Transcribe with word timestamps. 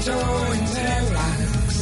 tiptoe 0.00 0.52
in 0.52 0.64
taillights. 0.74 1.78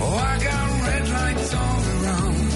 Oh, 0.00 0.16
I 0.16 0.38
got 0.46 0.66
red 0.86 1.06
lights 1.16 1.54
all 1.54 1.82
around. 1.94 2.48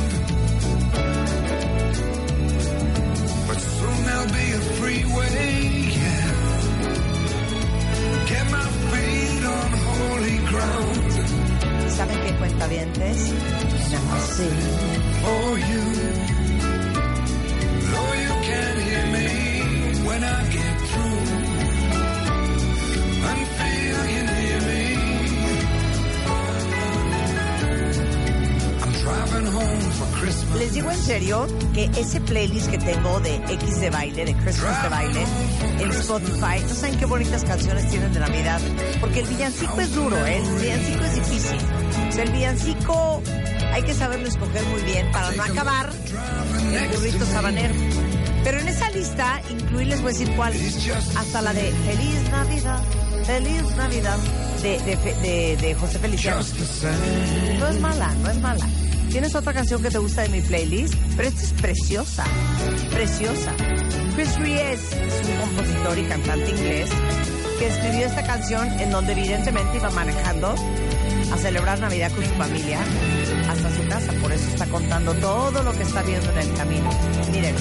But 3.48 3.58
soon 3.60 3.98
there'll 4.06 4.32
be 4.40 4.46
a 4.52 4.62
freeway, 4.78 5.38
yeah. 6.00 6.30
Get 8.30 8.44
my 8.50 8.66
feet 8.90 9.44
on 9.56 9.70
holy 9.86 10.38
ground. 10.50 11.12
¿Saben 11.96 12.18
qué 12.24 12.32
cuenta 12.38 12.66
cuentavientes? 12.66 13.18
Nací. 13.92 14.50
for 15.20 15.28
oh, 15.28 15.54
you. 15.70 15.84
Though 17.90 18.14
you 18.24 18.32
can't 18.48 18.78
hear 18.86 19.06
me 19.16 19.28
when 20.06 20.20
I 20.24 20.48
get 20.50 20.71
Les 30.22 30.72
digo 30.72 30.88
en 30.90 30.98
serio 30.98 31.46
que 31.74 31.90
ese 31.96 32.20
playlist 32.20 32.70
que 32.70 32.78
tengo 32.78 33.18
de 33.20 33.34
X 33.36 33.80
de 33.80 33.90
baile, 33.90 34.24
de 34.24 34.34
Christmas 34.36 34.82
de 34.82 34.88
baile, 34.88 35.24
en 35.80 35.90
Spotify, 35.90 36.62
no 36.68 36.74
saben 36.74 36.98
qué 36.98 37.06
bonitas 37.06 37.42
canciones 37.42 37.88
tienen 37.88 38.12
de 38.12 38.20
Navidad. 38.20 38.60
Porque 39.00 39.20
el 39.20 39.26
villancico 39.26 39.80
es 39.80 39.92
duro, 39.94 40.16
¿eh? 40.24 40.36
el 40.36 40.62
villancico 40.62 41.04
es 41.04 41.14
difícil. 41.16 41.58
O 42.08 42.12
sea, 42.12 42.22
el 42.22 42.30
villancico 42.30 43.22
hay 43.72 43.82
que 43.82 43.94
saberlo 43.94 44.28
escoger 44.28 44.62
muy 44.66 44.82
bien 44.82 45.10
para 45.10 45.32
no 45.32 45.42
acabar 45.42 45.90
el 45.90 46.88
burrito 46.96 47.26
sabanero. 47.26 47.74
Pero 48.44 48.58
en 48.60 48.68
esa 48.68 48.90
lista 48.90 49.40
incluí, 49.50 49.86
les 49.86 50.02
voy 50.02 50.10
a 50.10 50.12
decir 50.12 50.36
cuál, 50.36 50.52
hasta 51.16 51.42
la 51.42 51.52
de 51.52 51.72
Feliz 51.72 52.30
Navidad, 52.30 52.82
Feliz 53.24 53.76
Navidad, 53.76 54.18
de, 54.62 54.78
de, 54.80 54.96
de, 54.96 55.56
de 55.56 55.74
José 55.74 55.98
Feliciano. 55.98 56.42
No 57.58 57.66
es 57.68 57.80
mala, 57.80 58.14
no 58.22 58.30
es 58.30 58.38
mala. 58.38 58.68
Tienes 59.12 59.34
otra 59.34 59.52
canción 59.52 59.82
que 59.82 59.90
te 59.90 59.98
gusta 59.98 60.22
de 60.22 60.30
mi 60.30 60.40
playlist, 60.40 60.94
pero 61.16 61.28
esta 61.28 61.42
es 61.42 61.52
preciosa, 61.52 62.24
preciosa. 62.90 63.52
Chris 64.14 64.38
Ries 64.38 64.80
es 64.92 65.28
un 65.28 65.36
compositor 65.36 65.98
y 65.98 66.02
cantante 66.04 66.50
inglés 66.50 66.88
que 67.58 67.66
escribió 67.66 68.06
esta 68.06 68.24
canción 68.24 68.66
en 68.80 68.90
donde 68.90 69.12
evidentemente 69.12 69.76
iba 69.76 69.90
manejando 69.90 70.54
a 71.30 71.36
celebrar 71.36 71.78
Navidad 71.78 72.10
con 72.12 72.24
su 72.24 72.30
familia 72.30 72.80
hasta 73.50 73.76
su 73.76 73.86
casa. 73.86 74.12
Por 74.22 74.32
eso 74.32 74.48
está 74.48 74.64
contando 74.66 75.12
todo 75.14 75.62
lo 75.62 75.72
que 75.72 75.82
está 75.82 76.02
viendo 76.02 76.30
en 76.30 76.38
el 76.38 76.54
camino. 76.54 76.90
Miren. 77.30 77.54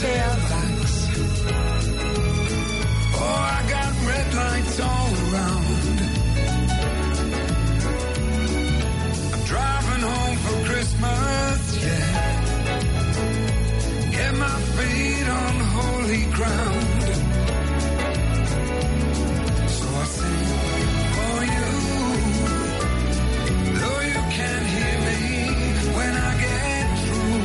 Taillights. 0.00 1.08
Oh, 3.14 3.22
I 3.22 3.62
got 3.70 3.92
red 4.04 4.34
lights 4.34 4.80
all 4.80 5.14
around. 5.32 5.79
Driving 10.00 10.16
home 10.16 10.36
for 10.38 10.56
Christmas, 10.68 11.60
yeah. 11.84 12.40
Get 14.10 14.34
my 14.34 14.60
feet 14.76 15.28
on 15.28 15.54
holy 15.76 16.24
ground. 16.36 17.02
So 19.68 19.86
I 19.88 20.04
sing 20.16 20.46
for 21.16 21.38
you. 21.54 21.70
Though 23.78 24.02
you 24.12 24.22
can't 24.36 24.66
hear 24.74 24.96
me 25.08 25.20
when 25.96 26.12
I 26.16 26.30
get 26.44 26.86
through. 27.02 27.44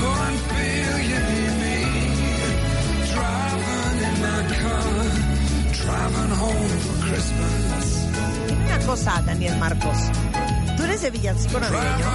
Go 0.00 0.10
and 0.26 0.38
feel 0.50 0.96
you 1.10 1.20
near 1.32 1.54
me. 1.62 1.78
Driving 3.12 3.98
in 4.08 4.14
my 4.26 4.40
car, 4.60 4.94
driving 5.82 6.32
home 6.42 6.72
for 6.84 6.96
Christmas. 7.06 7.86
Una 8.50 8.78
cosa, 8.86 9.12
Daniel 9.26 9.56
Marcos. 9.58 10.31
¿Tú 11.02 11.06
eres 11.08 11.12
de 11.14 11.18
villancico 11.18 11.58
navideño? 11.58 12.06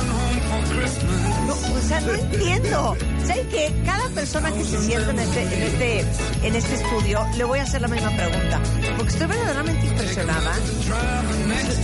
No, 1.45 1.53
o 1.53 1.81
sea, 1.87 1.99
no 2.01 2.13
entiendo. 2.13 2.95
¿Saben 3.25 3.47
que 3.49 3.73
cada 3.85 4.07
persona 4.11 4.49
que 4.53 4.63
se 4.63 4.79
sienta 4.81 5.11
en 5.11 5.19
este, 5.19 5.41
en 5.43 5.61
este, 5.63 6.05
en 6.47 6.55
este 6.55 6.75
estudio 6.75 7.25
le 7.35 7.43
voy 7.43 7.59
a 7.59 7.63
hacer 7.63 7.81
la 7.81 7.89
misma 7.89 8.11
pregunta? 8.15 8.61
Porque 8.95 9.11
estoy 9.11 9.27
verdaderamente 9.27 9.87
impresionada. 9.87 10.53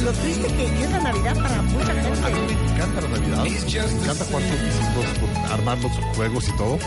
Lo 0.01 0.11
triste 0.13 0.47
que 0.47 0.83
es 0.83 0.91
la 0.91 0.99
Navidad 1.01 1.35
para 1.35 1.61
mucha 1.61 1.91
A 1.91 1.93
mí 1.93 2.01
gente. 2.03 2.55
me 2.55 2.71
encanta 2.73 3.01
la 3.01 3.07
Navidad, 3.09 3.43
me 3.43 3.49
encanta 3.49 4.25
jugar 4.25 4.43
con 4.43 4.65
mis 4.65 4.75
hijos, 4.75 5.51
armar 5.51 5.77
los 5.79 5.91
juegos 6.15 6.47
y 6.47 6.57
todo, 6.57 6.79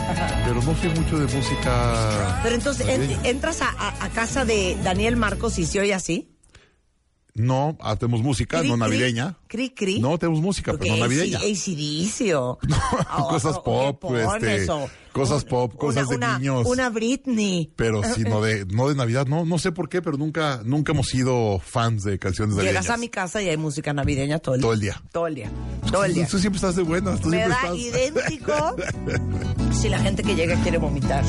pero 0.45 0.55
no 0.63 0.75
soy 0.81 0.89
mucho 0.89 1.19
de 1.19 1.35
música. 1.35 2.39
Pero 2.41 2.55
entonces 2.55 2.87
en- 2.87 3.25
entras 3.25 3.61
a, 3.61 3.69
a- 3.69 4.05
a 4.05 4.09
casa 4.09 4.45
de 4.45 4.77
Daniel 4.83 5.15
Marcos 5.15 5.59
y 5.59 5.65
se 5.67 5.79
oye 5.79 5.93
así. 5.93 6.33
No, 7.33 7.77
tenemos 7.99 8.23
música, 8.23 8.63
no 8.63 8.77
navideña. 8.77 9.35
Cri, 9.47 9.69
cri. 9.69 9.99
No, 9.99 10.17
tenemos 10.17 10.41
música, 10.41 10.73
pero 10.77 10.93
no 10.95 11.01
navideña. 11.01 11.39
ACDC 11.39 12.35
o... 12.35 12.59
o- 13.17 13.27
cosas 13.29 13.59
pop, 13.59 14.03
este, 14.15 14.67
cosas 15.13 15.45
pop, 15.45 15.73
cosas 15.75 16.09
de 16.09 16.15
una- 16.17 16.37
niños. 16.37 16.67
Una 16.67 16.89
Britney. 16.89 17.71
Pero 17.75 18.01
sí, 18.03 18.23
no 18.23 18.41
de, 18.41 18.65
no 18.65 18.89
de 18.89 18.95
Navidad, 18.95 19.25
no, 19.25 19.45
no 19.45 19.57
sé 19.57 19.71
por 19.71 19.89
qué, 19.89 20.01
pero 20.01 20.17
nunca, 20.17 20.61
nunca 20.65 20.91
hemos 20.91 21.07
sido 21.07 21.59
fans 21.59 22.03
de 22.03 22.19
canciones 22.19 22.55
navideñas. 22.55 22.83
Llegas 22.83 22.95
a 22.95 22.99
mi 22.99 23.09
casa 23.09 23.41
y 23.41 23.49
hay 23.49 23.57
música 23.57 23.93
navideña 23.93 24.39
todo 24.39 24.55
el, 24.55 24.61
Todo 24.61 24.73
el 24.73 24.79
día. 24.81 25.01
Todo 25.11 25.27
el 25.27 25.35
día. 25.35 25.51
Todo 25.91 26.03
el 26.03 26.13
día. 26.13 26.27
Tú 26.27 26.37
siempre 26.39 26.57
estás 26.57 26.75
de 26.75 26.83
buenas, 26.83 27.21
tú 27.21 27.29
Me 27.29 27.37
siempre 27.37 27.57
da 27.69 27.75
estás. 27.75 27.79
idéntico 27.79 28.75
si 29.81 29.89
la 29.89 29.99
gente 29.99 30.23
que 30.23 30.35
llega 30.35 30.55
quiere 30.61 30.77
vomitar. 30.77 31.23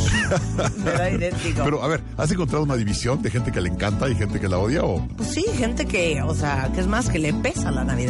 Me 0.79 0.91
da 0.91 1.11
idéntico. 1.11 1.63
Pero 1.65 1.83
a 1.83 1.89
ver, 1.89 2.03
¿has 2.17 2.31
encontrado 2.31 2.65
una 2.65 2.77
división 2.77 3.23
de 3.23 3.31
gente 3.31 3.53
que 3.53 3.61
le 3.61 3.69
encanta 3.69 4.09
y 4.09 4.15
gente 4.17 4.41
que 4.41 4.49
la 4.49 4.59
odia 4.59 4.83
o? 4.85 5.07
Pues 5.17 5.31
sí, 5.31 5.45
gente 5.57 5.87
que, 5.87 6.21
o 6.23 6.35
sea, 6.35 6.71
que 6.75 6.81
es 6.81 6.87
más 6.87 7.09
que 7.09 7.19
le 7.19 7.33
pesa 7.33 7.71
la 7.71 7.85
Navidad. 7.85 8.08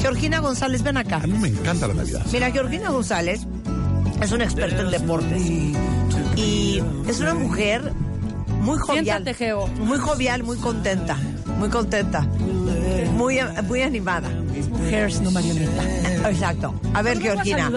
Georgina 0.00 0.40
González, 0.40 0.82
ven 0.82 0.96
acá. 0.96 1.16
A 1.16 1.26
mí 1.26 1.38
me 1.38 1.48
encanta 1.48 1.88
la 1.88 1.94
Navidad. 1.94 2.24
Mira, 2.32 2.50
Georgina 2.50 2.90
González 2.90 3.40
es 4.22 4.32
una 4.32 4.44
experta 4.44 4.82
en 4.82 4.90
deportes 4.90 5.42
y 6.36 6.82
es 7.06 7.20
una 7.20 7.34
mujer 7.34 7.92
muy 8.60 8.78
jovial. 8.78 9.04
Siéntate, 9.04 9.34
Geo. 9.34 9.66
Muy 9.66 9.98
jovial, 9.98 10.42
muy 10.42 10.56
contenta, 10.58 11.16
muy 11.58 11.68
contenta, 11.68 12.22
muy, 13.12 13.38
muy 13.66 13.82
animada. 13.82 14.28
Mujeres, 14.70 15.20
no 15.20 15.30
marioneta. 15.30 16.30
Exacto. 16.30 16.74
A 16.94 17.02
ver, 17.02 17.20
Georgina. 17.20 17.70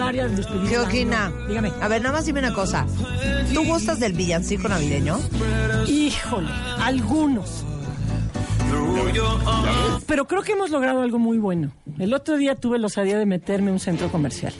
Georgina. 0.68 1.32
Dígame. 1.48 1.72
a 1.80 1.88
ver, 1.88 2.02
nada 2.02 2.16
más 2.16 2.26
dime 2.26 2.40
una 2.40 2.52
cosa. 2.52 2.86
¿Tú 3.54 3.64
gustas 3.64 4.00
del 4.00 4.12
villancico 4.12 4.68
navideño? 4.68 5.18
Híjole, 5.86 6.50
algunos. 6.80 7.64
Pero 10.12 10.26
creo 10.26 10.42
que 10.42 10.52
hemos 10.52 10.68
logrado 10.68 11.00
algo 11.00 11.18
muy 11.18 11.38
bueno. 11.38 11.72
El 11.98 12.12
otro 12.12 12.36
día 12.36 12.54
tuve 12.54 12.78
la 12.78 12.88
osadía 12.88 13.16
de 13.16 13.24
meterme 13.24 13.68
en 13.68 13.72
un 13.72 13.80
centro 13.80 14.12
comercial. 14.12 14.52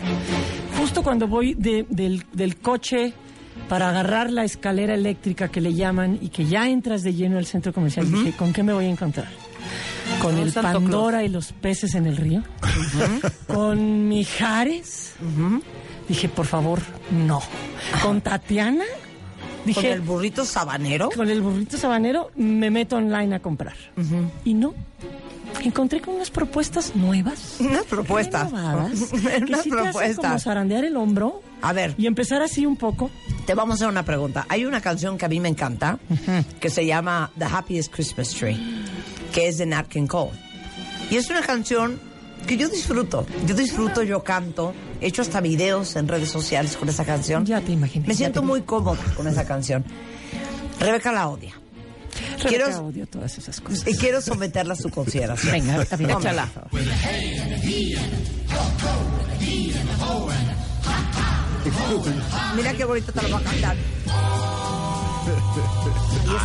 Justo 0.78 1.02
cuando 1.02 1.28
voy 1.28 1.52
de- 1.52 1.84
del, 1.90 2.24
del 2.32 2.56
coche 2.56 3.12
para 3.68 3.90
agarrar 3.90 4.30
la 4.30 4.44
escalera 4.44 4.94
eléctrica 4.94 5.48
que 5.48 5.60
le 5.60 5.74
llaman 5.74 6.18
y 6.22 6.30
que 6.30 6.46
ya 6.46 6.70
entras 6.70 7.02
de 7.02 7.12
lleno 7.12 7.36
al 7.36 7.44
centro 7.44 7.74
comercial, 7.74 8.10
dije, 8.10 8.32
¿con 8.34 8.54
qué 8.54 8.62
me 8.62 8.72
voy 8.72 8.86
a 8.86 8.88
encontrar? 8.88 9.28
Con 10.22 10.38
el 10.38 10.52
Santo 10.52 10.80
Pandora 10.80 11.22
y 11.22 11.28
los 11.28 11.52
peces 11.52 11.94
en 11.96 12.06
el 12.06 12.16
río. 12.16 12.42
Con 13.46 14.08
Mijares. 14.08 15.16
Dije, 16.08 16.30
por 16.30 16.46
favor, 16.46 16.80
no. 17.10 17.42
Con 18.02 18.22
Tatiana. 18.22 18.84
Dije, 19.64 19.80
¿Con 19.80 19.90
el 19.90 20.00
burrito 20.00 20.44
sabanero? 20.44 21.10
con 21.10 21.28
el 21.28 21.40
burrito 21.40 21.76
sabanero 21.78 22.30
me 22.36 22.70
meto 22.70 22.96
online 22.96 23.36
a 23.36 23.40
comprar. 23.40 23.74
Y 24.44 24.54
no. 24.54 24.74
Encontré 25.62 26.00
con 26.00 26.14
unas 26.14 26.30
propuestas 26.30 26.96
nuevas. 26.96 27.56
Unas 27.60 27.84
propuestas. 27.84 28.50
renovadas, 28.50 29.12
Unas 29.12 29.12
sí 29.12 29.52
hacen 29.54 29.70
como 29.70 29.82
propuestas. 29.84 30.42
zarandear 30.42 30.84
el 30.84 30.96
hombro 30.96 31.42
A 31.60 31.72
ver, 31.72 31.94
y 31.98 32.06
empezar 32.06 32.42
así 32.42 32.64
un 32.66 32.76
poco. 32.76 33.10
te 33.46 33.54
vamos 33.54 33.74
a 33.74 33.76
hacer 33.76 33.88
una 33.88 34.02
pregunta. 34.04 34.46
Hay 34.48 34.64
una 34.64 34.80
canción 34.80 35.18
que 35.18 35.26
a 35.26 35.28
mí 35.28 35.38
me 35.40 35.48
encanta 35.50 35.98
que 36.58 36.70
se 36.70 36.84
llama 36.86 37.30
The 37.38 37.44
Happiest 37.44 37.92
Christmas 37.94 38.30
Tree, 38.30 38.58
que 39.32 39.46
es 39.48 39.58
de 39.58 39.66
Nat 39.66 39.86
King 39.88 40.06
Cole. 40.06 40.32
Y 41.10 41.16
es 41.16 41.28
una 41.30 41.42
canción 41.42 42.00
que 42.46 42.56
yo 42.56 42.68
disfruto. 42.68 43.26
Yo 43.46 43.54
disfruto, 43.54 44.02
yo 44.02 44.22
canto. 44.22 44.74
He 45.00 45.06
hecho 45.08 45.22
hasta 45.22 45.40
videos 45.40 45.96
en 45.96 46.08
redes 46.08 46.30
sociales 46.30 46.76
con 46.76 46.88
esa 46.88 47.04
canción. 47.04 47.44
Ya 47.46 47.60
te 47.60 47.72
imaginé. 47.72 48.06
Me 48.08 48.14
siento 48.14 48.42
muy 48.42 48.62
cómoda 48.62 49.02
con 49.16 49.26
esa 49.26 49.44
canción. 49.44 49.84
Rebeca 50.80 51.12
la 51.12 51.28
odia. 51.28 51.52
Rebeca, 52.38 52.48
quiero- 52.48 52.84
odio 52.86 53.06
todas 53.06 53.38
esas 53.38 53.60
cosas. 53.60 53.86
Y 53.86 53.96
quiero 53.96 54.20
someterla 54.20 54.74
a 54.74 54.76
su 54.76 54.90
consideración. 54.90 55.52
Venga, 55.52 55.84
Toma. 55.84 56.12
échala. 56.12 56.48
Mira 62.56 62.72
qué 62.74 62.84
bonito 62.84 63.12
te 63.12 63.22
lo 63.22 63.30
va 63.30 63.38
a 63.38 63.42
cantar. 63.42 63.76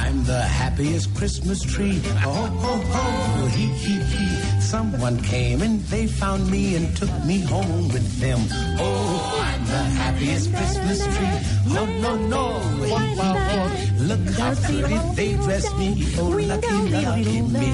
I'm 0.03 0.23
the 0.25 0.41
happiest 0.43 1.13
Christmas 1.15 1.61
tree. 1.61 2.01
Oh, 2.25 2.49
oh, 2.61 2.81
oh, 2.93 3.47
he, 3.55 3.65
he, 3.65 3.93
he. 3.99 4.56
Someone 4.67 5.17
came 5.21 5.61
and 5.61 5.79
they 5.83 6.07
found 6.07 6.51
me 6.51 6.75
and 6.75 6.93
took 6.97 7.09
me 7.23 7.39
home 7.39 7.87
with 7.87 8.19
them. 8.19 8.37
Oh, 8.77 9.41
I'm 9.41 9.65
the 9.65 9.83
happiest 9.95 10.53
Christmas 10.53 10.99
tree. 11.05 11.37
Oh, 11.79 11.85
no, 12.03 12.17
no, 12.27 12.43
por 12.89 12.99
favor. 13.15 13.67
Look 14.09 14.23
how 14.35 14.53
pretty 14.55 14.97
they 15.15 15.33
dress 15.35 15.73
me. 15.77 16.05
Oh, 16.19 16.35
lucky, 16.51 16.77
lucky 16.91 17.41
me. 17.43 17.71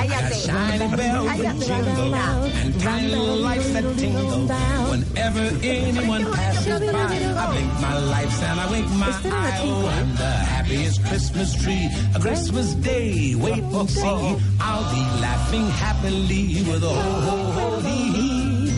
I 0.00 0.06
got 0.08 0.32
shiny 0.32 0.96
bells 0.96 1.38
that 1.42 1.56
jingle 1.60 2.14
and 2.14 2.80
tiny 2.80 3.14
lights 3.16 3.70
that 3.74 3.98
tingle. 3.98 4.48
Whenever 4.90 5.44
anyone 5.62 6.24
passes 6.32 6.80
by, 6.90 7.04
I 7.36 7.52
blink 7.52 7.72
my 7.80 7.98
lights 7.98 8.42
and 8.42 8.60
I 8.60 8.70
wink 8.70 8.88
my 8.96 9.12
eye. 9.24 9.60
Oh, 9.60 9.86
I'm 9.88 10.16
the 10.16 10.32
happiest 10.54 11.04
Christmas 11.04 11.54
tree. 11.62 11.88
A 12.14 12.18
Christmas 12.18 12.72
day, 12.74 13.34
wait 13.34 13.62
and 13.62 13.90
see. 13.90 14.36
I'll 14.60 14.88
be 14.94 15.02
laughing 15.20 15.66
happily 15.84 16.29
with 16.32 16.84
a 16.84 16.86
ho, 16.86 16.94
ho, 16.94 17.52
ho, 17.58 17.80
hee, 17.82 18.12
hee. 18.12 18.70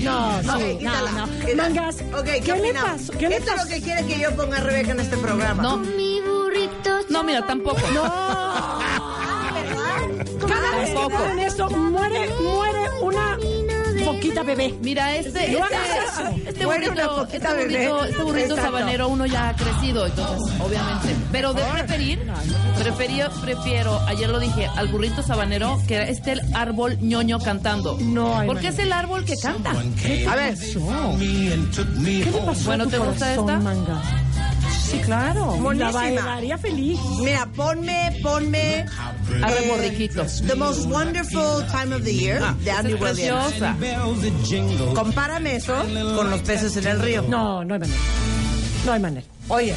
No, 0.00 0.42
sí, 0.42 0.78
no, 0.80 0.92
no. 1.12 1.26
Mangas, 1.56 1.96
Ok, 2.18 2.24
¿qué, 2.24 2.40
¿qué 2.40 2.54
le 2.54 2.74
pasó? 2.74 3.12
¿Qué 3.12 3.28
le 3.28 3.36
Esto 3.36 3.52
es 3.54 3.62
lo 3.64 3.68
que 3.68 3.80
quiere 3.82 4.06
que 4.06 4.18
yo 4.18 4.34
ponga 4.34 4.56
a 4.56 4.60
Rebeca 4.60 4.92
en 4.92 5.00
este 5.00 5.16
programa. 5.16 5.62
No, 5.62 5.76
Mi 5.78 6.20
burrito. 6.20 6.90
no, 7.10 7.22
mira, 7.22 7.46
tampoco. 7.46 7.80
Cada 10.48 10.76
vez 10.76 10.88
que 10.88 10.94
Tampoco. 10.94 11.16
ponen 11.18 11.38
eso, 11.40 11.70
muere, 11.70 12.28
muere 12.42 12.80
una 13.02 13.38
foquita 14.14 14.42
bebé. 14.42 14.74
Mira, 14.82 15.14
este, 15.16 15.52
No 15.52 15.64
este, 15.64 15.76
hagas 15.76 16.18
eso. 16.18 16.34
este 16.46 16.66
una 16.66 16.76
burrito, 16.76 17.28
este 17.32 17.48
burrito, 17.54 18.04
este 18.04 18.22
burrito 18.22 18.56
sabanero 18.56 19.08
uno 19.08 19.26
ya 19.26 19.48
ha 19.50 19.56
crecido, 19.56 20.06
entonces, 20.06 20.60
obviamente. 20.60 21.16
Pero 21.30 21.52
de 21.54 21.62
preferir, 21.62 22.20
prefiero, 23.40 23.98
ayer 24.06 24.28
lo 24.28 24.38
dije, 24.40 24.68
al 24.76 24.88
burrito 24.88 25.22
sabanero, 25.22 25.80
que 25.86 26.02
esté 26.10 26.32
el 26.32 26.40
árbol 26.54 26.98
ñoño 27.00 27.38
cantando. 27.38 27.96
No, 28.00 28.42
Porque 28.46 28.68
es 28.68 28.78
el 28.78 28.92
árbol 28.92 29.24
que 29.24 29.36
canta. 29.36 29.70
A 29.70 30.36
ver, 30.36 30.58
¿Qué 30.58 30.78
home. 30.78 32.46
pasó 32.46 32.64
Bueno, 32.64 32.86
¿te 32.86 32.98
gusta 32.98 33.30
esta? 33.34 33.58
Manga? 33.58 34.02
Sí, 34.90 34.98
claro. 35.00 35.46
Buenísima. 35.56 35.90
La 35.92 35.98
bailaría 36.00 36.58
feliz. 36.58 36.98
mira, 37.22 37.46
ponme, 37.46 38.18
ponme 38.22 38.84
Arre 39.42 39.64
Eh, 39.64 39.68
borriquito. 39.68 40.24
The 40.46 40.54
Most 40.54 40.84
Wonderful 40.86 41.64
Time 41.70 41.94
of 41.96 42.02
the 42.04 42.14
Year 42.14 42.40
de 42.58 42.70
Esa 42.70 42.78
Andy 42.80 42.94
Williams. 42.94 43.52
preciosa. 43.54 43.76
Compárame 44.94 45.56
eso 45.56 45.74
con 46.16 46.30
los 46.30 46.40
peces 46.42 46.76
en 46.76 46.86
el 46.86 47.00
río. 47.00 47.22
No, 47.28 47.64
no 47.64 47.74
hay 47.74 47.80
manera. 47.80 48.00
No 48.84 48.92
hay 48.92 49.00
manera. 49.00 49.26
Oye, 49.48 49.74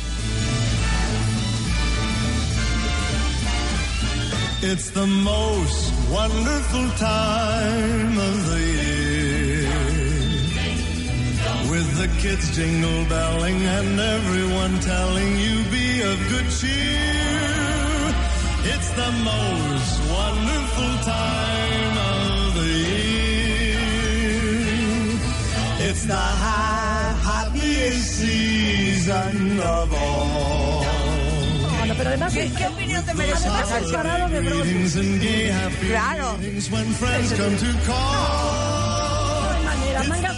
It's 4.61 4.89
the 4.91 5.05
most 5.05 5.93
wonderful 6.09 6.89
time 6.97 8.17
of 8.17 8.49
the 8.49 8.57
year. 8.59 8.64
With 11.75 11.91
the 11.97 12.07
kids 12.21 12.55
jingle 12.55 13.03
belling 13.09 13.59
and 13.77 13.99
everyone 13.99 14.79
telling 14.79 15.31
you 15.43 15.55
be 15.75 15.87
of 16.09 16.17
good 16.31 16.47
cheer. 16.57 18.15
It's 18.73 18.89
the 19.01 19.11
most 19.29 19.93
wonderful 20.17 20.93
time 21.03 21.95
of 22.15 22.53
the 22.55 22.71
year. 22.95 23.83
It's 25.89 26.03
the 26.05 26.15
high, 26.15 27.11
happiest 27.29 28.07
season 28.23 29.59
of 29.59 29.93
all. 29.93 30.85
Bueno, 31.79 31.93
pero 31.97 32.09
además, 32.09 32.33
¿qué, 32.33 32.49
qué 32.57 32.67
opinión 32.67 33.03
te 33.05 33.13
merece 33.15 33.33
esta 33.35 33.49
además 33.51 33.71
el 33.71 33.79
canción? 33.79 34.01
parado 34.01 34.29
de 34.29 34.39
bronce. 34.39 34.63
Greetings 34.63 34.95
and 34.95 35.21
gay 35.21 35.47
happy 35.49 35.87
Claro. 35.89 36.37
meetings 36.37 36.71
when 36.71 36.85
friends 36.93 37.33
come 37.33 37.57
to 37.57 37.71
call. 37.85 39.43
No 39.43 39.51
hay 39.51 39.63
manera. 39.65 40.03
Manga, 40.07 40.31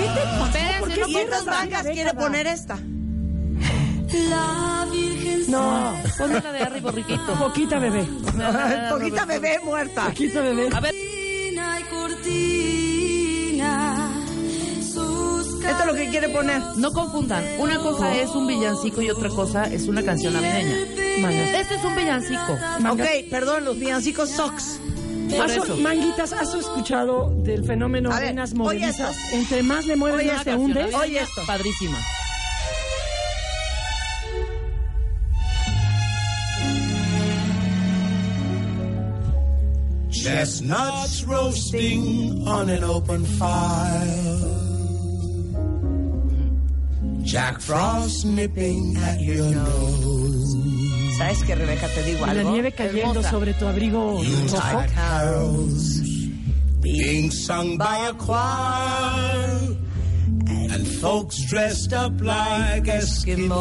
¿qué 0.00 0.08
te 0.08 0.20
pasó? 0.38 0.80
¿Por 0.80 0.88
qué 0.88 1.04
cierras 1.04 1.86
quiere 1.92 2.14
poner 2.14 2.46
esta. 2.46 2.78
La 4.28 4.86
Virgen 4.90 5.44
No, 5.48 5.94
Ponme 6.18 6.40
la 6.40 6.52
de 6.52 6.60
Arre 6.62 6.80
borriquito. 6.80 7.32
poquita 7.38 7.78
bebé. 7.78 8.04
Poquita 8.90 9.24
bebé 9.24 9.60
muerta. 9.64 10.06
Poquita 10.06 10.40
bebé. 10.40 10.68
A 10.74 10.80
ver, 10.80 10.94
Esto 15.70 15.80
es 15.82 15.86
lo 15.86 15.94
que 15.94 16.08
quiere 16.08 16.28
poner. 16.30 16.60
no 16.76 16.92
confundan. 16.92 17.44
Una 17.58 17.78
cosa 17.78 18.14
es 18.16 18.30
un 18.30 18.46
villancico 18.46 19.00
y 19.02 19.10
otra 19.10 19.28
cosa 19.28 19.64
es 19.64 19.86
una 19.86 20.02
canción 20.02 20.32
navideña. 20.34 20.76
Manga. 21.20 21.60
Este 21.60 21.74
es 21.76 21.84
un 21.84 21.94
villancico. 21.94 22.58
Manga. 22.80 23.04
Ok, 23.04 23.10
perdón, 23.30 23.64
los 23.64 23.78
villancicos 23.78 24.30
socks. 24.30 24.80
Por 25.36 25.50
¿Has- 25.50 25.56
eso. 25.56 25.76
Manguitas, 25.76 26.32
¿has 26.32 26.54
escuchado 26.54 27.30
del 27.42 27.64
fenómeno 27.64 28.10
ver, 28.10 28.20
venas 28.22 28.54
movedizas? 28.54 29.16
Entre 29.32 29.62
más 29.62 29.86
le 29.86 29.96
mueves, 29.96 30.26
más 30.32 30.44
se 30.44 30.54
hunde. 30.54 30.84
Oye 30.94 31.20
esto. 31.20 31.42
Padrísima. 31.46 31.98
Chestnuts 40.10 41.24
roasting 41.24 42.46
on 42.46 42.68
an 42.68 42.82
open 42.84 43.24
fire. 43.24 44.36
Jack 47.22 47.60
Frost 47.60 48.26
nipping 48.26 48.96
at 48.96 49.20
your 49.20 49.50
nose. 49.50 50.79
¿Sabes 51.20 51.42
qué, 51.44 51.54
Rebeca? 51.54 51.86
Te 51.88 52.02
digo 52.02 52.18
Y 52.24 52.26
la 52.26 52.32
algo. 52.32 52.50
nieve 52.52 52.72
cayendo 52.72 53.10
Hermosa. 53.10 53.30
sobre 53.30 53.52
tu 53.52 53.66
abrigo 53.66 54.22
rojo. 54.50 55.66
Being 56.80 57.30
sung 57.30 57.76
by 57.76 58.08
a 58.08 58.14
choir. 58.14 59.76
And 60.72 60.86
folks 61.02 61.36
dressed 61.50 61.92
up 61.92 62.18
like 62.22 62.86
Eskimos. 62.90 63.52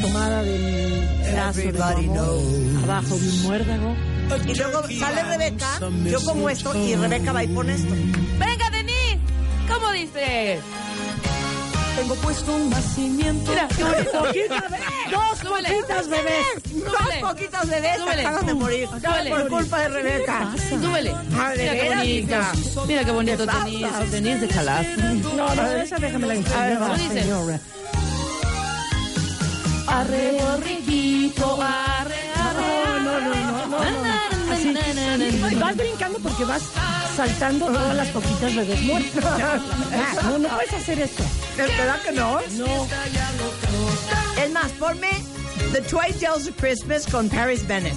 Tomada 0.00 0.42
del 0.44 1.32
brazo 1.32 1.60
de 1.60 1.82
abajo 2.84 3.16
de 3.18 3.28
un 3.28 3.42
muérdago. 3.42 3.94
Y 4.46 4.54
luego 4.56 4.82
sale 4.98 5.22
Rebeca, 5.24 5.78
yo 6.10 6.20
como 6.24 6.48
esto, 6.48 6.74
y 6.74 6.94
Rebeca 6.94 7.32
va 7.32 7.44
y 7.44 7.48
pone 7.48 7.74
esto. 7.74 7.94
Venga, 8.38 8.70
Denise. 8.70 9.18
¿Cómo 9.68 9.90
dice? 9.92 10.60
Tengo 11.98 12.14
puesto 12.14 12.54
un 12.54 12.70
nacimiento. 12.70 13.50
Mira, 13.50 13.68
qué 13.76 13.82
bonito. 13.82 14.12
Poquita 14.22 14.60
bebé. 14.60 14.78
Dos 15.10 15.38
poquitas 15.50 16.08
bebés. 16.08 16.46
Dos 16.72 17.14
poquitos 17.20 17.68
bebés 17.68 18.00
acaban 18.00 18.46
de 18.46 18.54
morir. 18.54 18.88
Por 18.88 19.48
culpa 19.48 19.78
de 19.80 19.88
Rebeca. 19.88 20.54
Súbele. 20.68 21.14
Ah, 21.36 21.50
¿de 21.50 21.62
Mira 21.62 22.02
qué 22.02 22.06
hija? 22.06 22.52
Mira 22.86 23.04
qué 23.04 23.10
bonito. 23.10 23.46
Denise. 23.46 24.06
Denise 24.10 24.40
de 24.40 24.48
Calas. 24.48 24.86
No, 25.34 25.54
no, 25.54 25.72
esa 25.72 25.96
déjame 25.98 26.26
la 26.28 26.98
señora. 26.98 27.60
Arre, 29.88 30.38
borriquito, 30.40 31.60
arre, 31.60 32.30
arre. 32.36 33.02
No, 33.02 33.20
no, 33.20 33.66
no, 33.66 33.90
no, 33.90 34.37
Vas 35.60 35.76
brincando 35.76 36.18
porque 36.20 36.44
vas 36.44 36.62
saltando 37.16 37.66
todas 37.66 37.96
las 37.96 38.08
poquitas 38.08 38.54
bebés 38.54 38.82
muertas. 38.82 39.24
No, 40.24 40.38
no 40.38 40.48
puedes 40.48 40.72
hacer 40.72 40.98
esto. 41.00 41.22
¿Verdad 41.56 42.00
que 42.02 42.12
no? 42.12 42.40
No. 42.56 42.86
Es 44.42 44.50
más, 44.52 44.70
ponme 44.78 45.10
The 45.72 45.80
Twilight 45.82 46.20
Tales 46.20 46.48
of 46.48 46.56
Christmas 46.60 47.06
con 47.06 47.28
Paris 47.28 47.66
Bennett. 47.66 47.94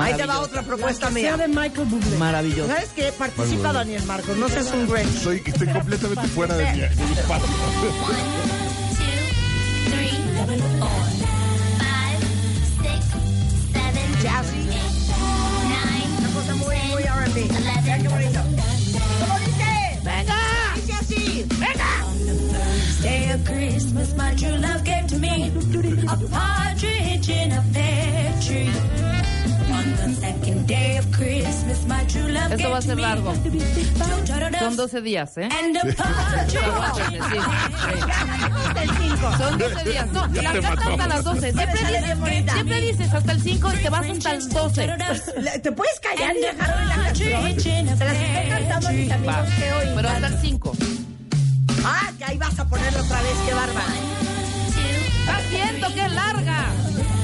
Ahí 0.00 0.14
te 0.14 0.24
va 0.26 0.40
otra 0.40 0.62
propuesta 0.62 1.10
mía. 1.10 1.36
de 1.36 1.48
Michael 1.48 1.86
Bublé. 1.88 2.16
Maravilloso. 2.16 2.68
¿Sabes 2.68 2.90
qué? 2.94 3.12
Participa 3.12 3.72
Daniel 3.72 4.02
Marcos, 4.04 4.36
no 4.36 4.48
seas 4.48 4.70
un 4.72 4.88
Grinch. 4.88 5.18
Soy, 5.22 5.42
estoy 5.44 5.68
completamente 5.68 6.28
fuera 6.28 6.56
de 6.56 6.64
mi, 6.72 6.80
de 6.80 6.88
mi 6.88 7.12
espacio. 7.12 7.48
Jazzy. 14.22 14.69
Christmas, 24.00 24.16
my 24.16 24.34
true 24.34 24.56
love 24.56 24.82
gave 24.82 25.06
to 25.08 25.18
me 25.18 25.48
a 26.08 26.16
partridge 26.30 27.28
in 27.28 27.52
a 27.52 27.62
pear 27.74 28.32
tree. 28.40 28.70
On 29.72 29.94
the 29.96 30.14
second 30.18 30.66
day 30.66 30.96
of 30.96 31.04
Christmas, 31.12 31.86
my 31.86 32.02
true 32.04 32.28
love 32.32 32.50
Esto 32.52 32.70
va 32.70 32.78
a 32.78 32.80
gave 32.80 32.80
to 32.80 32.86
ser 32.86 32.96
me 32.96 33.02
largo. 33.02 33.34
Son 34.58 34.76
12 34.76 35.02
días, 35.02 35.36
¿eh? 35.36 35.48
and 35.52 35.76
a 35.76 35.80
partridge. 35.94 36.58
Son 39.38 39.58
12 39.58 39.84
días. 39.84 40.06
No, 40.12 40.26
la 40.28 40.52
canta 40.52 40.90
hasta 40.90 41.06
las 41.06 41.24
12. 41.24 41.52
Siempre 41.52 41.80
dices, 41.84 42.52
siempre 42.54 42.80
dices 42.80 43.12
hasta 43.14 43.32
el 43.32 43.40
5 43.42 43.72
y 43.74 43.76
te 43.82 43.90
vas 43.90 44.06
hasta 44.08 44.32
el 44.34 44.48
12. 44.48 44.86
Le- 45.42 45.58
¿Te 45.58 45.72
puedes 45.72 46.00
callar 46.00 46.34
y 46.36 46.40
dejar 46.40 46.86
la 46.86 46.94
canción? 47.04 47.32
Partridge 47.42 47.66
in 47.66 47.88
a 47.90 47.96
Se 47.98 48.04
las 48.06 48.16
estoy 48.16 48.48
cantando 48.48 48.88
a 48.88 48.92
mis 48.92 49.08
pear 49.08 49.12
amigos 49.12 49.48
que 49.58 49.72
oigan. 49.74 49.94
Pero 49.96 50.08
hasta 50.08 50.26
el 50.26 50.38
5. 50.40 50.72
Ah, 51.84 52.12
que 52.18 52.24
ahí 52.24 52.38
vas 52.38 52.58
a 52.58 52.64
ponerlo 52.66 53.00
otra 53.00 53.22
vez, 53.22 53.34
qué 53.46 53.54
bárbara. 53.54 53.94
Estás 55.20 55.50
viendo 55.50 55.94
que 55.94 56.04
es 56.04 56.12
larga. 56.12 56.66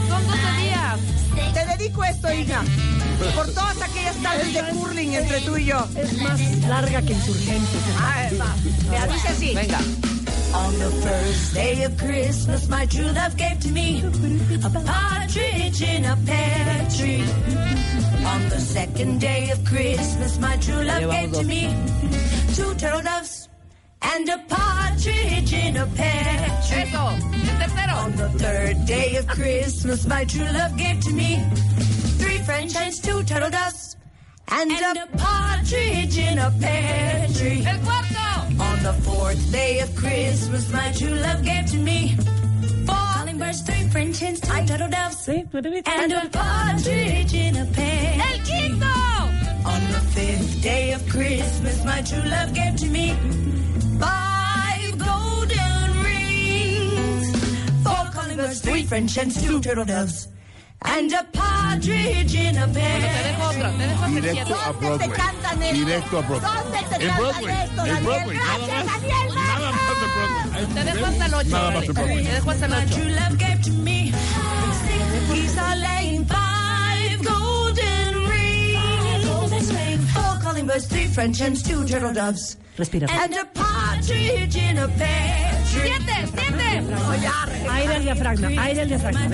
Son 0.09 0.27
12 0.27 0.41
días. 0.63 1.55
Te 1.55 1.67
dedico 1.67 2.05
esto, 2.05 2.33
hija. 2.33 2.63
Por 3.35 3.47
todas 3.53 3.83
aquellas 3.83 4.17
tardes 4.17 4.55
de 4.55 4.63
curling 4.71 5.15
entre 5.15 5.41
tú 5.41 5.57
y 5.57 5.67
yo. 5.67 5.87
Es 5.97 6.21
más 6.23 6.41
larga 6.69 7.03
que 7.03 7.13
insurgentes. 7.13 7.83
A 8.01 8.23
ver, 8.23 8.41
va. 8.41 8.55
Mira, 8.91 9.07
dice 9.07 9.29
así. 9.29 9.55
Venga. 9.55 9.79
On 10.55 10.79
the 10.79 10.91
first 11.03 11.55
day 11.55 11.85
of 11.85 11.97
Christmas, 11.99 12.69
my 12.69 12.87
true 12.87 13.13
love 13.13 13.37
gave 13.37 13.59
to 13.61 13.69
me 13.69 14.03
a 14.65 14.71
partridge 14.71 15.83
in 15.83 16.05
a 16.07 16.17
pear 16.25 16.89
tree. 16.97 17.25
On 18.25 18.49
the 18.49 18.61
second 18.61 19.21
day 19.21 19.51
of 19.51 19.63
Christmas, 19.65 20.39
my 20.39 20.57
true 20.59 20.83
love 20.83 21.11
gave 21.11 21.33
to 21.33 21.43
me 21.43 21.69
two 22.55 22.75
turtle 22.77 23.03
doves 23.03 23.49
and 24.13 24.29
a 24.29 24.39
partridge 24.49 25.53
in 25.53 25.77
a 25.77 25.87
pear 25.99 26.39
tree. 26.67 26.83
Eso. 26.83 27.07
El 27.49 27.57
tercero. 27.61 27.95
On 28.05 28.13
the 28.17 28.29
third 28.39 28.87
day 28.87 29.17
of 29.17 29.27
Christmas, 29.27 30.07
my 30.07 30.25
true 30.25 30.51
love 30.53 30.77
gave 30.77 31.01
to 31.01 31.13
me 31.13 31.31
three 32.21 32.39
French 32.39 32.73
hens, 32.73 33.01
two 33.01 33.23
turtle 33.25 33.51
doves, 33.51 33.97
and, 34.49 34.71
a 34.71 35.07
partridge 35.17 36.19
in 36.19 36.39
a 36.39 36.51
pear 36.61 37.27
tree. 37.37 37.65
El 37.67 37.79
cuarto. 37.87 38.29
On 38.69 38.83
the 38.83 38.95
fourth 39.03 39.53
day 39.53 39.81
of 39.81 39.95
Christmas, 39.97 40.73
my 40.73 40.93
true 40.93 41.17
love 41.27 41.43
gave 41.45 41.67
to 41.73 41.79
me 41.79 42.17
four 42.87 43.17
calling 43.17 43.55
three 43.65 43.89
French 43.89 44.19
hens, 44.21 44.41
two 44.41 44.67
turtle 44.67 44.89
doves, 44.89 45.17
Sí, 45.27 45.45
and 45.87 46.13
a 46.13 46.29
partridge 46.31 47.35
in 47.35 47.57
a 47.57 47.67
pear. 47.67 48.21
El 48.29 48.39
quinto. 48.47 48.97
On 49.67 49.81
the 49.93 50.01
fifth 50.15 50.63
day 50.63 50.93
of 50.93 51.07
Christmas, 51.09 51.85
my 51.85 52.01
true 52.03 52.31
love 52.31 52.55
gave 52.55 52.77
to 52.77 52.87
me 52.87 53.11
three 58.77 58.85
French 58.85 59.15
hens, 59.15 59.43
two 59.43 59.59
turtle 59.61 59.87
doves, 59.87 60.29
and 60.83 61.11
a 61.11 61.25
partridge 61.33 62.35
in 62.35 62.59
a 62.59 62.69
pear. 62.69 63.01
dejo 63.01 63.49
otra. 63.49 63.73
Te 63.73 63.87
dejo 63.87 64.05
hacer 64.05 64.23
Directo 64.23 64.45
quieto. 64.45 64.61
a 64.61 64.73
¿Dónde 64.73 64.77
te 64.77 64.87
Broadway. 64.87 65.17
cantan 65.17 65.63
esto? 65.63 65.77
Directo 65.87 66.19
a 66.19 66.21
Broadway. 66.21 66.51
¿Dónde 66.53 66.79
te 66.79 66.95
En 66.95 67.01
cantan 67.01 67.17
Broadway. 67.17 67.55
esto, 67.57 67.81
En 67.81 67.89
Daniel? 67.89 68.05
Broadway. 68.05 68.37
Nada 68.37 68.59
Gracias, 68.59 68.85
más. 68.85 69.01
Daniel. 69.01 69.35
Nada 69.35 69.71
más 69.73 69.81
en 69.81 69.97
Broadway. 70.17 70.75
Te 70.75 70.85
dejo 70.85 71.07
hasta 71.07 71.27
el 71.27 71.35
ocho. 71.35 71.49
Nada 71.49 71.65
más 71.65 71.77
Alex. 71.77 71.89
en 71.89 71.95
Broadway. 71.95 72.25
Te 72.25 72.33
dejo 72.33 72.51
hasta 72.51 72.65
el 72.67 72.71
My 72.73 72.77
ocho. 72.85 72.95
true 72.97 73.11
love 73.11 73.39
gave 73.39 73.61
to 73.63 73.73
me 73.73 74.13
six 74.13 75.33
geese 75.33 75.59
are 75.59 75.77
laying 75.77 76.25
five 76.27 77.25
golden 77.25 78.29
rings, 78.29 79.71
four 80.13 80.39
calling 80.43 80.67
birds, 80.67 80.87
three 80.87 81.07
French 81.07 81.39
hens, 81.39 81.63
two 81.63 81.83
turtle 81.87 82.13
doves, 82.13 82.59
Respira. 82.77 83.09
and 83.11 83.35
a 83.37 83.45
partridge 83.55 84.57
in 84.57 84.77
a 84.79 84.89
pear 84.89 85.51
tree. 85.51 85.56
Siete. 85.83 86.17
Siete. 86.35 86.67
Aire 87.69 87.95
al 87.95 88.03
diafragma, 88.03 88.49
aire 88.63 88.81
al 88.81 88.89
diafragma. 88.89 89.29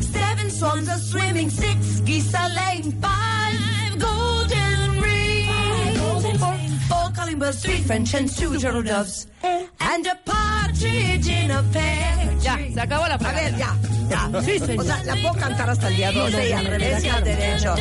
Seven 0.00 0.50
swans 0.50 0.88
are 0.88 0.98
swimming, 0.98 1.50
six 1.50 2.00
geese 2.00 2.34
are 2.34 2.48
laying 2.50 2.92
five 3.00 3.98
golden 3.98 5.00
rings, 5.00 5.98
four, 6.38 6.54
four 6.88 7.10
calling 7.14 7.38
birds, 7.38 7.62
three 7.62 7.78
French 7.78 8.10
hens, 8.12 8.36
two 8.36 8.58
turtle 8.58 8.82
doves, 8.82 9.26
and 9.42 10.06
a 10.06 10.16
partridge 10.24 11.28
in 11.28 11.50
a 11.50 11.62
pear 11.72 12.37
Ya. 12.48 12.72
Se 12.74 12.80
acabó 12.80 13.06
la 13.08 13.14
A 13.16 13.32
ver, 13.32 13.56
ya. 13.56 13.76
ya. 14.08 14.30
O 14.78 14.82
sea, 14.82 15.02
la 15.04 15.14
puedo 15.16 15.34
cantar 15.34 15.68
hasta 15.68 15.88
el 15.88 15.96
día 15.96 16.12
12 16.12 16.48
y 16.48 16.52
al 16.52 16.64
revés 16.66 17.04
y 17.04 17.08
al 17.08 17.22
derecho. 17.24 17.74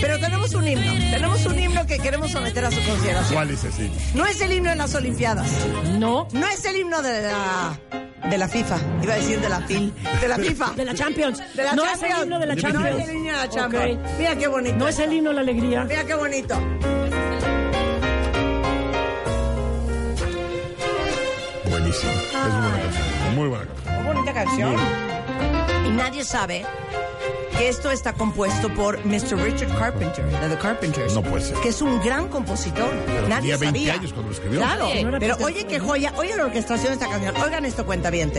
Pero 0.00 0.18
tenemos 0.18 0.54
un 0.54 0.66
himno. 0.66 0.92
Tenemos 1.10 1.44
un 1.46 1.58
himno 1.58 1.86
que 1.86 1.98
queremos 1.98 2.30
someter 2.30 2.64
a 2.64 2.70
su 2.70 2.80
consideración. 2.88 3.34
¿Cuál 3.34 3.50
es 3.50 3.64
ese? 3.64 3.90
No 4.14 4.24
es 4.26 4.40
el 4.40 4.52
himno 4.52 4.70
de 4.70 4.76
las 4.76 4.94
Olimpiadas. 4.94 5.46
No, 5.98 6.26
No 6.32 6.46
es 6.48 6.64
el 6.64 6.76
himno 6.76 7.02
de 7.02 7.22
la, 7.22 7.78
de 8.30 8.38
la 8.38 8.48
FIFA. 8.48 8.78
Iba 9.02 9.12
a 9.12 9.16
decir 9.16 9.40
de 9.40 9.48
la 9.50 9.60
FIL. 9.60 9.92
De 10.20 10.28
la 10.28 10.36
FIFA. 10.38 10.72
de 10.74 10.84
la 10.86 10.94
Champions. 10.94 11.42
De 11.54 11.62
la 11.64 11.74
no 11.74 11.82
Champions. 11.84 12.02
es 12.02 12.16
el 12.16 12.22
himno 12.24 12.38
de 12.38 12.46
la 12.46 12.56
Champions. 12.56 12.84
No 12.84 12.98
es 13.02 13.08
el 13.08 13.14
himno 13.16 13.32
de 13.32 13.38
la 13.38 13.48
Champions. 13.50 13.98
Mira 14.18 14.36
qué 14.36 14.46
bonito. 14.48 14.76
No 14.76 14.88
es 14.88 14.98
el 14.98 15.12
himno 15.12 15.28
de 15.30 15.34
la 15.36 15.40
alegría. 15.42 15.84
Mira 15.84 16.04
qué 16.04 16.14
bonito. 16.14 16.58
Buenísimo. 21.70 22.12
Es 22.12 22.32
muy 22.32 22.48
buena 22.60 22.78
canción. 22.82 23.34
Muy 23.34 23.48
buena 23.48 23.64
canción. 23.66 23.83
Bonita 24.24 24.42
canción. 24.44 24.74
Y 25.86 25.90
nadie 25.90 26.24
sabe 26.24 26.64
que 27.58 27.68
esto 27.68 27.90
está 27.90 28.14
compuesto 28.14 28.72
por 28.72 29.04
Mr. 29.04 29.36
Richard 29.36 29.76
Carpenter, 29.78 30.24
de 30.24 30.48
The 30.48 30.56
Carpenters. 30.58 31.12
No 31.12 31.22
puede 31.22 31.44
ser. 31.44 31.58
Que 31.58 31.68
es 31.68 31.82
un 31.82 32.00
gran 32.00 32.28
compositor. 32.28 32.90
nadie 33.28 33.52
tenía 33.52 33.56
20 33.58 33.66
sabía. 33.66 33.92
años 33.92 34.12
cuando 34.14 34.30
lo 34.30 34.34
escribió. 34.34 34.60
Claro, 34.60 34.88
Sí. 34.90 35.06
Pero 35.20 35.36
oye 35.44 35.66
qué 35.66 35.78
joya. 35.78 36.14
Oye 36.16 36.34
la 36.36 36.46
orquestación 36.46 36.88
de 36.88 36.92
esta 36.94 37.08
canción. 37.10 37.36
Oigan 37.36 37.66
esto, 37.66 37.84
cuenta 37.84 38.08
bien. 38.08 38.32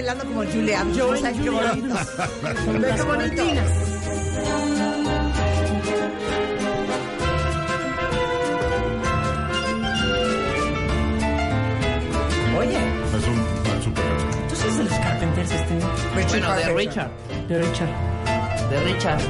Bailando 0.00 0.24
como 0.24 0.44
Julia. 0.44 0.84
Yo 0.94 1.14
¿Sabes 1.16 1.36
en 1.36 1.42
qué 1.42 1.50
bonito? 1.50 1.94
Ve 2.80 2.94
qué 2.96 3.02
bonito. 3.02 3.42
Oye, 12.58 12.78
Es 13.16 13.26
un, 13.26 13.82
super 13.82 14.04
canción. 14.04 14.40
Entonces 14.42 14.78
de 14.78 14.84
los 14.84 14.92
Carpenters 14.94 15.50
este. 15.50 15.74
Richard 16.14 16.40
Bueno, 16.40 16.56
de. 16.56 16.74
Richard. 16.74 17.10
De 17.48 17.58
Richard. 17.58 17.88
De 18.70 18.80
Richard. 18.84 19.20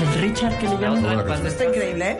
El 0.00 0.22
Richard 0.22 0.58
que 0.58 0.68
le 0.68 0.78
La 0.78 0.90
llaman. 0.90 1.46
Está 1.46 1.64
increíble, 1.64 2.10
¿eh? 2.10 2.18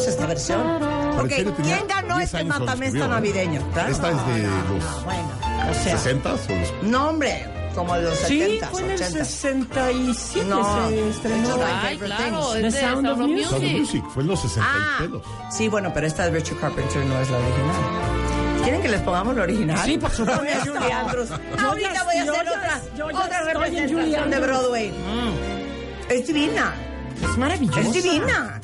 Esta 0.00 0.26
versión. 0.26 0.62
Pero 0.80 1.12
Ok, 1.16 1.22
en 1.24 1.30
serio 1.30 1.52
tenía 1.52 1.76
¿quién 1.76 1.88
ganó 1.88 2.16
10 2.18 2.34
este 2.34 2.44
matamesta 2.44 3.08
navideño? 3.08 3.60
Esta 3.88 3.88
es 4.10 4.26
de 4.26 4.42
los 4.42 5.04
Bueno, 5.04 5.28
O 5.70 5.74
sea, 5.74 5.96
60 5.98 6.28
o 6.28 6.32
los 6.32 6.82
no, 6.82 7.08
hombre, 7.10 7.46
como 7.74 7.94
de 7.94 8.02
los 8.02 8.18
sí, 8.18 8.38
70, 8.40 8.66
fue 8.68 8.80
en 8.82 8.90
el 8.90 8.96
80. 8.96 9.24
67 9.24 10.46
No. 10.48 10.88
se 10.88 11.08
estrenó. 11.10 11.48
Ay, 11.82 11.98
claro. 11.98 12.52
The 12.52 12.66
Es 12.66 12.74
Sound 12.80 13.06
of 13.08 13.18
Music. 13.18 13.46
Sound 13.48 13.64
of 13.64 13.72
Music. 13.72 14.04
Fue 14.12 14.22
en 14.22 14.28
los 14.28 14.40
60 14.40 14.68
Ah, 14.70 14.96
y 14.98 15.02
pelos. 15.02 15.22
sí, 15.50 15.68
bueno, 15.68 15.90
pero 15.94 16.06
esta 16.06 16.24
de 16.24 16.30
Richard 16.32 16.58
Carpenter 16.58 17.04
no 17.06 17.20
es 17.20 17.30
la 17.30 17.36
original. 17.38 18.62
¿Quieren 18.62 18.82
que 18.82 18.88
les 18.88 19.00
pongamos 19.00 19.36
la 19.36 19.42
original? 19.42 19.78
Sí, 19.84 19.98
por 19.98 20.10
supuesto. 20.10 20.38
Ponme 20.40 20.52
a 20.54 20.60
Julie 20.60 20.92
Andrews. 20.92 21.28
Yo 21.30 21.68
Ahorita 21.68 21.92
ya- 21.94 22.04
voy 22.04 22.16
a 22.16 22.22
hacer 22.22 22.48
otra, 22.48 22.80
yo 22.96 23.06
otra 23.06 23.42
representación 23.44 24.30
de. 24.30 24.38
Broadway. 24.40 24.92
Es 26.08 26.26
divina, 26.26 26.74
Es 27.22 27.38
maravillosa. 27.38 27.80
es 27.80 27.92
divina. 27.92 28.60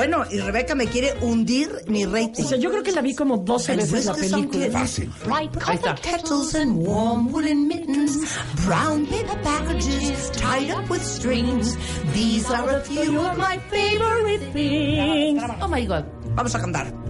Bueno, 0.00 0.24
y 0.30 0.40
Rebeca 0.40 0.74
me 0.74 0.86
quiere 0.86 1.12
hundir 1.20 1.84
mi 1.86 2.06
rating. 2.06 2.44
O 2.44 2.48
sea, 2.48 2.56
yo 2.56 2.70
creo 2.70 2.82
que 2.82 2.90
la 2.90 3.02
vi 3.02 3.14
como 3.14 3.36
12 3.36 3.72
And 3.72 3.82
veces 3.82 4.06
la 4.06 4.14
película. 4.14 4.70
Fácil. 4.70 5.12
Bright 5.26 5.52
kettles 6.00 6.54
and 6.54 6.86
warm 6.86 7.30
woolen 7.30 7.68
mittens, 7.68 8.16
brown 8.64 9.04
paper 9.04 9.38
packages 9.42 10.30
tied 10.32 10.70
up 10.70 10.88
with 10.88 11.02
strings. 11.02 11.76
These 12.14 12.50
are 12.50 12.78
a 12.78 12.80
few 12.80 13.20
of 13.20 13.36
my 13.36 13.58
favorite 13.68 14.40
Things. 14.54 15.42
Oh 15.60 15.68
my 15.68 15.84
God. 15.84 16.06
Vamos 16.34 16.54
a 16.54 16.60
cantar. 16.60 17.09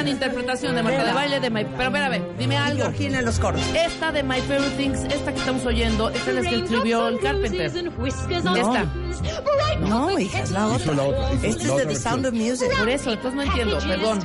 gran 0.00 0.08
interpretación 0.08 0.74
de 0.74 0.82
Marta 0.82 1.04
de 1.04 1.12
baile 1.12 1.40
de 1.40 1.50
My... 1.50 1.64
Pero, 1.76 1.96
a 1.96 2.08
ver, 2.08 2.22
dime 2.38 2.56
algo. 2.56 2.90
¿Quién 2.96 3.14
en 3.14 3.24
los 3.24 3.38
coros? 3.38 3.60
Esta 3.74 4.10
de 4.12 4.22
My 4.22 4.40
Favorite 4.40 4.76
Things, 4.76 5.00
esta 5.12 5.32
que 5.32 5.38
estamos 5.40 5.64
oyendo, 5.66 6.08
esta 6.10 6.30
es 6.30 6.36
la 6.36 6.50
que 6.50 6.56
escribió 6.56 7.08
el 7.08 7.20
Carpenter. 7.20 7.66
Esta. 7.66 8.86
No, 9.80 10.18
hija, 10.18 10.40
es 10.42 10.50
la 10.50 10.60
Hizo 10.66 10.74
otra. 10.76 10.94
la 10.94 11.02
otra. 11.04 11.34
hizo 11.34 11.46
Este 11.46 11.66
la 11.66 11.72
es 11.74 11.78
de 11.78 11.86
The 11.86 11.96
Sound 11.96 12.26
of. 12.26 12.32
Music. 12.34 12.68
Por 12.78 12.88
eso, 12.88 13.10
entonces 13.12 13.34
no 13.34 13.42
entiendo, 13.42 13.78
perdón. 13.78 14.20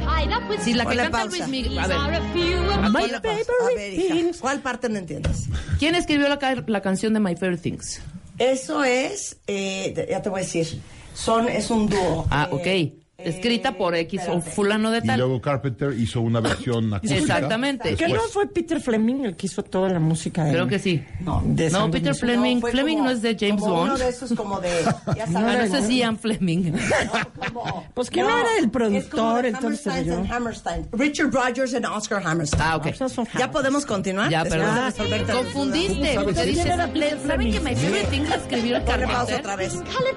Si 0.64 0.74
la 0.74 0.84
que 0.84 0.88
Ponle 0.90 1.02
canta 1.04 1.18
pausa. 1.20 1.38
Luis 1.38 1.48
Miguel... 1.50 1.80
A 1.80 1.88
ver, 1.88 1.98
My 2.00 2.92
Ponle 2.92 2.92
pausa. 2.92 3.18
A 3.20 3.22
ver, 3.22 3.46
favorite 3.46 3.96
hija, 3.96 4.14
things. 4.16 4.38
¿cuál 4.40 4.60
parte 4.62 4.90
no 4.90 4.98
entiendes? 5.00 5.44
¿quién 5.80 5.96
escribió 5.96 6.30
la, 6.30 6.40
ca- 6.40 6.64
la 6.68 6.82
canción 6.82 7.14
de 7.14 7.20
My 7.20 7.36
Favorite 7.36 7.62
Things? 7.62 8.02
Eso 8.38 8.84
es, 8.84 9.38
eh, 9.48 10.08
ya 10.10 10.22
te 10.22 10.30
voy 10.30 10.42
a 10.42 10.44
decir, 10.44 10.82
son, 11.14 11.48
es 11.48 11.70
un 11.70 11.88
dúo. 11.88 12.26
Ah, 12.30 12.50
Eh, 12.52 12.92
ok. 12.92 13.05
Escrita 13.18 13.72
por 13.78 13.96
X 13.96 14.20
o 14.20 14.24
espérate. 14.24 14.52
fulano 14.52 14.92
de 14.92 14.98
Y 14.98 15.02
tal. 15.08 15.20
luego 15.20 15.42
Carpenter 15.42 15.94
hizo 15.98 16.20
una 16.22 16.42
versión 16.42 16.94
acústica. 16.94 17.20
Exactamente. 17.22 17.96
¿Que 17.96 18.08
no 18.10 18.20
fue 18.32 18.48
Peter 18.48 18.82
Fleming 18.82 19.24
el 19.26 19.36
que 19.36 19.46
hizo 19.48 19.64
toda 19.64 19.90
la 19.90 20.00
música? 20.00 20.44
de- 20.44 20.52
Creo 20.52 20.68
que 20.68 20.80
sí. 20.80 21.04
No, 21.22 21.42
de 21.46 21.70
No, 21.70 21.90
Peter 21.90 22.10
Music? 22.10 22.26
Fleming. 22.26 22.60
fue 22.60 22.72
Fleming 22.72 22.98
como- 22.98 23.06
no 23.06 23.12
es 23.12 23.22
de 23.22 23.38
James 23.40 23.62
como 23.62 23.74
Uno 23.82 23.92
Bond. 23.94 24.00
de 24.04 24.10
esos 24.10 24.34
como 24.34 24.60
de, 24.60 24.70
ya 25.16 25.24
Ah, 25.24 25.28
sabes. 25.32 25.32
no, 25.34 25.78
ese 25.78 25.78
es 25.80 25.90
Ian 25.90 26.20
Fleming. 26.20 26.74
como- 27.54 27.86
Pues, 27.94 28.10
¿quién 28.10 28.26
era 28.26 28.42
el 28.60 28.66
es 28.66 29.06
como 29.06 29.34
productor, 29.34 29.46
ese 29.46 30.12
Hammerstein. 30.30 30.88
Richard 30.92 31.32
Rogers 31.32 31.74
y 31.74 31.78
Oscar 31.86 32.22
Hammerstein. 32.26 32.62
Ah, 32.64 32.76
ok. 32.78 32.86
Esos 32.88 33.12
son 33.14 33.28
¿Ya 33.38 33.50
podemos 33.50 33.86
continuar? 33.86 34.30
Ya, 34.30 34.44
perdón. 34.44 34.76
de 35.10 35.20
la 35.20 35.34
Confundiste. 35.34 35.94
duda. 36.14 36.24
porque 36.24 36.34
¿Quién 36.34 36.48
dices, 36.50 36.66
era 36.66 36.88
le- 36.88 36.94
Peter 36.94 37.20
¿Saben 37.28 37.52
que? 37.52 37.60
My 37.62 37.76
Favorite 37.76 38.08
Things 38.12 38.30
la 38.30 38.36
escribió 38.36 38.78
el 38.78 38.84
Carpenter? 38.84 39.40
otra 39.40 39.56
vez. 39.56 39.74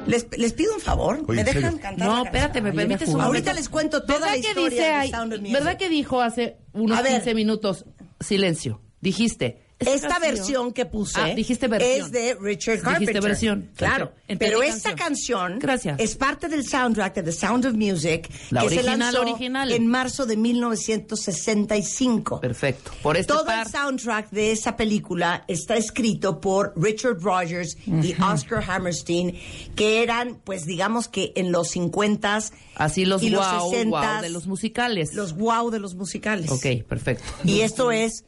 Les, 0.06 0.26
les 0.36 0.52
pido 0.52 0.74
un 0.74 0.80
favor. 0.80 1.26
¿Me 1.28 1.40
¿en 1.40 1.44
dejan 1.46 1.78
cantar? 1.78 2.08
No, 2.08 2.24
espérate, 2.24 2.60
me? 2.60 2.87
Permites 2.88 3.14
un 3.14 3.20
Ahorita 3.20 3.52
les 3.52 3.68
cuento 3.68 4.02
toda 4.02 4.14
¿Verdad 4.14 4.26
la 4.28 4.32
que 4.34 4.48
historia 4.48 4.70
dice 5.00 5.06
de 5.06 5.10
Sound 5.10 5.32
of 5.34 5.40
Music. 5.40 5.54
¿Verdad 5.54 5.76
que 5.76 5.88
dijo 5.88 6.20
hace 6.20 6.56
unos 6.72 6.98
A 6.98 7.02
ver. 7.02 7.12
15 7.12 7.34
minutos 7.34 7.84
silencio? 8.20 8.80
Dijiste. 9.00 9.67
Esta 9.80 10.08
canción- 10.08 10.34
versión 10.34 10.72
que 10.72 10.86
puse 10.86 11.20
Ah, 11.20 11.26
dijiste 11.34 11.68
versión. 11.68 12.06
es 12.06 12.10
de 12.10 12.34
Richard 12.40 12.78
Dijiste 12.78 12.82
Carpenter. 12.82 13.22
versión. 13.22 13.70
Claro. 13.76 14.12
Entendí 14.26 14.54
Pero 14.56 14.62
esta 14.64 14.96
canción. 14.96 15.58
Gracias. 15.60 16.00
es 16.00 16.16
parte 16.16 16.48
del 16.48 16.66
soundtrack 16.66 17.14
de 17.14 17.22
The 17.22 17.32
Sound 17.32 17.64
of 17.66 17.74
Music 17.74 18.28
La 18.50 18.62
que 18.62 18.70
se 18.70 18.74
original, 18.76 18.98
lanzó 18.98 19.20
original. 19.22 19.70
en 19.72 19.86
marzo 19.86 20.26
de 20.26 20.36
1965. 20.36 22.40
Perfecto. 22.40 22.90
Por 23.02 23.16
este 23.16 23.32
Todo 23.32 23.44
par. 23.46 23.66
el 23.66 23.72
soundtrack 23.72 24.30
de 24.30 24.52
esa 24.52 24.76
película 24.76 25.44
está 25.48 25.76
escrito 25.76 26.40
por 26.40 26.72
Richard 26.76 27.20
Rogers 27.20 27.76
y 27.86 28.14
Oscar 28.20 28.64
Hammerstein, 28.68 29.38
que 29.76 30.02
eran, 30.02 30.40
pues 30.44 30.66
digamos 30.66 31.08
que 31.08 31.32
en 31.36 31.52
los 31.52 31.70
50s 31.74 32.52
Así 32.74 33.04
los 33.04 33.22
y 33.22 33.30
los 33.30 33.46
wow, 33.48 33.72
60s, 33.72 33.90
wow 33.90 34.22
de 34.22 34.30
los 34.30 34.46
musicales. 34.46 35.14
los 35.14 35.34
wow 35.36 35.70
de 35.70 35.78
los 35.80 35.94
musicales. 35.94 36.50
Ok, 36.50 36.66
perfecto. 36.88 37.24
Y 37.44 37.60
esto 37.60 37.90
es 37.92 38.24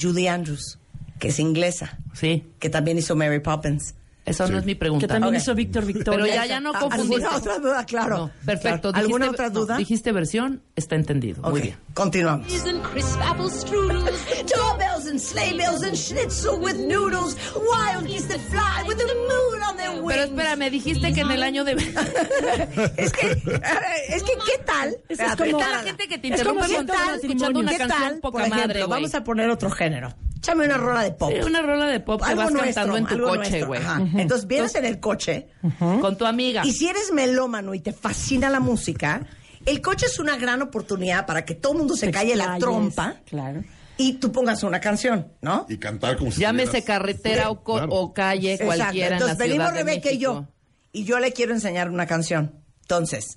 Julie 0.00 0.28
Andrews, 0.28 0.78
que 1.18 1.28
es 1.28 1.38
inglesa, 1.38 1.98
Sí, 2.14 2.44
que 2.58 2.68
también 2.68 2.98
hizo 2.98 3.14
Mary 3.14 3.40
Poppins. 3.40 3.94
Esa 4.28 4.46
no 4.48 4.58
es 4.58 4.64
mi 4.64 4.74
pregunta. 4.74 5.06
Que 5.06 5.12
también 5.12 5.34
Ok. 5.34 5.40
hizo 5.40 5.54
Víctor 5.54 5.84
Victoria. 5.84 6.20
Pero 6.24 6.34
ya, 6.34 6.46
ya 6.46 6.60
no 6.60 6.72
confundiste. 6.72 7.24
¿Alguna 7.26 7.36
otra 7.36 7.58
duda? 7.58 7.84
Claro. 7.86 8.16
No, 8.18 8.30
perfecto. 8.44 8.90
Claro. 8.92 8.98
¿Alguna 8.98 9.26
Dijiste- 9.26 9.34
otra 9.42 9.48
no, 9.48 9.60
duda? 9.60 9.76
dijiste 9.76 10.12
versión, 10.12 10.62
está 10.76 10.94
entendido. 10.96 11.42
Muy 11.42 11.58
Ok, 11.60 11.62
bien. 11.64 11.76
Continuamos. 11.94 12.46
and 12.66 12.82
crisp 12.82 13.18
apple 13.22 13.50
strudels. 13.50 14.10
Doorbells 14.54 15.06
and 15.08 15.18
sleigh 15.18 15.56
bells 15.56 15.82
and 15.82 15.94
schnitzel 15.96 16.58
with 16.60 16.76
noodles, 16.76 17.36
wild 17.56 18.06
geese 18.06 18.26
that 18.28 18.40
fly 18.50 18.86
with 18.86 18.96
the 18.96 19.04
moon 19.04 19.62
on 19.68 19.76
their 19.76 19.90
wings. 20.02 20.06
Pero 20.08 20.22
espérame, 20.24 20.70
dijiste 20.70 21.12
que 21.12 21.20
en 21.20 21.30
el 21.30 21.42
año 21.42 21.64
de... 21.64 21.72
es 22.96 23.12
que, 23.12 23.30
es 23.30 24.22
que, 24.22 24.32
¿qué 24.46 24.58
tal? 24.64 24.88
Es 25.08 25.18
Espérate, 25.18 25.50
como- 25.50 25.58
¿qué 25.64 25.70
la 25.70 25.78
gente 25.82 26.08
que 26.08 26.18
te 26.18 26.28
Es 26.28 26.42
como 26.42 26.60
interrumpe 26.64 26.68
si 26.68 26.74
con 26.76 26.86
todo 26.86 26.96
tal 26.96 27.14
escuchando 27.20 27.60
una 27.60 27.70
¿Qué 27.72 27.78
canción 27.78 28.00
tal? 28.02 28.20
poca 28.20 28.32
Por 28.32 28.40
ejemplo, 28.42 28.60
madre, 28.60 28.78
güey. 28.84 28.90
vamos 28.90 29.14
a 29.14 29.24
poner 29.24 29.50
otro 29.50 29.70
género. 29.70 30.14
Échame 30.36 30.66
una 30.66 30.76
rola 30.76 31.02
de 31.02 31.10
pop. 31.12 31.32
Sí, 31.32 31.40
una 31.44 31.62
rola 31.62 31.86
de 31.86 31.98
pop 32.00 32.22
que 32.24 32.34
vas 32.34 32.52
nuestro, 32.52 32.74
cantando 32.86 32.96
en 32.96 33.06
tu 33.06 33.18
coche, 33.26 33.64
güey. 33.64 33.80
Entonces 34.22 34.46
vienes 34.46 34.74
en 34.74 34.84
el 34.84 35.00
coche 35.00 35.48
Con 35.78 36.16
tu 36.18 36.26
amiga. 36.26 36.62
y 36.64 36.72
si 36.72 36.88
eres 36.88 37.12
melómano 37.12 37.74
y 37.74 37.80
te 37.80 37.92
fascina 37.92 38.50
la 38.50 38.60
música, 38.60 39.26
el 39.66 39.80
coche 39.80 40.06
es 40.06 40.18
una 40.18 40.36
gran 40.36 40.62
oportunidad 40.62 41.26
para 41.26 41.44
que 41.44 41.54
todo 41.54 41.72
el 41.72 41.78
mundo 41.78 41.96
se 41.96 42.06
Te 42.06 42.12
calle 42.12 42.36
la 42.36 42.58
trompa 42.58 43.16
Claro. 43.26 43.62
y 43.96 44.14
tú 44.14 44.30
pongas 44.32 44.62
una 44.62 44.80
canción, 44.80 45.32
¿no? 45.42 45.66
Y 45.68 45.76
cantar 45.78 46.16
como 46.16 46.30
si 46.30 46.40
Llámese 46.40 46.84
carretera 46.84 47.50
o, 47.50 47.62
co- 47.62 47.74
Claro. 47.74 47.92
o 47.92 48.12
calle, 48.14 48.52
Exacto. 48.54 48.74
cualquiera 48.76 49.06
en 49.06 49.10
la 49.12 49.16
Entonces 49.16 49.38
venimos 49.38 49.68
Ciudad 49.68 49.84
de 49.84 49.90
Rebeca 49.90 50.10
y 50.12 50.18
yo 50.18 50.46
y 50.92 51.04
yo 51.04 51.18
le 51.18 51.32
quiero 51.32 51.52
enseñar 51.52 51.90
una 51.90 52.06
canción. 52.06 52.62
Entonces, 52.82 53.36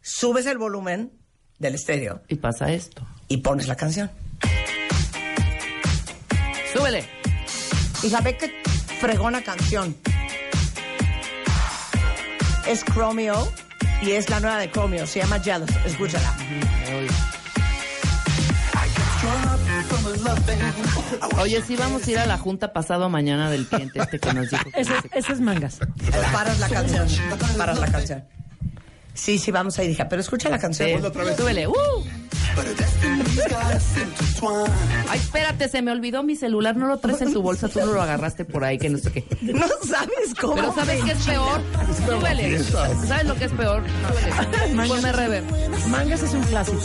subes 0.00 0.46
el 0.46 0.58
volumen 0.58 1.12
del 1.58 1.74
estéreo 1.74 2.22
Y 2.28 2.36
pasa 2.36 2.72
esto. 2.72 3.06
y 3.28 3.38
pones 3.38 3.66
la 3.66 3.74
canción. 3.76 4.10
Súbele. 6.74 7.04
Y 8.02 8.08
sabe 8.10 8.36
qué 8.36 8.50
fregona 9.00 9.42
canción. 9.42 9.96
Es 12.66 12.84
Chromeo 12.84 13.50
y 14.02 14.12
es 14.12 14.28
la 14.30 14.40
nueva 14.40 14.58
de 14.58 14.70
Chromeo. 14.70 15.06
Se 15.06 15.20
llama 15.20 15.40
Jealous. 15.40 15.70
Escúchala. 15.84 16.34
Oye, 21.40 21.62
sí 21.62 21.76
vamos 21.76 22.06
a 22.06 22.10
ir 22.10 22.18
a 22.18 22.26
la 22.26 22.38
junta 22.38 22.72
pasado 22.72 23.08
mañana 23.08 23.50
del 23.50 23.66
cliente 23.66 24.00
este 24.00 24.18
que 24.18 24.32
nos 24.32 24.50
dijo. 24.50 24.64
que 24.70 24.80
Ese, 24.80 24.92
ese 25.12 25.32
es 25.32 25.40
mangas. 25.40 25.78
Paras 26.32 26.58
la 26.60 26.68
canción. 26.68 27.08
Paras 27.56 27.78
la 27.78 27.86
canción. 27.90 28.24
Sí, 29.14 29.38
sí, 29.38 29.50
vamos 29.50 29.78
a 29.78 29.84
ir, 29.84 29.90
hija. 29.90 30.08
Pero 30.08 30.20
escucha 30.20 30.48
la 30.48 30.58
canción. 30.58 30.88
Sí. 30.88 31.08
Súbele. 31.36 31.66
¡Uh! 31.68 31.72
Ay, 35.08 35.18
espérate, 35.18 35.68
se 35.68 35.82
me 35.82 35.90
olvidó 35.92 36.22
mi 36.22 36.36
celular. 36.36 36.76
No 36.76 36.86
lo 36.86 36.98
traes 36.98 37.20
en 37.22 37.32
tu 37.32 37.42
bolsa, 37.42 37.68
tú 37.68 37.80
no 37.80 37.86
lo 37.92 38.02
agarraste 38.02 38.44
por 38.44 38.64
ahí, 38.64 38.78
que 38.78 38.88
no 38.88 38.98
sé 38.98 39.12
qué. 39.12 39.24
No 39.42 39.66
sabes 39.88 40.34
cómo. 40.40 40.54
Pero 40.54 40.74
¿sabes 40.74 41.04
qué 41.04 41.12
es 41.12 41.18
peor? 41.24 41.60
Súbele. 42.06 42.58
¿Sabes 42.64 43.24
lo 43.26 43.34
que 43.36 43.44
es 43.44 43.52
peor? 43.52 43.82
Súbele. 44.70 44.88
Ponme 44.88 45.12
reverb. 45.12 45.44
Mangas 45.88 46.22
es 46.22 46.32
un 46.34 46.42
clásico. 46.42 46.78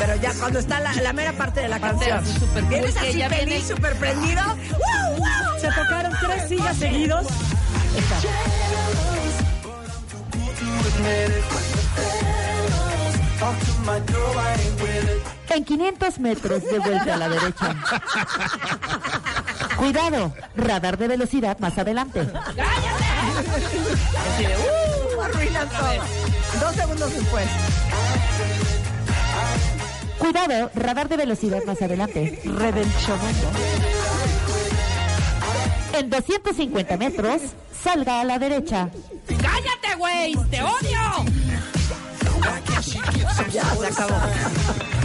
Pero 0.00 0.16
ya 0.20 0.32
cuando 0.34 0.58
está 0.58 0.80
la, 0.80 0.94
la 0.94 1.12
mera 1.12 1.32
parte 1.32 1.60
de 1.60 1.68
la 1.68 1.78
Parte 1.78 2.08
canción. 2.08 2.46
así 2.58 2.66
Vienes 2.68 2.96
así 2.96 3.18
ya 3.18 3.28
feliz, 3.28 3.46
viene- 3.46 3.64
súper 3.64 3.94
prendido. 3.96 4.42
¡Wow, 4.44 5.16
wow! 5.18 5.60
Se 5.60 5.68
tocaron 5.68 6.12
tres 6.22 6.48
sillas 6.48 6.76
seguidos. 6.76 7.26
En 15.48 15.64
500 15.64 16.20
metros 16.20 16.62
de 16.64 16.78
vuelta 16.78 17.14
a 17.14 17.16
la 17.16 17.28
derecha. 17.28 17.76
Cuidado, 19.76 20.32
radar 20.54 20.96
de 20.96 21.08
velocidad 21.08 21.58
más 21.58 21.76
adelante. 21.76 22.20
¡uh! 22.20 22.26
Todo. 25.60 26.60
Dos 26.60 26.74
segundos 26.74 27.14
después. 27.14 27.46
Cuidado, 30.18 30.70
radar 30.74 31.08
de 31.08 31.16
velocidad 31.16 31.64
más 31.66 31.82
adelante. 31.82 32.40
Redemption. 32.44 33.18
En 35.94 36.10
250 36.10 36.96
metros, 36.96 37.40
salga 37.82 38.20
a 38.20 38.24
la 38.24 38.38
derecha. 38.38 38.88
¡Cállate, 39.26 39.96
güey! 39.98 40.34
¡Te 40.50 40.62
odio! 40.62 41.39
Ya, 43.52 43.64
se 43.74 43.86
acabó. 43.86 44.16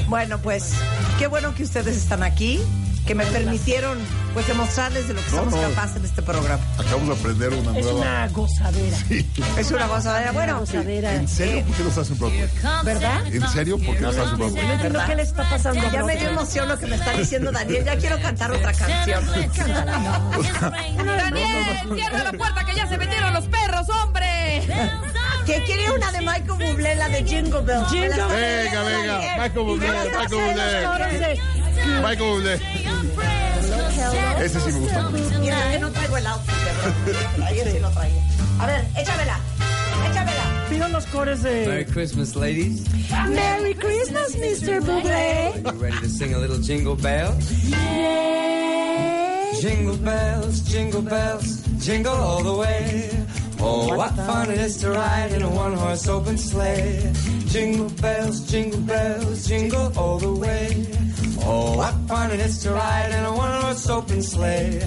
Bueno, 0.07 0.39
pues, 0.41 0.73
qué 1.19 1.27
bueno 1.27 1.53
que 1.55 1.63
ustedes 1.63 1.97
están 1.97 2.23
aquí, 2.23 2.59
que 3.05 3.13
me 3.15 3.25
permitieron, 3.25 3.97
pues, 4.33 4.47
demostrarles 4.47 5.07
de 5.07 5.13
lo 5.13 5.21
que 5.23 5.31
No, 5.31 5.37
somos 5.37 5.53
no. 5.53 5.61
capaces 5.69 5.97
en 5.97 6.05
este 6.05 6.21
programa. 6.23 6.63
Acabamos 6.77 7.07
de 7.07 7.13
aprender 7.21 7.49
una 7.53 7.77
Es 7.77 7.85
nueva. 7.85 7.99
una 7.99 8.27
gozadera. 8.29 8.97
Es 9.57 9.71
una 9.71 9.87
gozadera. 9.87 10.31
Bueno, 10.31 10.59
Gozadera. 10.59 11.13
¿En 11.15 11.27
serio? 11.27 11.63
¿Por 11.65 11.75
qué 11.75 11.83
nos 11.83 11.97
hacen 11.97 12.17
Broadway? 12.17 12.49
¿Verdad? 12.83 13.27
¿En 13.27 13.47
serio? 13.49 13.77
¿Por 13.77 13.95
qué 13.95 14.01
nos 14.01 14.17
hacen 14.17 14.31
No 14.31 14.37
Broadway? 14.37 14.71
entiendo 14.71 14.99
qué 15.05 15.15
le 15.15 15.21
está 15.21 15.49
pasando. 15.49 15.81
ya 15.91 16.03
me 16.03 16.15
dio 16.17 16.29
emoción 16.29 16.67
lo 16.67 16.77
que 16.79 16.87
me 16.87 16.95
está 16.95 17.11
diciendo 17.13 17.51
Daniel. 17.51 17.85
Ya 17.85 17.97
quiero 17.97 18.19
cantar 18.21 18.51
otra 18.51 18.73
canción. 18.73 19.23
¡Daniel! 21.05 21.95
¡Cierra 21.95 22.23
la 22.23 22.31
puerta 22.33 22.65
que 22.65 22.75
ya 22.75 22.87
se 22.87 22.97
metieron 22.97 23.33
los 23.33 23.45
perros, 23.47 23.87
hombre! 23.89 24.63
Que 25.45 25.63
quiere 25.63 25.91
una 25.91 26.11
de 26.11 26.19
Michael 26.21 26.47
Bublé, 26.47 26.95
la 26.95 27.07
de 27.09 27.23
Jingle 27.23 27.61
Bell. 27.61 27.85
Jingle 27.89 28.07
está 28.09 28.27
Venga, 28.27 28.83
venga. 28.83 29.19
Michael 29.37 29.51
Bublé, 29.65 29.87
Michael 29.91 30.27
Bublé. 30.29 31.39
Coros. 31.85 31.97
Entonces, 31.97 32.03
Michael 32.03 32.29
Bublé. 32.29 32.59
Ese 34.45 34.59
sí 34.59 34.71
me 34.71 34.79
gusta. 34.79 35.09
Mira, 35.39 35.71
que 35.71 35.79
no 35.79 35.91
traigo 35.91 36.17
el 36.17 36.27
outfit 36.27 36.55
de 37.05 37.43
Ayer 37.45 37.71
sí 37.71 37.79
lo 37.79 37.89
traía. 37.91 38.21
A 38.59 38.65
ver, 38.65 38.85
échamela. 38.97 39.39
Échamela. 40.09 40.69
pido 40.69 40.87
los 40.89 41.05
cores 41.07 41.41
Merry 41.43 41.85
Christmas, 41.85 42.35
ladies. 42.35 42.83
Merry 43.29 43.73
Christmas, 43.73 44.35
Mr. 44.35 44.81
Bublé. 44.81 45.65
Are 45.65 45.73
you 45.73 45.81
ready 45.81 45.99
to 45.99 46.09
sing 46.09 46.33
a 46.33 46.37
little 46.37 46.57
jingle 46.57 46.95
bells? 46.95 47.37
Jingle 49.61 49.97
bells, 49.97 50.59
jingle 50.61 51.01
bells, 51.01 51.63
jingle 51.79 52.13
all 52.13 52.43
the 52.43 52.53
way. 52.53 53.09
Oh, 53.59 53.95
what 53.95 54.11
fun 54.15 54.51
it 54.51 54.59
is 54.59 54.77
to 54.81 54.91
ride 54.91 55.31
in 55.31 55.41
a 55.41 55.49
one-horse 55.49 56.07
open 56.09 56.37
sleigh. 56.37 57.13
Jingle 57.47 57.89
bells, 58.01 58.41
jingle 58.51 58.81
bells, 58.81 59.47
jingle 59.47 59.91
all 59.97 60.19
the 60.19 60.31
way. 60.31 60.85
Oh, 61.47 61.77
what 61.77 61.93
fun 62.07 62.31
it 62.31 62.39
is 62.39 62.59
to 62.63 62.71
ride 62.73 63.11
in 63.15 63.23
a 63.23 63.31
one-horse 63.31 63.87
open 63.89 64.21
sleigh. 64.23 64.79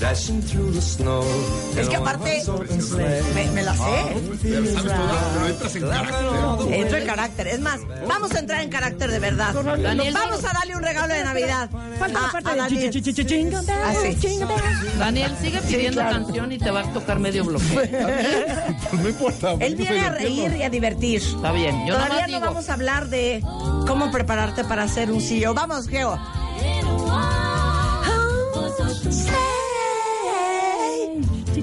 Dashing 0.00 0.40
through 0.42 0.72
the 0.72 0.80
snow. 0.80 1.22
in 1.72 1.78
Es 1.78 1.88
que 1.88 1.96
a 1.96 1.98
aparte, 1.98 2.42
one-horse 2.46 2.50
open 2.50 2.82
sleigh. 2.82 3.22
me, 3.34 3.50
me 3.52 3.62
la 3.62 3.74
sé. 3.74 3.82
Sabes 3.82 4.92
pero 5.34 5.46
entras 5.46 5.76
en 5.76 5.82
carácter. 5.82 6.74
Entro 6.74 6.96
en 6.98 7.06
carácter. 7.06 7.46
Es 7.48 7.60
más, 7.60 7.80
vamos 8.08 8.32
a 8.34 8.38
entrar 8.38 8.62
en 8.62 8.70
carácter 8.70 9.10
de 9.10 9.18
verdad. 9.18 9.52
Daniel, 9.82 10.14
vamos 10.14 10.44
a 10.44 10.52
darle 10.54 10.76
un 10.76 10.82
regalo 10.82 11.12
de 11.14 11.22
Navidad. 11.24 11.68
A- 11.74 12.38
a 12.50 12.56
Daniel. 12.56 12.90
Ah. 13.68 13.92
Daniel, 14.98 15.32
sigue 15.40 15.60
pidiendo 15.62 16.00
canción 16.00 16.52
y 16.52 16.58
te 16.58 16.70
va 16.70 16.80
a 16.80 16.92
tocar 16.92 17.18
medio 17.18 17.44
bloque. 17.44 17.64
Pues 18.90 19.02
no 19.02 19.08
importa. 19.08 19.52
Él 19.60 19.76
viene 19.76 20.00
a 20.00 20.10
reír 20.10 20.56
y 20.56 20.62
a 20.62 20.70
divertir. 20.70 21.20
Está 21.20 21.52
bien. 21.52 21.86
Yo 21.86 21.94
Todavía 21.94 22.22
no 22.22 22.26
digo. 22.26 22.40
vamos 22.40 22.68
a 22.70 22.74
hablar 22.74 23.08
de 23.08 23.42
cómo 23.86 24.10
prepararte 24.10 24.64
para 24.64 24.84
hacer 24.84 25.10
un 25.10 25.20
CEO. 25.20 25.52
Vamos, 25.54 25.88
Geo. 25.88 26.05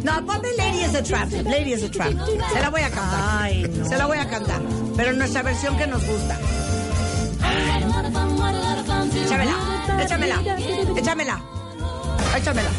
No, 0.04 0.26
ponme 0.26 0.50
Lady 0.58 0.80
is 0.84 0.96
a 0.96 1.02
Trap. 1.02 1.32
Lady 1.46 1.72
is 1.74 1.84
a 1.84 1.90
Trap. 1.90 2.12
Se 2.52 2.62
la 2.62 2.70
voy 2.70 2.82
a 2.82 2.90
cantar. 2.90 3.88
Se 3.88 3.98
la 3.98 4.06
voy 4.06 4.18
a 4.18 4.28
cantar. 4.28 4.62
Pero 4.98 5.12
en 5.12 5.18
nuestra 5.18 5.44
versión 5.44 5.78
que 5.78 5.88
nos 5.88 6.06
gusta. 6.06 6.38
Échamela, 9.26 9.56
échamela, 10.04 10.42
échamela, 10.98 11.42
échamela. 12.36 12.70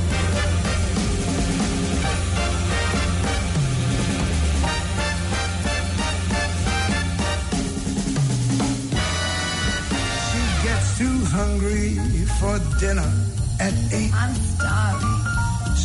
Hungry 11.35 11.99
for 12.39 12.55
dinner 12.79 13.11
at 13.59 13.75
eight. 13.93 14.13
I'm 14.15 14.35
starving. 14.55 15.19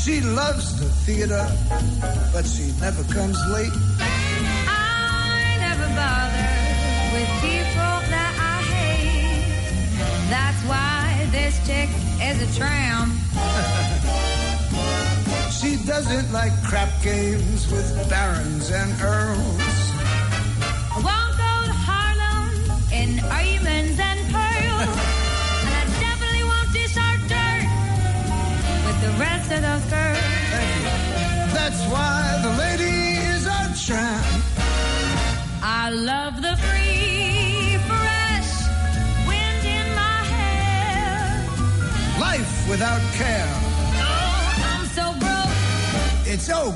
She 0.01 0.21
loves 0.21 0.65
the 0.79 0.89
theater, 1.05 1.43
but 2.33 2.45
she 2.45 2.65
never 2.79 3.03
comes 3.15 3.39
late. 3.55 3.73
I 4.69 5.57
never 5.65 5.87
bother 5.99 6.53
with 7.13 7.29
people 7.41 7.95
that 8.13 8.33
I 8.53 8.57
hate. 8.75 9.89
That's 10.35 10.61
why 10.71 11.01
this 11.35 11.55
chick 11.67 11.89
is 12.29 12.37
a 12.47 12.49
tramp. 12.57 13.09
She 15.59 15.75
doesn't 15.85 16.31
like 16.31 16.53
crap 16.63 16.89
games 17.03 17.69
with 17.69 17.89
barons 18.09 18.71
and 18.71 18.91
earls. 19.01 19.67
I 20.95 20.99
won't 21.07 21.35
go 21.45 21.53
to 21.69 21.75
Harlem 21.87 22.53
in 22.93 23.09
diamonds 23.17 23.99
rest 29.19 29.51
of 29.51 29.61
those 29.61 29.85
girls. 29.91 30.19
That's 31.57 31.81
why 31.91 32.39
the 32.41 32.51
lady 32.63 33.19
is 33.33 33.45
a 33.45 33.61
tramp. 33.85 34.43
I 35.61 35.89
love 35.91 36.41
the 36.41 36.55
free, 36.65 37.77
fresh 37.89 38.51
wind 39.27 39.63
in 39.77 39.87
my 40.03 40.19
hair. 40.33 41.45
Life 42.19 42.69
without 42.69 43.01
care. 43.19 43.51
Oh, 44.07 44.71
I'm 44.71 44.85
so 44.97 45.05
broke. 45.23 45.57
It's 46.25 46.49
oak. 46.49 46.75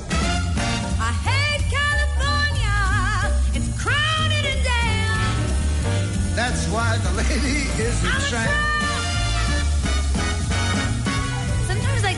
I 1.10 1.12
hate 1.28 1.64
California. 1.80 2.80
It's 3.58 3.70
crowded 3.82 4.46
and 4.52 4.62
damn. 4.70 6.36
That's 6.36 6.68
why 6.74 6.98
the 7.06 7.12
lady 7.22 7.60
is 7.88 8.04
a 8.04 8.08
I'm 8.08 8.22
a 8.22 8.30
tramp. 8.30 8.73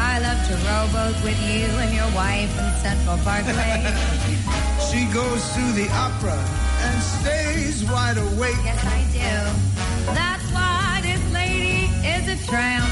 I 0.00 0.18
love 0.26 0.40
to 0.48 0.54
rowboat 0.68 1.16
with 1.24 1.38
you 1.42 1.66
and 1.82 1.90
your 1.94 2.10
wife 2.14 2.52
in 2.62 2.68
Central 2.84 3.18
Parkway. 3.26 3.82
She 4.88 5.04
goes 5.12 5.42
to 5.52 5.60
the 5.78 5.86
opera 5.92 6.38
and 6.86 7.02
stays 7.02 7.84
wide 7.90 8.16
awake. 8.16 8.56
yes, 8.64 8.80
I 8.86 9.02
do. 9.12 10.14
That's 10.14 10.46
why 10.50 11.00
this 11.02 11.22
lady 11.32 11.90
is 12.14 12.24
a 12.36 12.46
tramp. 12.46 12.88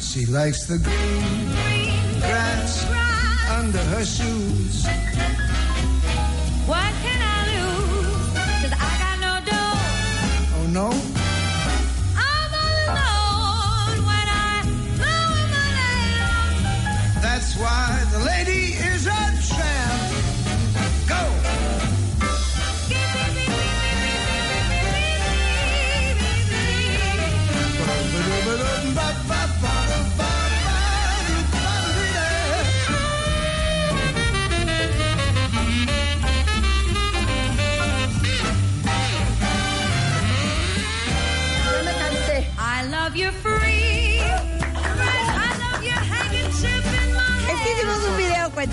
She 0.00 0.24
likes 0.24 0.64
the 0.66 0.78
green 0.78 1.52
Green 1.60 2.20
grass 2.20 2.86
grass. 2.88 3.50
under 3.50 3.82
her 3.92 4.04
shoes. 4.04 4.86
What 6.66 6.90
can 7.04 7.20
I 7.20 7.38
lose? 7.52 8.32
Cause 8.62 8.74
I 8.88 8.90
got 9.04 9.16
no 9.26 9.34
dough. 9.50 10.56
Oh 10.56 10.66
no, 10.78 10.88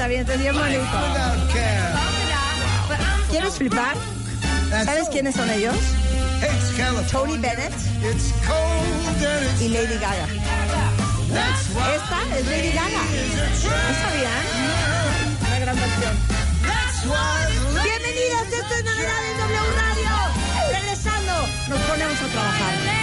video, 0.08 0.26
cuenta 0.26 0.36
bien, 0.36 0.56
bonito. 0.56 0.84
¿Quieres 3.30 3.54
flipar? 3.56 3.96
¿Sabes 4.86 5.10
quiénes 5.10 5.36
son 5.36 5.50
ellos? 5.50 5.76
Tony 7.12 7.38
Bennett 7.38 7.74
y 9.62 9.70
Lady 9.70 9.98
Gaga. 9.98 10.28
Esta 11.96 12.38
es 12.38 12.46
Lady 12.48 12.72
Gaga. 12.72 13.04
¿No 13.64 13.94
sabían? 14.02 14.46
Una 15.48 15.60
gran 15.60 15.78
canción. 15.78 16.16
Bienvenidas, 17.84 18.48
esto 18.52 18.74
es 18.76 18.84
Navidad 18.84 19.26
en 19.32 19.38
W 19.38 19.72
Radio. 19.76 20.12
Regresando, 20.72 21.34
nos 21.70 21.80
ponemos 21.82 22.22
a 22.22 22.28
trabajar. 22.28 23.03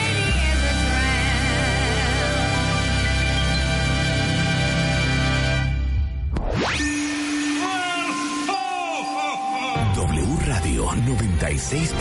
96.9. 10.97 12.01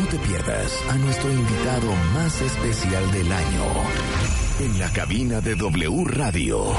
No 0.00 0.06
te 0.08 0.18
pierdas 0.18 0.72
a 0.90 0.94
nuestro 0.96 1.30
invitado 1.30 1.94
más 2.14 2.40
especial 2.40 3.10
del 3.12 3.32
año 3.32 3.64
en 4.60 4.78
la 4.78 4.90
cabina 4.90 5.40
de 5.40 5.54
W 5.54 6.04
Radio 6.06 6.76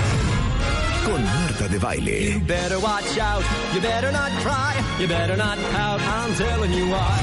con 1.06 1.24
Marta 1.24 1.68
de 1.68 1.78
Baile. 1.80 2.34
You 2.34 2.40
better 2.46 2.78
watch 2.78 3.18
out. 3.20 3.44
You 3.74 3.82
better 3.82 4.12
not 4.12 4.32
cry. 4.42 4.74
You 5.00 5.08
better 5.08 5.36
not 5.36 5.58
pout. 5.72 6.00
I'm 6.02 6.34
telling 6.36 6.72
you 6.72 6.86
why. 6.88 7.20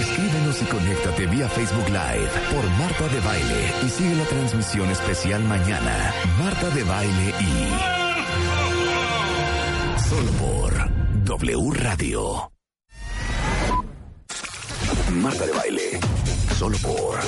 Escríbenos 0.00 0.60
y 0.60 0.64
conéctate 0.64 1.26
vía 1.26 1.48
Facebook 1.48 1.88
Live 1.88 2.30
por 2.52 2.64
Marta 2.78 3.08
de 3.08 3.20
Baile 3.20 3.72
y 3.86 3.88
sigue 3.88 4.14
la 4.16 4.24
transmisión 4.24 4.90
especial 4.90 5.44
mañana. 5.44 6.12
Marta 6.38 6.68
de 6.70 6.82
Baile 6.82 7.34
y... 7.40 7.68
Solo 10.08 10.30
por 10.32 10.93
W 11.24 11.70
Radio. 11.72 12.52
Marta 15.10 15.46
de 15.46 15.52
Baile. 15.52 16.00
Solo 16.58 16.76
por 16.78 17.18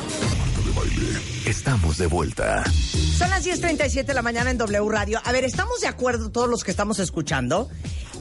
Estamos 1.45 1.99
de 1.99 2.07
vuelta. 2.07 2.63
Son 2.71 3.29
las 3.29 3.45
10.37 3.45 4.05
de 4.05 4.13
la 4.15 4.23
mañana 4.23 4.49
en 4.49 4.57
W 4.57 4.89
Radio. 4.89 5.21
A 5.23 5.31
ver, 5.31 5.43
¿estamos 5.43 5.81
de 5.81 5.87
acuerdo 5.87 6.31
todos 6.31 6.49
los 6.49 6.63
que 6.63 6.71
estamos 6.71 6.97
escuchando 6.97 7.69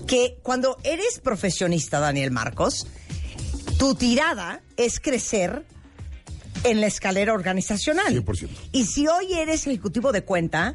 que 0.07 0.39
cuando 0.43 0.77
eres 0.85 1.19
profesionista, 1.19 1.99
Daniel 1.99 2.31
Marcos, 2.31 2.89
tu 3.79 3.95
tirada 3.95 4.61
es 4.77 5.01
crecer 5.01 5.65
en 6.65 6.81
la 6.81 6.87
escalera 6.87 7.33
organizacional? 7.33 8.25
100%. 8.25 8.49
Y 8.73 8.87
si 8.87 9.07
hoy 9.07 9.33
eres 9.35 9.67
ejecutivo 9.67 10.13
de 10.13 10.23
cuenta, 10.23 10.75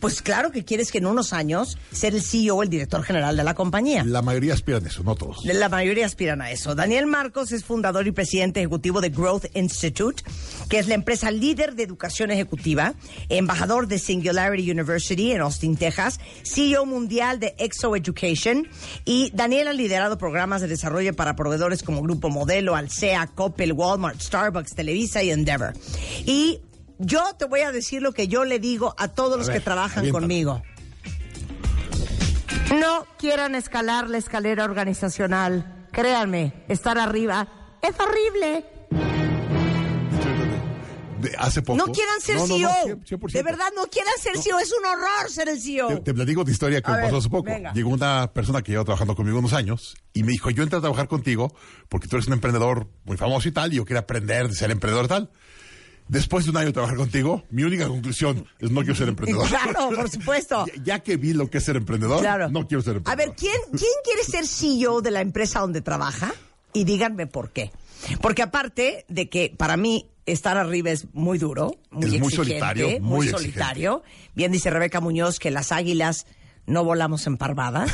pues 0.00 0.22
claro 0.22 0.50
que 0.50 0.64
quieres 0.64 0.92
que 0.92 0.98
en 0.98 1.06
unos 1.06 1.32
años 1.32 1.78
ser 1.92 2.14
el 2.14 2.22
CEO 2.22 2.56
o 2.56 2.62
el 2.62 2.68
director 2.68 3.02
general 3.02 3.36
de 3.36 3.44
la 3.44 3.54
compañía. 3.54 4.04
La 4.04 4.22
mayoría 4.22 4.54
aspiran 4.54 4.84
a 4.84 4.88
eso, 4.88 5.02
no 5.02 5.14
todos. 5.14 5.44
La 5.44 5.68
mayoría 5.68 6.06
aspiran 6.06 6.42
a 6.42 6.50
eso. 6.50 6.74
Daniel 6.74 7.06
Marcos 7.06 7.52
es 7.52 7.64
fundador 7.64 8.06
y 8.06 8.12
presidente 8.12 8.60
ejecutivo 8.60 9.00
de 9.00 9.10
Growth 9.10 9.46
Institute, 9.54 10.22
que 10.68 10.78
es 10.78 10.88
la 10.88 10.94
empresa 10.94 11.30
líder 11.30 11.74
de 11.74 11.82
educación 11.82 12.30
ejecutiva, 12.30 12.94
embajador 13.28 13.88
de 13.88 13.98
Singularity 13.98 14.70
University 14.70 15.32
en 15.32 15.40
Austin, 15.40 15.76
Texas, 15.76 16.20
CEO 16.42 16.86
mundial 16.86 17.40
de 17.40 17.54
Exo 17.58 17.94
Education 17.96 18.68
y 19.04 19.30
Daniel 19.34 19.68
ha 19.68 19.72
liderado 19.72 20.18
programas 20.18 20.60
de 20.60 20.68
desarrollo 20.68 21.14
para 21.14 21.36
proveedores 21.36 21.82
como 21.82 22.02
Grupo 22.02 22.30
Modelo, 22.30 22.76
Alsea, 22.76 23.26
Coppel, 23.34 23.72
Walmart, 23.72 24.20
Starbucks, 24.20 24.74
Televisa 24.74 25.22
y 25.22 25.30
Endeavor. 25.30 25.74
Y 26.26 26.60
yo 26.98 27.22
te 27.38 27.44
voy 27.46 27.60
a 27.60 27.72
decir 27.72 28.02
lo 28.02 28.12
que 28.12 28.28
yo 28.28 28.44
le 28.44 28.58
digo 28.58 28.94
a 28.98 29.08
todos 29.08 29.36
los 29.38 29.46
ver, 29.48 29.56
que 29.58 29.64
trabajan 29.64 30.08
conmigo. 30.10 30.62
No 32.78 33.04
quieran 33.18 33.54
escalar 33.54 34.08
la 34.08 34.18
escalera 34.18 34.64
organizacional. 34.64 35.86
Créanme, 35.92 36.64
estar 36.68 36.98
arriba 36.98 37.48
es 37.82 37.94
horrible. 38.00 38.64
De- 41.20 41.34
hace 41.38 41.62
poco. 41.62 41.78
No 41.78 41.92
quieran 41.92 42.20
ser 42.20 42.36
No, 42.36 42.46
no, 42.46 42.58
no, 42.58 42.68
CEO. 42.68 43.18
100%. 43.18 43.32
De 43.32 43.42
verdad, 43.42 43.66
no 43.76 43.86
quieran 43.86 44.12
ser 44.20 44.36
CEO. 44.38 44.58
Es 44.58 44.72
un 44.72 44.84
horror 44.84 45.30
ser 45.30 45.48
el 45.48 45.60
CEO. 45.60 45.88
Te, 45.88 45.96
te 46.00 46.14
platico 46.14 46.40
otra 46.42 46.52
historia 46.52 46.82
que 46.82 46.90
A 46.90 46.94
me 46.94 46.96
ver, 46.98 47.06
pasó 47.06 47.18
hace 47.18 47.28
poco. 47.30 47.44
venga. 47.44 47.72
Llegó 47.72 47.90
una 47.90 48.30
persona 48.32 48.60
que 48.62 48.72
lleva 48.72 48.84
trabajando 48.84 49.14
conmigo 49.14 49.38
unos 49.38 49.52
años 49.52 49.94
y 50.12 50.22
me 50.22 50.32
dijo, 50.32 50.50
yo 50.50 50.62
entré 50.62 50.78
a 50.78 50.80
trabajar 50.82 51.08
contigo 51.08 51.54
porque 51.88 52.08
tú 52.08 52.16
eres 52.16 52.26
un 52.26 52.34
emprendedor 52.34 52.88
muy 53.04 53.16
famoso 53.16 53.48
y 53.48 53.52
tal, 53.52 53.72
y 53.72 53.76
yo 53.76 53.84
quería 53.84 54.00
aprender 54.00 54.48
de 54.48 54.54
ser 54.54 54.70
emprendedor 54.70 55.06
y 55.06 55.08
tal. 55.08 55.30
Después 56.08 56.44
de 56.44 56.50
un 56.50 56.56
año 56.58 56.66
de 56.66 56.72
trabajar 56.74 56.96
contigo, 56.98 57.44
mi 57.50 57.62
única 57.64 57.88
conclusión 57.88 58.46
es 58.58 58.70
no 58.70 58.80
quiero 58.80 58.94
ser 58.94 59.08
emprendedor. 59.08 59.48
Claro, 59.48 59.90
por 59.94 60.10
supuesto. 60.10 60.66
ya, 60.76 60.82
ya 60.82 60.98
que 61.00 61.16
vi 61.16 61.32
lo 61.32 61.48
que 61.48 61.58
es 61.58 61.64
ser 61.64 61.76
emprendedor, 61.76 62.20
Claro. 62.20 62.50
no 62.50 62.66
quiero 62.68 62.82
ser 62.82 62.94
A 62.94 62.96
emprendedor. 62.98 63.28
ver, 63.30 63.36
¿quién, 63.36 63.56
¿quién 63.70 63.92
quiere 64.04 64.22
ser 64.24 64.46
CEO 64.46 65.00
de 65.00 65.10
la 65.10 65.20
empresa 65.22 65.60
donde 65.60 65.80
trabaja? 65.80 66.32
Y 66.72 66.84
díganme 66.84 67.26
por 67.26 67.50
qué. 67.50 67.70
Porque 68.20 68.42
aparte 68.42 69.06
de 69.08 69.28
que 69.30 69.54
para 69.56 69.76
mí 69.78 70.10
estar 70.26 70.56
arriba 70.58 70.90
es 70.90 71.06
muy 71.14 71.38
duro, 71.38 71.76
muy 71.90 72.14
Es 72.16 72.20
muy 72.20 72.32
solitario, 72.32 72.88
muy, 72.88 73.00
muy 73.00 73.28
solitario. 73.28 74.02
Bien 74.34 74.52
dice 74.52 74.68
Rebeca 74.70 75.00
Muñoz 75.00 75.38
que 75.38 75.50
las 75.50 75.72
águilas 75.72 76.26
no 76.66 76.84
volamos 76.84 77.26
en 77.26 77.36
parvadas. 77.38 77.90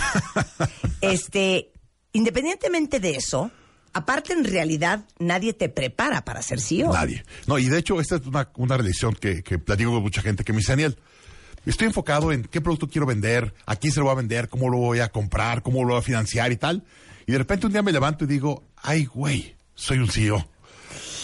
este, 1.00 1.72
independientemente 2.12 3.00
de 3.00 3.16
eso, 3.16 3.50
aparte 3.92 4.32
en 4.32 4.44
realidad 4.44 5.04
nadie 5.18 5.52
te 5.52 5.68
prepara 5.68 6.24
para 6.24 6.42
ser 6.42 6.60
CEO. 6.60 6.92
Nadie. 6.92 7.24
No, 7.46 7.58
y 7.58 7.68
de 7.68 7.78
hecho, 7.78 8.00
esta 8.00 8.16
es 8.16 8.26
una, 8.26 8.50
una 8.56 8.76
relación 8.76 9.14
que, 9.14 9.42
que 9.42 9.58
platico 9.58 9.92
con 9.92 10.02
mucha 10.02 10.22
gente 10.22 10.44
que 10.44 10.52
me 10.52 10.58
dice, 10.58 10.72
Daniel, 10.72 10.98
estoy 11.66 11.88
enfocado 11.88 12.32
en 12.32 12.44
qué 12.44 12.60
producto 12.60 12.88
quiero 12.88 13.06
vender, 13.06 13.54
a 13.66 13.76
quién 13.76 13.92
se 13.92 14.00
lo 14.00 14.06
voy 14.06 14.12
a 14.12 14.16
vender, 14.16 14.48
cómo 14.48 14.68
lo 14.68 14.78
voy 14.78 15.00
a 15.00 15.08
comprar, 15.10 15.62
cómo 15.62 15.82
lo 15.84 15.94
voy 15.94 15.98
a 15.98 16.02
financiar 16.02 16.52
y 16.52 16.56
tal. 16.56 16.84
Y 17.26 17.32
de 17.32 17.38
repente 17.38 17.66
un 17.66 17.72
día 17.72 17.82
me 17.82 17.92
levanto 17.92 18.24
y 18.24 18.26
digo, 18.26 18.64
ay, 18.76 19.04
güey, 19.04 19.54
soy 19.74 19.98
un 19.98 20.10
CEO. 20.10 20.48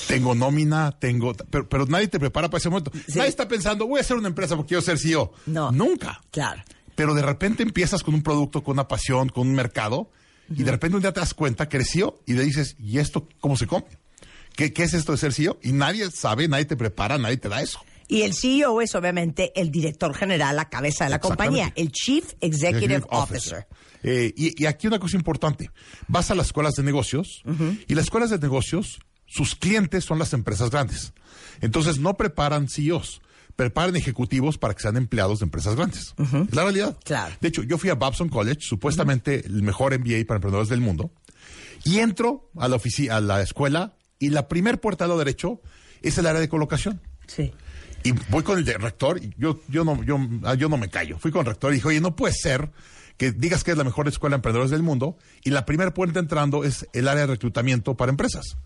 Tengo 0.09 0.35
nómina, 0.37 0.93
tengo... 0.93 1.35
Pero, 1.35 1.69
pero 1.69 1.87
nadie 1.87 2.07
te 2.07 2.21
prepara 2.21 2.49
para 2.49 2.59
ese 2.59 2.69
momento. 2.69 2.93
Nadie 3.15 3.29
está 3.29 3.49
pensando, 3.49 3.87
voy 3.89 3.99
a 3.99 4.03
hacer 4.03 4.17
una 4.17 4.29
empresa 4.29 4.55
porque 4.55 4.69
quiero 4.69 4.83
ser 4.83 4.99
CEO. 4.99 5.33
No. 5.47 5.73
Nunca. 5.73 6.21
Claro. 6.31 6.63
Pero 6.95 7.13
de 7.15 7.23
repente 7.23 7.63
empiezas 7.63 8.05
con 8.05 8.15
un 8.15 8.23
producto, 8.23 8.63
con 8.63 8.75
una 8.75 8.87
pasión, 8.87 9.29
con 9.29 9.49
un 9.49 9.55
mercado, 9.55 10.11
y 10.49 10.63
de 10.63 10.71
repente 10.71 10.97
un 10.97 11.03
día 11.03 11.13
te 11.13 11.21
das 11.21 11.35
cuenta 11.35 11.69
CEO 11.69 12.23
y 12.27 12.35
le 12.35 12.45
dices, 12.45 12.77
¿y 12.79 12.99
esto 12.99 13.29
cómo 13.41 13.57
se 13.57 13.67
come? 13.67 13.87
¿Qué, 14.55 14.73
qué 14.73 14.85
es 14.85 14.95
esto 14.95 15.13
de 15.13 15.19
ser 15.19 15.33
CEO? 15.33 15.59
Y 15.63 15.73
nadie 15.73 16.11
sabe, 16.11 16.49
nadie 16.49 16.65
te 16.65 16.77
prepara, 16.77 17.19
nadie 17.19 17.37
te 17.37 17.49
da 17.49 17.61
eso. 17.61 17.81
Y 18.09 18.23
el 18.23 18.35
CEO 18.35 18.81
es 18.81 18.95
obviamente 18.95 19.53
el 19.61 19.71
director 19.71 20.15
general, 20.15 20.57
la 20.57 20.69
cabeza 20.69 21.05
de 21.05 21.11
la 21.11 21.19
compañía, 21.19 21.73
el 21.77 21.91
Chief 21.91 22.25
Executive, 22.41 23.03
Officer. 23.11 23.67
Eh, 24.03 24.33
y, 24.37 24.63
y 24.63 24.67
aquí 24.67 24.87
una 24.87 25.01
cosa 25.01 25.17
importante. 25.17 25.71
Vas 26.07 26.31
a 26.31 26.37
las 26.37 26.47
escuelas 26.47 26.75
de 26.75 26.85
negocios 26.85 27.43
y 27.89 27.95
las 27.95 28.05
escuelas 28.05 28.31
de 28.31 28.39
negocios, 28.39 29.01
sus 29.27 29.57
clientes 29.57 30.05
son 30.05 30.19
las 30.21 30.33
empresas 30.33 30.71
grandes. 30.71 31.13
Entonces 31.61 31.99
no 31.99 32.17
preparan 32.17 32.69
CEOs, 32.69 33.21
preparan 33.57 33.97
ejecutivos 33.97 34.59
para 34.59 34.75
que 34.75 34.83
sean 34.83 34.97
empleados 34.97 35.41
de 35.41 35.45
empresas 35.45 35.75
grandes. 35.75 36.15
Es 36.19 36.55
la 36.55 36.63
realidad. 36.63 36.97
Claro. 37.05 37.35
De 37.41 37.49
hecho, 37.49 37.63
yo 37.63 37.79
fui 37.79 37.91
a 37.91 37.95
Babson 37.95 38.29
College, 38.29 38.61
supuestamente 38.61 39.45
el 39.47 39.63
mejor 39.63 39.99
MBA 39.99 40.25
para 40.27 40.37
emprendedores 40.37 40.69
del 40.69 40.81
mundo, 40.81 41.11
y 41.85 41.99
entro 41.99 42.51
a 42.57 42.69
la 42.69 42.79
a 43.11 43.21
la 43.21 43.43
escuela, 43.43 43.97
y 44.19 44.31
la 44.31 44.49
primer 44.49 44.81
puerta 44.81 45.05
a 45.05 45.09
lo 45.09 45.19
derecho 45.19 45.61
es 46.03 46.17
el 46.19 46.27
área 46.27 46.41
de 46.41 46.49
colocación. 46.49 47.01
Sí. 47.27 47.53
Y 48.05 48.13
voy 48.31 48.43
con 48.45 48.59
el 48.59 48.65
de- 48.65 48.79
rector 48.79 49.19
y 49.23 49.35
yo, 49.37 49.61
yo, 49.69 49.85
no, 49.85 50.03
yo, 50.05 50.19
ah, 50.45 50.55
yo 50.55 50.69
no 50.69 50.77
me 50.77 50.89
callo. 50.89 51.19
Fui 51.19 51.31
con 51.33 51.41
el 51.41 51.47
rector 51.47 51.73
y 51.73 51.77
dije, 51.77 51.89
oye, 51.89 52.01
no 52.01 52.15
puede 52.15 52.35
ser 52.35 52.71
que 53.17 53.33
digas 53.33 53.65
que 53.65 53.73
es 53.73 53.77
la 53.79 53.83
mejor 53.85 54.07
escuela 54.09 54.35
de 54.35 54.39
emprendedores 54.39 54.71
del 54.71 54.83
mundo 54.83 55.17
y 55.43 55.51
la 55.51 55.65
primera 55.67 55.93
puerta 55.93 56.21
entrando 56.21 56.63
es 56.65 56.87
el 56.93 57.09
área 57.09 57.23
de 57.23 57.33
reclutamiento 57.35 57.97
para 57.97 58.11
empresas. 58.11 58.59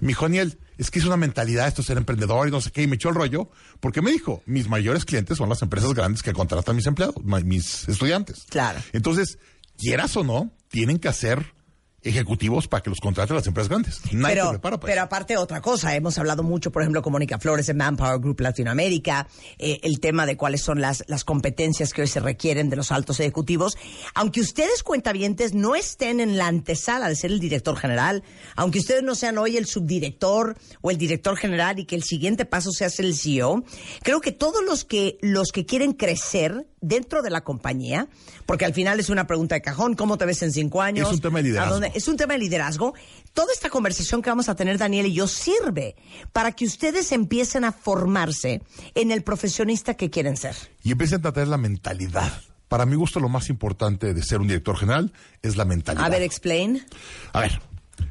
Me 0.00 0.08
dijo, 0.08 0.24
Daniel, 0.24 0.58
es 0.76 0.90
que 0.90 0.98
es 0.98 1.04
una 1.04 1.16
mentalidad 1.16 1.66
esto 1.66 1.82
ser 1.82 1.96
emprendedor 1.96 2.46
y 2.48 2.50
no 2.50 2.60
sé 2.60 2.70
qué, 2.70 2.82
y 2.82 2.86
me 2.86 2.96
echó 2.96 3.08
el 3.08 3.14
rollo, 3.14 3.50
porque 3.80 4.00
me 4.00 4.12
dijo, 4.12 4.42
mis 4.46 4.68
mayores 4.68 5.04
clientes 5.04 5.38
son 5.38 5.48
las 5.48 5.62
empresas 5.62 5.92
grandes 5.92 6.22
que 6.22 6.32
contratan 6.32 6.76
mis 6.76 6.86
empleados, 6.86 7.16
mis 7.24 7.88
estudiantes. 7.88 8.46
Claro. 8.48 8.80
Entonces, 8.92 9.38
quieras 9.76 10.16
o 10.16 10.24
no, 10.24 10.52
tienen 10.68 10.98
que 10.98 11.08
hacer 11.08 11.57
ejecutivos 12.02 12.68
para 12.68 12.82
que 12.82 12.90
los 12.90 13.00
contraten 13.00 13.36
las 13.36 13.46
empresas 13.46 13.68
grandes. 13.68 14.00
Nadie 14.12 14.36
Pero, 14.36 14.50
prepara 14.50 14.76
para 14.78 14.86
pero 14.86 15.00
eso. 15.00 15.06
aparte 15.06 15.36
otra 15.36 15.60
cosa, 15.60 15.94
hemos 15.96 16.16
hablado 16.18 16.42
mucho, 16.42 16.70
por 16.70 16.82
ejemplo, 16.82 17.02
con 17.02 17.12
Mónica 17.12 17.38
Flores 17.38 17.66
de 17.66 17.74
Manpower 17.74 18.20
Group 18.20 18.40
Latinoamérica, 18.40 19.26
eh, 19.58 19.80
el 19.82 19.98
tema 19.98 20.24
de 20.24 20.36
cuáles 20.36 20.62
son 20.62 20.80
las, 20.80 21.04
las 21.08 21.24
competencias 21.24 21.92
que 21.92 22.02
hoy 22.02 22.08
se 22.08 22.20
requieren 22.20 22.70
de 22.70 22.76
los 22.76 22.92
altos 22.92 23.18
ejecutivos. 23.20 23.76
Aunque 24.14 24.40
ustedes, 24.40 24.82
cuentavientes, 24.82 25.54
no 25.54 25.74
estén 25.74 26.20
en 26.20 26.38
la 26.38 26.46
antesala 26.46 27.08
de 27.08 27.16
ser 27.16 27.32
el 27.32 27.40
director 27.40 27.76
general, 27.76 28.22
aunque 28.54 28.78
ustedes 28.78 29.02
no 29.02 29.14
sean 29.14 29.36
hoy 29.38 29.56
el 29.56 29.66
subdirector 29.66 30.56
o 30.80 30.90
el 30.90 30.98
director 30.98 31.36
general 31.36 31.78
y 31.80 31.84
que 31.84 31.96
el 31.96 32.04
siguiente 32.04 32.44
paso 32.44 32.70
sea 32.70 32.90
ser 32.90 33.06
el 33.06 33.16
CEO, 33.16 33.64
creo 34.02 34.20
que 34.20 34.32
todos 34.32 34.64
los 34.64 34.84
que, 34.84 35.18
los 35.20 35.50
que 35.50 35.66
quieren 35.66 35.92
crecer 35.92 36.66
dentro 36.80 37.22
de 37.22 37.30
la 37.30 37.42
compañía, 37.42 38.08
porque 38.46 38.64
al 38.64 38.74
final 38.74 39.00
es 39.00 39.08
una 39.08 39.26
pregunta 39.26 39.54
de 39.54 39.62
cajón, 39.62 39.94
¿cómo 39.94 40.16
te 40.16 40.26
ves 40.26 40.42
en 40.42 40.52
cinco 40.52 40.80
años? 40.80 41.08
Es 41.08 41.14
un 41.14 41.20
tema 41.20 41.38
de 41.38 41.40
¿A 41.40 41.42
liderazgo. 41.42 41.87
Es 41.94 42.08
un 42.08 42.16
tema 42.16 42.34
de 42.34 42.40
liderazgo. 42.40 42.94
Toda 43.32 43.52
esta 43.52 43.70
conversación 43.70 44.22
que 44.22 44.30
vamos 44.30 44.48
a 44.48 44.54
tener 44.54 44.78
Daniel 44.78 45.06
y 45.06 45.12
yo 45.14 45.26
sirve 45.28 45.96
para 46.32 46.52
que 46.52 46.64
ustedes 46.64 47.12
empiecen 47.12 47.64
a 47.64 47.72
formarse 47.72 48.62
en 48.94 49.10
el 49.10 49.22
profesionista 49.22 49.94
que 49.94 50.10
quieren 50.10 50.36
ser. 50.36 50.56
y 50.82 50.92
empiecen 50.92 51.24
a 51.26 51.32
tener 51.32 51.48
la 51.48 51.58
mentalidad. 51.58 52.40
Para 52.68 52.84
mi 52.84 52.96
gusto, 52.96 53.18
lo 53.20 53.28
más 53.30 53.48
importante 53.48 54.12
de 54.12 54.22
ser 54.22 54.40
un 54.40 54.48
director 54.48 54.76
general 54.76 55.12
es 55.42 55.56
la 55.56 55.64
mentalidad. 55.64 56.04
A 56.04 56.10
ver, 56.10 56.22
explain. 56.22 56.84
A 57.32 57.40
ver, 57.40 57.60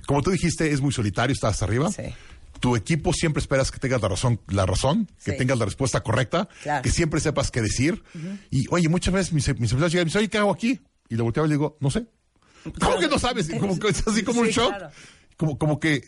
como 0.07 0.21
tú 0.23 0.31
dijiste, 0.31 0.71
es 0.71 0.81
muy 0.81 0.91
solitario, 0.91 1.31
estás 1.33 1.61
arriba. 1.61 1.91
Sí. 1.91 2.03
Tu 2.59 2.75
equipo 2.75 3.13
siempre 3.13 3.39
esperas 3.39 3.69
que 3.69 3.77
tengas 3.77 4.01
la 4.01 4.07
razón, 4.07 4.41
la 4.47 4.65
razón, 4.65 5.07
que 5.23 5.33
tengas 5.33 5.59
la 5.59 5.65
respuesta 5.65 6.01
correcta, 6.01 6.49
Claro. 6.63 6.81
que 6.81 6.89
siempre 6.89 7.19
sepas 7.19 7.51
qué 7.51 7.61
decir. 7.61 8.03
Y 8.49 8.65
oye, 8.71 8.89
muchas 8.89 9.13
veces 9.13 9.31
mis, 9.33 9.47
mis 9.59 9.71
empleados 9.71 9.91
llegan 9.91 10.03
y 10.03 10.05
me 10.05 10.09
dicen, 10.09 10.19
oye, 10.21 10.29
¿qué 10.29 10.37
hago 10.39 10.51
aquí? 10.51 10.79
Y 11.07 11.15
le 11.17 11.21
volteo 11.21 11.45
y 11.45 11.49
le 11.49 11.53
digo, 11.53 11.77
no 11.79 11.91
sé. 11.91 12.07
¿Cómo 12.73 12.99
que 12.99 13.07
no 13.07 13.19
sabes? 13.19 13.49
Como 13.59 13.77
que 13.79 13.89
es 13.89 14.07
así 14.07 14.23
como 14.23 14.41
un 14.41 14.47
shock. 14.47 14.69
claro. 14.69 14.91
Como, 15.37 15.57
como 15.57 15.79
que 15.79 16.01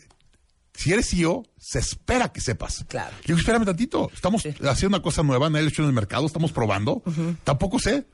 si 0.74 0.92
eres 0.92 1.08
CEO, 1.10 1.44
se 1.58 1.78
espera 1.78 2.32
que 2.32 2.40
sepas. 2.40 2.84
Claro. 2.88 3.14
Le 3.22 3.26
digo, 3.28 3.38
espérame 3.38 3.64
tantito, 3.64 4.10
estamos 4.14 4.42
haciendo 4.44 4.96
una 4.96 5.02
cosa 5.02 5.22
nueva, 5.22 5.48
nadie 5.50 5.62
lo 5.62 5.68
ha 5.68 5.70
hecho 5.70 5.82
en 5.82 5.88
el 5.88 5.94
mercado, 5.94 6.26
estamos 6.26 6.52
probando, 6.52 7.02
tampoco 7.44 7.78
sé. 7.78 8.06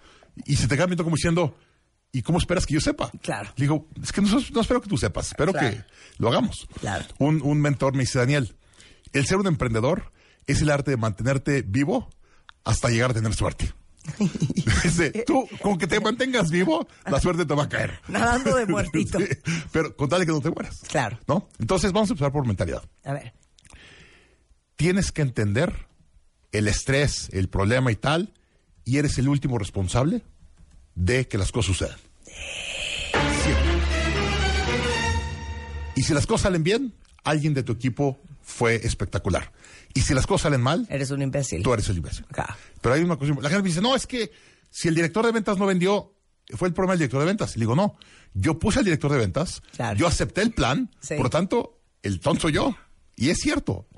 Y 0.45 0.57
se 0.57 0.67
te 0.69 0.75
queda 0.77 0.87
viendo 0.87 1.05
como 1.05 1.17
diciendo, 1.17 1.57
¿y 2.13 2.23
cómo 2.23 2.39
esperas 2.39 2.67
que 2.67 2.75
yo 2.75 2.81
sepa? 2.81 3.11
Claro. 3.23 3.51
Le 3.57 3.65
digo, 3.65 3.89
es 4.03 4.13
que 4.13 4.21
no, 4.21 4.29
no 4.53 4.61
espero 4.61 4.81
que 4.83 4.89
tú 4.89 4.99
sepas, 4.99 5.29
espero 5.29 5.53
Claro. 5.53 5.71
que 5.71 5.85
lo 6.19 6.29
hagamos. 6.29 6.67
Claro. 6.81 7.05
Un, 7.19 7.41
un 7.43 7.61
mentor 7.61 7.95
me 7.95 8.01
dice, 8.01 8.19
Daniel, 8.19 8.57
el 9.13 9.27
ser 9.27 9.39
un 9.39 9.47
emprendedor 9.47 10.13
es 10.47 10.61
el 10.61 10.71
arte 10.71 10.91
de 10.91 10.97
mantenerte 10.99 11.63
vivo 11.63 12.11
hasta 12.65 12.89
llegar 12.91 13.13
a 13.13 13.15
tener 13.15 13.33
suerte. 13.35 13.73
Dice, 14.83 15.11
tú, 15.27 15.49
con 15.63 15.79
que 15.79 15.87
te 15.87 16.01
mantengas 16.01 16.51
vivo, 16.51 16.87
la 17.05 17.21
suerte 17.21 17.45
te 17.45 17.55
va 17.55 17.65
a 17.65 17.69
caer. 17.69 17.99
Nadando 18.09 18.57
de 18.57 18.67
muertito. 18.67 19.19
Sí, 19.27 19.63
pero 19.73 19.97
con 19.97 20.09
tal 20.09 20.21
de 20.21 20.27
que 20.27 20.33
no 20.33 20.41
te 20.41 20.51
mueras. 20.51 20.81
Claro. 20.89 21.19
¿No? 21.27 21.49
Entonces 21.59 21.93
vamos 21.93 22.11
a 22.11 22.13
empezar 22.13 22.33
por 22.33 22.47
mentalidad. 22.47 22.83
A 23.05 23.13
ver. 23.13 23.33
Tienes 24.77 25.13
que 25.13 25.23
entender 25.23 25.87
el 26.53 26.69
estrés, 26.69 27.29
el 27.33 27.49
problema 27.49 27.91
y 27.93 27.97
tal, 27.97 28.33
y 28.85 28.99
eres 28.99 29.19
el 29.19 29.29
último 29.29 29.59
responsable 29.59 30.23
de 30.95 31.29
que 31.29 31.39
las 31.39 31.53
cosas 31.53 31.77
sucedan. 31.77 31.99
Siempre. 33.43 33.77
Y 35.97 36.03
si 36.03 36.13
las 36.13 36.27
cosas 36.27 36.43
salen 36.43 36.63
bien, 36.63 36.95
alguien 37.25 37.55
de 37.55 37.63
tu 37.63 37.73
equipo 37.73 38.21
fue 38.49 38.77
espectacular. 38.77 39.53
Y 39.93 40.03
si 40.03 40.15
las 40.15 40.25
cosas 40.27 40.43
salen 40.45 40.61
mal, 40.61 40.87
Eres 40.89 41.11
un 41.11 41.21
imbécil. 41.21 41.63
tú 41.65 41.75
eres 41.75 41.89
el 41.89 41.97
imbécil. 41.97 42.25
Pero 42.81 42.95
hay 42.95 43.03
una 43.03 43.17
cosa, 43.17 43.35
la 43.35 43.49
gente 43.51 43.63
me 43.63 43.69
dice, 43.69 43.81
no, 43.83 43.97
es 43.97 44.07
que 44.07 44.31
si 44.71 44.87
el 44.89 44.95
director 44.95 45.27
de 45.27 45.33
ventas 45.33 45.59
no 45.59 45.67
vendió, 45.67 46.15
fue 46.55 46.69
el 46.69 46.75
problema 46.75 46.93
del 46.93 47.01
director 47.01 47.21
de 47.21 47.27
ventas. 47.27 47.57
Le 47.57 47.61
digo, 47.63 47.75
no, 47.75 47.97
yo 48.35 48.59
puse 48.59 48.79
al 48.79 48.85
director 48.85 49.11
de 49.11 49.19
ventas, 49.19 49.63
yo 49.97 50.07
acepté 50.07 50.43
el 50.43 50.53
plan, 50.53 50.91
Sí. 51.01 51.15
por 51.17 51.25
lo 51.25 51.31
tanto, 51.31 51.81
el 52.03 52.21
tonto 52.21 52.43
soy 52.43 52.53
yo. 52.53 52.77
Y 53.17 53.31
es 53.31 53.39
cierto, 53.39 53.89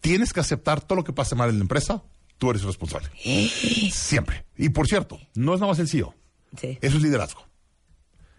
tienes 0.00 0.32
que 0.34 0.40
aceptar 0.40 0.82
todo 0.82 0.96
lo 0.96 1.04
que 1.04 1.14
pase 1.14 1.34
mal 1.34 1.48
en 1.48 1.56
la 1.58 1.62
empresa, 1.62 2.02
tú 2.36 2.50
eres 2.50 2.60
el 2.62 2.68
responsable. 2.68 3.08
Siempre. 3.92 4.44
Y 4.58 4.68
por 4.68 4.86
cierto, 4.88 5.18
no 5.34 5.54
es 5.54 5.60
nada 5.60 5.72
más 5.72 5.78
el 5.78 5.88
CEO, 5.88 6.14
Sí. 6.60 6.78
eso 6.82 6.96
es 6.98 7.02
liderazgo. 7.02 7.46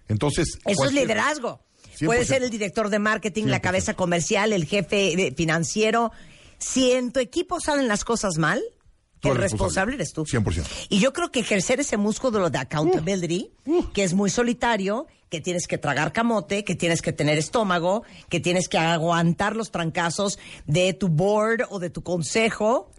Entonces, 0.08 0.60
Eso 0.66 0.86
es 0.86 0.94
liderazgo. 0.94 1.66
100%. 2.00 2.06
Puede 2.06 2.26
ser 2.26 2.44
el 2.44 2.50
director 2.50 2.90
de 2.90 3.00
marketing, 3.00 3.46
la 3.46 3.58
100%. 3.60 3.62
cabeza 3.62 3.94
comercial, 3.96 4.54
el 4.54 4.66
jefe 4.66 5.28
eh, 5.28 5.34
financiero. 5.36 6.12
Si 6.60 6.92
en 6.92 7.12
tu 7.12 7.20
equipo 7.20 7.60
salen 7.60 7.88
las 7.88 8.04
cosas 8.04 8.38
mal, 8.38 8.62
el 9.24 9.32
eres 9.32 9.52
responsable 9.52 9.96
eres 9.96 10.14
tú. 10.14 10.26
100%. 10.26 10.64
Y 10.90 11.00
yo 11.00 11.12
creo 11.14 11.32
que 11.32 11.40
ejercer 11.40 11.80
ese 11.80 11.98
músculo 11.98 12.50
de 12.50 12.58
accountability, 12.60 13.52
que 13.94 14.04
es 14.04 14.14
muy 14.14 14.30
solitario, 14.30 15.08
que 15.30 15.42
tienes 15.42 15.68
que 15.68 15.78
tragar 15.78 16.14
camote, 16.14 16.64
que 16.64 16.76
tienes 16.76 17.02
que 17.02 17.12
tener 17.14 17.38
estómago, 17.38 18.04
que 18.30 18.40
tienes 18.40 18.70
que 18.70 18.78
aguantar 18.78 19.56
los 19.56 19.72
trancazos 19.72 20.40
de 20.68 20.94
tu 20.94 21.10
board 21.10 21.64
o 21.70 21.80
de 21.80 21.90
tu 21.90 22.02
consejo. 22.04 22.92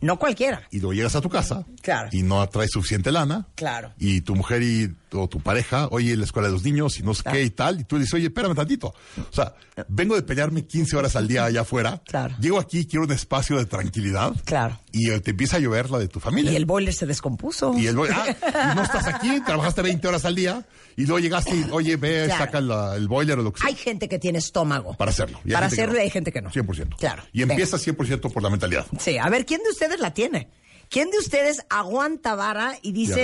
No, 0.00 0.18
cualquiera. 0.18 0.66
Y 0.70 0.78
luego 0.78 0.92
llegas 0.92 1.16
a 1.16 1.20
tu 1.20 1.28
casa 1.28 1.66
Claro. 1.82 2.08
y 2.12 2.22
no 2.22 2.46
traes 2.48 2.70
suficiente 2.70 3.10
lana. 3.10 3.48
Claro. 3.56 3.92
Y 3.98 4.20
tu 4.20 4.34
mujer 4.36 4.62
y 4.62 4.94
o 5.14 5.28
tu 5.28 5.40
pareja, 5.40 5.88
oye, 5.90 6.16
la 6.16 6.24
escuela 6.24 6.48
de 6.48 6.54
los 6.54 6.64
niños 6.64 6.98
y 6.98 7.02
no 7.02 7.14
sé 7.14 7.22
qué 7.30 7.42
y 7.42 7.50
tal. 7.50 7.80
Y 7.80 7.84
tú 7.84 7.96
le 7.96 8.02
dices, 8.02 8.14
oye, 8.14 8.26
espérame 8.26 8.54
tantito. 8.54 8.88
O 8.88 9.32
sea, 9.34 9.54
vengo 9.88 10.14
de 10.16 10.22
pelearme 10.22 10.66
15 10.66 10.96
horas 10.96 11.16
al 11.16 11.28
día 11.28 11.44
allá 11.44 11.62
afuera. 11.62 12.02
Claro. 12.06 12.34
Llego 12.40 12.58
aquí, 12.58 12.86
quiero 12.86 13.04
un 13.04 13.12
espacio 13.12 13.56
de 13.58 13.66
tranquilidad. 13.66 14.32
Claro. 14.44 14.78
Y 14.92 15.10
eh, 15.10 15.20
te 15.20 15.30
empieza 15.32 15.56
a 15.56 15.60
llover 15.60 15.90
la 15.90 15.98
de 15.98 16.08
tu 16.08 16.20
familia. 16.20 16.52
Y 16.52 16.56
el 16.56 16.66
boiler 16.66 16.92
se 16.94 17.06
descompuso. 17.06 17.76
Y 17.78 17.86
el 17.86 17.96
boiler- 17.96 18.16
ah, 18.42 18.72
y 18.72 18.76
no 18.76 18.82
estás 18.82 19.06
aquí, 19.06 19.40
trabajaste 19.46 19.82
20 19.82 20.06
horas 20.08 20.24
al 20.24 20.34
día. 20.34 20.66
Y 20.96 21.02
luego 21.06 21.18
llegaste 21.20 21.54
y, 21.56 21.64
oye, 21.70 21.96
ve, 21.96 22.24
Claro. 22.26 22.44
saca 22.44 22.60
la- 22.60 22.96
el 22.96 23.08
boiler 23.08 23.38
o 23.38 23.42
lo 23.42 23.52
que 23.52 23.60
sea. 23.60 23.68
Hay 23.68 23.74
gente 23.76 24.08
que 24.08 24.18
tiene 24.18 24.38
estómago. 24.38 24.94
Para 24.96 25.10
hacerlo. 25.10 25.40
Para 25.50 25.66
hacerlo 25.66 25.94
no. 25.94 26.00
hay 26.00 26.10
gente 26.10 26.32
que 26.32 26.42
no. 26.42 26.50
100%. 26.50 26.96
Claro. 26.98 27.22
Y 27.32 27.40
Venga. 27.40 27.54
empieza 27.54 27.78
100% 27.78 28.30
por 28.32 28.42
la 28.42 28.50
mentalidad. 28.50 28.86
Sí, 28.98 29.16
a 29.18 29.28
ver, 29.28 29.46
¿quién 29.46 29.62
de 29.62 29.70
ustedes 29.70 30.00
la 30.00 30.12
tiene? 30.12 30.48
¿Quién 30.92 31.10
de 31.10 31.18
ustedes 31.18 31.64
aguanta 31.70 32.34
vara 32.34 32.74
y 32.82 32.92
los 33.06 33.16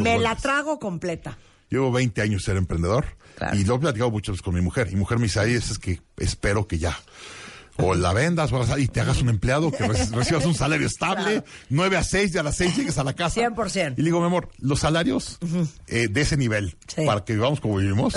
me 0.00 0.18
la 0.18 0.28
golpes"? 0.30 0.42
trago 0.42 0.78
completa? 0.78 1.36
Llevo 1.68 1.90
20 1.92 2.22
años 2.22 2.44
ser 2.44 2.56
emprendedor 2.56 3.04
y 3.52 3.64
lo 3.64 3.74
he 3.74 3.78
platicado 3.80 4.10
muchas 4.10 4.34
veces 4.34 4.42
con 4.42 4.54
mi 4.54 4.60
mujer. 4.60 4.86
Y 4.88 4.92
mi 4.94 5.00
mujer 5.00 5.18
me 5.18 5.24
dice, 5.24 5.44
es 5.56 5.78
que 5.78 6.00
espero 6.16 6.66
que 6.68 6.78
ya 6.78 6.96
o 7.82 7.94
la 7.94 8.12
vendas 8.12 8.52
o 8.52 8.78
y 8.78 8.88
te 8.88 9.00
hagas 9.00 9.22
un 9.22 9.30
empleado, 9.30 9.70
que 9.72 9.86
re- 9.88 10.06
recibas 10.12 10.44
un 10.44 10.54
salario 10.54 10.86
estable, 10.86 11.42
9 11.70 11.96
a 11.96 12.04
6 12.04 12.34
y 12.34 12.38
a 12.38 12.42
las 12.42 12.56
6 12.56 12.76
llegues 12.76 12.98
a 12.98 13.04
la 13.04 13.14
casa. 13.14 13.40
100%. 13.40 13.94
Y 13.96 14.02
le 14.02 14.04
digo, 14.06 14.20
mi 14.20 14.26
amor, 14.26 14.50
los 14.58 14.80
salarios 14.80 15.38
eh, 15.86 16.08
de 16.08 16.20
ese 16.20 16.36
nivel, 16.36 16.76
para 17.06 17.24
que 17.24 17.32
vivamos 17.32 17.58
como 17.60 17.76
vivimos, 17.78 18.14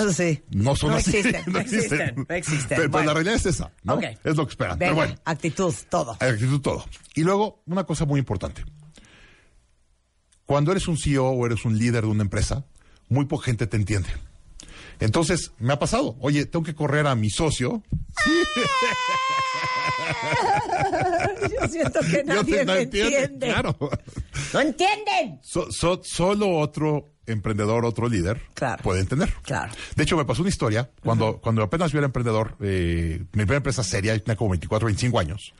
no 0.50 0.76
son 0.76 0.90
No 0.90 0.96
así. 0.96 1.16
existen, 1.16 1.42
no 1.52 1.58
existen, 1.60 2.26
no 2.28 2.34
existen. 2.34 2.76
Pero, 2.76 2.90
Bueno. 2.90 3.06
la 3.06 3.14
realidad 3.14 3.36
es 3.36 3.46
esa, 3.46 3.72
¿no? 3.84 3.98
Es 4.22 4.36
lo 4.36 4.44
que 4.46 4.50
esperan. 4.50 4.78
Venga, 4.78 4.92
Pero 4.92 4.94
bueno, 4.96 5.14
actitud, 5.24 5.74
todo. 5.88 6.12
actitud 6.20 6.60
todo. 6.60 6.84
Y 7.14 7.22
luego, 7.22 7.62
una 7.66 7.84
cosa 7.84 8.04
muy 8.04 8.18
importante. 8.18 8.62
Cuando 10.46 10.70
eres 10.72 10.88
un 10.88 10.96
CEO 10.98 11.26
o 11.28 11.46
eres 11.46 11.64
un 11.64 11.78
líder 11.78 12.02
de 12.04 12.08
una 12.10 12.22
empresa, 12.22 12.64
muy 13.08 13.24
poca 13.26 13.46
gente 13.46 13.66
te 13.66 13.76
entiende. 13.76 14.08
Entonces, 15.00 15.52
me 15.58 15.72
ha 15.72 15.78
pasado. 15.78 16.16
Oye, 16.20 16.46
tengo 16.46 16.64
que 16.64 16.74
correr 16.74 17.06
a 17.06 17.14
mi 17.14 17.30
socio. 17.30 17.82
Yo 21.60 21.68
siento 21.68 22.00
que 22.00 22.24
nadie 22.24 22.64
me 22.64 22.80
entiende, 22.82 23.18
entiende. 23.22 23.46
Claro. 23.48 23.76
¡No 24.52 24.60
entienden! 24.60 25.40
So- 25.42 25.70
so- 25.70 26.00
solo 26.04 26.56
otro 26.58 27.13
emprendedor, 27.26 27.84
otro 27.84 28.08
líder 28.08 28.40
puede 28.82 29.00
entender. 29.00 29.32
Claro. 29.42 29.72
De 29.96 30.02
hecho, 30.02 30.16
me 30.16 30.24
pasó 30.24 30.42
una 30.42 30.48
historia. 30.48 30.90
Cuando, 31.02 31.38
cuando 31.40 31.62
apenas 31.62 31.92
yo 31.92 31.98
era 31.98 32.06
emprendedor, 32.06 32.56
eh, 32.60 33.18
mi 33.20 33.26
primera 33.26 33.58
empresa 33.58 33.82
seria, 33.82 34.18
tenía 34.18 34.36
como 34.36 34.50
24, 34.50 34.86
25 34.86 35.18
años. 35.18 35.54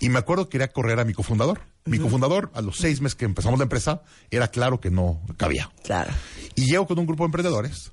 Y 0.00 0.08
me 0.08 0.18
acuerdo 0.18 0.44
que 0.46 0.52
quería 0.52 0.68
correr 0.68 0.98
a 1.00 1.04
mi 1.04 1.12
cofundador. 1.12 1.60
Mi 1.84 1.98
cofundador, 1.98 2.50
a 2.54 2.62
los 2.62 2.78
seis 2.78 3.00
meses 3.00 3.16
que 3.16 3.24
empezamos 3.24 3.58
la 3.58 3.64
empresa, 3.64 4.02
era 4.30 4.48
claro 4.48 4.80
que 4.80 4.90
no 4.90 5.20
cabía. 5.36 5.70
Claro. 5.82 6.12
Y 6.54 6.66
llego 6.66 6.86
con 6.86 6.98
un 6.98 7.06
grupo 7.06 7.24
de 7.24 7.26
emprendedores 7.26 7.92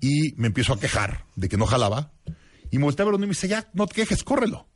y 0.00 0.34
me 0.36 0.46
empiezo 0.46 0.72
a 0.72 0.80
quejar 0.80 1.24
de 1.36 1.48
que 1.48 1.56
no 1.56 1.66
jalaba. 1.66 2.12
Y 2.70 2.78
me 2.78 2.84
voltea 2.84 3.04
a 3.04 3.06
ver 3.06 3.14
uno 3.14 3.24
y 3.24 3.28
me 3.28 3.34
dice, 3.34 3.48
ya, 3.48 3.68
no 3.72 3.86
te 3.86 3.94
quejes, 3.94 4.22
córrelo. 4.22 4.68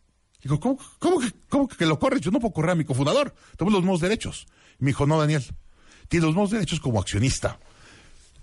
Digo, 0.42 0.58
¿cómo, 0.58 0.78
cómo, 0.98 1.20
que, 1.20 1.32
cómo 1.48 1.68
que 1.68 1.86
lo 1.86 1.98
corres? 1.98 2.20
Yo 2.20 2.30
no 2.30 2.40
puedo 2.40 2.52
correr 2.52 2.72
a 2.72 2.74
mi 2.74 2.84
cofundador. 2.84 3.34
Tenemos 3.56 3.74
los 3.74 3.82
mismos 3.82 4.00
derechos. 4.00 4.46
Y 4.80 4.84
me 4.84 4.90
dijo, 4.90 5.06
no, 5.06 5.20
Daniel, 5.20 5.44
tienes 6.12 6.26
los 6.26 6.34
mismos 6.34 6.50
derechos 6.50 6.78
como 6.78 7.00
accionista. 7.00 7.58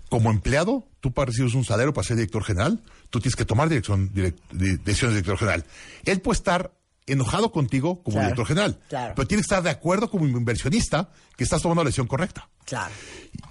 Como 0.08 0.30
empleado, 0.32 0.88
tú 0.98 1.12
recibir 1.30 1.54
un 1.56 1.64
salario 1.64 1.94
para 1.94 2.04
ser 2.04 2.16
director 2.16 2.42
general, 2.42 2.82
tú 3.10 3.20
tienes 3.20 3.36
que 3.36 3.44
tomar 3.44 3.68
dirección, 3.68 4.12
direc- 4.12 4.34
de- 4.50 4.76
decisiones 4.78 5.14
de 5.14 5.22
director 5.22 5.38
general. 5.38 5.64
Él 6.04 6.20
puede 6.20 6.36
estar 6.36 6.72
enojado 7.06 7.52
contigo 7.52 8.02
como 8.02 8.14
Claro, 8.14 8.26
director 8.26 8.46
general, 8.46 8.80
claro. 8.88 9.12
pero 9.14 9.28
tienes 9.28 9.46
que 9.46 9.54
estar 9.54 9.62
de 9.62 9.70
acuerdo 9.70 10.10
como 10.10 10.26
inversionista 10.26 11.10
que 11.36 11.44
estás 11.44 11.62
tomando 11.62 11.84
la 11.84 11.88
decisión 11.88 12.08
correcta. 12.08 12.48
Claro. 12.64 12.92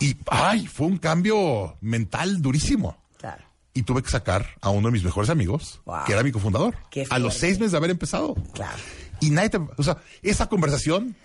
Y, 0.02 0.18
ay, 0.30 0.68
fue 0.68 0.88
un 0.88 0.98
cambio 0.98 1.78
mental 1.80 2.42
durísimo. 2.42 2.98
Claro. 3.18 3.42
Y 3.74 3.84
tuve 3.84 4.04
que 4.04 4.10
sacar 4.10 4.46
a 4.60 4.70
uno 4.70 4.90
de 4.90 4.92
mis 4.92 5.04
mejores 5.06 5.30
amigos, 5.30 5.80
que 6.06 6.12
era 6.12 6.24
mi 6.24 6.34
cofundador, 6.34 6.76
a 7.10 7.20
los 7.20 7.36
seis 7.36 7.58
meses 7.58 7.72
de 7.72 7.78
haber 7.78 7.92
empezado. 7.92 8.36
Claro. 8.54 8.78
Y 9.22 9.30
nadie 9.30 9.50
te, 9.50 9.58
o 9.78 9.84
sea, 9.84 9.98
esa 10.22 10.48
conversación 10.50 11.16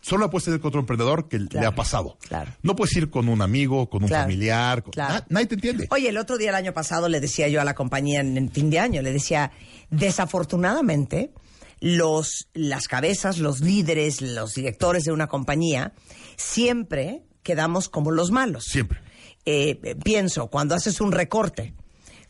solo 0.00 0.30
puedes 0.30 0.44
tener 0.44 0.60
con 0.60 0.68
otro 0.68 0.80
emprendedor 0.80 1.28
que 1.28 1.38
le 1.38 1.66
ha 1.66 1.74
pasado. 1.74 2.16
Claro. 2.28 2.52
No 2.62 2.76
puedes 2.76 2.96
ir 2.96 3.10
con 3.10 3.28
un 3.28 3.42
amigo, 3.42 3.88
con 3.90 4.02
un 4.02 4.08
Claro. 4.08 4.24
familiar, 4.24 4.82
con- 4.82 4.92
Claro. 4.92 5.14
na- 5.14 5.26
nadie 5.28 5.46
te 5.46 5.54
entiende. 5.56 5.88
Oye, 5.90 6.08
el 6.08 6.16
otro 6.18 6.38
día, 6.38 6.50
el 6.50 6.54
año 6.56 6.72
pasado, 6.72 7.08
le 7.08 7.20
decía 7.20 7.48
yo 7.48 7.60
a 7.60 7.64
la 7.64 7.74
compañía 7.74 8.20
en, 8.20 8.36
en 8.36 8.50
fin 8.50 8.70
de 8.70 8.78
año, 8.78 9.02
le 9.02 9.12
decía, 9.12 9.50
desafortunadamente, 9.90 11.32
los, 11.80 12.48
las 12.52 12.86
cabezas, 12.88 13.38
los 13.38 13.60
líderes, 13.60 14.20
los 14.20 14.54
directores 14.54 15.04
de 15.04 15.12
una 15.12 15.26
compañía, 15.28 15.92
siempre 16.36 17.22
quedamos 17.42 17.88
como 17.88 18.10
los 18.10 18.30
malos. 18.30 18.64
Siempre. 18.66 19.00
Eh, 19.46 19.96
pienso, 20.04 20.48
cuando 20.48 20.74
haces 20.74 21.00
un 21.00 21.10
recorte, 21.12 21.74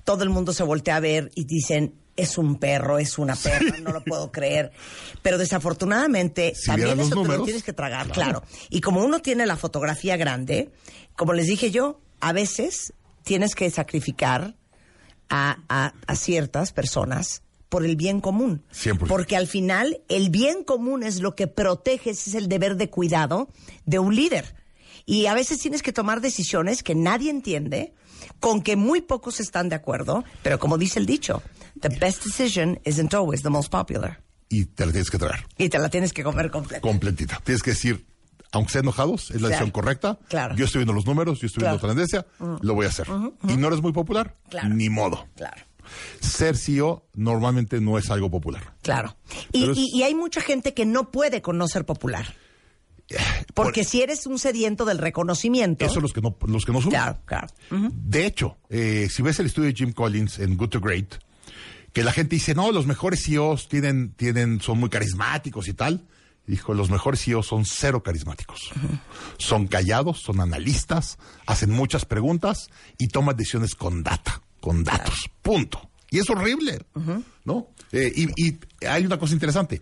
todo 0.04 0.22
el 0.22 0.30
mundo 0.30 0.52
se 0.52 0.62
voltea 0.62 0.96
a 0.96 1.00
ver 1.00 1.30
y 1.34 1.44
dicen, 1.44 1.94
es 2.20 2.38
un 2.38 2.56
perro, 2.56 2.98
es 2.98 3.18
una 3.18 3.34
perra, 3.36 3.78
no 3.82 3.92
lo 3.92 4.02
puedo 4.04 4.30
creer. 4.32 4.72
Pero 5.22 5.38
desafortunadamente, 5.38 6.54
Si 6.54 6.66
también 6.66 7.00
eso 7.00 7.22
te 7.22 7.28
lo 7.28 7.42
tienes 7.44 7.62
que 7.62 7.72
tragar, 7.72 8.08
claro. 8.10 8.40
claro. 8.42 8.56
Y 8.70 8.80
como 8.80 9.02
uno 9.04 9.20
tiene 9.20 9.46
la 9.46 9.56
fotografía 9.56 10.16
grande, 10.16 10.70
como 11.16 11.32
les 11.32 11.46
dije 11.46 11.70
yo, 11.70 12.00
a 12.20 12.32
veces 12.32 12.92
tienes 13.24 13.54
que 13.54 13.70
sacrificar 13.70 14.54
a, 15.28 15.58
a- 15.68 15.94
a 16.06 16.16
ciertas 16.16 16.72
personas 16.72 17.42
por 17.68 17.84
el 17.84 17.94
bien 17.96 18.20
común. 18.20 18.64
100%. 18.74 19.06
Porque 19.06 19.36
al 19.36 19.46
final 19.46 20.00
el 20.08 20.30
bien 20.30 20.64
común 20.64 21.02
es 21.04 21.20
lo 21.20 21.34
que 21.36 21.46
proteges, 21.46 22.26
es 22.26 22.34
el 22.34 22.48
deber 22.48 22.76
de 22.76 22.90
cuidado 22.90 23.48
de 23.86 23.98
un 24.00 24.14
líder. 24.16 24.54
Y 25.06 25.26
a 25.26 25.34
veces 25.34 25.58
tienes 25.60 25.82
que 25.82 25.92
tomar 25.92 26.20
decisiones 26.20 26.82
que 26.82 26.94
nadie 26.94 27.30
entiende, 27.30 27.94
con 28.40 28.60
que 28.62 28.76
muy 28.76 29.00
pocos 29.00 29.40
están 29.40 29.68
de 29.68 29.76
acuerdo, 29.76 30.24
pero 30.42 30.58
como 30.58 30.78
dice 30.78 30.98
el 30.98 31.06
dicho, 31.06 31.42
the 31.80 31.88
best 31.88 32.24
decision 32.24 32.78
isn't 32.84 33.12
always 33.14 33.42
the 33.42 33.50
most 33.50 33.70
popular. 33.70 34.20
Y 34.48 34.64
te 34.66 34.84
la 34.86 34.92
tienes 34.92 35.10
que 35.10 35.18
traer 35.18 35.44
Y 35.58 35.68
te 35.68 35.78
la 35.78 35.88
tienes 35.88 36.12
que 36.12 36.22
comer 36.24 36.50
completa. 36.50 36.80
completita. 36.80 37.40
Tienes 37.44 37.62
que 37.62 37.70
decir, 37.70 38.04
aunque 38.52 38.68
estén 38.68 38.82
enojados, 38.82 39.30
es 39.30 39.36
la 39.36 39.48
Claro. 39.48 39.48
decisión 39.50 39.70
correcta. 39.70 40.18
Claro. 40.28 40.56
Yo 40.56 40.64
estoy 40.64 40.80
viendo 40.80 40.92
los 40.92 41.06
números, 41.06 41.40
yo 41.40 41.46
estoy 41.46 41.62
viendo 41.62 41.78
Claro. 41.78 41.94
la 41.94 42.00
tendencia, 42.06 42.26
Mm. 42.38 42.56
lo 42.66 42.74
voy 42.74 42.86
a 42.86 42.88
hacer. 42.88 43.08
Ujú, 43.10 43.34
Y 43.48 43.56
no 43.56 43.68
eres 43.68 43.80
muy 43.80 43.92
popular, 43.92 44.36
Claro. 44.48 44.68
ni 44.70 44.88
modo. 44.88 45.26
Claro. 45.36 45.62
Ser 46.20 46.56
CEO 46.56 47.06
normalmente 47.14 47.80
no 47.80 47.96
es 47.98 48.10
algo 48.10 48.30
popular. 48.30 48.74
Claro. 48.82 49.16
Y, 49.52 49.70
es- 49.70 49.76
y- 49.78 49.90
y 49.98 50.02
hay 50.02 50.14
mucha 50.14 50.40
gente 50.40 50.74
que 50.74 50.84
no 50.86 51.10
puede 51.10 51.42
con 51.42 51.56
no 51.58 51.66
ser 51.68 51.84
popular. 51.86 52.34
Porque 53.54 53.82
si 53.82 54.02
eres 54.02 54.26
un 54.26 54.38
sediento 54.38 54.84
del 54.84 54.98
reconocimiento. 54.98 55.84
Eso 55.84 56.00
los 56.00 56.12
que 56.12 56.20
no, 56.20 56.36
los 56.46 56.64
que 56.64 56.70
no 56.72 56.78
suben. 56.80 56.90
Claro, 56.92 57.18
claro. 57.24 57.48
De 57.70 58.24
hecho, 58.26 58.58
eh, 58.68 59.08
si 59.10 59.22
ves 59.22 59.40
el 59.40 59.46
estudio 59.46 59.68
de 59.68 59.74
Jim 59.74 59.92
Collins 59.92 60.38
en 60.38 60.56
Good 60.56 60.68
to 60.68 60.80
Great, 60.80 61.14
que 61.92 62.04
la 62.04 62.12
gente 62.12 62.36
dice, 62.36 62.54
no, 62.54 62.72
los 62.72 62.86
mejores 62.86 63.24
CEOs 63.24 63.68
tienen, 63.68 64.12
tienen, 64.12 64.60
son 64.60 64.78
muy 64.78 64.88
carismáticos 64.90 65.68
y 65.68 65.74
tal. 65.74 66.06
Dijo, 66.46 66.74
los 66.74 66.90
mejores 66.90 67.22
CEOs 67.24 67.46
son 67.46 67.64
cero 67.64 68.02
carismáticos. 68.02 68.70
Son 69.38 69.66
callados, 69.66 70.20
son 70.20 70.40
analistas, 70.40 71.18
hacen 71.46 71.70
muchas 71.70 72.04
preguntas 72.04 72.68
y 72.98 73.08
toman 73.08 73.36
decisiones 73.36 73.74
con 73.74 74.02
data, 74.02 74.42
con 74.60 74.84
datos. 74.84 75.30
Punto. 75.42 75.90
Y 76.10 76.18
es 76.18 76.28
horrible, 76.28 76.84
¿no? 77.44 77.68
Eh, 77.92 78.12
y, 78.14 78.48
y 78.48 78.58
hay 78.86 79.06
una 79.06 79.18
cosa 79.18 79.32
interesante. 79.32 79.80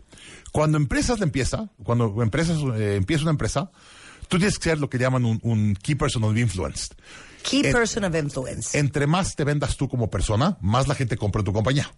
Cuando 0.53 0.77
empresas 0.77 1.21
empieza, 1.23 1.71
cuando 1.83 2.23
empresas 2.23 2.59
eh, 2.77 2.97
empieza 2.97 3.23
una 3.23 3.31
empresa, 3.31 3.71
tú 4.29 4.37
tienes 4.37 4.59
que 4.59 4.65
ser 4.65 4.79
lo 4.79 4.91
que 4.91 4.99
llaman 4.99 5.25
un, 5.25 5.41
un 5.43 5.75
key 5.75 5.95
person 5.95 6.23
of 6.25 6.37
influence. 6.37 6.89
Key 7.43 7.63
En- 7.65 7.73
person 7.73 8.05
of 8.05 8.15
influence. 8.15 8.79
entre 8.79 9.07
más 9.07 9.35
te 9.37 9.45
vendas 9.45 9.77
tú 9.77 9.89
como 9.89 10.11
persona, 10.11 10.59
más 10.61 10.89
la 10.89 10.95
gente 10.95 11.17
compra 11.17 11.41
en 11.41 11.47
tu 11.47 11.53
compañía. 11.53 11.91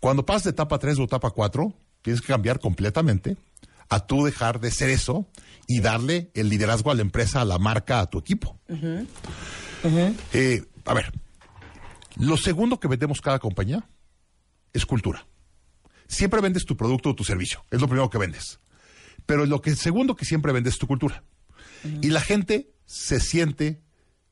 Cuando 0.00 0.24
pasas 0.24 0.44
de 0.44 0.50
etapa 0.50 0.78
3 0.78 0.98
o 0.98 1.04
etapa 1.04 1.30
4, 1.30 1.72
tienes 2.02 2.20
que 2.20 2.28
cambiar 2.28 2.58
completamente 2.60 3.36
a 3.90 4.06
tú 4.06 4.24
dejar 4.24 4.60
de 4.60 4.70
ser 4.70 4.90
eso 4.90 5.26
y 5.66 5.80
darle 5.80 6.30
el 6.34 6.48
liderazgo 6.48 6.90
a 6.90 6.94
la 6.94 7.02
empresa, 7.02 7.40
a 7.40 7.44
la 7.44 7.58
marca, 7.58 8.00
a 8.00 8.06
tu 8.06 8.18
equipo. 8.18 8.58
Eh, 10.32 10.64
a 10.84 10.94
ver, 10.94 11.12
lo 12.16 12.36
segundo 12.36 12.80
que 12.80 12.88
vendemos 12.88 13.20
cada 13.20 13.38
compañía 13.38 13.88
es 14.72 14.84
cultura. 14.86 15.26
Siempre 16.06 16.40
vendes 16.40 16.64
tu 16.64 16.76
producto 16.76 17.10
o 17.10 17.14
tu 17.14 17.24
servicio, 17.24 17.64
es 17.70 17.80
lo 17.80 17.86
primero 17.88 18.08
que 18.10 18.18
vendes. 18.18 18.60
Pero 19.26 19.44
lo 19.46 19.60
que 19.60 19.74
segundo 19.76 20.16
que 20.16 20.24
siempre 20.24 20.52
vendes 20.52 20.74
es 20.74 20.78
tu 20.78 20.86
cultura. 20.86 21.22
Y 22.02 22.08
la 22.10 22.20
gente 22.20 22.72
se 22.86 23.20
siente 23.20 23.82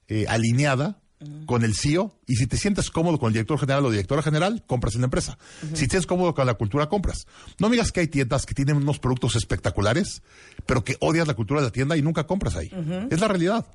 eh, 0.08 0.26
alineada 0.28 1.00
con 1.46 1.64
el 1.64 1.74
CEO 1.74 2.14
y 2.26 2.36
si 2.36 2.46
te 2.46 2.56
sientes 2.56 2.90
cómodo 2.90 3.18
con 3.18 3.28
el 3.28 3.32
director 3.32 3.58
general 3.58 3.86
o 3.86 3.90
directora 3.90 4.22
general, 4.22 4.62
compras 4.66 4.94
en 4.94 5.00
la 5.00 5.06
empresa. 5.06 5.38
Si 5.60 5.68
te 5.68 5.76
sientes 5.76 6.06
cómodo 6.06 6.34
con 6.34 6.46
la 6.46 6.54
cultura, 6.54 6.88
compras. 6.88 7.26
No 7.58 7.68
me 7.68 7.76
digas 7.76 7.90
que 7.90 8.00
hay 8.00 8.08
tiendas 8.08 8.44
que 8.44 8.54
tienen 8.54 8.76
unos 8.76 8.98
productos 8.98 9.34
espectaculares, 9.36 10.22
pero 10.66 10.84
que 10.84 10.96
odias 11.00 11.26
la 11.26 11.34
cultura 11.34 11.60
de 11.60 11.66
la 11.68 11.72
tienda 11.72 11.96
y 11.96 12.02
nunca 12.02 12.26
compras 12.26 12.56
ahí. 12.56 12.70
Es 13.10 13.20
la 13.20 13.28
realidad. 13.28 13.66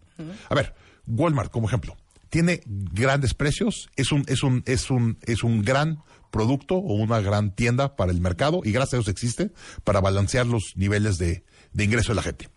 A 0.49 0.55
ver, 0.55 0.75
Walmart 1.07 1.51
como 1.51 1.67
ejemplo. 1.67 1.97
Tiene 2.29 2.61
grandes 2.65 3.34
precios, 3.34 3.89
es 3.97 4.13
un, 4.13 4.23
es 4.27 4.43
un, 4.43 4.63
es 4.65 4.89
un, 4.89 5.17
es 5.23 5.43
un 5.43 5.63
gran 5.63 6.01
producto 6.29 6.75
o 6.75 6.93
una 6.93 7.19
gran 7.19 7.53
tienda 7.53 7.97
para 7.97 8.13
el 8.13 8.21
mercado 8.21 8.61
y 8.63 8.71
gracias 8.71 8.93
a 8.93 8.97
Dios 8.97 9.09
existe 9.09 9.51
para 9.84 9.99
balancear 9.99 10.45
los 10.45 10.73
niveles 10.75 11.17
de, 11.17 11.43
de 11.73 11.84
ingreso 11.84 12.13
de 12.13 12.15
la 12.15 12.23
gente. 12.23 12.49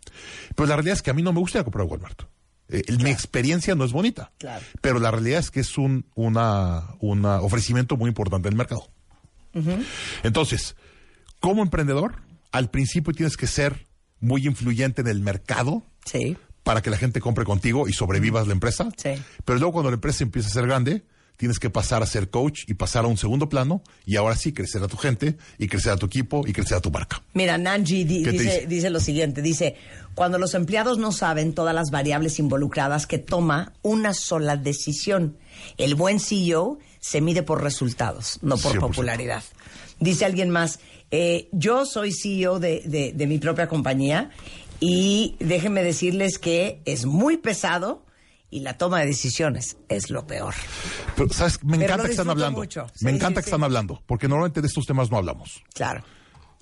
Pero 0.54 0.68
la 0.68 0.76
realidad 0.76 0.94
es 0.94 1.02
que 1.02 1.10
a 1.10 1.14
mí 1.14 1.22
no 1.22 1.32
me 1.32 1.40
gusta 1.40 1.64
comprar 1.64 1.86
Walmart. 1.86 2.22
Eh, 2.68 2.82
Mi 3.02 3.10
experiencia 3.10 3.74
no 3.74 3.84
es 3.84 3.92
bonita, 3.92 4.32
Claro. 4.38 4.64
pero 4.80 4.98
la 4.98 5.10
realidad 5.10 5.40
es 5.40 5.50
que 5.50 5.60
es 5.60 5.76
un 5.78 6.06
una, 6.14 6.84
una 7.00 7.40
ofrecimiento 7.42 7.96
muy 7.96 8.08
importante 8.08 8.48
del 8.48 8.56
mercado. 8.56 8.88
Entonces, 10.22 10.76
como 11.40 11.62
emprendedor, 11.62 12.22
al 12.52 12.70
principio 12.70 13.12
tienes 13.12 13.36
que 13.36 13.46
ser 13.46 13.86
muy 14.20 14.46
influyente 14.46 15.02
en 15.02 15.08
el 15.08 15.20
mercado 15.20 15.84
Sí. 16.06 16.36
para 16.62 16.80
que 16.82 16.90
la 16.90 16.96
gente 16.96 17.20
compre 17.20 17.44
contigo 17.44 17.88
y 17.88 17.92
sobrevivas 17.92 18.46
la 18.46 18.52
empresa. 18.54 18.88
Sí. 18.96 19.10
Pero 19.44 19.58
luego 19.58 19.72
cuando 19.74 19.90
la 19.90 19.96
empresa 19.96 20.24
empieza 20.24 20.48
a 20.48 20.52
ser 20.52 20.66
grande, 20.66 21.04
tienes 21.36 21.58
que 21.58 21.68
pasar 21.70 22.02
a 22.02 22.06
ser 22.06 22.30
coach 22.30 22.62
y 22.68 22.74
pasar 22.74 23.04
a 23.04 23.08
un 23.08 23.16
segundo 23.16 23.48
plano 23.48 23.82
y 24.06 24.16
ahora 24.16 24.36
sí 24.36 24.52
crecer 24.52 24.82
a 24.82 24.88
tu 24.88 24.96
gente 24.96 25.36
y 25.58 25.66
crecer 25.66 25.92
a 25.92 25.96
tu 25.96 26.06
equipo 26.06 26.44
y 26.46 26.52
crecer 26.52 26.76
a 26.76 26.80
tu 26.80 26.90
marca. 26.90 27.22
Mira, 27.34 27.58
Nanji 27.58 28.04
di- 28.04 28.22
¿Qué 28.22 28.32
te 28.32 28.38
dice, 28.38 28.44
dice? 28.54 28.66
dice 28.66 28.90
lo 28.90 29.00
siguiente, 29.00 29.42
dice, 29.42 29.74
cuando 30.14 30.38
los 30.38 30.54
empleados 30.54 30.98
no 30.98 31.10
saben 31.12 31.52
todas 31.54 31.74
las 31.74 31.90
variables 31.90 32.38
involucradas 32.38 33.06
que 33.06 33.18
toma 33.18 33.72
una 33.82 34.14
sola 34.14 34.56
decisión, 34.56 35.36
el 35.76 35.94
buen 35.96 36.20
CEO 36.20 36.78
se 37.00 37.20
mide 37.20 37.42
por 37.42 37.62
resultados, 37.62 38.38
no 38.42 38.56
por 38.56 38.72
100%. 38.74 38.80
popularidad. 38.80 39.42
Dice 40.00 40.24
alguien 40.24 40.50
más, 40.50 40.78
eh, 41.10 41.48
yo 41.52 41.84
soy 41.84 42.12
CEO 42.12 42.60
de, 42.60 42.82
de- 42.86 43.12
de 43.12 43.26
mi 43.26 43.38
propia 43.38 43.68
compañía 43.68 44.30
y 44.80 45.36
déjenme 45.40 45.82
decirles 45.82 46.38
que 46.38 46.80
es 46.84 47.06
muy 47.06 47.36
pesado 47.36 48.03
y 48.54 48.60
la 48.60 48.78
toma 48.78 49.00
de 49.00 49.06
decisiones 49.06 49.76
es 49.88 50.10
lo 50.10 50.26
peor. 50.26 50.54
Pero, 51.16 51.28
¿sabes? 51.32 51.62
Me 51.64 51.76
encanta 51.82 52.04
que 52.04 52.10
están 52.12 52.30
hablando. 52.30 52.58
mucho. 52.60 52.86
Me 53.00 53.10
encanta 53.10 53.40
sí, 53.40 53.44
que 53.44 53.50
sí. 53.50 53.54
están 53.54 53.64
hablando, 53.64 54.02
porque 54.06 54.28
normalmente 54.28 54.60
de 54.60 54.68
estos 54.68 54.86
temas 54.86 55.10
no 55.10 55.16
hablamos. 55.18 55.62
Claro, 55.74 56.04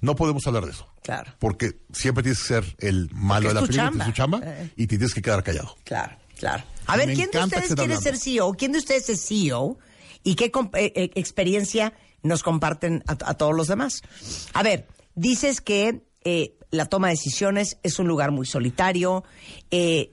No 0.01 0.17
podemos 0.17 0.47
hablar 0.47 0.65
de 0.65 0.73
eso. 0.73 0.89
claro, 1.03 1.33
Porque 1.39 1.81
siempre 1.93 2.23
tienes 2.23 2.41
que 2.41 2.47
ser 2.49 2.77
el 2.79 3.09
malo 3.13 3.49
de 3.49 3.55
la 3.55 3.61
película, 3.61 3.85
chamba. 3.91 4.05
es 4.05 4.11
tu 4.11 4.17
chamba, 4.17 4.41
Eh. 4.43 4.71
y 4.77 4.87
te 4.87 4.97
tienes 4.97 5.15
que 5.15 5.23
quedar 5.23 5.43
callado. 5.45 5.77
claro, 5.85 6.17
claro. 6.39 6.65
A 6.87 6.97
ver, 6.97 7.07
Me 7.09 7.15
¿quién 7.15 7.31
de 7.31 7.39
ustedes 7.39 7.75
quiere 7.75 7.97
ser 7.99 8.17
CEO? 8.19 8.53
¿Quién 8.55 8.73
de 8.73 8.79
ustedes 8.79 9.09
es 9.11 9.25
CEO? 9.27 9.79
¿Y 10.25 10.35
qué 10.35 10.47
eh, 10.47 10.93
eh, 10.97 11.11
experiencia 11.15 11.93
nos 12.23 12.43
comparten 12.43 13.05
a, 13.07 13.13
a 13.13 13.35
todos 13.35 13.55
los 13.55 13.69
demás? 13.69 14.03
A 14.55 14.63
ver, 14.63 14.89
dices 15.15 15.61
que 15.61 16.03
eh, 16.25 16.57
la 16.73 16.87
toma 16.87 17.09
de 17.09 17.13
decisiones 17.13 17.77
es 17.85 17.99
un 18.01 18.09
lugar 18.09 18.33
muy 18.33 18.47
solitario, 18.47 19.23
eh, 19.71 20.11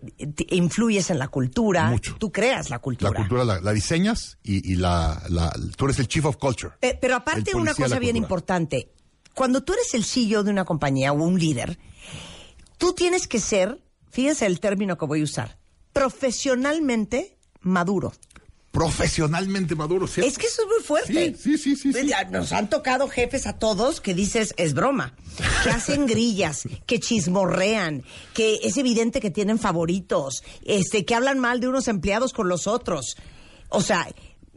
influyes 0.49 1.09
en 1.09 1.17
la 1.17 1.29
cultura, 1.29 1.85
Mucho. 1.89 2.15
tú 2.19 2.31
creas 2.31 2.69
la 2.69 2.79
cultura. 2.79 3.11
La 3.11 3.15
cultura 3.17 3.43
la, 3.45 3.61
la 3.61 3.71
diseñas 3.71 4.37
y, 4.43 4.71
y 4.71 4.75
la, 4.75 5.23
la- 5.29 5.51
tú 5.77 5.85
eres 5.85 5.99
el 5.99 6.07
chief 6.07 6.25
of 6.25 6.35
culture. 6.37 6.73
Pe- 6.81 6.97
Pero 7.01 7.15
aparte 7.15 7.55
una 7.55 7.73
cosa 7.73 7.97
bien 7.97 8.17
importante, 8.17 8.91
cuando 9.33 9.63
tú 9.63 9.71
eres 9.73 9.93
el 9.93 10.03
CEO 10.03 10.43
de 10.43 10.51
una 10.51 10.65
compañía 10.65 11.13
o 11.13 11.15
un 11.23 11.39
líder, 11.39 11.79
tú 12.77 12.93
tienes 12.93 13.27
que 13.27 13.39
ser, 13.39 13.81
fíjense 14.11 14.45
el 14.45 14.59
término 14.59 14.97
que 14.97 15.05
voy 15.05 15.21
a 15.21 15.23
usar, 15.23 15.57
profesionalmente 15.93 17.37
maduro. 17.61 18.11
Profesionalmente 18.71 19.73
maduro, 19.75 20.05
¿cierto? 20.07 20.29
Es 20.29 20.37
que 20.37 20.45
eso 20.45 20.61
es 20.61 20.67
muy 20.67 20.83
fuerte. 20.83 21.35
Sí, 21.35 21.57
sí, 21.57 21.75
sí, 21.75 21.75
sí, 21.75 21.93
sí. 22.01 22.07
Ya 22.07 22.23
Nos 22.25 22.53
han 22.53 22.69
tocado 22.69 23.07
jefes 23.09 23.47
a 23.47 23.57
todos 23.57 23.99
que 23.99 24.13
dices, 24.13 24.53
es 24.57 24.73
broma, 24.75 25.15
que 25.63 25.71
hacen 25.71 26.05
grillas, 26.05 26.67
que 26.85 26.99
chismorrean, 26.99 28.03
que 28.33 28.59
es 28.63 28.77
evidente 28.77 29.21
que 29.21 29.31
tienen 29.31 29.57
favoritos, 29.57 30.43
este, 30.65 31.03
que 31.03 31.15
hablan 31.15 31.39
mal 31.39 31.59
de 31.59 31.67
unos 31.67 31.87
empleados 31.87 32.31
con 32.31 32.47
los 32.47 32.67
otros. 32.67 33.17
O 33.69 33.81
sea, 33.81 34.07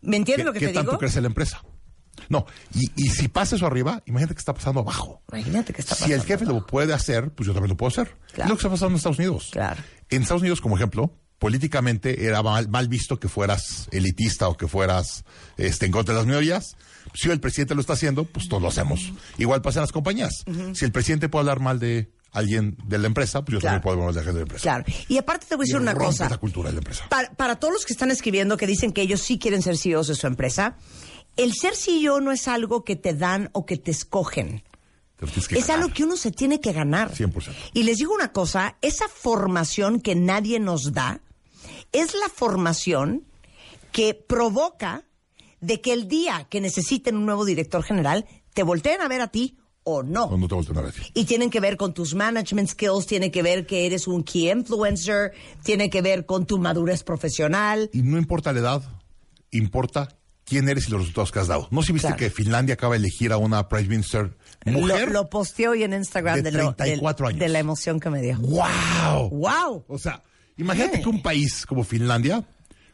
¿me 0.02 0.18
entiendes 0.18 0.44
¿Qué, 0.44 0.46
lo 0.46 0.52
que 0.52 0.58
qué 0.60 0.66
te 0.68 0.72
tanto 0.74 0.90
digo? 0.92 0.98
crece 0.98 1.20
la 1.22 1.28
empresa? 1.28 1.62
No, 2.28 2.44
y, 2.74 2.90
y 3.04 3.08
si 3.08 3.28
pasa 3.28 3.56
eso 3.56 3.66
arriba, 3.66 4.02
imagínate 4.06 4.34
que 4.34 4.38
está 4.40 4.52
pasando 4.54 4.80
abajo. 4.80 5.22
Imagínate 5.32 5.72
que 5.72 5.80
está 5.80 5.94
Si 5.94 6.04
el 6.12 6.18
pasando, 6.20 6.26
jefe 6.26 6.44
lo 6.44 6.66
puede 6.66 6.92
hacer, 6.92 7.30
pues 7.32 7.46
yo 7.46 7.54
también 7.54 7.70
lo 7.70 7.76
puedo 7.78 7.88
hacer. 7.88 8.16
Claro. 8.32 8.44
Es 8.44 8.48
lo 8.50 8.56
que 8.56 8.60
está 8.60 8.70
pasando 8.70 8.90
en 8.90 8.96
Estados 8.96 9.18
Unidos. 9.18 9.48
Claro. 9.52 9.82
En 10.10 10.22
Estados 10.22 10.42
Unidos, 10.42 10.60
como 10.60 10.76
ejemplo, 10.76 11.18
políticamente 11.42 12.24
era 12.24 12.40
mal, 12.40 12.68
mal 12.68 12.86
visto 12.86 13.18
que 13.18 13.28
fueras 13.28 13.88
elitista 13.90 14.46
o 14.48 14.56
que 14.56 14.68
fueras 14.68 15.24
este, 15.56 15.86
en 15.86 15.92
contra 15.92 16.14
de 16.14 16.20
las 16.20 16.26
minorías. 16.28 16.76
Si 17.14 17.28
el 17.30 17.40
presidente 17.40 17.74
lo 17.74 17.80
está 17.80 17.94
haciendo, 17.94 18.24
pues 18.24 18.48
todos 18.48 18.62
lo 18.62 18.68
hacemos. 18.68 19.12
Igual 19.38 19.60
pasa 19.60 19.80
en 19.80 19.82
las 19.82 19.90
compañías. 19.92 20.44
Si 20.74 20.84
el 20.84 20.92
presidente 20.92 21.28
puede 21.28 21.40
hablar 21.40 21.58
mal 21.58 21.80
de 21.80 22.12
alguien 22.30 22.76
de 22.86 22.96
la 22.98 23.08
empresa, 23.08 23.44
pues 23.44 23.54
yo 23.54 23.58
Claro. 23.60 23.80
también 23.80 23.82
puedo 23.82 23.92
hablar 23.94 24.06
mal 24.06 24.14
de 24.14 24.20
la 24.20 24.24
gente 24.24 24.38
de 24.38 24.44
la 24.44 24.48
empresa. 24.48 24.62
Claro. 24.62 24.84
Y 25.08 25.18
aparte 25.18 25.46
te 25.48 25.56
voy 25.56 25.64
a 25.64 25.66
decir 25.66 25.76
Y 25.80 25.82
una 25.82 25.94
cosa. 25.96 26.28
la 26.28 26.38
cultura 26.38 26.68
de 26.68 26.74
la 26.74 26.78
empresa. 26.78 27.04
Para, 27.10 27.32
para 27.32 27.56
todos 27.56 27.74
los 27.74 27.84
que 27.84 27.92
están 27.92 28.12
escribiendo 28.12 28.56
que 28.56 28.68
dicen 28.68 28.92
que 28.92 29.02
ellos 29.02 29.20
sí 29.20 29.40
quieren 29.40 29.62
ser 29.62 29.76
CEOs 29.76 30.06
de 30.06 30.14
su 30.14 30.28
empresa, 30.28 30.76
el 31.36 31.54
ser 31.54 31.74
CEO 31.74 32.20
no 32.20 32.30
es 32.30 32.46
algo 32.46 32.84
que 32.84 32.94
te 32.94 33.14
dan 33.14 33.50
o 33.52 33.66
que 33.66 33.76
te 33.78 33.90
escogen. 33.90 34.62
Que 35.18 35.26
Es 35.58 35.66
ganar. 35.66 35.82
algo 35.84 35.92
que 35.94 36.04
uno 36.04 36.16
se 36.16 36.30
tiene 36.30 36.60
que 36.60 36.72
ganar. 36.72 37.12
100%. 37.12 37.52
Y 37.74 37.82
les 37.82 37.98
digo 37.98 38.14
una 38.14 38.30
cosa, 38.32 38.76
esa 38.80 39.06
formación 39.08 40.00
que 40.00 40.14
nadie 40.14 40.58
nos 40.60 40.92
da 40.92 41.20
es 41.92 42.14
la 42.14 42.28
formación 42.34 43.24
que 43.92 44.14
provoca 44.14 45.04
de 45.60 45.80
que 45.80 45.92
el 45.92 46.08
día 46.08 46.46
que 46.50 46.60
necesiten 46.60 47.16
un 47.16 47.26
nuevo 47.26 47.44
director 47.44 47.82
general 47.82 48.26
te 48.54 48.62
volteen 48.62 49.00
a 49.00 49.08
ver 49.08 49.20
a 49.20 49.28
ti 49.28 49.58
o 49.84 50.02
no. 50.02 50.28
Cuando 50.28 50.48
te 50.48 50.54
volteen 50.54 50.78
a 50.78 50.82
ver. 50.82 50.94
Y 51.14 51.24
tienen 51.24 51.50
que 51.50 51.60
ver 51.60 51.76
con 51.76 51.92
tus 51.94 52.14
management 52.14 52.68
skills, 52.70 53.06
tiene 53.06 53.30
que 53.30 53.42
ver 53.42 53.66
que 53.66 53.86
eres 53.86 54.06
un 54.06 54.22
key 54.22 54.50
influencer, 54.50 55.32
tiene 55.62 55.90
que 55.90 56.02
ver 56.02 56.24
con 56.26 56.46
tu 56.46 56.58
madurez 56.58 57.02
profesional. 57.04 57.90
Y 57.92 58.02
no 58.02 58.18
importa 58.18 58.52
la 58.52 58.60
edad, 58.60 58.82
importa 59.50 60.08
quién 60.44 60.68
eres 60.68 60.88
y 60.88 60.90
los 60.90 61.00
resultados 61.00 61.32
que 61.32 61.38
has 61.40 61.48
dado. 61.48 61.68
No 61.70 61.82
si 61.82 61.92
viste 61.92 62.08
Claro. 62.08 62.18
que 62.18 62.30
Finlandia 62.30 62.74
acaba 62.74 62.94
de 62.94 62.98
elegir 62.98 63.32
a 63.32 63.36
una 63.38 63.68
Prime 63.68 63.88
Minister 63.88 64.36
mujer. 64.66 65.08
Lo, 65.08 65.22
lo 65.22 65.30
posteé 65.30 65.68
hoy 65.68 65.82
en 65.84 65.92
Instagram 65.94 66.36
de 66.36 66.42
de, 66.42 66.52
lo- 66.52 66.74
34 66.74 67.26
del- 67.26 67.34
años. 67.34 67.40
de 67.40 67.48
la 67.48 67.58
emoción 67.58 68.00
que 68.00 68.10
me 68.10 68.20
dio. 68.22 68.38
¡Wow! 68.38 69.28
¡Wow! 69.30 69.84
O 69.88 69.98
sea, 69.98 70.22
imagínate 70.56 71.00
que 71.00 71.08
un 71.08 71.22
país 71.22 71.66
como 71.66 71.84
Finlandia, 71.84 72.44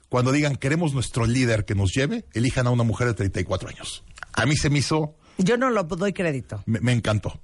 cuando 0.08 0.32
digan 0.32 0.56
queremos 0.56 0.94
nuestro 0.94 1.26
líder 1.26 1.64
que 1.64 1.74
nos 1.74 1.92
lleve, 1.94 2.24
elijan 2.34 2.66
a 2.66 2.70
una 2.70 2.82
mujer 2.84 3.08
de 3.08 3.14
34 3.14 3.68
años. 3.68 4.04
A 4.32 4.46
mí 4.46 4.56
se 4.56 4.70
me 4.70 4.78
hizo, 4.78 5.16
Yo 5.38 5.56
no 5.56 5.70
lo 5.70 5.84
doy 5.84 6.12
crédito. 6.12 6.62
me, 6.66 6.80
me 6.80 6.92
encantó. 6.92 7.40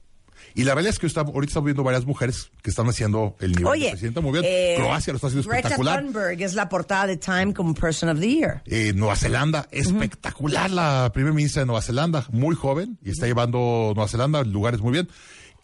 Y 0.56 0.62
la 0.64 0.74
realidad 0.74 0.92
es 0.92 0.98
que 1.00 1.06
está- 1.06 1.22
ahorita 1.22 1.50
estamos 1.50 1.64
viendo 1.64 1.82
varias 1.82 2.04
mujeres 2.04 2.50
que 2.62 2.70
están 2.70 2.86
haciendo 2.88 3.34
el 3.40 3.52
nivel 3.52 3.64
de 3.64 3.70
Oye, 3.70 3.90
presidenta 3.90 4.20
muy 4.20 4.32
bien. 4.32 4.44
eh, 4.46 4.74
Croacia 4.76 5.12
lo 5.12 5.16
está 5.16 5.26
haciendo 5.28 5.48
Greta 5.48 5.68
espectacular. 5.68 6.02
Thunberg 6.04 6.40
es 6.42 6.54
la 6.54 6.68
portada 6.68 7.06
de 7.08 7.16
Time 7.16 7.52
como 7.54 7.74
Person 7.74 8.10
of 8.10 8.20
the 8.20 8.28
Year. 8.28 8.62
Eh, 8.66 8.92
Nueva 8.94 9.16
Zelanda, 9.16 9.66
espectacular 9.72 10.70
la 10.70 11.10
primera 11.12 11.34
ministra 11.34 11.60
de 11.62 11.66
Nueva 11.66 11.82
Zelanda, 11.82 12.26
muy 12.30 12.54
joven 12.54 12.98
y 13.02 13.10
está 13.10 13.26
llevando 13.26 13.92
Nueva 13.96 14.06
Zelanda 14.08 14.40
a 14.40 14.44
lugares 14.44 14.80
muy 14.80 14.92
bien. 14.92 15.08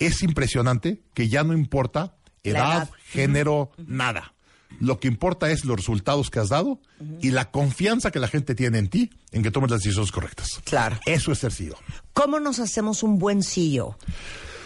Es 0.01 0.23
impresionante 0.23 1.03
que 1.15 1.29
ya 1.29 1.45
no 1.45 1.53
importa 1.53 2.17
edad. 2.43 2.89
género, 3.05 3.71
nada. 3.87 4.33
Lo 4.79 4.99
que 5.01 5.09
importa 5.09 5.51
es 5.51 5.65
los 5.65 5.77
resultados 5.77 6.31
que 6.31 6.39
has 6.39 6.49
dado 6.49 6.81
y 7.21 7.31
la 7.33 7.51
confianza 7.51 8.11
que 8.11 8.19
la 8.21 8.29
gente 8.29 8.55
tiene 8.55 8.79
en 8.79 8.89
ti 8.89 9.11
en 9.33 9.43
que 9.43 9.51
tomes 9.51 9.71
las 9.71 9.81
decisiones 9.81 10.13
correctas. 10.13 10.61
Claro. 10.65 10.99
Eso 11.07 11.33
es 11.33 11.39
ser 11.39 11.53
CEO, 11.53 11.77
¿Cómo 12.13 12.41
nos 12.41 12.59
hacemos 12.61 13.03
un 13.03 13.19
buen 13.19 13.43
CEO? 13.43 13.99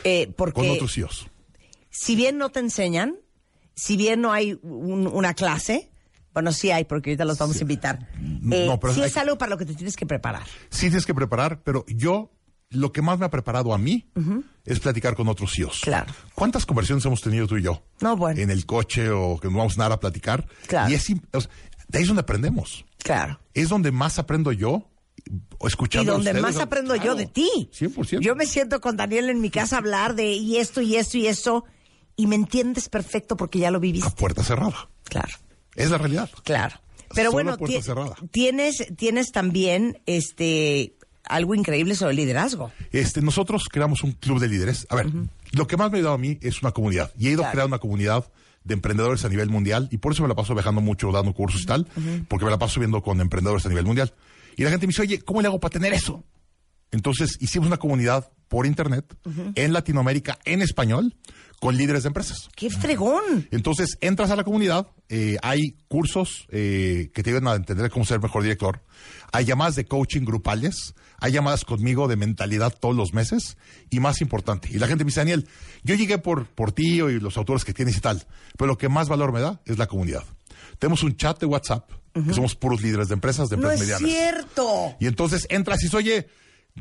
Eh, 0.05 0.33
porque 0.37 0.61
con 0.61 0.71
otros 0.71 0.93
CEOs. 0.95 1.27
si 1.91 2.15
bien 2.15 2.37
no 2.39 2.51
te 2.51 2.61
enseñan, 2.61 3.17
si 3.75 3.97
bien 3.97 4.21
no 4.21 4.33
hay 4.33 4.59
un- 4.63 5.07
una 5.07 5.35
clase, 5.35 5.91
bueno, 6.33 6.53
sí 6.53 6.71
hay, 6.71 6.85
porque 6.85 7.11
ahorita 7.11 7.25
los 7.25 7.39
vamos 7.39 7.57
a 7.57 7.63
invitar. 7.63 8.09
Eh, 8.53 8.67
No, 8.67 8.79
pero 8.79 8.93
sí 8.93 9.01
hay 9.01 9.07
es 9.07 9.17
algo 9.17 9.39
para 9.39 9.51
lo 9.51 9.57
que 9.59 9.65
te 9.65 9.75
tienes 9.75 9.97
que 9.97 10.05
preparar. 10.05 10.43
Sí 10.69 10.87
tienes 10.89 11.07
que 11.07 11.15
preparar, 11.15 11.63
pero 11.63 11.85
yo 11.89 12.31
lo 12.75 12.93
que 12.93 13.03
más 13.03 13.19
me 13.19 13.27
ha 13.27 13.31
preparado 13.31 13.73
a 13.75 13.79
mí 13.79 14.07
es 14.65 14.81
platicar 14.81 15.15
con 15.15 15.29
otros 15.29 15.53
CEOs. 15.55 15.81
Claro. 15.83 16.13
¿Cuántas 16.35 16.67
conversaciones 16.67 17.05
hemos 17.07 17.21
tenido 17.21 17.47
tú 17.47 17.57
y 17.57 17.63
yo? 17.63 17.83
No, 18.01 18.17
bueno. 18.17 18.41
En 18.41 18.51
el 18.51 18.67
coche 18.67 19.11
o 19.11 19.39
que 19.41 19.49
nos 19.49 19.57
vamos 19.57 19.79
a 19.79 19.83
nada 19.83 19.95
a 19.97 20.01
platicar. 20.01 20.47
Claro. 20.67 20.91
Y 20.91 20.95
es, 20.95 21.07
o 21.33 21.41
sea, 21.41 21.51
de 21.89 21.99
ahí 21.99 22.03
es 22.03 22.09
donde 22.09 22.23
aprendemos. 22.23 22.85
Claro. 22.99 23.41
Es 23.55 23.69
donde 23.69 23.93
más 23.93 24.19
aprendo 24.19 24.53
yo 24.53 24.89
escuchando 25.67 26.13
Y 26.13 26.15
donde 26.17 26.35
más 26.41 26.57
aprendo 26.59 26.95
yo 26.97 27.15
de 27.15 27.27
ti. 27.27 27.71
100%. 27.73 28.21
Yo 28.21 28.35
me 28.37 28.47
siento 28.47 28.81
con 28.81 28.97
Daniel 28.97 29.31
en 29.31 29.41
mi 29.41 29.51
casa 29.51 29.77
a 29.77 29.79
hablar 29.79 30.15
de 30.15 30.33
y 30.33 30.57
esto 30.59 30.81
y 30.83 30.97
esto 30.97 31.17
y 31.19 31.27
esto 31.27 31.65
y 32.17 32.27
me 32.27 32.37
entiendes 32.37 32.89
perfecto 32.89 33.37
porque 33.37 33.59
ya 33.59 33.71
lo 33.71 33.81
viviste. 33.81 34.09
A 34.09 34.11
puerta 34.15 34.43
cerrada. 34.45 34.89
Claro. 35.05 35.33
Es 35.75 35.91
la 35.91 35.99
realidad. 35.99 36.31
Claro. 36.45 36.77
Pero 37.15 37.31
Solo 37.31 37.33
bueno, 37.33 37.57
puerta 37.59 37.77
ti- 37.77 37.83
cerrada. 37.83 38.17
tienes 38.31 38.87
tienes 38.97 39.31
también 39.33 40.01
este 40.07 40.97
algo 41.29 41.55
increíble 41.55 41.95
sobre 41.95 42.15
liderazgo. 42.15 42.73
Este, 42.93 43.21
nosotros 43.23 43.69
creamos 43.71 44.03
un 44.03 44.13
club 44.13 44.41
de 44.41 44.49
líderes. 44.49 44.87
A 44.91 44.97
ver, 44.97 45.07
lo 45.53 45.67
que 45.67 45.77
más 45.77 45.91
me 45.91 45.97
ha 45.97 45.99
ayudado 45.99 46.15
a 46.15 46.19
mí 46.19 46.39
es 46.43 46.63
una 46.63 46.73
comunidad. 46.73 47.13
Y 47.19 47.29
he 47.29 47.31
ido 47.31 47.43
Claro. 47.43 47.53
crear 47.53 47.67
una 47.67 47.79
comunidad 47.79 48.31
de 48.65 48.75
emprendedores 48.75 49.25
a 49.25 49.29
nivel 49.29 49.49
mundial. 49.51 49.89
Y 49.91 49.99
por 49.99 50.13
eso 50.13 50.23
me 50.23 50.29
la 50.29 50.35
paso 50.35 50.55
viajando 50.55 50.81
mucho, 50.81 51.11
dando 51.13 51.33
cursos 51.35 51.63
y 51.63 51.67
tal. 51.67 51.87
Porque 52.29 52.45
me 52.45 52.51
la 52.51 52.59
paso 52.59 52.81
viendo 52.81 53.03
con 53.03 53.21
emprendedores 53.21 53.65
a 53.67 53.69
nivel 53.69 53.85
mundial. 53.85 54.13
Y 54.57 54.63
la 54.65 54.71
gente 54.71 54.87
me 54.87 54.91
dice, 54.93 55.03
oye, 55.03 55.19
¿cómo 55.21 55.41
le 55.43 55.49
hago 55.49 55.61
para 55.61 55.73
tener 55.73 55.93
eso? 55.93 56.25
Entonces 56.91 57.37
hicimos 57.41 57.67
una 57.67 57.77
comunidad 57.77 58.31
por 58.49 58.67
internet 58.67 59.05
en 59.57 59.73
Latinoamérica, 59.73 60.39
en 60.45 60.63
español, 60.63 61.17
con 61.61 61.77
líderes 61.77 62.03
de 62.03 62.09
empresas. 62.09 62.49
¡Qué 62.57 62.71
fregón! 62.71 63.49
Entonces 63.51 63.97
entras 64.01 64.31
a 64.31 64.37
la 64.37 64.45
comunidad, 64.45 64.89
eh, 65.09 65.37
hay 65.43 65.77
cursos 65.89 66.47
eh, 66.51 67.11
que 67.15 67.23
te 67.23 67.31
ayudan 67.31 67.49
a 67.49 67.55
entender 67.55 67.91
cómo 67.91 68.05
ser 68.05 68.21
mejor 68.21 68.43
director, 68.43 68.83
hay 69.33 69.45
llamadas 69.45 69.75
de 69.77 69.85
coaching 69.87 70.23
grupales, 70.25 70.95
hay 71.19 71.33
llamadas 71.33 71.65
conmigo 71.65 72.07
de 72.09 72.17
mentalidad 72.17 72.73
todos 72.79 72.95
los 72.95 73.15
meses 73.15 73.57
y 73.91 74.01
más 74.01 74.21
importante, 74.21 74.69
y 74.71 74.79
la 74.79 74.87
gente 74.87 75.05
me 75.05 75.09
dice, 75.09 75.21
Daniel, 75.21 75.49
yo 75.83 75.95
llegué 75.95 76.19
por, 76.19 76.47
por 76.47 76.73
ti 76.73 77.01
y 77.01 77.21
los 77.21 77.37
autores 77.37 77.65
que 77.65 77.73
tienes 77.73 77.97
y 77.97 78.01
tal, 78.01 78.27
pero 78.59 78.69
lo 78.69 78.79
que 78.79 78.89
más 78.89 79.09
valor 79.09 79.33
me 79.33 79.41
da 79.41 79.61
es 79.65 79.79
la 79.79 79.87
comunidad. 79.87 80.25
Tenemos 80.79 81.03
un 81.03 81.17
chat 81.17 81.39
de 81.41 81.47
WhatsApp, 81.47 81.89
que 82.15 82.33
somos 82.33 82.55
puros 82.55 82.81
líderes 82.81 83.09
de 83.09 83.15
empresas, 83.15 83.49
de 83.49 83.57
No 83.57 83.71
empresas 83.71 83.97
es 83.97 84.01
medianas. 84.03 84.11
cierto. 84.45 84.97
Y 85.01 85.07
entonces 85.07 85.47
entras 85.51 85.81
y 85.83 85.87
dices, 85.87 85.95
oye, 85.95 86.29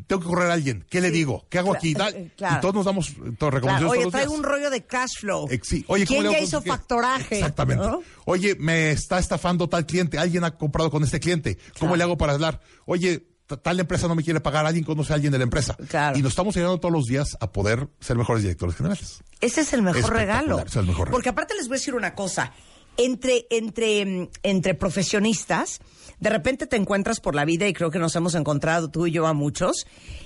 tengo 0.08 0.22
que 0.22 0.28
correr 0.28 0.50
a 0.50 0.54
alguien, 0.54 0.86
¿qué 0.90 1.02
le 1.02 1.12
digo? 1.12 1.46
¿Qué 1.50 1.60
hago 1.60 1.76
aquí? 1.76 1.92
Eh, 1.92 2.32
claro. 2.36 2.58
Y 2.58 2.62
todos 2.62 2.74
nos 2.74 2.86
damos 2.86 3.10
eh, 3.10 3.14
Claro, 3.38 3.52
recomendaciones 3.52 3.92
Oye, 3.92 4.02
todos 4.02 4.12
traigo 4.12 4.34
un 4.34 4.44
rollo 4.44 4.70
de 4.72 4.86
cash 4.86 5.20
flow. 5.20 5.48
Eh, 5.52 5.60
sí. 5.62 5.86
Oye, 5.88 6.08
¿cómo 6.08 6.22
¿Quién 6.22 6.32
ya 6.32 6.40
hizo 6.40 6.62
factoraje? 6.62 7.36
Exactamente. 7.36 7.86
¿no? 7.86 8.02
Oye, 8.26 8.56
me 8.56 8.92
está 8.92 9.20
estafando 9.20 9.70
tal 9.70 9.86
cliente, 9.86 10.18
alguien 10.18 10.44
ha 10.44 10.58
comprado 10.58 10.90
con 10.90 11.04
este 11.04 11.20
cliente, 11.20 11.60
¿cómo 11.80 11.96
le 11.96 12.04
hago 12.04 12.18
para 12.18 12.34
hablar? 12.34 12.60
Oye, 12.86 13.28
tal 13.46 13.80
empresa 13.80 14.08
no 14.08 14.16
me 14.16 14.24
quiere 14.24 14.40
pagar, 14.40 14.66
alguien 14.66 14.84
conoce 14.84 15.14
a 15.14 15.16
alguien 15.16 15.32
de 15.32 15.38
la 15.38 15.44
empresa. 15.44 15.76
Claro. 15.88 16.18
Y 16.18 16.24
nos 16.24 16.32
estamos 16.32 16.56
ayudando 16.56 16.80
todos 16.80 16.94
los 16.94 17.06
días 17.06 17.38
a 17.40 17.52
poder 17.52 17.88
ser 18.00 18.18
mejores 18.18 18.42
directores 18.42 18.76
generales. 18.76 19.24
Ese 19.42 19.62
es 19.62 19.74
el 19.74 19.84
mejor 19.84 20.12
regalo. 20.12 20.60
es 20.60 20.76
el 20.76 20.88
mejor 20.88 21.08
regalo. 21.08 21.12
Porque 21.12 21.30
aparte 21.30 21.54
les 21.54 21.68
voy 21.68 21.76
a 21.76 21.80
decir 21.80 21.94
una 21.94 22.16
cosa. 22.16 22.52
Entre, 22.98 23.48
entre, 23.50 24.06
mm, 24.06 24.30
entre 24.44 24.74
profesionistas, 24.76 25.82
de 26.24 26.30
repente 26.30 26.68
te 26.68 26.78
encuentras 26.78 27.20
por 27.20 27.36
la 27.36 27.44
vida, 27.44 27.68
y 27.68 27.74
creo 27.74 27.92
que 27.92 28.00
nos 28.00 28.16
hemos 28.16 28.34
encontrado 28.34 28.90
tú 28.90 29.06
y 29.08 29.12
yo 29.12 29.28
a 29.28 29.34
muchos, 29.34 29.86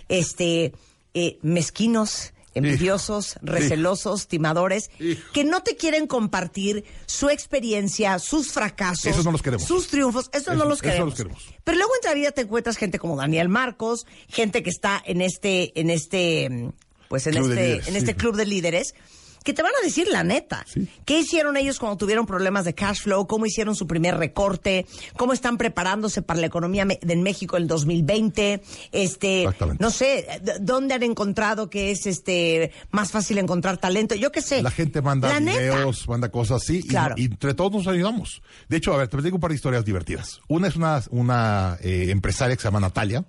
este, 0.10 0.74
eh, 1.16 1.39
mezquinos, 1.41 2.34
envidiosos, 2.54 3.38
recelosos, 3.41 4.28
timadores, 4.28 4.89
que 5.34 5.43
no 5.43 5.62
te 5.64 5.76
quieren 5.76 6.06
compartir 6.08 6.86
su 7.08 7.30
experiencia, 7.30 8.20
sus 8.20 8.52
fracasos, 8.52 9.06
Esos 9.08 9.26
no 9.26 9.32
los 9.32 9.41
queremos. 9.41 9.66
sus 9.68 9.88
triunfos, 9.88 10.30
esos 10.34 10.56
no 10.56 10.62
Eso- 10.62 10.70
los 10.70 10.82
queremos. 10.82 11.10
los 11.10 11.18
queremos. 11.18 11.43
Pero 11.64 11.78
luego 11.78 11.91
en 12.02 12.10
la 12.10 12.14
vida 12.16 12.32
te 12.32 12.41
encuentras 12.41 12.78
gente 12.78 13.00
como 13.00 13.16
Daniel 13.16 13.50
Marcos, 13.50 14.06
gente 14.28 14.62
que 14.64 14.70
está 14.70 15.02
en 15.06 15.22
este, 15.22 15.80
en 15.80 15.89
este, 15.89 16.50
mm, 16.50 16.70
pues 17.10 17.26
en 17.28 17.34
Club 17.34 17.50
este, 17.52 17.56
líderes, 17.64 17.88
en 17.88 17.95
este 17.95 18.16
club 18.16 18.36
de 18.36 18.45
líderes, 18.45 18.95
que 19.44 19.54
te 19.54 19.62
van 19.64 19.72
a 19.82 19.86
decir 19.86 20.08
la 20.12 20.24
neta. 20.24 20.66
¿Qué 21.06 21.20
hicieron 21.20 21.56
ellos 21.58 21.80
cuando 21.80 21.98
tuvieron 21.98 22.26
problemas 22.26 22.66
de 22.66 22.74
cash 22.76 23.02
flow? 23.04 23.28
¿Cómo 23.28 23.46
hicieron 23.46 23.76
su 23.76 23.88
primer 23.88 24.18
recorte? 24.18 24.86
¿Cómo 25.16 25.34
están 25.34 25.58
preparándose 25.58 26.22
para 26.22 26.40
la 26.40 26.48
economía 26.48 26.86
de 26.86 27.16
México 27.16 27.58
el 27.58 27.68
2020? 27.68 28.62
Este, 28.92 29.42
Exactamente. 29.44 29.84
no 29.84 29.90
sé, 29.92 30.28
¿dónde 30.62 30.94
han 30.96 31.04
encontrado 31.04 31.70
que 31.70 31.92
es 31.92 32.06
este 32.08 32.72
más 32.92 33.12
fácil 33.12 33.38
encontrar 33.38 33.78
talento? 33.78 34.16
Yo 34.16 34.32
qué 34.32 34.42
sé. 34.42 34.62
La 34.62 34.72
gente 34.72 35.02
manda 35.02 35.30
La 35.30 35.40
neta. 35.40 35.58
videos, 35.60 36.08
manda 36.08 36.30
cosas 36.30 36.62
así, 36.64 36.80
y- 36.80 36.88
Claro. 36.88 37.16
y, 37.18 37.26
entre 37.26 37.54
todos 37.54 37.72
nos 37.72 37.88
ayudamos. 37.88 38.42
De 38.68 38.78
hecho, 38.78 38.94
a 38.94 38.98
ver, 38.98 39.08
te 39.08 39.18
platico 39.18 39.36
un 39.36 39.42
par 39.42 39.52
de 39.52 39.56
historias 39.56 39.86
divertidas. 39.86 40.40
Una 40.48 40.68
es 40.68 40.76
una, 40.76 41.02
una 41.12 41.78
eh, 41.82 42.08
empresaria 42.10 42.56
que 42.56 42.62
se 42.62 42.68
llama 42.68 42.80
Natalia, 42.80 43.26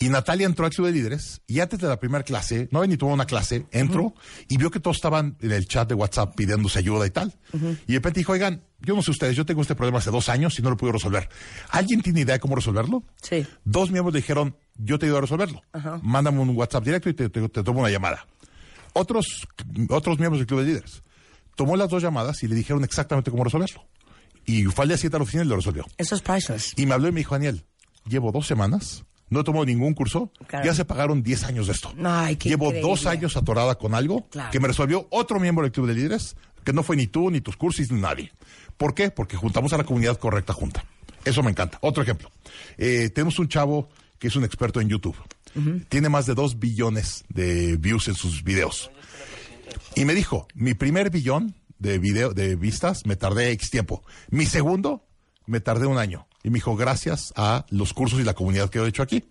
y 0.00 0.08
Natalia 0.08 0.46
entró 0.46 0.64
al 0.64 0.72
club 0.72 0.86
de 0.86 0.92
líderes, 0.94 1.42
y 1.46 1.60
antes 1.60 1.78
de 1.78 1.86
la 1.86 2.00
primera 2.00 2.24
clase, 2.24 2.68
no 2.72 2.78
había 2.80 2.88
ni 2.88 2.96
tuvo 2.96 3.12
una 3.12 3.26
clase, 3.26 3.66
entró 3.70 4.14
y 4.48 4.56
vio 4.56 4.70
que 4.70 4.80
todos 4.80 4.96
estaban 4.96 5.36
en 5.40 5.52
el 5.52 5.68
chat 5.68 5.86
de 5.88 5.94
WhatsApp 5.94 6.34
pidiéndose 6.34 6.78
ayuda 6.78 7.06
y 7.06 7.10
tal. 7.10 7.34
Y 7.52 7.92
de 7.92 7.98
repente 7.98 8.20
dijo, 8.20 8.32
oigan, 8.32 8.62
yo 8.80 8.96
no 8.96 9.02
sé 9.02 9.10
ustedes, 9.10 9.36
yo 9.36 9.44
tengo 9.44 9.60
este 9.62 9.74
problema 9.74 9.98
hace 9.98 10.10
dos 10.10 10.28
años 10.30 10.58
y 10.58 10.62
no 10.62 10.70
lo 10.70 10.76
puedo 10.78 10.94
resolver. 10.94 11.28
¿Alguien 11.68 12.00
tiene 12.00 12.20
idea 12.22 12.34
de 12.36 12.40
cómo 12.40 12.56
resolverlo? 12.56 13.04
Sí. 13.22 13.46
Dos 13.64 13.90
miembros 13.90 14.14
le 14.14 14.20
dijeron, 14.20 14.56
yo 14.76 14.98
te 14.98 15.04
ayudo 15.06 15.18
a 15.18 15.20
resolverlo. 15.20 15.60
Ajá. 15.72 16.00
Mándame 16.02 16.40
un 16.40 16.56
WhatsApp 16.56 16.82
directo 16.84 17.10
y 17.10 17.14
te, 17.14 17.28
te- 17.28 17.48
te 17.48 17.62
tomo 17.62 17.80
una 17.80 17.90
llamada. 17.90 18.26
Otros, 18.94 19.46
otros 19.90 20.18
miembros 20.18 20.40
del 20.40 20.46
club 20.46 20.60
de 20.60 20.66
líderes 20.66 21.02
tomó 21.56 21.76
las 21.76 21.90
dos 21.90 22.02
llamadas 22.02 22.42
y 22.42 22.48
le 22.48 22.54
dijeron 22.54 22.82
exactamente 22.84 23.30
cómo 23.30 23.44
resolverlo. 23.44 23.84
Y 24.46 24.64
fue 24.64 24.84
al 24.84 24.88
día 24.88 24.96
siguiente 24.96 25.16
a 25.16 25.18
la 25.18 25.24
oficina 25.24 25.44
y 25.44 25.46
lo 25.46 25.56
resolvió. 25.56 25.84
Eso 25.98 26.14
es 26.14 26.22
priceless. 26.22 26.72
Y 26.76 26.86
me 26.86 26.94
habló 26.94 27.08
y 27.08 27.12
me 27.12 27.20
dijo, 27.20 27.34
Daniel, 27.34 27.66
llevo 28.08 28.32
dos 28.32 28.46
semanas, 28.46 29.04
no 29.30 29.40
he 29.40 29.44
tomado 29.44 29.64
ningún 29.64 29.94
curso, 29.94 30.30
Claro. 30.46 30.64
ya 30.64 30.74
se 30.74 30.84
pagaron 30.84 31.22
10 31.22 31.44
años 31.44 31.66
de 31.66 31.72
esto. 31.72 31.92
Ay, 32.04 32.36
qué 32.36 32.50
llevo 32.50 32.66
increíble. 32.66 32.88
dos 32.90 33.06
años 33.06 33.36
atorada 33.36 33.76
con 33.76 33.94
algo 33.94 34.28
Claro. 34.28 34.50
que 34.50 34.60
me 34.60 34.68
resolvió 34.68 35.06
otro 35.10 35.40
miembro 35.40 35.62
del 35.64 35.72
club 35.72 35.86
de 35.86 35.94
líderes, 35.94 36.36
que 36.64 36.72
no 36.72 36.82
fue 36.82 36.96
ni 36.96 37.06
tú, 37.06 37.30
ni 37.30 37.40
tus 37.40 37.56
cursos, 37.56 37.90
ni 37.90 38.00
nadie. 38.00 38.32
¿Por 38.76 38.94
qué? 38.94 39.10
Porque 39.10 39.36
juntamos 39.36 39.72
a 39.72 39.78
la 39.78 39.84
comunidad 39.84 40.18
correcta 40.18 40.52
junta. 40.52 40.84
Eso 41.24 41.42
me 41.42 41.50
encanta. 41.50 41.78
Otro 41.82 42.02
ejemplo. 42.02 42.30
Eh, 42.78 43.10
tenemos 43.10 43.38
un 43.38 43.48
chavo 43.48 43.88
que 44.18 44.28
es 44.28 44.36
un 44.36 44.44
experto 44.44 44.80
en 44.80 44.88
YouTube. 44.88 45.16
Tiene 45.88 46.08
más 46.08 46.26
de 46.26 46.34
dos 46.34 46.58
billones 46.58 47.24
de 47.28 47.76
views 47.76 48.08
en 48.08 48.14
sus 48.14 48.44
videos. 48.44 48.90
Y 49.96 50.04
me 50.04 50.14
dijo, 50.14 50.46
mi 50.54 50.74
primer 50.74 51.10
billón 51.10 51.54
de 51.78 51.98
video, 51.98 52.32
de 52.32 52.56
vistas, 52.56 53.04
me 53.06 53.16
tardé 53.16 53.50
X 53.52 53.70
tiempo. 53.70 54.04
Mi 54.30 54.46
segundo, 54.46 55.04
me 55.46 55.60
tardé 55.60 55.86
un 55.86 55.98
año. 55.98 56.26
Y 56.42 56.50
me 56.50 56.54
dijo, 56.54 56.74
gracias 56.74 57.32
a 57.36 57.66
los 57.70 57.92
cursos 57.92 58.18
y 58.18 58.24
la 58.24 58.34
comunidad 58.34 58.70
que 58.70 58.78
he 58.78 58.86
hecho 58.86 59.02
aquí. 59.02 59.24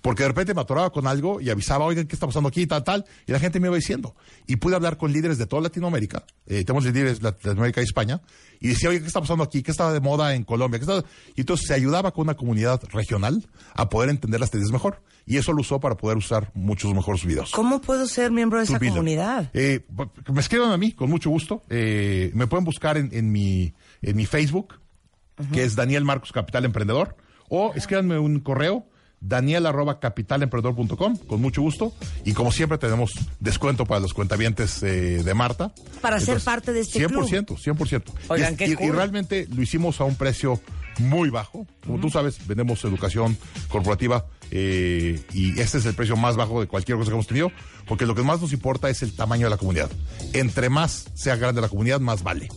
Porque 0.00 0.22
de 0.22 0.28
repente 0.28 0.54
me 0.54 0.60
atoraba 0.60 0.90
con 0.90 1.06
algo 1.06 1.40
y 1.40 1.50
avisaba, 1.50 1.84
oigan, 1.84 2.06
¿qué 2.06 2.14
está 2.16 2.26
pasando 2.26 2.48
aquí? 2.48 2.66
Tal, 2.66 2.84
tal. 2.84 3.04
Y 3.26 3.32
la 3.32 3.38
gente 3.38 3.60
me 3.60 3.68
iba 3.68 3.76
diciendo. 3.76 4.14
Y 4.46 4.56
pude 4.56 4.74
hablar 4.74 4.96
con 4.96 5.12
líderes 5.12 5.38
de 5.38 5.46
toda 5.46 5.62
Latinoamérica. 5.62 6.24
Eh, 6.46 6.64
tenemos 6.64 6.84
líderes 6.84 7.20
de 7.20 7.24
Latinoamérica 7.24 7.80
y 7.80 7.84
España. 7.84 8.20
Y 8.60 8.68
decía, 8.68 8.90
oye, 8.90 9.00
¿qué 9.00 9.06
está 9.06 9.20
pasando 9.20 9.44
aquí? 9.44 9.62
¿Qué 9.62 9.70
estaba 9.70 9.92
de 9.92 10.00
moda 10.00 10.34
en 10.34 10.44
Colombia? 10.44 10.80
Y 11.34 11.40
entonces 11.40 11.66
se 11.66 11.74
ayudaba 11.74 12.12
con 12.12 12.22
una 12.22 12.34
comunidad 12.34 12.82
regional 12.92 13.46
a 13.74 13.88
poder 13.88 14.10
entender 14.10 14.40
las 14.40 14.50
tendencias 14.50 14.72
mejor. 14.72 15.02
Y 15.26 15.36
eso 15.38 15.52
lo 15.52 15.60
usó 15.60 15.80
para 15.80 15.96
poder 15.96 16.16
usar 16.16 16.50
muchos 16.54 16.94
mejores 16.94 17.24
videos. 17.24 17.50
¿Cómo 17.50 17.80
puedo 17.80 18.06
ser 18.06 18.30
miembro 18.30 18.58
de 18.58 18.64
esa 18.64 18.78
comunidad? 18.78 19.50
Eh, 19.54 19.86
me 20.32 20.40
escriban 20.40 20.70
a 20.70 20.76
mí, 20.76 20.92
con 20.92 21.08
mucho 21.08 21.30
gusto. 21.30 21.62
Eh, 21.70 22.30
me 22.34 22.46
pueden 22.46 22.64
buscar 22.64 22.98
en, 22.98 23.08
en 23.12 23.32
mi, 23.32 23.72
en 24.02 24.16
mi 24.16 24.26
Facebook, 24.26 24.74
que 25.52 25.64
es 25.64 25.76
Daniel 25.76 26.04
Marcos 26.04 26.32
Capital 26.32 26.64
Emprendedor, 26.64 27.16
o 27.48 27.72
escríbanme 27.74 28.18
un 28.18 28.40
correo, 28.40 28.86
daniel 29.20 29.64
arroba 29.66 30.00
capitalemprendedor.com, 30.00 31.16
con 31.26 31.40
mucho 31.40 31.62
gusto. 31.62 31.92
Y 32.24 32.32
como 32.34 32.52
siempre 32.52 32.78
tenemos 32.78 33.12
descuento 33.40 33.86
para 33.86 34.00
los 34.00 34.12
cuentavientes 34.14 34.82
eh, 34.82 35.22
de 35.24 35.34
Marta. 35.34 35.72
Para 36.00 36.20
ser 36.20 36.40
parte 36.40 36.72
de 36.72 36.80
este 36.80 37.06
100%, 37.08 37.46
100%. 37.56 38.12
Oigan, 38.28 38.50
y, 38.50 38.52
es- 38.52 38.58
qué 38.58 38.66
y- 38.68 38.72
y 38.72 38.76
cool. 38.76 38.96
realmente 38.96 39.46
lo 39.54 39.62
hicimos 39.62 40.00
a 40.00 40.04
un 40.04 40.16
precio 40.16 40.60
muy 40.98 41.30
bajo. 41.30 41.66
Como 41.84 41.98
tú 42.00 42.08
sabes, 42.10 42.46
vendemos 42.46 42.84
educación 42.84 43.36
corporativa 43.68 44.26
eh, 44.50 45.20
y 45.32 45.58
este 45.58 45.78
es 45.78 45.86
el 45.86 45.94
precio 45.94 46.16
más 46.16 46.36
bajo 46.36 46.60
de 46.60 46.68
cualquier 46.68 46.96
cosa 46.98 47.08
que 47.10 47.14
hemos 47.14 47.26
tenido, 47.26 47.50
porque 47.88 48.06
lo 48.06 48.14
que 48.14 48.22
más 48.22 48.40
nos 48.40 48.52
importa 48.52 48.88
es 48.90 49.02
el 49.02 49.16
tamaño 49.16 49.46
de 49.46 49.50
la 49.50 49.56
comunidad. 49.56 49.90
Entre 50.34 50.68
más 50.68 51.06
sea 51.14 51.34
grande 51.36 51.60
la 51.60 51.68
comunidad, 51.68 51.98
más 52.00 52.22
vale. 52.22 52.48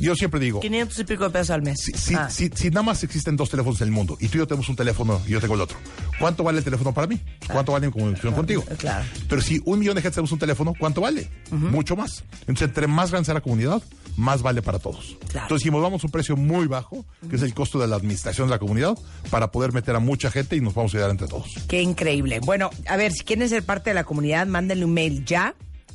Yo 0.00 0.14
siempre 0.14 0.40
digo, 0.40 0.60
500 0.60 0.98
y 0.98 1.04
pico 1.04 1.24
de 1.24 1.30
pesos 1.30 1.50
al 1.50 1.62
mes. 1.62 1.78
si, 1.94 2.14
Ah. 2.14 2.28
si- 2.30 2.50
si 2.54 2.68
nada 2.70 2.82
más 2.82 3.02
existen 3.04 3.36
dos 3.36 3.50
teléfonos 3.50 3.80
en 3.80 3.88
el 3.88 3.92
mundo 3.92 4.16
y 4.20 4.28
tú 4.28 4.36
y 4.36 4.40
yo 4.40 4.46
tenemos 4.46 4.68
un 4.68 4.76
teléfono 4.76 5.20
y 5.26 5.30
yo 5.30 5.40
tengo 5.40 5.54
el 5.54 5.60
otro, 5.60 5.76
¿cuánto 6.20 6.44
vale 6.44 6.58
el 6.58 6.64
teléfono 6.64 6.92
para 6.94 7.06
mí? 7.06 7.20
¿Cuánto 7.52 7.72
vale 7.72 7.86
mi 7.86 7.92
comunicación 7.92 8.34
contigo? 8.34 8.64
Claro. 8.78 9.04
Pero 9.28 9.42
si 9.42 9.60
un 9.64 9.78
millón 9.78 9.96
de 9.96 10.02
gente 10.02 10.14
tenemos 10.14 10.32
un 10.32 10.38
teléfono, 10.38 10.74
¿cuánto 10.78 11.00
vale? 11.00 11.28
Mucho 11.50 11.96
más. 11.96 12.22
Entonces, 12.40 12.68
entre 12.68 12.86
más 12.86 13.10
grande 13.10 13.26
sea 13.26 13.34
la 13.34 13.40
comunidad, 13.40 13.82
más 14.16 14.42
vale 14.42 14.62
para 14.62 14.78
todos. 14.78 15.16
Claro. 15.28 15.46
Entonces, 15.46 15.62
si 15.64 15.70
nos 15.70 15.80
vamos 15.82 16.02
a 16.02 16.06
un 16.06 16.10
precio 16.10 16.36
muy 16.36 16.66
bajo, 16.66 17.04
que 17.28 17.36
es 17.36 17.42
el 17.42 17.54
costo 17.54 17.78
de 17.78 17.86
la 17.88 17.96
administración 17.96 18.48
de 18.48 18.54
la 18.54 18.58
comunidad, 18.58 18.96
para 19.30 19.50
poder 19.52 19.72
meter 19.72 19.94
a 19.96 20.00
mucha 20.00 20.30
gente 20.30 20.56
y 20.56 20.60
nos 20.60 20.74
vamos 20.74 20.92
a 20.94 20.96
ayudar 20.98 21.10
entre 21.10 21.28
todos. 21.28 21.48
Qué 21.68 21.82
increíble. 21.82 22.40
Bueno, 22.40 22.70
a 22.86 22.96
ver, 22.96 23.12
si 23.12 23.24
quieren 23.24 23.48
ser 23.48 23.62
parte 23.62 23.90
de 23.90 23.94
la 23.94 24.04
comunidad, 24.04 24.46
mándenle 24.46 24.84
un 24.84 24.92
mail 24.94 25.24
ya. 25.24 25.54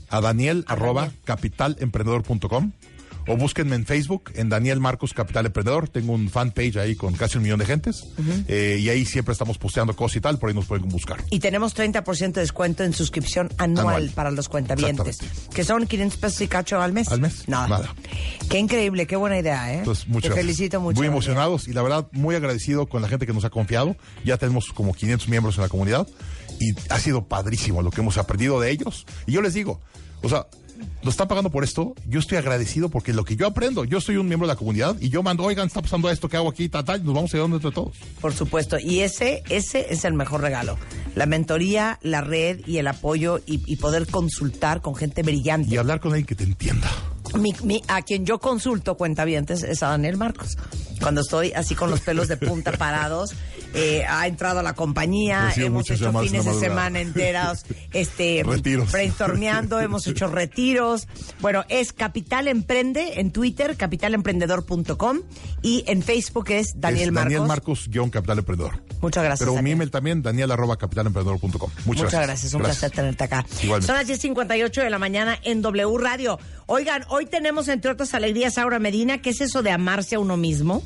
A 0.09 0.21
Daniel, 0.21 0.63
arroba 0.67 1.11
capitalemprendedor.com 1.25 2.71
o 3.27 3.37
búsquenme 3.37 3.75
en 3.75 3.85
Facebook, 3.85 4.31
en 4.35 4.49
Daniel 4.49 4.79
Marcos 4.79 5.13
Capital 5.13 5.45
Emprendedor. 5.45 5.89
Tengo 5.89 6.13
un 6.13 6.29
fanpage 6.29 6.77
ahí 6.77 6.95
con 6.95 7.13
casi 7.13 7.37
un 7.37 7.43
millón 7.43 7.59
de 7.59 7.65
gentes. 7.65 8.05
Eh, 8.47 8.77
y 8.79 8.89
ahí 8.89 9.05
siempre 9.05 9.31
estamos 9.31 9.57
posteando 9.57 9.95
cosas 9.95 10.17
y 10.17 10.21
tal, 10.21 10.39
por 10.39 10.49
ahí 10.49 10.55
nos 10.55 10.65
pueden 10.65 10.87
buscar. 10.89 11.23
Y 11.29 11.39
tenemos 11.39 11.75
30% 11.75 12.33
de 12.33 12.41
descuento 12.41 12.83
en 12.83 12.93
suscripción 12.93 13.49
anual, 13.57 13.87
Anual. 13.87 14.09
para 14.11 14.31
los 14.31 14.49
cuentavientes, 14.49 15.17
que 15.53 15.63
son 15.63 15.87
500 15.87 16.19
pesos 16.19 16.41
y 16.41 16.47
cacho 16.47 16.81
al 16.81 16.93
mes. 16.93 17.07
Al 17.09 17.21
mes, 17.21 17.47
Nada. 17.47 17.67
nada. 17.67 17.95
Qué 18.49 18.59
increíble, 18.59 19.07
qué 19.07 19.15
buena 19.15 19.37
idea, 19.39 19.73
¿eh? 19.73 19.79
Entonces, 19.79 20.07
muchas 20.07 20.31
Te 20.33 20.41
felicito 20.41 20.79
mucho. 20.81 20.97
Muy 20.97 21.07
emocionados 21.07 21.67
y 21.67 21.73
la 21.73 21.81
verdad 21.81 22.07
muy 22.11 22.35
agradecido 22.35 22.87
con 22.87 23.01
la 23.01 23.07
gente 23.07 23.25
que 23.25 23.33
nos 23.33 23.45
ha 23.45 23.49
confiado. 23.49 23.95
Ya 24.23 24.37
tenemos 24.37 24.71
como 24.73 24.93
500 24.93 25.27
miembros 25.29 25.55
en 25.57 25.63
la 25.63 25.69
comunidad 25.69 26.07
y 26.59 26.73
ha 26.89 26.99
sido 26.99 27.27
padrísimo 27.27 27.81
lo 27.81 27.91
que 27.91 28.01
hemos 28.01 28.17
aprendido 28.17 28.59
de 28.59 28.71
ellos. 28.71 29.05
Y 29.25 29.33
yo 29.33 29.41
les 29.41 29.53
digo, 29.53 29.81
o 30.21 30.29
sea, 30.29 30.45
nos 31.03 31.13
están 31.13 31.27
pagando 31.27 31.49
por 31.49 31.63
esto, 31.63 31.93
yo 32.07 32.19
estoy 32.19 32.37
agradecido 32.37 32.89
porque 32.89 33.13
lo 33.13 33.25
que 33.25 33.35
yo 33.35 33.45
aprendo, 33.47 33.83
yo 33.83 33.99
soy 34.01 34.17
un 34.17 34.27
miembro 34.27 34.47
de 34.47 34.53
la 34.53 34.57
comunidad 34.57 34.95
y 34.99 35.09
yo 35.09 35.21
mando, 35.23 35.43
oigan, 35.43 35.67
está 35.67 35.81
pasando 35.81 36.09
esto, 36.09 36.29
¿qué 36.29 36.37
hago 36.37 36.49
aquí? 36.49 36.69
Tal, 36.69 36.85
tal, 36.85 37.03
nos 37.03 37.13
vamos 37.13 37.33
ayudando 37.33 37.57
entre 37.57 37.71
todos. 37.71 37.95
Por 38.21 38.33
supuesto, 38.33 38.77
y 38.79 38.99
ese, 39.01 39.43
ese 39.49 39.87
es 39.93 40.05
el 40.05 40.13
mejor 40.13 40.41
regalo. 40.41 40.77
La 41.15 41.25
mentoría, 41.25 41.99
la 42.01 42.21
red 42.21 42.61
y 42.65 42.77
el 42.77 42.87
apoyo 42.87 43.39
y, 43.45 43.61
y 43.71 43.75
poder 43.77 44.07
consultar 44.07 44.81
con 44.81 44.95
gente 44.95 45.23
brillante. 45.23 45.73
Y 45.73 45.77
hablar 45.77 45.99
con 45.99 46.11
alguien 46.11 46.25
que 46.25 46.35
te 46.35 46.43
entienda. 46.45 46.89
Mi- 47.39 47.55
mi- 47.63 47.81
a 47.87 48.01
quien 48.01 48.25
yo 48.25 48.39
consulto 48.39 48.95
cuentavientes 48.95 49.63
es 49.63 49.81
a 49.83 49.87
Daniel 49.89 50.17
Marcos. 50.17 50.57
Cuando 51.01 51.21
estoy 51.21 51.51
así 51.53 51.75
con 51.75 51.89
los 51.89 52.01
pelos 52.01 52.27
de 52.27 52.37
punta 52.37 52.71
parados, 52.77 53.33
eh, 53.73 54.03
ha 54.07 54.27
entrado 54.27 54.59
a 54.59 54.63
la 54.63 54.73
compañía, 54.73 55.47
Recibo 55.47 55.67
hemos 55.67 55.89
hecho 55.89 56.11
fines 56.19 56.45
de 56.45 56.53
semana 56.53 56.99
enteras, 56.99 57.65
este, 57.93 58.43
Retiros. 58.45 58.91
brainstormeando, 58.91 59.79
hemos 59.79 60.07
hecho 60.07 60.27
retiros. 60.27 61.07
Bueno, 61.39 61.65
es 61.69 61.93
Capital 61.93 62.47
Emprende 62.47 63.19
en 63.19 63.31
Twitter, 63.31 63.75
capitalemprendedor.com 63.75 65.19
y 65.61 65.83
en 65.87 66.03
Facebook 66.03 66.51
es 66.51 66.79
Daniel 66.79 67.09
Es 67.09 67.11
Marcos. 67.11 67.33
Daniel 67.33 67.47
Marcos, 67.47 67.89
guion 67.89 68.09
Capital 68.09 68.39
Emprendedor. 68.39 68.83
Muchas 69.01 69.23
gracias. 69.23 69.49
Pero 69.49 69.61
mi 69.61 69.71
email 69.71 69.91
también, 69.91 70.21
daniel 70.21 70.51
arroba 70.51 70.77
capitalemprendedor.com. 70.77 71.69
Muchas, 71.85 72.03
Muchas 72.05 72.21
gracias, 72.25 72.53
un 72.53 72.61
placer 72.61 72.91
tenerte 72.91 73.23
acá. 73.23 73.45
Igualmente. 73.61 73.87
Son 73.87 73.95
las 73.95 74.07
10.58 74.07 74.83
de 74.83 74.89
la 74.89 74.99
mañana 74.99 75.37
en 75.43 75.61
W 75.61 75.97
Radio. 75.97 76.39
Oigan, 76.67 77.03
hoy 77.09 77.25
tenemos 77.25 77.67
entre 77.67 77.91
otras 77.91 78.13
alegrías 78.13 78.57
a 78.57 78.63
Aura 78.63 78.79
Medina. 78.79 79.21
¿Qué 79.21 79.31
es 79.31 79.41
eso 79.41 79.61
de 79.63 79.71
amarse 79.71 80.15
a 80.15 80.19
uno 80.19 80.37
mismo? 80.37 80.83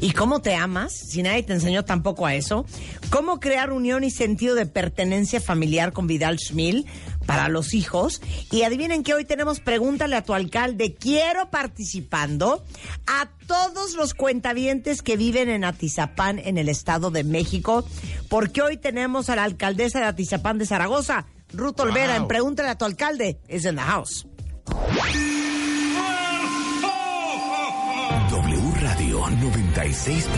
¿Y 0.00 0.12
cómo 0.12 0.40
te 0.40 0.54
amas? 0.54 0.92
Si 0.92 1.22
nadie 1.22 1.42
te 1.42 1.52
enseñó 1.52 1.84
tampoco 1.84 2.26
a 2.26 2.34
eso. 2.34 2.64
¿Cómo 3.10 3.40
crear 3.40 3.72
unión 3.72 4.04
y 4.04 4.10
sentido 4.10 4.54
de 4.54 4.66
pertenencia 4.66 5.40
familiar 5.40 5.92
con 5.92 6.06
Vidal 6.06 6.38
Schmil 6.38 6.86
para 7.26 7.48
los 7.48 7.74
hijos? 7.74 8.22
Y 8.52 8.62
adivinen 8.62 9.02
que 9.02 9.14
hoy 9.14 9.24
tenemos 9.24 9.58
Pregúntale 9.60 10.14
a 10.14 10.22
tu 10.22 10.34
alcalde. 10.34 10.94
Quiero 10.94 11.50
participando 11.50 12.64
a 13.06 13.28
todos 13.46 13.94
los 13.94 14.14
cuentavientes 14.14 15.02
que 15.02 15.16
viven 15.16 15.48
en 15.48 15.64
Atizapán, 15.64 16.38
en 16.38 16.58
el 16.58 16.68
Estado 16.68 17.10
de 17.10 17.24
México, 17.24 17.84
porque 18.28 18.62
hoy 18.62 18.76
tenemos 18.76 19.30
a 19.30 19.36
la 19.36 19.44
alcaldesa 19.44 19.98
de 19.98 20.06
Atizapán 20.06 20.58
de 20.58 20.66
Zaragoza, 20.66 21.26
Ruth 21.52 21.80
Olvera, 21.80 22.14
en 22.14 22.28
Pregúntale 22.28 22.68
a 22.68 22.78
tu 22.78 22.84
alcalde. 22.84 23.40
Es 23.48 23.64
en 23.64 23.76
the 23.76 23.82
house. 23.82 24.26
96.9. 29.88 30.28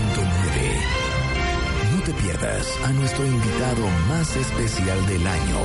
No 1.92 2.02
te 2.04 2.12
pierdas 2.12 2.68
a 2.84 2.92
nuestro 2.92 3.26
invitado 3.26 3.84
más 4.08 4.36
especial 4.36 5.06
del 5.06 5.26
año. 5.26 5.58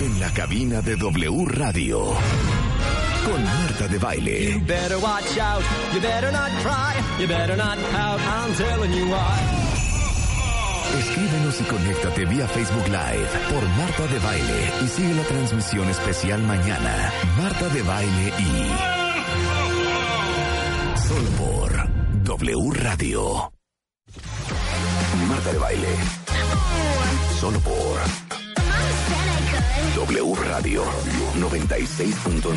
En 0.00 0.18
la 0.18 0.30
cabina 0.30 0.80
de 0.80 0.96
W 0.96 1.44
Radio. 1.46 2.14
Con 3.26 3.44
Marta 3.44 3.88
de 3.88 3.98
Baile. 3.98 4.52
You 4.52 4.60
better 4.60 4.96
watch 4.96 5.36
out. 5.38 5.62
You 5.92 6.00
better 6.00 6.32
not 6.32 6.50
cry. 6.62 6.94
You 7.20 7.28
better 7.28 7.56
not 7.56 7.76
pout. 7.92 8.18
I'm 8.18 8.54
telling 8.54 8.92
you 8.94 9.08
why. 9.10 9.40
Escríbenos 10.98 11.60
y 11.60 11.64
conéctate 11.64 12.24
vía 12.24 12.48
Facebook 12.48 12.86
Live 12.86 13.28
por 13.50 13.62
Marta 13.76 14.06
de 14.06 14.18
Baile 14.20 14.72
y 14.82 14.88
sigue 14.88 15.12
la 15.14 15.24
transmisión 15.24 15.86
especial 15.90 16.40
mañana. 16.44 17.12
Marta 17.36 17.68
de 17.68 17.82
Baile 17.82 18.32
y. 18.38 19.05
W 22.26 22.72
Radio. 22.72 23.52
Marta 25.28 25.52
de 25.52 25.58
Baile. 25.58 25.86
Solo 27.38 27.60
por 27.60 28.00
W 29.94 30.34
Radio 30.48 30.82
96.9. 31.38 32.56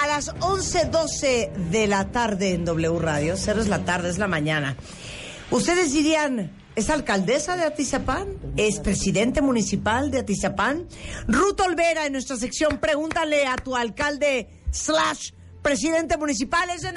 A 0.00 0.06
las 0.06 0.32
11.12 0.36 1.52
de 1.52 1.88
la 1.88 2.12
tarde 2.12 2.54
en 2.54 2.64
W 2.64 2.96
Radio, 3.00 3.34
cero 3.36 3.60
es 3.60 3.66
la 3.66 3.80
tarde, 3.80 4.08
es 4.08 4.18
la 4.18 4.28
mañana. 4.28 4.76
Ustedes 5.50 5.92
dirían, 5.92 6.57
¿es 6.78 6.90
alcaldesa 6.90 7.56
de 7.56 7.64
Atizapán? 7.64 8.28
¿Es 8.56 8.78
presidente 8.78 9.42
municipal 9.42 10.12
de 10.12 10.20
Atizapán? 10.20 10.86
Ruth 11.26 11.60
Olvera, 11.60 12.06
en 12.06 12.12
nuestra 12.12 12.36
sección, 12.36 12.78
pregúntale 12.78 13.46
a 13.46 13.56
tu 13.56 13.74
alcalde 13.74 14.48
slash 14.70 15.32
presidente 15.60 16.16
municipal. 16.16 16.70
Es 16.70 16.84
en. 16.84 16.94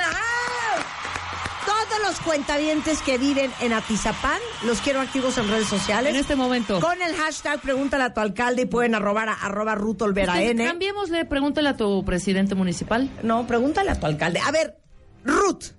Todos 1.65 2.01
los 2.07 2.19
cuentavientes 2.19 3.01
que 3.01 3.17
viven 3.17 3.51
en 3.59 3.73
Atizapán, 3.73 4.39
los 4.65 4.81
quiero 4.81 4.99
activos 4.99 5.37
en 5.39 5.47
redes 5.47 5.67
sociales. 5.67 6.11
En 6.11 6.19
este 6.19 6.35
momento. 6.35 6.79
Con 6.79 7.01
el 7.01 7.15
hashtag 7.15 7.59
pregúntale 7.59 8.03
a 8.03 8.13
tu 8.13 8.19
alcalde 8.19 8.63
y 8.63 8.65
pueden 8.65 8.93
arrobar 8.93 9.29
a 9.29 9.33
arroba 9.33 9.73
Ruth 9.73 10.03
Olvera 10.03 10.41
N. 10.43 10.63
Cambiémosle, 10.63 11.25
pregúntale 11.25 11.69
a 11.69 11.77
tu 11.77 12.05
presidente 12.05 12.53
municipal. 12.53 13.09
No, 13.23 13.47
pregúntale 13.47 13.89
a 13.89 13.99
tu 13.99 14.05
alcalde. 14.05 14.39
A 14.39 14.51
ver, 14.51 14.77
Ruth, 15.23 15.73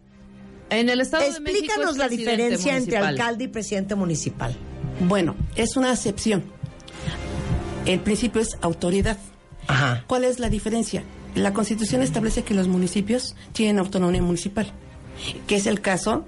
En 0.72 0.88
el 0.88 1.00
Estado 1.00 1.24
de 1.24 1.40
México 1.40 1.64
explícanos 1.64 1.96
la 1.98 2.08
diferencia 2.08 2.76
entre 2.76 2.96
alcalde 2.96 3.44
y 3.44 3.48
presidente 3.48 3.94
municipal. 3.94 4.56
Bueno, 5.06 5.36
es 5.54 5.76
una 5.76 5.90
acepción. 5.90 6.44
El 7.86 8.00
principio 8.00 8.40
es 8.40 8.56
autoridad. 8.60 9.18
Ajá. 9.66 10.04
¿Cuál 10.06 10.24
es 10.24 10.38
la 10.38 10.48
diferencia? 10.48 11.02
La 11.34 11.52
Constitución 11.52 12.02
establece 12.02 12.42
que 12.42 12.54
los 12.54 12.68
municipios 12.68 13.34
tienen 13.52 13.78
autonomía 13.78 14.22
municipal, 14.22 14.72
que 15.46 15.56
es 15.56 15.66
el 15.66 15.80
caso 15.80 16.26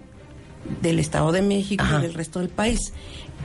del 0.80 0.98
Estado 0.98 1.32
de 1.32 1.42
México 1.42 1.84
Ajá. 1.84 1.98
y 1.98 2.02
del 2.02 2.14
resto 2.14 2.40
del 2.40 2.48
país 2.48 2.92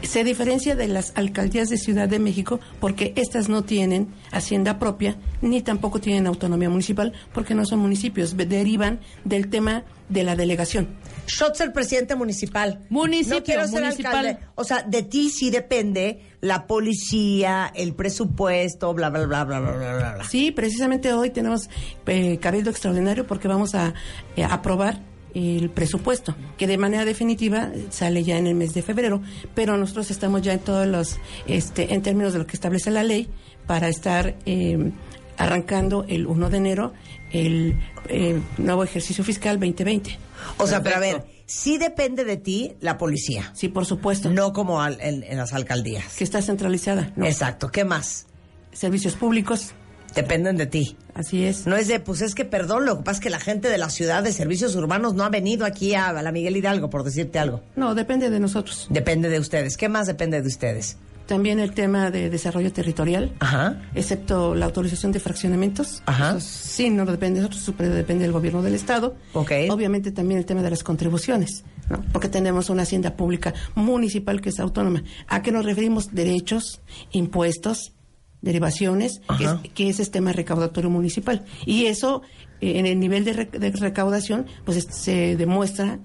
se 0.07 0.23
diferencia 0.23 0.75
de 0.75 0.87
las 0.87 1.11
alcaldías 1.15 1.69
de 1.69 1.77
Ciudad 1.77 2.07
de 2.07 2.19
México 2.19 2.59
porque 2.79 3.13
estas 3.15 3.49
no 3.49 3.63
tienen 3.63 4.09
hacienda 4.31 4.79
propia 4.79 5.17
ni 5.41 5.61
tampoco 5.61 5.99
tienen 5.99 6.27
autonomía 6.27 6.69
municipal 6.69 7.13
porque 7.33 7.55
no 7.55 7.65
son 7.65 7.79
municipios, 7.79 8.35
derivan 8.35 8.99
del 9.25 9.49
tema 9.49 9.83
de 10.07 10.23
la 10.23 10.35
delegación. 10.35 10.87
Shots 11.27 11.61
el 11.61 11.71
presidente 11.71 12.15
municipal. 12.15 12.85
Municipio, 12.89 13.37
no 13.39 13.43
quiero 13.43 13.67
ser. 13.67 13.83
Alcalde. 13.83 14.39
O 14.55 14.63
sea, 14.63 14.81
de 14.81 15.03
ti 15.03 15.29
sí 15.29 15.51
depende 15.51 16.21
la 16.41 16.65
policía, 16.65 17.71
el 17.75 17.93
presupuesto, 17.93 18.93
bla, 18.93 19.09
bla, 19.09 19.25
bla, 19.25 19.43
bla, 19.43 19.59
bla, 19.59 19.71
bla. 19.73 20.13
bla. 20.15 20.23
Sí, 20.23 20.51
precisamente 20.51 21.13
hoy 21.13 21.29
tenemos 21.29 21.69
eh, 22.07 22.37
cabildo 22.39 22.71
extraordinario 22.71 23.27
porque 23.27 23.47
vamos 23.47 23.75
a 23.75 23.93
eh, 24.35 24.43
aprobar 24.43 25.01
el 25.33 25.69
presupuesto, 25.69 26.35
que 26.57 26.67
de 26.67 26.77
manera 26.77 27.05
definitiva 27.05 27.69
sale 27.89 28.23
ya 28.23 28.37
en 28.37 28.47
el 28.47 28.55
mes 28.55 28.73
de 28.73 28.81
febrero, 28.81 29.21
pero 29.55 29.77
nosotros 29.77 30.09
estamos 30.11 30.41
ya 30.41 30.53
en 30.53 30.59
todos 30.59 30.87
los, 30.87 31.17
este, 31.47 31.93
en 31.93 32.01
términos 32.01 32.33
de 32.33 32.39
lo 32.39 32.47
que 32.47 32.55
establece 32.55 32.91
la 32.91 33.03
ley, 33.03 33.29
para 33.67 33.87
estar 33.89 34.35
eh, 34.45 34.91
arrancando 35.37 36.05
el 36.07 36.25
1 36.27 36.49
de 36.49 36.57
enero 36.57 36.93
el 37.31 37.79
eh, 38.07 38.41
nuevo 38.57 38.83
ejercicio 38.83 39.23
fiscal 39.23 39.59
2020. 39.59 40.17
O 40.57 40.65
sea, 40.65 40.81
pero 40.81 40.95
a 40.95 40.99
ver, 40.99 41.25
sí 41.45 41.77
depende 41.77 42.23
de 42.25 42.37
ti 42.37 42.73
la 42.81 42.97
policía. 42.97 43.51
Sí, 43.53 43.67
por 43.67 43.85
supuesto. 43.85 44.31
No 44.31 44.51
como 44.53 44.81
al- 44.81 44.99
en, 45.01 45.21
en 45.23 45.37
las 45.37 45.53
alcaldías. 45.53 46.15
Que 46.17 46.23
está 46.23 46.41
centralizada. 46.41 47.13
¿no? 47.15 47.25
Exacto. 47.25 47.69
¿Qué 47.69 47.85
más? 47.85 48.25
Servicios 48.71 49.15
públicos. 49.15 49.73
Dependen 50.15 50.57
de 50.57 50.65
ti. 50.65 50.97
Así 51.13 51.45
es. 51.45 51.67
No 51.67 51.75
es 51.75 51.87
de, 51.87 51.99
pues 51.99 52.21
es 52.21 52.35
que 52.35 52.45
perdón, 52.45 52.85
lo 52.85 52.97
que 52.97 53.03
pasa 53.03 53.17
es 53.17 53.23
que 53.23 53.29
la 53.29 53.39
gente 53.39 53.69
de 53.69 53.77
la 53.77 53.89
ciudad 53.89 54.23
de 54.23 54.31
servicios 54.31 54.75
urbanos 54.75 55.13
no 55.13 55.23
ha 55.23 55.29
venido 55.29 55.65
aquí 55.65 55.95
a, 55.95 56.09
a 56.09 56.21
la 56.23 56.31
Miguel 56.31 56.57
Hidalgo, 56.57 56.89
por 56.89 57.03
decirte 57.03 57.39
algo. 57.39 57.61
No, 57.75 57.95
depende 57.95 58.29
de 58.29 58.39
nosotros. 58.39 58.87
Depende 58.89 59.29
de 59.29 59.39
ustedes. 59.39 59.77
¿Qué 59.77 59.89
más 59.89 60.07
depende 60.07 60.41
de 60.41 60.47
ustedes? 60.47 60.97
También 61.29 61.59
el 61.59 61.73
tema 61.73 62.09
de 62.09 62.31
desarrollo 62.31 62.73
territorial. 62.73 63.31
Ajá. 63.39 63.79
excepto 63.93 64.55
la 64.55 64.65
autorización 64.65 65.11
de 65.11 65.19
fraccionamientos. 65.19 66.01
Ajá. 66.07 66.31
Eso 66.31 66.39
sí, 66.39 66.89
no 66.89 67.05
depende 67.05 67.39
de 67.39 67.47
nosotros, 67.47 67.61
eso 67.61 67.93
depende 67.93 68.23
del 68.23 68.31
gobierno 68.31 68.63
del 68.63 68.73
Estado. 68.73 69.15
Ok. 69.33 69.51
Obviamente 69.69 70.11
también 70.11 70.39
el 70.39 70.47
tema 70.47 70.63
de 70.63 70.71
las 70.71 70.83
contribuciones, 70.83 71.63
¿no? 71.87 72.03
porque 72.11 72.29
tenemos 72.29 72.71
una 72.71 72.81
hacienda 72.81 73.15
pública 73.15 73.53
municipal 73.75 74.41
que 74.41 74.49
es 74.49 74.59
autónoma. 74.59 75.03
¿A 75.27 75.43
qué 75.43 75.51
nos 75.51 75.65
referimos? 75.65 76.15
Derechos, 76.15 76.81
impuestos, 77.11 77.93
derivaciones, 78.41 79.21
que 79.37 79.43
es, 79.45 79.71
que 79.73 79.89
es 79.89 80.11
tema 80.11 80.31
recaudatorio 80.31 80.89
municipal. 80.89 81.45
Y 81.65 81.85
eso, 81.85 82.21
eh, 82.61 82.79
en 82.79 82.85
el 82.85 82.99
nivel 82.99 83.25
de, 83.25 83.35
rec- 83.35 83.57
de 83.57 83.71
recaudación, 83.71 84.45
pues 84.65 84.77
es- 84.77 84.87
se 84.95 85.35
demuestra 85.35 85.99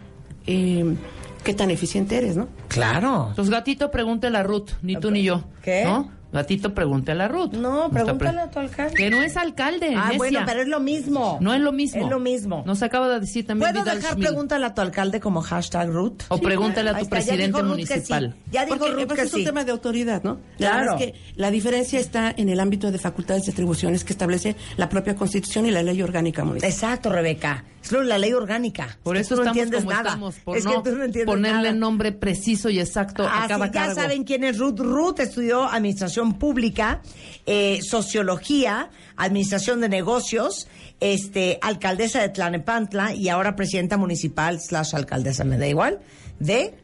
eh, 0.47 0.95
qué 1.43 1.55
tan 1.55 1.71
eficiente 1.71 2.17
eres, 2.17 2.37
¿no? 2.37 2.49
Claro. 2.69 3.33
Pues 3.37 3.51
gatito, 3.51 3.91
pregúntale 3.91 4.37
a 4.39 4.43
Ruth, 4.43 4.71
ni 4.83 4.97
tú 4.97 5.11
ni 5.11 5.23
yo. 5.23 5.45
¿Qué? 5.63 5.85
¿No? 5.85 6.11
Gatito, 6.35 6.75
pregúntale 6.75 7.23
a 7.23 7.29
Ruth. 7.29 7.53
No, 7.53 7.89
pregúntale 7.91 8.33
pre- 8.33 8.41
a 8.41 8.51
tu 8.51 8.59
alcalde. 8.59 8.95
Que 8.95 9.09
no 9.09 9.23
es 9.23 9.37
alcalde. 9.37 9.95
Ah, 9.97 10.05
necia. 10.07 10.19
bueno, 10.19 10.41
pero 10.45 10.61
es 10.63 10.69
lo 10.69 10.81
mismo. 10.81 11.39
No 11.41 11.55
es 11.55 11.61
lo 11.61 11.73
mismo. 11.73 12.03
Es 12.05 12.11
lo 12.11 12.19
mismo. 12.19 12.63
Nos 12.67 12.83
acaba 12.83 13.09
de 13.09 13.21
decir 13.21 13.47
también 13.47 13.71
¿Puedo 13.71 13.85
Vidal 13.85 13.97
dejar 13.99 14.13
Schmil. 14.15 14.27
pregúntale 14.27 14.67
a 14.67 14.75
tu 14.75 14.81
alcalde 14.83 15.21
como 15.21 15.41
hashtag 15.41 15.89
Ruth? 15.91 16.23
O 16.29 16.39
pregúntale 16.39 16.91
a 16.91 16.95
tu 16.95 17.05
está, 17.05 17.21
ya 17.21 17.25
presidente 17.25 17.47
dijo 17.47 17.61
Ruth 17.63 17.77
que 17.77 17.87
sí. 17.87 17.93
municipal. 17.95 18.37
Ya 18.51 18.65
dijo 18.67 18.79
Porque 18.79 18.93
Ruth 18.95 19.07
pues, 19.07 19.21
que 19.21 19.27
es 19.27 19.33
un 19.35 19.39
sí. 19.41 19.45
tema 19.47 19.65
de 19.65 19.73
autoridad, 19.73 20.23
¿no? 20.25 20.41
La 20.59 20.71
Claro. 20.71 20.77
verdad 20.93 21.01
es 21.03 21.13
que 21.13 21.19
la 21.37 21.51
diferencia 21.51 22.01
está 22.01 22.35
en 22.37 22.49
el 22.49 22.59
ámbito 22.61 22.91
de 22.91 22.99
facultades 22.99 23.47
y 23.47 23.51
atribuciones 23.53 24.03
que 24.05 24.13
establece 24.13 24.57
la 24.77 24.89
propia 24.89 25.15
Constitución 25.15 25.67
y 25.67 25.71
la 25.71 25.83
ley 25.83 26.03
orgánica 26.03 26.45
municipal. 26.45 26.71
Exacto, 26.71 27.11
Rebeca. 27.11 27.65
Es 27.85 27.93
lo- 27.93 28.03
la 28.03 28.19
ley 28.19 28.33
orgánica. 28.33 28.99
Por 29.03 29.17
Es 29.17 29.29
que 29.29 29.35
eso 29.35 29.37
tú 29.37 29.43
no 29.45 29.49
entiendes 29.51 29.85
nada. 29.85 30.09
estamos, 30.11 30.35
por 30.37 30.57
es 30.57 30.65
no, 30.65 30.83
que 30.83 30.91
tú 30.91 30.97
no 30.97 31.05
entiendes 31.05 31.27
ponerle 31.35 31.69
nada. 31.69 31.73
nombre 31.75 32.13
preciso 32.13 32.71
y 32.71 32.81
exacto 32.81 33.25
a 33.25 33.45
Ah, 33.45 33.47
cada 33.49 33.67
ya 33.67 33.73
cargo. 33.73 33.95
saben 33.95 34.25
quién 34.25 34.43
es 34.45 34.59
Ruth. 34.59 34.81
Ruth 34.81 35.21
estudió 35.21 35.65
administración 35.65 36.39
pública, 36.39 37.03
eh, 37.47 37.81
sociología, 37.83 38.91
administración 39.17 39.81
de 39.81 39.89
negocios, 39.89 40.67
este, 41.01 41.59
alcaldesa 41.61 42.21
de 42.23 42.31
Tlanepantla 42.31 43.15
y 43.15 43.29
ahora 43.29 43.55
presidenta 43.57 43.97
municipal 43.99 44.61
slash 44.61 44.95
alcaldesa, 44.95 45.45
me 45.45 45.59
da 45.59 45.67
igual, 45.67 46.01
de 46.41 46.75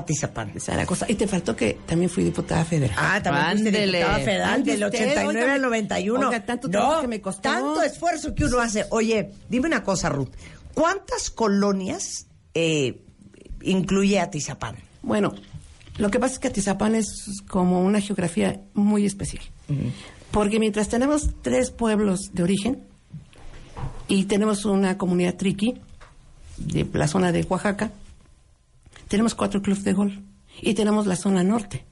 Atizapán. 0.00 0.52
Esa 0.54 0.72
era 0.72 0.82
la 0.82 0.86
cosa. 0.86 1.06
Y 1.08 1.14
te 1.14 1.26
faltó 1.26 1.54
que 1.56 1.78
también 1.86 2.10
fui 2.10 2.24
diputada 2.24 2.64
federal. 2.64 2.96
Ah, 2.98 3.20
también 3.22 3.46
fuiste 3.52 3.68
Ándele. 3.68 3.98
diputada 3.98 4.18
federal 4.24 4.64
del 4.64 4.84
usted, 4.84 4.86
89 4.88 5.40
oiga, 5.40 5.54
al 5.54 5.62
91. 5.62 6.28
oiga, 6.28 6.44
tanto 6.44 6.68
trabajo 6.70 7.00
que 7.02 7.08
me 7.08 7.20
costó. 7.20 7.42
Tanto 7.42 7.82
esfuerzo 7.82 8.34
que 8.34 8.44
uno 8.44 8.60
hace. 8.60 8.86
Oye, 8.90 9.30
dime 9.48 9.66
una 9.66 9.82
cosa, 9.82 10.08
Ruth. 10.08 10.30
¿Cuántas 10.74 11.30
colonias 11.30 12.26
eh, 12.54 13.02
incluye 13.62 14.18
Atizapán? 14.20 14.76
Bueno, 15.02 15.32
lo 15.98 16.10
que 16.10 16.18
pasa 16.18 16.34
es 16.34 16.38
que 16.38 16.48
Atizapán 16.48 16.94
es 16.94 17.42
como 17.48 17.82
una 17.82 18.00
geografía 18.00 18.60
muy 18.74 19.06
especial. 19.06 19.44
Porque 20.30 20.58
mientras 20.58 20.88
tenemos 20.88 21.30
tres 21.42 21.70
pueblos 21.70 22.30
de 22.32 22.42
origen 22.42 22.82
y 24.08 24.24
tenemos 24.24 24.64
una 24.64 24.96
comunidad 24.96 25.34
triqui 25.36 25.74
de 26.56 26.86
la 26.92 27.08
zona 27.08 27.32
de 27.32 27.44
Oaxaca, 27.48 27.90
tenemos 29.10 29.34
cuatro 29.34 29.60
clubes 29.60 29.82
de 29.84 29.92
golf 29.92 30.14
y 30.62 30.72
tenemos 30.74 31.06
la 31.06 31.16
zona 31.16 31.42
norte. 31.42 31.84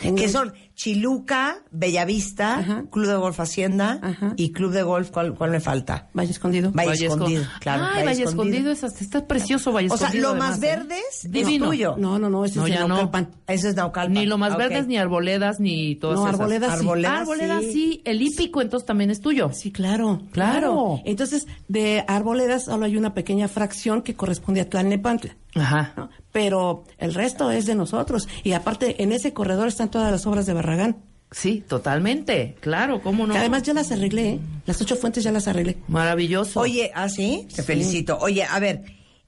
Que 0.00 0.26
son 0.30 0.54
Chiluca, 0.74 1.58
Bellavista, 1.70 2.60
Ajá. 2.60 2.84
Club 2.90 3.06
de 3.08 3.14
Golf 3.14 3.38
Hacienda 3.38 3.98
Ajá. 4.02 4.32
y 4.38 4.50
Club 4.52 4.72
de 4.72 4.82
Golf, 4.82 5.10
¿cuál, 5.10 5.34
cuál 5.34 5.50
me 5.50 5.60
falta? 5.60 6.08
Valle 6.14 6.30
Escondido. 6.30 6.72
Valle, 6.72 6.88
Valle 6.88 7.06
Escondido, 7.08 7.42
Esco- 7.42 7.58
claro. 7.60 7.84
Ay, 7.92 8.06
Valle 8.06 8.22
Escondido, 8.24 8.72
es 8.72 8.82
hasta- 8.84 9.04
está 9.04 9.26
precioso 9.28 9.70
Valle 9.70 9.88
O 9.90 9.96
sea, 9.98 10.06
Escondido. 10.06 10.32
lo 10.32 10.38
más 10.40 10.56
además, 10.58 10.62
¿eh? 10.62 10.76
verdes 10.88 11.04
Divino. 11.28 11.66
es 11.66 11.70
tuyo. 11.72 11.96
No, 11.98 12.18
no, 12.18 12.30
no, 12.30 12.42
ese 12.46 12.58
No, 12.58 12.66
es 12.66 12.72
ya 12.72 12.80
el 12.80 12.88
no. 12.88 12.94
Naucalpan. 12.96 13.30
Eso 13.46 13.68
es 13.68 13.74
Naucalpan. 13.76 14.14
Ni 14.14 14.24
lo 14.24 14.38
más 14.38 14.52
Ok. 14.54 14.58
verdes, 14.60 14.86
ni 14.86 14.96
arboledas, 14.96 15.60
ni 15.60 15.94
todas 15.96 16.18
No, 16.18 16.26
esas. 16.26 16.40
arboledas 16.40 16.72
sí. 16.72 16.78
Arboledas 16.78 17.12
Ah, 17.12 17.20
arboledas 17.20 17.62
sí. 17.64 17.72
sí. 17.72 18.02
El 18.06 18.22
hípico 18.22 18.62
entonces 18.62 18.86
también 18.86 19.10
es 19.10 19.20
tuyo. 19.20 19.50
Sí, 19.52 19.72
claro, 19.72 20.22
Claro. 20.32 21.00
Entonces, 21.04 21.46
de 21.68 22.02
arboledas 22.08 22.64
solo 22.64 22.86
hay 22.86 22.96
una 22.96 23.12
pequeña 23.12 23.46
fracción 23.48 24.00
que 24.00 24.14
corresponde 24.14 24.62
a 24.62 24.70
Tlalnepantla. 24.70 25.36
Ajá. 25.54 25.92
¿no? 25.96 26.10
Pero 26.32 26.84
el 26.98 27.14
resto 27.14 27.50
es 27.50 27.66
de 27.66 27.74
nosotros. 27.74 28.28
Y 28.42 28.52
aparte, 28.52 29.02
en 29.02 29.12
ese 29.12 29.32
corredor 29.32 29.68
están 29.68 29.90
todas 29.90 30.10
las 30.10 30.26
obras 30.26 30.46
de 30.46 30.54
Barragán. 30.54 30.96
Sí, 31.30 31.64
totalmente. 31.66 32.56
Claro, 32.60 33.00
¿cómo 33.00 33.26
no? 33.26 33.32
Que 33.32 33.38
además 33.38 33.62
ya 33.62 33.72
las 33.72 33.90
arreglé, 33.90 34.28
¿eh? 34.32 34.40
Las 34.66 34.80
ocho 34.82 34.96
fuentes 34.96 35.24
ya 35.24 35.32
las 35.32 35.48
arreglé. 35.48 35.78
Maravilloso. 35.88 36.60
Oye, 36.60 36.90
¿ah, 36.94 37.08
sí? 37.08 37.48
Te 37.54 37.62
felicito. 37.62 38.18
Oye, 38.20 38.44
a 38.44 38.58
ver, 38.58 38.82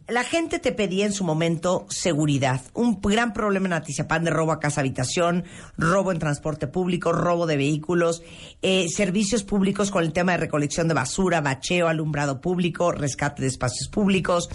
la 0.07 0.22
gente 0.22 0.59
te 0.59 0.72
pedía 0.72 1.07
en 1.07 1.12
su 1.12 1.24
momento 1.24 1.86
seguridad. 1.88 2.61
Un 2.74 3.00
gran 3.00 3.32
problema 3.32 3.66
en 3.66 3.72
Atizapán 3.72 4.24
de 4.24 4.30
robo 4.30 4.52
a 4.52 4.61
casa 4.61 4.82
habitación, 4.82 5.44
robo 5.78 6.12
en 6.12 6.18
transporte 6.18 6.66
público, 6.66 7.12
robo 7.12 7.46
de 7.46 7.57
vehículos, 7.57 8.22
eh, 8.61 8.88
servicios 8.88 9.44
públicos 9.44 9.90
con 9.90 10.05
el 10.05 10.12
tema 10.12 10.32
de 10.32 10.38
recolección 10.38 10.88
de 10.88 10.94
basura, 10.94 11.40
bacheo, 11.40 11.88
alumbrado 11.88 12.40
público, 12.40 12.92
rescate 12.92 13.42
de 13.42 13.48
espacios 13.48 13.88
públicos, 13.88 14.50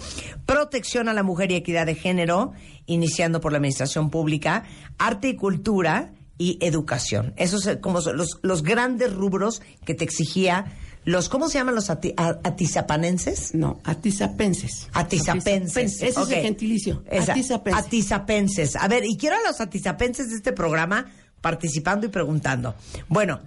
protección 0.46 1.08
a 1.08 1.14
la 1.14 1.24
mujer 1.24 1.50
y 1.50 1.56
equidad 1.56 1.86
de 1.86 1.96
género, 1.96 2.52
iniciando 2.86 3.40
por 3.40 3.50
la 3.50 3.58
administración 3.58 4.10
pública, 4.10 4.64
arte 4.98 5.30
y 5.30 5.36
cultura 5.36 6.12
y 6.38 6.58
educación. 6.62 7.34
Esos 7.36 7.64
son 7.64 7.78
como 7.78 8.00
los, 8.00 8.38
los 8.42 8.62
grandes 8.62 9.12
rubros 9.12 9.62
que 9.84 9.94
te 9.94 10.04
exigía 10.04 10.72
los, 11.04 11.28
¿cómo 11.28 11.48
se 11.48 11.58
llaman 11.58 11.74
los 11.74 11.88
ati- 11.90 12.14
a- 12.16 12.38
atizapanenses? 12.46 13.54
No, 13.54 13.80
atizapenses. 13.84 14.88
Atizapenses. 14.92 16.02
Ese 16.02 16.08
es 16.08 16.16
el 16.30 16.42
gentilicio. 16.42 17.02
Esa, 17.10 17.32
Atizapenses. 17.32 17.84
Atizapenses. 17.86 18.76
A 18.76 18.86
ver, 18.88 19.04
y 19.04 19.16
quiero 19.16 19.36
a 19.36 19.48
los 19.48 19.60
atizapenses 19.60 20.30
de 20.30 20.36
este 20.36 20.52
programa 20.52 21.06
participando 21.40 22.06
y 22.06 22.10
preguntando. 22.10 22.74
Bueno, 23.08 23.40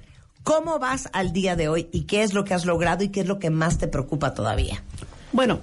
¿cómo 0.43 0.79
vas 0.79 1.09
al 1.13 1.31
día 1.31 1.55
de 1.55 1.67
hoy 1.69 1.89
y 1.91 2.05
qué 2.05 2.23
es 2.23 2.33
lo 2.33 2.43
que 2.43 2.53
has 2.55 2.65
logrado 2.65 3.03
y 3.03 3.09
qué 3.09 3.21
es 3.21 3.27
lo 3.27 3.37
que 3.39 3.49
más 3.51 3.77
te 3.77 3.87
preocupa 3.87 4.33
todavía? 4.33 4.83
Bueno, 5.31 5.59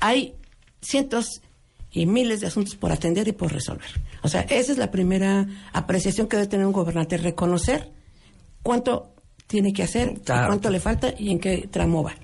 hay 0.00 0.34
cientos 0.82 1.40
y 1.90 2.06
miles 2.06 2.40
de 2.40 2.46
asuntos 2.46 2.76
por 2.76 2.92
atender 2.92 3.26
y 3.28 3.32
por 3.32 3.52
resolver. 3.52 3.88
O 4.22 4.28
sea, 4.28 4.42
esa 4.42 4.72
es 4.72 4.78
la 4.78 4.90
primera 4.90 5.46
apreciación 5.72 6.28
que 6.28 6.36
debe 6.36 6.48
tener 6.48 6.66
un 6.66 6.72
gobernante, 6.72 7.16
reconocer 7.16 7.90
cuánto 8.62 9.14
tiene 9.50 9.72
que 9.72 9.82
hacer, 9.82 10.14
Claro. 10.24 10.46
cuánto 10.46 10.70
le 10.70 10.78
falta 10.78 11.12
y 11.18 11.30
en 11.32 11.40
qué 11.40 11.68
tramo 11.70 12.04
va. 12.04 12.14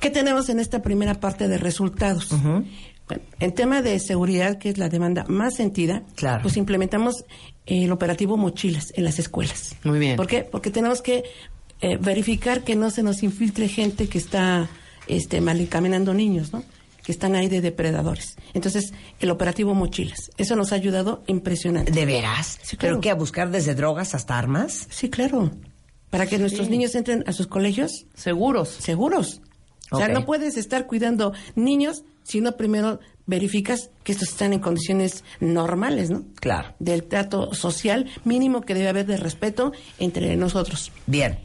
¿Qué 0.00 0.08
tenemos 0.08 0.48
en 0.48 0.58
esta 0.58 0.80
primera 0.80 1.20
parte 1.20 1.46
de 1.46 1.58
resultados? 1.58 2.30
Bueno, 2.30 3.22
en 3.38 3.52
tema 3.54 3.82
de 3.82 3.98
seguridad, 3.98 4.56
que 4.58 4.70
es 4.70 4.78
la 4.78 4.88
demanda 4.88 5.24
más 5.28 5.56
sentida, 5.56 6.02
Claro. 6.14 6.42
pues 6.42 6.56
implementamos 6.56 7.24
el 7.66 7.92
operativo 7.92 8.36
Mochilas 8.38 8.92
en 8.96 9.04
las 9.04 9.18
escuelas. 9.18 9.76
Muy 9.84 9.98
bien. 9.98 10.16
¿Por 10.16 10.26
qué? 10.26 10.42
Porque 10.42 10.70
tenemos 10.70 11.02
que 11.02 11.24
eh, 11.82 11.98
verificar 12.00 12.62
que 12.64 12.76
no 12.76 12.90
se 12.90 13.02
nos 13.02 13.22
infiltre 13.22 13.68
gente 13.68 14.08
que 14.08 14.18
está 14.18 14.68
este, 15.06 15.40
mal 15.42 15.60
encaminando 15.60 16.14
niños, 16.14 16.52
¿no? 16.52 16.62
Que 17.02 17.12
están 17.12 17.34
ahí 17.34 17.48
de 17.48 17.60
depredadores. 17.60 18.36
Entonces, 18.54 18.92
el 19.18 19.30
operativo 19.30 19.74
Mochilas. 19.74 20.30
Eso 20.38 20.54
nos 20.56 20.72
ha 20.72 20.76
ayudado 20.76 21.22
impresionante. 21.26 21.90
¿De 21.92 22.06
veras? 22.06 22.58
Sí, 22.62 22.76
claro. 22.76 22.96
¿Pero 22.96 23.00
qué? 23.00 23.10
¿A 23.10 23.14
buscar 23.14 23.50
desde 23.50 23.74
drogas 23.74 24.14
hasta 24.14 24.38
armas? 24.38 24.86
Sí, 24.90 25.08
claro. 25.10 25.50
Para 26.10 26.26
que 26.26 26.38
nuestros 26.38 26.68
niños 26.68 26.94
entren 26.94 27.24
a 27.26 27.32
sus 27.32 27.46
colegios 27.46 28.06
Seguros. 28.14 28.68
seguros. 28.68 29.40
O 29.92 29.96
sea, 29.96 30.08
no 30.08 30.24
puedes 30.24 30.56
estar 30.56 30.86
cuidando 30.86 31.32
niños 31.56 32.04
si 32.22 32.40
no 32.40 32.56
primero 32.56 33.00
verificas 33.26 33.90
que 34.04 34.12
estos 34.12 34.28
están 34.28 34.52
en 34.52 34.60
condiciones 34.60 35.24
normales, 35.40 36.10
¿no? 36.10 36.24
Claro. 36.36 36.74
Del 36.78 37.04
trato 37.04 37.54
social 37.54 38.06
mínimo 38.24 38.60
que 38.60 38.74
debe 38.74 38.88
haber 38.88 39.06
de 39.06 39.16
respeto 39.16 39.72
entre 39.98 40.36
nosotros. 40.36 40.92
Bien. 41.06 41.38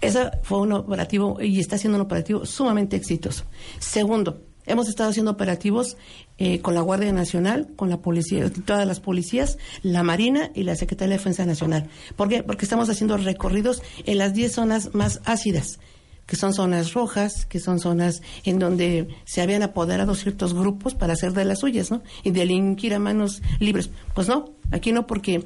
Ese 0.00 0.30
fue 0.42 0.60
un 0.60 0.72
operativo 0.72 1.40
y 1.40 1.60
está 1.60 1.78
siendo 1.78 1.96
un 1.96 2.02
operativo 2.02 2.44
sumamente 2.44 2.96
exitoso. 2.96 3.44
Segundo, 3.78 4.42
hemos 4.66 4.88
estado 4.88 5.10
haciendo 5.10 5.32
operativos 5.32 5.96
eh, 6.38 6.60
con 6.60 6.74
la 6.74 6.80
Guardia 6.80 7.12
Nacional, 7.12 7.68
con 7.76 7.90
la 7.90 8.02
policía, 8.02 8.50
todas 8.64 8.86
las 8.86 9.00
policías, 9.00 9.58
la 9.82 10.02
Marina 10.02 10.50
y 10.54 10.64
la 10.64 10.76
Secretaría 10.76 11.12
de 11.12 11.18
Defensa 11.18 11.46
Nacional. 11.46 11.88
¿Por 12.16 12.28
qué? 12.28 12.42
Porque 12.42 12.64
estamos 12.64 12.88
haciendo 12.88 13.16
recorridos 13.16 13.82
en 14.04 14.18
las 14.18 14.34
10 14.34 14.52
zonas 14.52 14.94
más 14.94 15.20
ácidas 15.24 15.78
que 16.26 16.36
son 16.36 16.54
zonas 16.54 16.94
rojas, 16.94 17.44
que 17.46 17.60
son 17.60 17.78
zonas 17.80 18.22
en 18.44 18.58
donde 18.58 19.08
se 19.24 19.42
habían 19.42 19.62
apoderado 19.62 20.14
ciertos 20.14 20.54
grupos 20.54 20.94
para 20.94 21.12
hacer 21.12 21.32
de 21.32 21.44
las 21.44 21.60
suyas, 21.60 21.90
¿no? 21.90 22.02
Y 22.22 22.30
delinquir 22.30 22.94
a 22.94 22.98
manos 22.98 23.42
libres. 23.60 23.90
Pues 24.14 24.28
no, 24.28 24.54
aquí 24.70 24.92
no, 24.92 25.06
porque 25.06 25.44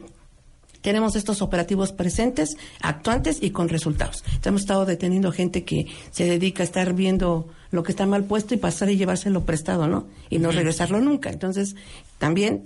tenemos 0.81 1.17
estos 1.17 1.43
operativos 1.43 1.93
presentes, 1.93 2.57
actuantes 2.81 3.43
y 3.43 3.51
con 3.51 3.69
resultados. 3.69 4.23
Hemos 4.45 4.63
estado 4.63 4.87
deteniendo 4.87 5.33
gente 5.33 5.65
que 5.65 5.87
se 6.11 6.25
dedica 6.25 6.63
a 6.63 6.65
estar 6.65 6.95
viendo 6.95 7.49
lo 7.71 7.83
que 7.83 7.93
está 7.93 8.07
mal 8.07 8.25
puesto 8.25 8.55
y 8.55 8.57
pasar 8.57 8.91
y 8.91 8.97
llevárselo 8.97 9.45
prestado, 9.45 9.89
¿no? 9.89 10.07
Y 10.31 10.39
no 10.39 10.53
regresarlo 10.53 11.01
nunca. 11.01 11.31
Entonces, 11.31 11.77
también 12.19 12.65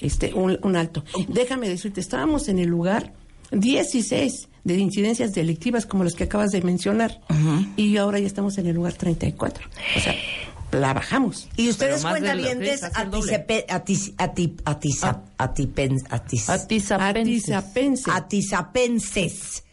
este 0.00 0.34
un, 0.34 0.58
un 0.62 0.76
alto. 0.76 1.04
Déjame 1.28 1.68
decirte, 1.68 2.00
estábamos 2.00 2.48
en 2.48 2.58
el 2.58 2.68
lugar 2.68 3.12
16 3.52 4.48
de 4.64 4.76
incidencias 4.76 5.32
delictivas 5.32 5.86
como 5.86 6.04
las 6.04 6.14
que 6.14 6.24
acabas 6.24 6.50
de 6.50 6.62
mencionar 6.62 7.20
y 7.76 7.96
ahora 7.96 8.18
ya 8.18 8.26
estamos 8.26 8.58
en 8.58 8.66
el 8.66 8.74
lugar 8.74 8.94
34. 8.94 9.64
O 9.96 10.00
sea, 10.00 10.14
la 10.72 10.94
bajamos. 10.94 11.48
Y 11.56 11.68
ustedes 11.68 12.02
cuentan 12.02 12.38
de 12.38 12.42
lo 12.42 12.48
que 12.48 12.54
bien 12.54 12.74
es, 12.74 12.82
hace 12.82 13.02
el 13.02 13.10
doble. 13.10 13.46
atizapenses, 15.38 16.08
Atizapenses. 18.08 19.64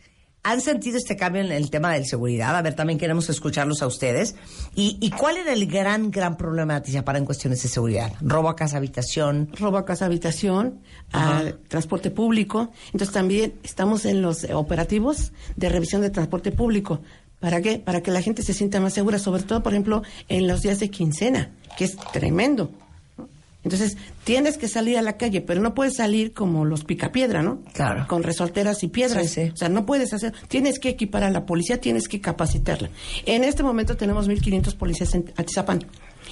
¿Han 0.44 0.62
sentido 0.62 0.98
este 0.98 1.18
cambio 1.18 1.42
en 1.42 1.52
el 1.52 1.70
tema 1.70 1.94
de 1.94 2.06
seguridad? 2.06 2.56
A 2.56 2.62
ver, 2.62 2.74
también 2.74 2.98
queremos 2.98 3.30
escucharlos 3.30 3.82
a 3.82 3.88
ustedes. 3.88 4.36
¿Y, 4.74 4.98
y 5.02 5.12
cuál 5.12 5.38
era 5.38 5.54
el 5.54 5.68
gran, 5.68 6.12
gran 6.12 6.38
problema 6.38 6.74
de 6.74 6.80
Atizapán 6.80 7.18
en 7.18 7.26
cuestiones 7.26 7.62
de 7.62 7.70
seguridad? 7.70 8.14
¿Robo 8.22 8.50
a 8.50 8.56
casa, 8.56 8.78
habitación? 8.78 9.50
robo 9.60 9.78
a 9.78 9.86
casa 9.86 10.06
habitación, 10.06 10.82
a 11.12 11.44
transporte 11.68 12.10
público. 12.10 12.72
Entonces 12.94 13.12
también 13.12 13.56
estamos 13.64 14.06
en 14.06 14.22
los 14.22 14.46
operativos 14.46 15.34
de 15.56 15.70
revisión 15.70 16.02
de 16.02 16.10
transporte 16.10 16.52
público 16.52 17.02
¿Para 17.40 17.62
qué? 17.62 17.80
Para 17.80 18.02
que 18.02 18.12
la 18.12 18.22
gente 18.22 18.44
se 18.44 18.54
sienta 18.54 18.82
más 18.82 18.94
segura, 18.94 19.18
sobre 19.18 19.44
todo, 19.44 19.64
por 19.64 19.72
ejemplo, 19.72 20.04
en 20.28 20.48
los 20.48 20.62
días 20.62 20.80
de 20.80 20.90
quincena, 20.90 21.52
que 21.78 21.86
es 21.86 21.96
tremendo. 22.12 22.72
Entonces, 23.64 23.98
tienes 24.24 24.58
que 24.58 24.70
salir 24.70 24.98
a 24.98 25.02
la 25.02 25.18
calle, 25.18 25.42
pero 25.42 25.62
no 25.62 25.74
puedes 25.74 25.96
salir 25.98 26.32
como 26.34 26.64
los 26.64 26.86
picapiedra, 26.86 27.42
¿no? 27.44 27.62
Claro. 27.74 28.06
Con 28.08 28.24
resorteras 28.24 28.84
y 28.84 28.88
piedras. 28.88 29.30
Sí, 29.30 29.46
sí. 29.48 29.52
O 29.54 29.58
sea, 29.58 29.68
no 29.68 29.86
puedes 29.86 30.14
hacer, 30.14 30.34
tienes 30.48 30.80
que 30.80 30.88
equipar 30.90 31.24
a 31.26 31.30
la 31.30 31.46
policía, 31.46 31.82
tienes 31.82 32.08
que 32.08 32.22
capacitarla. 32.22 32.90
En 33.26 33.44
este 33.44 33.62
momento 33.64 33.98
tenemos 33.98 34.30
1.500 34.30 34.76
policías 34.78 35.14
en 35.14 35.34
Atizapán. 35.36 35.86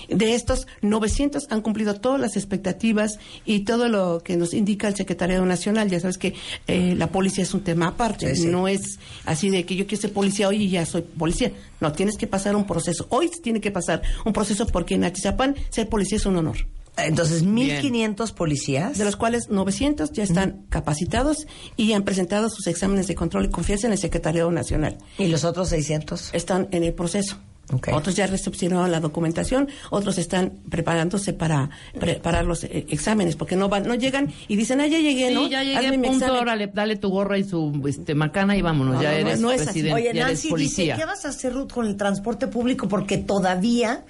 De 0.09 0.36
estos, 0.36 0.67
900 0.82 1.47
han 1.49 1.61
cumplido 1.61 1.95
todas 1.95 2.19
las 2.21 2.38
expectativas 2.38 3.19
y 3.45 3.61
todo 3.65 3.89
lo 3.89 4.21
que 4.23 4.38
nos 4.38 4.53
indica 4.53 4.88
el 4.88 4.95
Secretariado 4.95 5.45
Nacional. 5.45 5.89
Ya 5.89 5.99
sabes 5.99 6.17
que 6.17 6.34
eh, 6.67 6.93
la 6.95 7.07
policía 7.07 7.43
es 7.43 7.53
un 7.53 7.61
tema 7.61 7.88
aparte, 7.88 8.36
Sí, 8.36 8.43
sí. 8.43 8.47
no 8.47 8.67
es 8.69 8.99
así 9.25 9.49
de 9.49 9.65
que 9.65 9.75
yo 9.75 9.86
quiero 9.88 10.01
ser 10.01 10.13
policía 10.13 10.47
hoy 10.47 10.63
y 10.63 10.69
ya 10.69 10.86
soy 10.86 11.01
policía. 11.01 11.51
No, 11.82 11.91
tienes 11.91 12.15
que 12.17 12.28
pasar 12.28 12.55
un 12.55 12.65
proceso. 12.65 13.07
Hoy 13.09 13.30
tiene 13.41 13.59
que 13.59 13.71
pasar 13.71 14.01
un 14.23 14.32
proceso 14.34 14.65
porque 14.67 14.95
en 14.95 15.03
Atizapán 15.03 15.55
ser 15.69 15.89
policía 15.89 16.17
es 16.17 16.25
un 16.25 16.38
honor. 16.38 16.57
Entonces, 16.98 17.45
1.500 17.45 18.34
policías. 18.34 18.98
De 18.98 19.06
los 19.06 19.16
cuales 19.16 19.50
900 19.50 20.12
ya 20.12 20.24
están 20.24 20.66
capacitados 20.70 21.48
y 21.76 21.93
han 21.93 22.04
presentado 22.04 22.50
sus 22.50 22.68
exámenes 22.68 23.08
de 23.08 23.16
control 23.16 23.45
y 23.45 23.50
confianza 23.50 23.88
en 23.88 23.93
el 23.93 24.00
Secretariado 24.00 24.52
Nacional. 24.52 24.98
¿Y 25.18 25.28
los 25.28 25.43
otros 25.43 25.70
600? 25.70 26.32
Están 26.34 26.68
en 26.72 26.84
el 26.84 26.93
proceso. 26.93 27.38
Ok. 27.74 27.89
Otros 27.91 28.16
ya 28.16 28.28
recepcionaron 28.28 28.91
la 28.93 29.02
documentación, 29.02 29.68
otros 29.89 30.18
están 30.18 30.54
preparándose 30.70 31.34
para 31.34 31.70
preparar 32.00 32.45
los 32.45 32.64
eh, 32.64 32.86
exámenes, 32.89 33.36
porque 33.36 33.58
no 33.58 33.68
van, 33.68 33.86
no 33.86 33.93
llegan 33.93 34.32
y 34.48 34.56
dicen, 34.56 34.80
ah, 34.80 34.88
ya 34.88 35.00
llegué, 35.00 35.28
Sí, 35.28 35.34
¿no? 35.34 35.48
ya 35.50 35.64
llegué, 35.64 35.88
Hazme 35.88 36.08
punto, 36.08 36.34
órale, 36.34 36.68
dale 36.74 36.95
tu 36.95 37.10
gorra 37.10 37.38
y 37.38 37.43
su 37.43 37.84
este, 37.86 38.16
macana 38.16 38.56
y 38.56 38.62
vámonos, 38.62 38.95
No, 38.95 39.02
ya 39.02 39.12
no, 39.12 39.18
eres 39.18 39.39
no 39.41 39.52
es 39.52 39.64
presidente, 39.64 39.93
Oye, 39.95 40.04
ya 40.06 40.10
eres 40.12 40.24
Nancy 40.24 40.41
dice, 40.43 40.50
policía. 40.50 40.95
¿qué 40.95 41.04
vas 41.04 41.26
a 41.26 41.30
hacer, 41.30 41.54
Ruth, 41.54 41.74
con 41.74 41.86
el 41.86 41.98
transporte 41.98 42.48
público? 42.48 42.88
Porque 42.88 43.18
todavía 43.18 44.06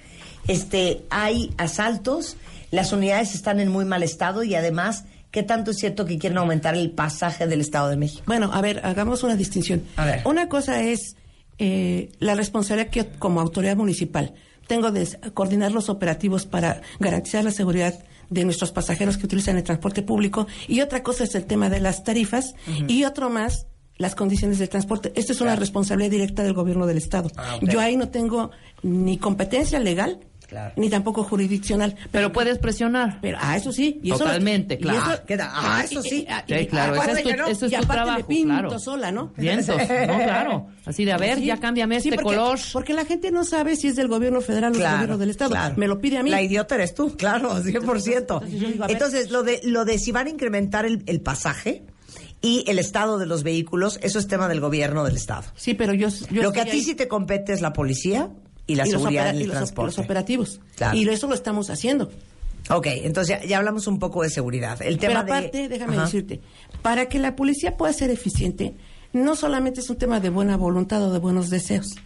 este, 0.46 1.02
hay 1.10 1.50
asaltos, 1.56 2.36
las 2.70 2.92
unidades 2.92 3.34
están 3.34 3.60
en 3.60 3.68
muy 3.68 3.84
mal 3.84 4.02
estado 4.02 4.42
y 4.42 4.54
además, 4.54 5.04
¿qué 5.30 5.42
tanto 5.42 5.70
es 5.70 5.78
cierto 5.78 6.04
que 6.04 6.18
quieren 6.18 6.38
aumentar 6.38 6.74
el 6.74 6.90
pasaje 6.90 7.46
del 7.46 7.60
Estado 7.60 7.88
de 7.88 7.96
México? 7.96 8.22
Bueno, 8.26 8.50
a 8.52 8.60
ver, 8.60 8.80
hagamos 8.84 9.22
una 9.22 9.36
distinción. 9.36 9.82
A 9.96 10.04
ver. 10.04 10.22
Una 10.24 10.48
cosa 10.48 10.82
es 10.82 11.16
eh, 11.58 12.10
la 12.18 12.34
responsabilidad 12.34 12.90
que 12.90 13.06
como 13.18 13.40
autoridad 13.40 13.76
municipal 13.76 14.34
tengo 14.66 14.92
de 14.92 15.08
coordinar 15.34 15.72
los 15.72 15.88
operativos 15.88 16.46
para 16.46 16.82
garantizar 17.00 17.42
la 17.42 17.50
seguridad 17.50 17.98
de 18.30 18.44
nuestros 18.44 18.70
pasajeros 18.70 19.16
que 19.16 19.24
utilizan 19.24 19.56
el 19.56 19.62
transporte 19.62 20.02
público 20.02 20.46
y 20.68 20.82
otra 20.82 21.02
cosa 21.02 21.24
es 21.24 21.34
el 21.34 21.46
tema 21.46 21.70
de 21.70 21.80
las 21.80 22.04
tarifas 22.04 22.54
y 22.86 23.04
otro 23.04 23.30
más 23.30 23.66
las 23.96 24.14
condiciones 24.14 24.58
de 24.58 24.68
transporte. 24.68 25.12
Esto 25.16 25.32
es 25.32 25.40
una 25.40 25.56
responsabilidad 25.56 26.10
directa 26.10 26.44
del 26.44 26.52
gobierno 26.52 26.86
del 26.86 26.98
Estado. 26.98 27.30
Ah. 27.36 27.58
Yo 27.62 27.80
ahí 27.80 27.96
no 27.96 28.10
tengo 28.10 28.52
ni 28.82 29.18
competencia 29.18 29.80
legal 29.80 30.20
Claro. 30.48 30.72
ni 30.76 30.88
tampoco 30.88 31.24
jurisdiccional. 31.24 31.94
Pero 32.10 32.32
puedes 32.32 32.56
presionar. 32.58 33.18
Pero, 33.20 33.36
ah, 33.40 33.56
eso 33.56 33.70
sí. 33.70 34.00
Y 34.02 34.10
eso 34.12 34.20
Totalmente, 34.20 34.74
y 34.74 34.78
claro. 34.78 35.12
eso- 35.12 35.22
¿Qué 35.26 35.36
tal? 35.36 35.48
Ah, 35.52 35.82
eso 35.84 36.02
sí. 36.02 36.26
y- 36.26 36.52
y- 36.54 36.58
Sí, 36.60 36.66
claro, 36.66 36.94
ese 36.94 37.02
aparte 37.02 37.20
es 37.20 37.22
tu, 37.36 37.36
no, 37.42 37.46
ese 37.48 37.66
es 37.66 37.72
y 37.72 37.74
tu 37.76 37.82
aparte 37.82 38.02
trabajo, 38.04 38.26
pinto 38.26 38.48
claro. 38.48 38.78
sola, 38.78 39.12
¿no? 39.12 39.32
Vientos, 39.36 39.76
no, 40.08 40.16
claro. 40.18 40.66
Así 40.86 41.04
de, 41.04 41.12
a 41.12 41.18
ver, 41.18 41.38
Sí. 41.38 41.44
ya 41.44 41.58
cámbiame 41.60 42.00
Sí, 42.00 42.08
este 42.08 42.22
porque- 42.22 42.36
color. 42.38 42.58
Porque 42.72 42.94
la 42.94 43.04
gente 43.04 43.30
no 43.30 43.44
sabe 43.44 43.76
si 43.76 43.88
es 43.88 43.96
del 43.96 44.08
gobierno 44.08 44.40
federal 44.40 44.72
o 44.74 44.78
del 44.78 44.90
gobierno 44.90 45.18
del 45.18 45.30
Estado. 45.30 45.50
claro. 45.50 45.74
Me 45.76 45.86
lo 45.86 46.00
pide 46.00 46.16
a 46.18 46.22
mí. 46.22 46.30
La 46.30 46.40
idiota 46.42 46.76
eres 46.76 46.94
tú, 46.94 47.14
claro, 47.16 47.62
100%. 47.62 48.40
Entonces 48.42 48.60
yo 48.60 48.68
digo. 48.68 48.84
Entonces, 48.88 49.30
lo 49.30 49.42
de, 49.42 49.60
lo 49.64 49.84
de 49.84 49.98
si 49.98 50.12
van 50.12 50.28
a 50.28 50.30
incrementar 50.30 50.86
el, 50.86 51.02
el 51.06 51.20
pasaje 51.20 51.82
y 52.40 52.64
el 52.68 52.78
estado 52.78 53.18
de 53.18 53.26
los 53.26 53.42
vehículos, 53.42 53.98
eso 54.02 54.18
es 54.18 54.28
tema 54.28 54.48
del 54.48 54.60
gobierno 54.60 55.04
del 55.04 55.16
Estado. 55.16 55.42
Sí, 55.56 55.74
pero 55.74 55.92
yo... 55.92 56.08
yo 56.30 56.42
lo 56.42 56.52
que 56.52 56.60
a 56.60 56.64
ti 56.64 56.70
ahí. 56.70 56.82
sí 56.82 56.94
te 56.94 57.08
compete 57.08 57.52
es 57.52 57.60
la 57.60 57.72
policía 57.72 58.30
y 58.68 58.76
la 58.76 58.86
Y 58.86 58.92
los 58.92 59.00
seguridad 59.02 59.24
opera- 59.24 59.32
del 59.32 59.42
y 59.42 59.46
los, 59.46 59.56
transporte. 59.56 59.86
los 59.96 59.98
operativos. 59.98 60.60
Claro. 60.76 60.96
Y 60.96 61.08
eso 61.08 61.26
lo 61.26 61.34
estamos 61.34 61.70
haciendo. 61.70 62.08
Ok, 62.70 62.86
entonces 62.86 63.40
ya, 63.40 63.44
ya 63.48 63.58
hablamos 63.58 63.86
un 63.88 63.98
poco 63.98 64.22
de 64.22 64.30
seguridad. 64.30 64.80
El 64.82 64.98
tema 64.98 65.24
Pero 65.24 65.36
aparte, 65.38 65.58
de... 65.58 65.68
déjame 65.68 65.94
Ajá. 65.96 66.04
decirte, 66.04 66.40
para 66.82 67.06
que 67.06 67.18
la 67.18 67.34
policía 67.34 67.76
pueda 67.76 67.92
ser 67.92 68.10
eficiente, 68.10 68.74
no 69.12 69.34
solamente 69.34 69.80
es 69.80 69.88
un 69.90 69.96
tema 69.96 70.20
de 70.20 70.28
buena 70.30 70.56
voluntad 70.56 71.02
o 71.02 71.12
de 71.12 71.18
buenos 71.18 71.50
deseos. 71.50 71.96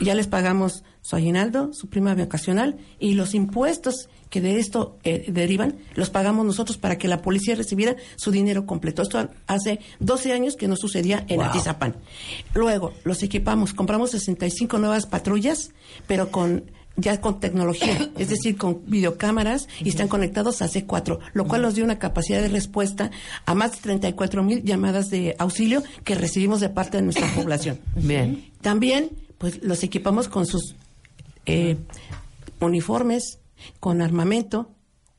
Ya 0.00 0.14
les 0.14 0.26
pagamos 0.28 0.82
su 1.02 1.16
aguinaldo, 1.16 1.72
su 1.72 1.88
prima 1.88 2.14
vacacional 2.14 2.76
y 2.98 3.14
los 3.14 3.34
impuestos 3.34 4.08
que 4.34 4.40
de 4.40 4.58
esto 4.58 4.98
eh, 5.04 5.26
derivan, 5.28 5.76
los 5.94 6.10
pagamos 6.10 6.44
nosotros 6.44 6.76
para 6.76 6.98
que 6.98 7.06
la 7.06 7.22
policía 7.22 7.54
recibiera 7.54 7.94
su 8.16 8.32
dinero 8.32 8.66
completo. 8.66 9.00
Esto 9.02 9.30
hace 9.46 9.78
12 10.00 10.32
años 10.32 10.56
que 10.56 10.66
no 10.66 10.74
sucedía 10.74 11.24
en 11.28 11.36
Wow. 11.36 11.46
Atizapán. 11.46 11.94
Luego, 12.52 12.94
los 13.04 13.22
equipamos, 13.22 13.74
compramos 13.74 14.10
65 14.10 14.78
nuevas 14.78 15.06
patrullas, 15.06 15.70
pero 16.08 16.32
con 16.32 16.64
ya 16.96 17.20
con 17.20 17.38
tecnología, 17.38 18.10
es 18.18 18.28
decir, 18.28 18.56
con 18.56 18.80
videocámaras 18.86 19.68
y 19.78 19.90
están 19.90 20.08
conectados 20.08 20.62
a 20.62 20.66
C4, 20.66 21.20
lo 21.32 21.44
cual 21.44 21.62
nos 21.62 21.76
dio 21.76 21.84
una 21.84 22.00
capacidad 22.00 22.42
de 22.42 22.48
respuesta 22.48 23.12
a 23.46 23.54
más 23.54 23.70
de 23.70 23.78
34 23.82 24.42
mil 24.42 24.64
llamadas 24.64 25.10
de 25.10 25.36
auxilio 25.38 25.84
que 26.02 26.16
recibimos 26.16 26.58
de 26.58 26.70
parte 26.70 26.96
de 26.96 27.04
nuestra 27.04 27.32
población. 27.36 27.78
Bien. 27.94 28.50
También, 28.62 29.10
pues 29.38 29.62
los 29.62 29.84
equipamos 29.84 30.26
con 30.26 30.44
sus 30.44 30.74
eh, 31.46 31.76
uniformes, 32.58 33.38
con 33.80 34.02
armamento, 34.02 34.70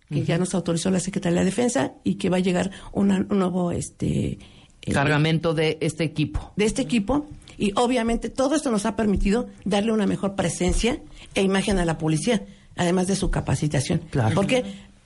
que 0.10 0.24
ya 0.24 0.38
nos 0.38 0.54
autorizó 0.54 0.92
la 0.92 1.00
Secretaría 1.00 1.40
de 1.40 1.46
Defensa 1.46 1.94
y 2.04 2.16
que 2.16 2.30
va 2.30 2.38
a 2.38 2.40
llegar 2.42 2.72
una- 2.94 3.26
un 3.30 3.40
nuevo 3.40 3.72
este 3.72 4.38
eh, 4.84 4.92
Cargamento 4.94 5.54
de 5.56 5.78
este 5.82 6.04
equipo. 6.04 6.54
de 6.56 6.66
este 6.66 6.84
equipo 6.84 7.26
y 7.58 7.72
obviamente 7.76 8.30
todo 8.30 8.56
esto 8.56 8.70
nos 8.70 8.86
ha 8.86 8.96
permitido 8.96 9.48
darle 9.64 9.92
una 9.92 10.06
mejor 10.06 10.36
presencia 10.36 11.02
e 11.34 11.42
imagen 11.42 11.80
a 11.80 11.86
la 11.86 11.98
policía, 11.98 12.46
además 12.76 13.08
de 13.08 13.16
su 13.16 13.32
capacitación. 13.32 14.02
Claro. 14.12 14.36
Porque 14.36 14.64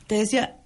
te 0.08 0.16
decía, 0.16 0.58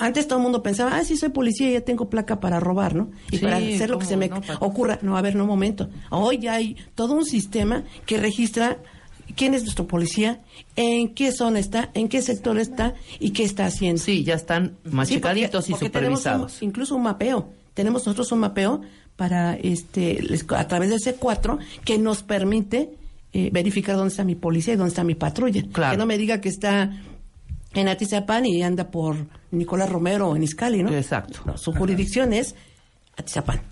antes 0.00 0.26
todo 0.26 0.38
el 0.38 0.42
mundo 0.42 0.62
pensaba, 0.62 0.96
ah, 0.96 1.04
sí 1.04 1.16
soy 1.16 1.28
policía 1.28 1.68
y 1.68 1.72
ya 1.74 1.82
tengo 1.82 2.08
placa 2.10 2.40
para 2.40 2.58
robar, 2.58 2.94
¿no? 2.96 3.10
Y 3.30 3.36
Sí, 3.36 3.42
para 3.44 3.58
hacer 3.58 3.90
lo 3.90 3.98
que 3.98 4.06
se 4.06 4.16
me 4.16 4.28
No, 4.28 4.40
ocurra. 4.60 4.98
No, 5.02 5.16
a 5.16 5.22
ver, 5.22 5.36
no, 5.36 5.44
un 5.44 5.48
momento. 5.50 5.88
Hoy 6.10 6.38
ya 6.38 6.54
hay 6.54 6.76
todo 6.94 7.12
un 7.14 7.26
sistema 7.26 7.84
que 8.06 8.16
registra 8.16 8.78
quién 9.36 9.54
es 9.54 9.62
nuestro 9.62 9.86
policía, 9.86 10.40
en 10.76 11.14
qué 11.14 11.32
zona 11.32 11.58
está, 11.58 11.90
en 11.94 12.08
qué 12.08 12.22
sector 12.22 12.58
está 12.58 12.94
y 13.20 13.30
qué 13.30 13.44
está 13.44 13.66
haciendo. 13.66 14.00
Sí, 14.02 14.24
ya 14.24 14.34
están 14.34 14.66
Sí, 14.68 14.72
porque- 14.82 14.96
machicaditos 14.96 15.68
y 15.68 15.72
porque 15.72 15.86
supervisados. 15.86 16.60
un- 16.62 16.68
incluso 16.68 16.94
un 16.96 17.02
mapeo. 17.02 17.48
Tenemos 17.74 18.06
nosotros 18.06 18.30
un 18.32 18.40
mapeo 18.40 18.80
para 19.16 19.54
este 19.56 20.22
a 20.56 20.68
través 20.68 20.90
del 20.90 21.00
C4 21.00 21.58
que 21.84 21.98
nos 21.98 22.22
permite 22.22 22.90
eh, 23.34 23.48
verificar 23.50 23.96
dónde 23.96 24.10
está 24.10 24.24
mi 24.24 24.34
policía 24.34 24.74
y 24.74 24.76
dónde 24.76 24.90
está 24.90 25.04
mi 25.04 25.14
patrulla. 25.14 25.62
Claro. 25.72 25.92
Que 25.92 25.96
no 25.96 26.04
me 26.06 26.18
diga 26.18 26.40
que 26.42 26.50
está 26.50 26.90
en 27.72 27.88
Atizapán 27.88 28.44
y 28.44 28.62
anda 28.62 28.90
por 28.90 29.16
Nicolás 29.50 29.88
Romero 29.88 30.28
o 30.28 30.36
en 30.36 30.42
Iscali, 30.42 30.82
¿no? 30.82 30.92
Exacto. 30.94 31.40
No, 31.46 31.56
su 31.56 31.72
jurisdicción 31.72 32.34
es 32.34 32.54
Atizapán. 33.16 33.62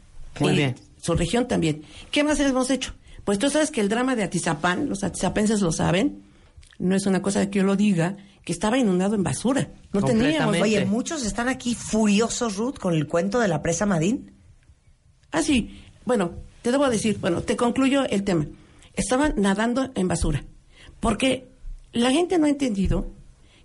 Muy 0.40 0.52
Y 0.52 0.56
bien. 0.56 0.74
Su 1.02 1.14
región 1.14 1.46
también. 1.46 1.82
¿Qué 2.10 2.24
más 2.24 2.40
hemos 2.40 2.70
hecho? 2.70 2.92
Pues 3.30 3.38
tú 3.38 3.48
sabes 3.48 3.70
que 3.70 3.80
el 3.80 3.88
drama 3.88 4.16
de 4.16 4.24
Atizapán, 4.24 4.88
los 4.88 5.04
atizapenses 5.04 5.60
lo 5.60 5.70
saben, 5.70 6.24
no 6.80 6.96
es 6.96 7.06
una 7.06 7.22
cosa 7.22 7.48
que 7.48 7.60
yo 7.60 7.64
lo 7.64 7.76
diga, 7.76 8.16
que 8.44 8.50
estaba 8.50 8.76
inundado 8.76 9.14
en 9.14 9.22
basura. 9.22 9.70
No 9.92 10.02
teníamos. 10.02 10.60
Oye, 10.60 10.84
muchos 10.84 11.24
están 11.24 11.48
aquí 11.48 11.76
furiosos, 11.76 12.56
Ruth, 12.56 12.78
con 12.80 12.92
el 12.92 13.06
cuento 13.06 13.38
de 13.38 13.46
la 13.46 13.62
presa 13.62 13.86
Madín. 13.86 14.32
Ah, 15.30 15.42
sí. 15.42 15.80
Bueno, 16.04 16.32
te 16.62 16.72
debo 16.72 16.90
decir, 16.90 17.18
bueno, 17.20 17.42
te 17.42 17.54
concluyo 17.54 18.04
el 18.04 18.24
tema. 18.24 18.48
Estaban 18.94 19.34
nadando 19.36 19.92
en 19.94 20.08
basura. 20.08 20.44
Porque 20.98 21.52
la 21.92 22.10
gente 22.10 22.36
no 22.36 22.46
ha 22.46 22.50
entendido 22.50 23.12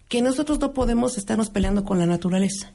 que 0.10 0.22
nosotros 0.22 0.60
no 0.60 0.74
podemos 0.74 1.18
estarnos 1.18 1.50
peleando 1.50 1.84
con 1.84 1.98
la 1.98 2.06
naturaleza. 2.06 2.72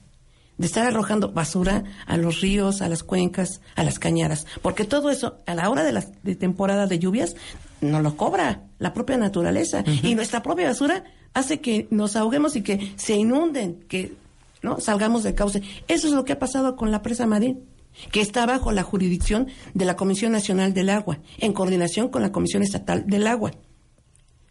De 0.61 0.67
estar 0.67 0.87
arrojando 0.87 1.33
basura 1.33 1.85
a 2.07 2.19
los 2.19 2.43
ríos, 2.43 2.83
a 2.83 2.89
las 2.91 3.03
cuencas, 3.03 3.63
a 3.77 3.83
las 3.83 3.99
cañadas. 3.99 4.47
Porque 4.61 4.85
todo 4.85 5.09
eso, 5.09 5.39
a 5.47 5.55
la 5.55 5.71
hora 5.71 5.85
de 5.85 5.93
la 5.93 6.05
de 6.23 6.37
temporada 6.37 6.87
de 6.87 6.99
lluvias, 6.99 7.35
nos 7.81 8.03
lo 8.03 8.19
cobra 8.19 8.65
la 8.79 8.93
propia 8.93 9.17
naturaleza. 9.17 9.83
Y 10.03 10.15
nuestra 10.15 10.43
propia 10.43 10.69
basura 10.69 11.05
hace 11.33 11.61
que 11.61 11.89
nos 11.91 12.15
ahoguemos 12.15 12.57
y 12.57 12.63
que 12.63 12.93
se 12.97 13.17
inunden, 13.17 13.81
que 13.89 14.13
no 14.61 14.81
salgamos 14.81 15.23
del 15.23 15.35
cauce. 15.35 15.63
Eso 15.89 16.09
es 16.09 16.13
lo 16.13 16.27
que 16.27 16.35
ha 16.35 16.39
pasado 16.39 16.77
con 16.77 16.91
la 16.91 17.01
presa 17.01 17.27
Marín 17.27 17.65
que 18.13 18.21
está 18.21 18.47
bajo 18.47 18.71
la 18.71 18.83
jurisdicción 18.83 19.49
de 19.75 19.85
la 19.85 19.97
Comisión 19.97 20.33
Nacional 20.33 20.75
del 20.75 20.91
Agua, 20.91 21.19
en 21.39 21.53
coordinación 21.53 22.09
con 22.09 22.23
la 22.23 22.33
Comisión 22.33 22.63
Estatal 22.63 23.07
del 23.07 23.27
Agua. 23.27 23.53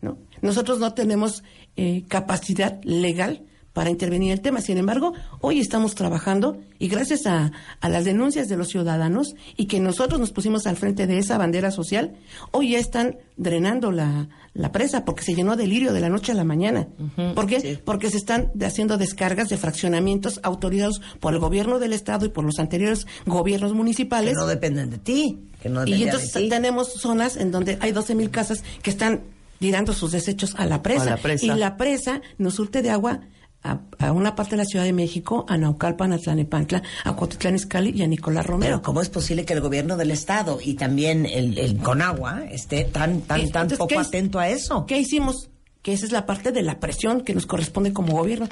¿no? 0.01 0.17
Nosotros 0.41 0.79
no 0.79 0.93
tenemos 0.93 1.43
eh, 1.75 2.03
capacidad 2.07 2.81
legal 2.83 3.45
para 3.73 3.89
intervenir 3.89 4.31
en 4.31 4.37
el 4.37 4.41
tema. 4.41 4.61
Sin 4.61 4.77
embargo, 4.77 5.13
hoy 5.41 5.59
estamos 5.59 5.95
trabajando 5.95 6.57
y 6.79 6.87
gracias 6.87 7.25
a, 7.25 7.51
a 7.81 7.89
las 7.89 8.05
denuncias 8.05 8.47
de 8.49 8.57
los 8.57 8.69
ciudadanos 8.69 9.35
y 9.57 9.65
que 9.67 9.79
nosotros 9.79 10.19
nos 10.19 10.31
pusimos 10.31 10.65
al 10.67 10.75
frente 10.75 11.07
de 11.07 11.17
esa 11.19 11.37
bandera 11.37 11.71
social, 11.71 12.15
hoy 12.51 12.71
ya 12.71 12.79
están 12.79 13.17
drenando 13.37 13.91
la, 13.91 14.27
la 14.53 14.71
presa 14.71 15.05
porque 15.05 15.23
se 15.23 15.33
llenó 15.35 15.55
de 15.55 15.67
lirio 15.67 15.93
de 15.93 16.01
la 16.01 16.09
noche 16.09 16.31
a 16.31 16.35
la 16.35 16.43
mañana. 16.43 16.87
¿Por 17.35 17.45
qué? 17.47 17.79
Porque 17.85 18.09
se 18.09 18.17
están 18.17 18.51
haciendo 18.61 18.97
descargas 18.97 19.49
de 19.49 19.57
fraccionamientos 19.57 20.39
autorizados 20.43 21.01
por 21.19 21.33
el 21.33 21.39
gobierno 21.39 21.79
del 21.79 21.93
Estado 21.93 22.25
y 22.25 22.29
por 22.29 22.43
los 22.43 22.59
anteriores 22.59 23.07
gobiernos 23.25 23.71
Que 23.71 23.77
municipales 23.77 24.33
no 24.35 24.45
dependen 24.47 24.89
de 24.89 24.97
ti. 24.97 25.39
que 25.61 25.69
no 25.69 25.81
y 25.81 25.91
dependía 25.91 25.97
de 25.97 26.11
entonces 26.11 26.33
ti. 26.33 26.49
tenemos 26.49 26.93
zonas 26.93 27.37
en 27.37 27.51
donde 27.51 27.77
hay 27.81 27.91
12 27.91 28.15
mil 28.15 28.29
casas 28.29 28.63
que 28.81 28.89
están 28.89 29.21
tirando 29.59 29.93
sus 29.93 30.11
desechos 30.11 30.55
a 30.57 30.65
la 30.65 30.81
presa. 30.81 31.03
A 31.03 31.05
la 31.11 31.17
presa. 31.17 31.45
Y 31.45 31.49
la 31.49 31.77
presa 31.77 32.21
nos 32.37 32.55
surte 32.55 32.81
de 32.81 32.89
agua 32.89 33.21
a, 33.63 33.79
a 33.99 34.11
una 34.11 34.35
parte 34.35 34.51
de 34.51 34.57
la 34.57 34.65
Ciudad 34.65 34.85
de 34.85 34.93
México, 34.93 35.45
a 35.49 35.57
Naucalpan, 35.57 36.13
a 36.13 36.17
Tlanepantla, 36.17 36.81
a 37.03 37.13
Cuautitlán 37.15 37.55
Izcalli 37.55 37.91
y 37.95 38.01
a 38.03 38.07
Nicolás 38.07 38.45
Romero. 38.45 38.77
Pero 38.77 38.81
¿cómo 38.81 39.01
es 39.01 39.09
posible 39.09 39.45
que 39.45 39.53
el 39.53 39.61
gobierno 39.61 39.97
del 39.97 40.11
estado 40.11 40.59
y 40.63 40.75
también 40.75 41.25
el, 41.25 41.57
el 41.57 41.77
Conagua 41.77 42.43
esté 42.49 42.85
tan 42.85 43.21
tan 43.21 43.49
tan 43.49 43.67
poco 43.69 43.87
¿qué 43.87 43.95
es- 43.95 44.07
atento 44.07 44.39
a 44.39 44.49
eso? 44.49 44.85
¿Qué 44.85 44.97
hicimos? 44.99 45.49
Que 45.81 45.93
esa 45.93 46.05
es 46.05 46.11
la 46.11 46.25
parte 46.25 46.51
de 46.51 46.61
la 46.61 46.79
presión 46.81 47.21
que 47.21 47.33
nos 47.33 47.45
corresponde 47.45 47.93
como 47.93 48.11
gobierno. 48.13 48.49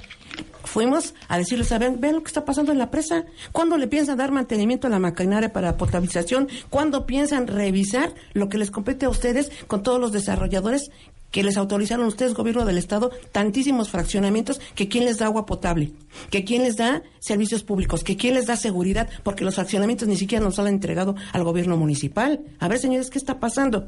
Fuimos 0.63 1.13
a 1.27 1.37
decirles, 1.37 1.71
a 1.71 1.77
ver, 1.77 1.97
vean 1.97 2.15
lo 2.15 2.21
que 2.23 2.27
está 2.27 2.45
pasando 2.45 2.71
en 2.71 2.77
la 2.77 2.89
presa. 2.91 3.25
¿Cuándo 3.51 3.77
le 3.77 3.87
piensan 3.87 4.17
dar 4.17 4.31
mantenimiento 4.31 4.87
a 4.87 4.89
la 4.89 4.99
maquinaria 4.99 5.51
para 5.53 5.77
potabilización? 5.77 6.47
¿Cuándo 6.69 7.05
piensan 7.05 7.47
revisar 7.47 8.13
lo 8.33 8.47
que 8.49 8.57
les 8.57 8.71
compete 8.71 9.05
a 9.05 9.09
ustedes 9.09 9.51
con 9.67 9.83
todos 9.83 9.99
los 9.99 10.11
desarrolladores 10.11 10.89
que 11.31 11.43
les 11.43 11.57
autorizaron 11.57 12.07
ustedes, 12.07 12.33
gobierno 12.33 12.65
del 12.65 12.77
Estado, 12.77 13.11
tantísimos 13.31 13.89
fraccionamientos, 13.89 14.59
que 14.75 14.87
quién 14.87 15.05
les 15.05 15.17
da 15.17 15.25
agua 15.25 15.45
potable, 15.45 15.91
que 16.29 16.43
quién 16.43 16.63
les 16.63 16.77
da 16.77 17.03
servicios 17.19 17.63
públicos, 17.63 18.03
que 18.03 18.17
quién 18.17 18.33
les 18.33 18.45
da 18.45 18.55
seguridad, 18.55 19.09
porque 19.23 19.43
los 19.43 19.55
fraccionamientos 19.55 20.07
ni 20.07 20.17
siquiera 20.17 20.43
nos 20.43 20.59
han 20.59 20.67
entregado 20.67 21.15
al 21.33 21.43
gobierno 21.43 21.77
municipal. 21.77 22.41
A 22.59 22.67
ver, 22.67 22.79
señores, 22.79 23.09
¿qué 23.09 23.17
está 23.17 23.39
pasando? 23.39 23.87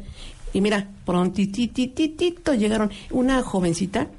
Y 0.54 0.62
mira, 0.62 0.90
prontitititito 1.06 2.54
llegaron 2.54 2.92
una 3.12 3.42
jovencita 3.42 4.10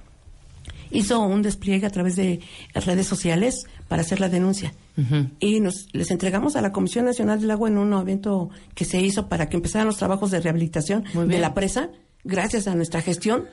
hizo 0.90 1.20
un 1.20 1.42
despliegue 1.42 1.86
a 1.86 1.90
través 1.90 2.16
de 2.16 2.40
redes 2.74 3.06
sociales 3.06 3.66
para 3.88 4.02
hacer 4.02 4.20
la 4.20 4.28
denuncia. 4.28 4.74
Y 5.38 5.60
nos 5.60 5.88
les 5.92 6.10
entregamos 6.10 6.56
a 6.56 6.60
la 6.60 6.72
Comisión 6.72 7.06
Nacional 7.06 7.40
del 7.40 7.50
Agua 7.52 7.68
en 7.68 7.78
un 7.78 7.92
evento 7.94 8.50
que 8.74 8.84
se 8.84 9.00
hizo 9.00 9.28
para 9.28 9.48
que 9.48 9.56
empezaran 9.56 9.86
los 9.86 9.96
trabajos 9.96 10.30
de 10.30 10.40
rehabilitación 10.40 11.04
de 11.26 11.38
la 11.38 11.54
presa, 11.54 11.88
gracias 12.24 12.66
a 12.66 12.74
nuestra 12.74 13.00
gestión 13.00 13.48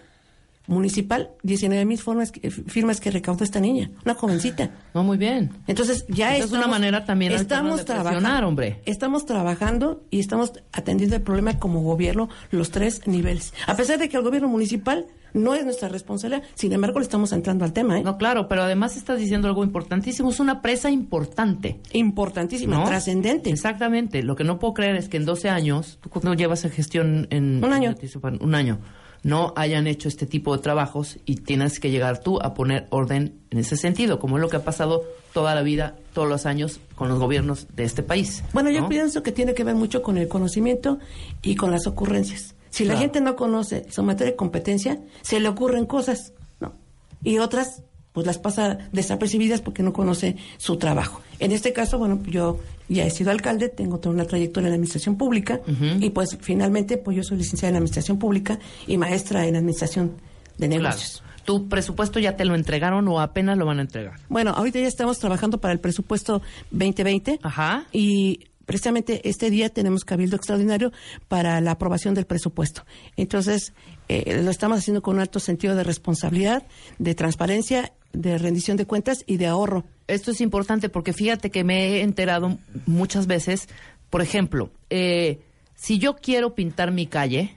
municipal, 0.67 1.31
19 1.43 1.85
mil 1.85 1.97
firmas, 1.97 2.31
que- 2.31 2.51
firmas 2.51 2.99
que 2.99 3.09
recaudó 3.11 3.43
esta 3.43 3.59
niña, 3.59 3.89
una 4.05 4.13
jovencita. 4.13 4.69
No, 4.93 5.03
muy 5.03 5.17
bien. 5.17 5.51
Entonces, 5.67 6.05
ya 6.09 6.35
es 6.37 6.51
una 6.51 6.67
manera 6.67 7.05
también 7.05 7.31
estamos 7.31 7.83
trabajando, 7.85 8.47
hombre. 8.47 8.81
Estamos 8.85 9.25
trabajando 9.25 10.03
y 10.11 10.19
estamos 10.19 10.53
atendiendo 10.73 11.15
el 11.15 11.21
problema 11.21 11.57
como 11.59 11.81
gobierno, 11.81 12.29
los 12.51 12.69
tres 12.71 13.07
niveles. 13.07 13.53
A 13.65 13.75
pesar 13.75 13.97
de 13.99 14.09
que 14.09 14.17
el 14.17 14.23
gobierno 14.23 14.47
municipal 14.49 15.05
no 15.33 15.53
es 15.53 15.63
nuestra 15.65 15.87
responsabilidad, 15.89 16.43
sin 16.55 16.71
embargo, 16.73 16.99
le 16.99 17.03
estamos 17.03 17.31
entrando 17.31 17.63
al 17.65 17.73
tema, 17.73 17.99
¿eh? 17.99 18.03
No, 18.03 18.17
claro, 18.17 18.47
pero 18.47 18.63
además 18.63 18.97
estás 18.97 19.19
diciendo 19.19 19.47
algo 19.47 19.63
importantísimo. 19.63 20.29
Es 20.31 20.39
una 20.39 20.61
presa 20.61 20.89
importante. 20.89 21.79
Importantísima, 21.93 22.77
¿no? 22.77 22.85
trascendente. 22.85 23.49
Exactamente. 23.49 24.23
Lo 24.23 24.35
que 24.35 24.43
no 24.43 24.57
puedo 24.59 24.73
creer 24.73 24.95
es 24.95 25.09
que 25.09 25.17
en 25.17 25.25
12 25.25 25.49
años, 25.49 25.99
¿tú 26.01 26.09
cuándo 26.09 26.33
llevas 26.33 26.63
en 26.65 26.71
gestión 26.71 27.27
en 27.29 27.63
Un 27.63 27.71
año. 27.73 27.93
en? 28.01 28.37
Un 28.43 28.55
año. 28.55 28.79
No 29.27 29.51
hayan 29.57 29.87
hecho 29.87 30.07
este 30.07 30.25
tipo 30.25 30.55
de 30.55 30.63
trabajos 30.63 31.17
y 31.25 31.35
tienes 31.35 31.81
que 31.81 31.91
llegar 31.91 32.21
tú 32.21 32.39
a 32.41 32.53
poner 32.53 32.87
orden 32.91 33.41
en 33.49 33.57
ese 33.57 33.75
sentido, 33.75 34.19
como 34.19 34.37
es 34.37 34.41
lo 34.41 34.47
que 34.47 34.55
ha 34.55 34.63
pasado 34.63 35.03
toda 35.33 35.53
la 35.53 35.63
vida, 35.63 35.97
todos 36.13 36.29
los 36.29 36.45
años 36.45 36.79
con 36.95 37.09
los 37.09 37.19
gobiernos 37.19 37.67
de 37.75 37.83
este 37.83 38.03
país. 38.03 38.41
Bueno, 38.53 38.69
yo 38.69 38.87
pienso 38.87 39.23
que 39.23 39.33
tiene 39.33 39.53
que 39.53 39.65
ver 39.65 39.75
mucho 39.75 40.01
con 40.01 40.17
el 40.17 40.29
conocimiento 40.29 40.99
y 41.41 41.57
con 41.57 41.71
las 41.71 41.87
ocurrencias. 41.87 42.55
Si 42.69 42.85
la 42.85 42.95
gente 42.97 43.19
no 43.19 43.35
conoce 43.35 43.85
su 43.91 44.01
materia 44.01 44.31
de 44.31 44.37
competencia, 44.37 45.01
se 45.23 45.41
le 45.41 45.49
ocurren 45.49 45.85
cosas, 45.85 46.31
¿no? 46.61 46.75
Y 47.21 47.39
otras, 47.39 47.83
pues 48.13 48.25
las 48.25 48.37
pasa 48.37 48.77
desapercibidas 48.93 49.59
porque 49.59 49.83
no 49.83 49.91
conoce 49.91 50.37
su 50.55 50.77
trabajo. 50.77 51.19
En 51.39 51.51
este 51.51 51.73
caso, 51.73 51.97
bueno, 51.97 52.23
yo 52.27 52.59
ya 52.89 53.05
he 53.05 53.09
sido 53.09 53.31
alcalde, 53.31 53.69
tengo 53.69 53.99
toda 53.99 54.15
una 54.15 54.25
trayectoria 54.25 54.67
en 54.67 54.71
la 54.71 54.75
administración 54.75 55.17
pública 55.17 55.61
y 55.99 56.09
pues 56.11 56.37
finalmente, 56.41 56.97
pues 56.97 57.17
yo 57.17 57.23
soy 57.23 57.37
licenciada 57.37 57.69
en 57.71 57.75
administración 57.77 58.17
pública 58.19 58.59
y 58.87 58.97
maestra 58.97 59.45
en 59.47 59.55
administración 59.55 60.13
de 60.57 60.67
Claro. 60.67 60.83
negocios. 60.83 61.23
¿Tu 61.45 61.69
presupuesto 61.69 62.19
ya 62.19 62.35
te 62.35 62.43
lo 62.43 62.55
entregaron 62.55 63.07
o 63.07 63.21
apenas 63.21 63.57
lo 63.57 63.65
van 63.65 63.79
a 63.79 63.81
entregar? 63.83 64.19
Bueno, 64.27 64.51
ahorita 64.51 64.79
ya 64.79 64.87
estamos 64.87 65.17
trabajando 65.19 65.59
para 65.59 65.73
el 65.73 65.79
presupuesto 65.79 66.41
2020. 66.71 67.39
Ajá. 67.41 67.85
Y 67.93 68.47
precisamente 68.65 69.29
este 69.29 69.49
día 69.49 69.69
tenemos 69.69 70.03
cabildo 70.03 70.35
extraordinario 70.35 70.91
para 71.29 71.61
la 71.61 71.71
aprobación 71.71 72.15
del 72.15 72.25
presupuesto. 72.25 72.85
Entonces, 73.15 73.71
eh, 74.09 74.41
lo 74.43 74.51
estamos 74.51 74.79
haciendo 74.79 75.01
con 75.01 75.15
un 75.15 75.21
alto 75.21 75.39
sentido 75.39 75.75
de 75.75 75.85
responsabilidad, 75.85 76.63
de 76.99 77.15
transparencia, 77.15 77.93
de 78.21 78.37
rendición 78.37 78.77
de 78.77 78.85
cuentas 78.85 79.23
y 79.27 79.37
de 79.37 79.47
ahorro. 79.47 79.85
Esto 80.07 80.31
es 80.31 80.41
importante 80.41 80.89
porque 80.89 81.13
fíjate 81.13 81.49
que 81.51 81.63
me 81.63 81.87
he 81.97 82.01
enterado 82.01 82.57
muchas 82.85 83.27
veces, 83.27 83.67
por 84.09 84.21
ejemplo, 84.21 84.71
eh, 84.89 85.39
si 85.75 85.99
yo 85.99 86.15
quiero 86.15 86.55
pintar 86.55 86.91
mi 86.91 87.05
calle 87.07 87.55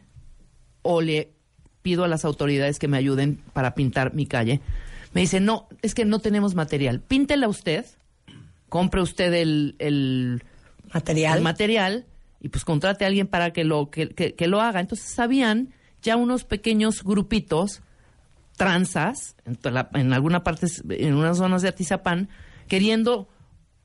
o 0.82 1.00
le 1.00 1.30
pido 1.82 2.04
a 2.04 2.08
las 2.08 2.24
autoridades 2.24 2.78
que 2.78 2.88
me 2.88 2.98
ayuden 2.98 3.40
para 3.52 3.74
pintar 3.74 4.14
mi 4.14 4.26
calle, 4.26 4.60
me 5.14 5.22
dicen, 5.22 5.44
no, 5.44 5.66
es 5.82 5.94
que 5.94 6.04
no 6.04 6.18
tenemos 6.18 6.54
material. 6.54 7.00
Píntela 7.00 7.48
usted, 7.48 7.86
compre 8.68 9.00
usted 9.00 9.32
el, 9.32 9.76
el 9.78 10.42
Material. 10.92 11.38
el 11.38 11.42
material 11.44 12.06
y 12.40 12.48
pues 12.50 12.64
contrate 12.64 13.04
a 13.04 13.08
alguien 13.08 13.26
para 13.28 13.52
que 13.52 13.64
lo, 13.64 13.90
que, 13.90 14.08
que- 14.10 14.34
que 14.34 14.46
lo 14.46 14.60
haga. 14.60 14.80
Entonces 14.80 15.18
habían 15.18 15.70
ya 16.02 16.16
unos 16.16 16.44
pequeños 16.44 17.02
grupitos 17.04 17.80
transas 18.60 19.36
en, 19.46 19.58
en 19.94 20.12
alguna 20.12 20.44
parte, 20.44 20.66
en 20.90 21.14
unas 21.14 21.38
zonas 21.38 21.62
de 21.62 21.68
Atizapán, 21.68 22.28
queriendo 22.68 23.26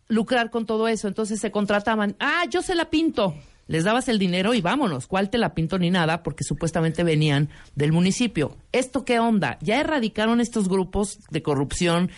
lucrar 0.09 0.49
con 0.49 0.65
todo 0.65 0.89
eso. 0.89 1.07
Entonces 1.07 1.39
se 1.39 1.49
contrataban, 1.49 2.17
ah, 2.19 2.43
yo 2.51 2.61
se 2.61 2.76
la 2.76 2.89
pinto. 2.89 3.34
Les 3.67 3.86
dabas 3.86 4.09
el 4.09 4.19
dinero 4.19 4.53
y 4.53 4.59
vámonos, 4.59 5.07
¿cuál 5.07 5.30
te 5.30 5.38
la 5.38 5.53
pinto 5.55 5.80
ni 5.80 5.91
nada? 5.91 6.23
Porque 6.23 6.43
supuestamente 6.43 7.05
venían 7.05 7.47
del 7.73 7.93
municipio. 7.93 8.57
¿Esto 8.73 9.05
qué 9.05 9.17
onda? 9.17 9.57
¿Ya 9.61 9.80
erradicaron 9.80 10.41
estos 10.41 10.67
grupos 10.67 11.19
de 11.32 11.41
corrupción? 11.41 12.11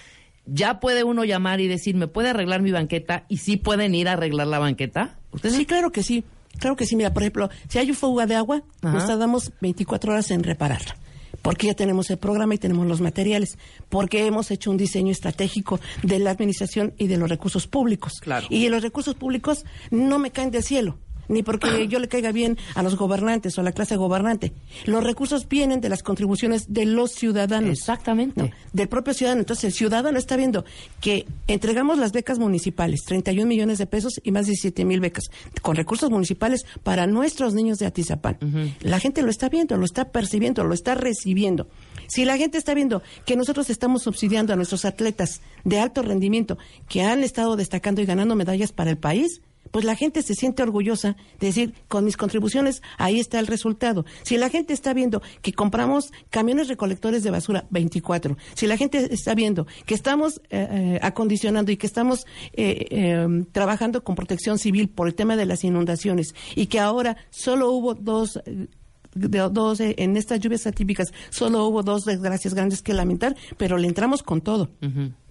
¿Ya 0.48 0.80
puede 0.80 1.04
uno 1.04 1.26
llamar 1.26 1.62
y 1.62 1.68
decir, 1.68 1.96
¿me 1.96 2.08
puede 2.08 2.30
arreglar 2.30 2.64
mi 2.64 2.72
banqueta? 2.72 3.26
¿Y 3.30 3.38
sí 3.38 3.56
pueden 3.56 3.94
ir 3.94 4.10
a 4.10 4.14
arreglar 4.14 4.48
la 4.48 4.58
banqueta? 4.58 5.20
Sí, 5.44 5.68
claro 5.68 5.92
que 5.92 6.02
sí. 6.02 6.24
Claro 6.58 6.76
que 6.76 6.88
sí. 6.88 6.96
Mira, 6.96 7.14
por 7.14 7.22
ejemplo, 7.22 7.52
si 7.70 7.78
hay 7.78 7.92
un 7.92 7.96
fuga 7.96 8.26
de 8.26 8.34
agua, 8.34 8.64
Ajá. 8.82 8.94
nos 8.94 9.06
tardamos 9.06 9.52
24 9.62 10.12
horas 10.12 10.32
en 10.32 10.44
repararla. 10.44 10.96
Porque 11.42 11.68
ya 11.68 11.74
tenemos 11.74 12.10
el 12.10 12.18
programa 12.18 12.56
y 12.56 12.58
tenemos 12.58 12.86
los 12.88 13.02
materiales. 13.02 13.58
Porque 13.90 14.26
hemos 14.26 14.52
hecho 14.52 14.72
un 14.72 14.78
diseño 14.78 15.12
estratégico 15.12 15.80
de 16.04 16.20
la 16.20 16.32
administración 16.32 16.94
y 16.98 17.08
de 17.08 17.18
los 17.18 17.30
recursos 17.30 17.68
públicos. 17.68 18.14
Claro. 18.22 18.48
Y 18.50 18.68
los 18.70 18.84
recursos 18.84 19.16
públicos 19.16 19.66
no 19.92 20.20
me 20.20 20.32
caen 20.32 20.52
del 20.52 20.64
cielo. 20.64 20.98
Ni 21.28 21.44
porque 21.44 21.88
yo 21.90 22.00
le 22.00 22.08
caiga 22.08 22.32
bien 22.32 22.58
a 22.76 22.84
los 22.84 22.96
gobernantes 22.96 23.58
o 23.58 23.62
a 23.62 23.64
la 23.64 23.72
clase 23.72 23.96
gobernante. 23.96 24.54
Los 24.86 25.04
recursos 25.04 25.48
vienen 25.48 25.82
de 25.82 25.90
las 25.90 26.04
contribuciones 26.04 26.74
de 26.74 26.86
los 26.86 27.12
ciudadanos. 27.12 27.80
Exactamente. 27.80 28.42
No, 28.42 28.50
del 28.74 28.88
propio 28.88 29.14
ciudadano. 29.14 29.42
Entonces, 29.42 29.66
el 29.66 29.74
ciudadano 29.74 30.18
está 30.18 30.36
viendo 30.36 30.66
que 31.02 31.26
entregamos 31.48 31.98
las 31.98 32.12
becas 32.12 32.40
municipales, 32.40 33.04
31 33.06 33.48
millones 33.48 33.78
de 33.78 33.88
pesos 33.88 34.20
y 34.24 34.32
más 34.32 34.46
de 34.46 34.52
17 34.52 34.86
mil 34.86 35.00
becas, 35.00 35.26
con 35.62 35.76
recursos 35.76 36.10
municipales 36.10 36.66
para 36.84 37.08
nuestros 37.08 37.54
niños 37.54 37.80
de 37.80 37.86
Atizapán. 37.86 38.38
La 38.82 39.00
gente 39.00 39.22
lo 39.22 39.30
está 39.30 39.50
viendo, 39.50 39.78
lo 39.78 39.86
está 39.86 40.12
percibiendo, 40.12 40.64
lo 40.64 40.74
está 40.74 40.96
recibiendo. 40.96 41.68
Si 42.08 42.26
la 42.26 42.38
gente 42.38 42.58
está 42.58 42.74
viendo 42.74 43.02
que 43.26 43.36
nosotros 43.36 43.70
estamos 43.70 44.04
subsidiando 44.04 44.54
a 44.54 44.56
nuestros 44.56 44.86
atletas 44.86 45.42
de 45.64 45.80
alto 45.80 46.02
rendimiento 46.02 46.58
que 46.88 47.04
han 47.04 47.24
estado 47.24 47.56
destacando 47.56 48.02
y 48.02 48.06
ganando 48.06 48.36
medallas 48.36 48.72
para 48.72 48.90
el 48.90 48.98
país, 48.98 49.42
pues 49.72 49.86
la 49.86 49.96
gente 49.96 50.22
se 50.22 50.34
siente 50.34 50.64
orgullosa 50.64 51.16
de 51.40 51.48
decir, 51.48 51.74
con 51.88 52.06
mis 52.06 52.18
contribuciones, 52.18 52.82
ahí 52.98 53.20
está 53.20 53.40
el 53.40 53.48
resultado. 53.48 54.06
Si 54.24 54.38
la 54.38 54.50
gente 54.50 54.74
está 54.74 54.94
viendo 54.94 55.22
que 55.42 55.54
compramos 55.54 56.12
camiones 56.30 56.68
recolectores 56.68 57.24
de 57.24 57.32
basura 57.32 57.66
24, 57.70 58.38
si 58.54 58.68
la 58.68 58.78
gente 58.78 59.14
está 59.14 59.36
viendo 59.36 59.68
que 59.86 59.94
estamos 59.96 60.42
eh, 60.50 60.68
eh, 60.72 61.00
acondicionando 61.02 61.72
y 61.72 61.78
que 61.78 61.88
estamos 61.88 62.26
eh, 62.54 62.86
eh, 62.90 63.28
trabajando 63.52 64.04
con 64.04 64.16
protección 64.16 64.60
civil 64.60 64.90
por 64.90 65.08
el 65.08 65.16
tema 65.16 65.36
de 65.36 65.46
las 65.46 65.64
inundaciones 65.64 66.36
y 66.56 66.68
que 66.68 66.80
ahora 66.80 67.18
solo 67.30 67.72
hubo 67.72 67.94
dos... 67.94 68.40
eh, 68.46 68.68
de 69.16 69.40
dos, 69.50 69.80
eh, 69.80 69.96
en 69.98 70.16
estas 70.16 70.40
lluvias 70.40 70.68
atípicas 70.68 71.12
solo 71.32 71.66
hubo 71.66 71.82
dos 71.82 72.06
desgracias 72.06 72.54
grandes 72.54 72.84
que 72.84 72.94
lamentar, 72.94 73.36
pero 73.58 73.78
le 73.78 73.88
entramos 73.88 74.22
con 74.22 74.42
todo 74.42 74.70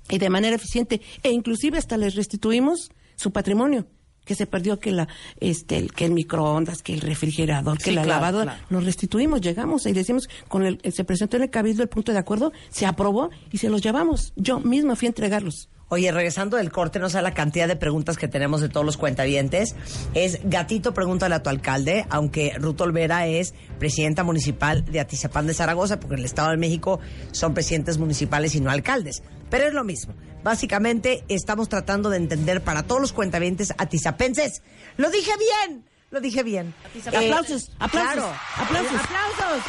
y 0.08 0.18
de 0.18 0.28
manera 0.30 0.56
eficiente 0.56 1.00
e 1.22 1.30
inclusive 1.30 1.78
hasta 1.78 1.96
les 1.96 2.16
restituimos 2.16 2.90
su 3.14 3.30
patrimonio 3.30 3.86
que 4.26 4.34
se 4.34 4.46
perdió 4.46 4.78
que 4.78 4.92
la 4.92 5.08
este 5.40 5.78
el- 5.78 5.92
que 5.94 6.04
el 6.04 6.12
microondas 6.12 6.82
que 6.82 6.92
el 6.92 7.00
refrigerador 7.00 7.78
que 7.78 7.84
Sí, 7.84 7.90
la 7.92 8.02
claro, 8.02 8.20
lavadora 8.20 8.52
claro. 8.56 8.66
lo 8.68 8.80
restituimos 8.80 9.40
llegamos 9.40 9.86
y 9.86 9.92
decimos 9.94 10.28
con 10.48 10.66
el 10.66 10.78
se 10.92 11.04
presentó 11.04 11.38
en 11.38 11.44
el 11.44 11.50
cabildo 11.50 11.82
el 11.82 11.88
punto 11.88 12.12
de 12.12 12.18
acuerdo 12.18 12.52
se 12.68 12.84
aprobó 12.84 13.30
y 13.50 13.56
se 13.56 13.70
los 13.70 13.80
llevamos 13.80 14.34
yo 14.36 14.60
misma 14.60 14.96
fui 14.96 15.06
a 15.06 15.10
entregarlos 15.10 15.70
Oye, 15.88 16.10
regresando 16.10 16.56
del 16.56 16.72
corte, 16.72 16.98
no 16.98 17.08
sé 17.08 17.22
la 17.22 17.32
cantidad 17.32 17.68
de 17.68 17.76
preguntas 17.76 18.16
que 18.16 18.26
tenemos 18.26 18.60
de 18.60 18.68
todos 18.68 18.84
los 18.84 18.96
cuentavientes. 18.96 19.76
Es 20.14 20.40
Gatito, 20.42 20.92
pregúntale 20.92 21.36
a 21.36 21.42
tu 21.44 21.50
alcalde, 21.50 22.06
aunque 22.10 22.54
Ruth 22.58 22.80
Olvera 22.80 23.28
es 23.28 23.54
presidenta 23.78 24.24
municipal 24.24 24.84
de 24.84 24.98
Atizapán 24.98 25.46
de 25.46 25.54
Zaragoza, 25.54 26.00
porque 26.00 26.14
en 26.14 26.20
el 26.20 26.26
Estado 26.26 26.50
de 26.50 26.56
México 26.56 26.98
son 27.30 27.54
presidentes 27.54 27.98
municipales 27.98 28.56
y 28.56 28.60
no 28.60 28.70
alcaldes. 28.70 29.22
Pero 29.48 29.68
es 29.68 29.74
lo 29.74 29.84
mismo. 29.84 30.14
Básicamente 30.42 31.24
estamos 31.28 31.68
tratando 31.68 32.10
de 32.10 32.16
entender 32.16 32.62
para 32.62 32.82
todos 32.82 33.00
los 33.00 33.12
cuentavientes 33.12 33.72
atizapenses. 33.78 34.62
Lo 34.96 35.08
dije 35.10 35.32
bien. 35.38 35.84
Lo 36.10 36.20
dije 36.20 36.42
bien. 36.42 36.74
Aplausos, 37.06 37.70
aplausos, 37.78 37.90
claro. 37.90 38.32
aplausos. 38.56 39.00
Aplausos. 39.00 39.62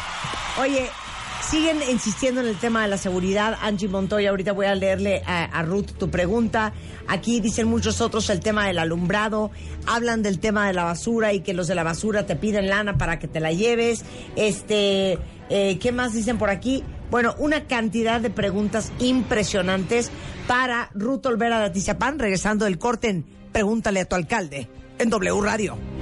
Oye, 0.59 0.89
siguen 1.41 1.79
insistiendo 1.89 2.41
en 2.41 2.47
el 2.47 2.57
tema 2.57 2.81
de 2.83 2.87
la 2.87 2.97
seguridad. 2.97 3.57
Angie 3.61 3.87
Montoya, 3.87 4.29
ahorita 4.29 4.51
voy 4.51 4.65
a 4.65 4.75
leerle 4.75 5.21
a, 5.25 5.61
Ruth 5.63 5.91
tu 5.97 6.09
pregunta. 6.09 6.73
Aquí 7.07 7.39
dicen 7.39 7.67
muchos 7.67 8.01
otros 8.01 8.29
el 8.29 8.39
tema 8.39 8.67
del 8.67 8.79
alumbrado. 8.79 9.51
Hablan 9.85 10.21
del 10.23 10.39
tema 10.39 10.67
de 10.67 10.73
la 10.73 10.83
basura 10.83 11.33
y 11.33 11.41
que 11.41 11.53
los 11.53 11.67
de 11.67 11.75
la 11.75 11.83
basura 11.83 12.25
te 12.25 12.35
piden 12.35 12.67
lana 12.67 12.97
para 12.97 13.19
que 13.19 13.27
te 13.27 13.39
la 13.39 13.51
lleves. 13.51 14.03
Este, 14.35 15.17
eh, 15.49 15.77
¿qué 15.79 15.91
más 15.91 16.13
dicen 16.13 16.37
por 16.37 16.49
aquí? 16.49 16.83
Bueno, 17.09 17.35
una 17.37 17.65
cantidad 17.65 18.19
de 18.19 18.29
preguntas 18.29 18.91
impresionantes 18.99 20.11
para 20.47 20.89
Ruth 20.93 21.25
Olvera 21.25 21.59
de 21.59 21.65
Atizapán, 21.65 22.19
regresando 22.19 22.65
del 22.65 22.77
corte 22.77 23.09
en 23.09 23.25
Pregúntale 23.51 24.01
a 24.01 24.05
tu 24.05 24.15
alcalde 24.15 24.69
en 24.99 25.09
W 25.09 25.41
Radio. 25.41 25.96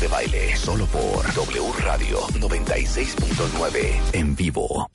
De 0.00 0.08
baile, 0.08 0.56
solo 0.56 0.86
por 0.86 1.22
W 1.34 1.72
Radio 1.80 2.20
96.9 2.28 4.00
en 4.12 4.34
vivo. 4.34 4.90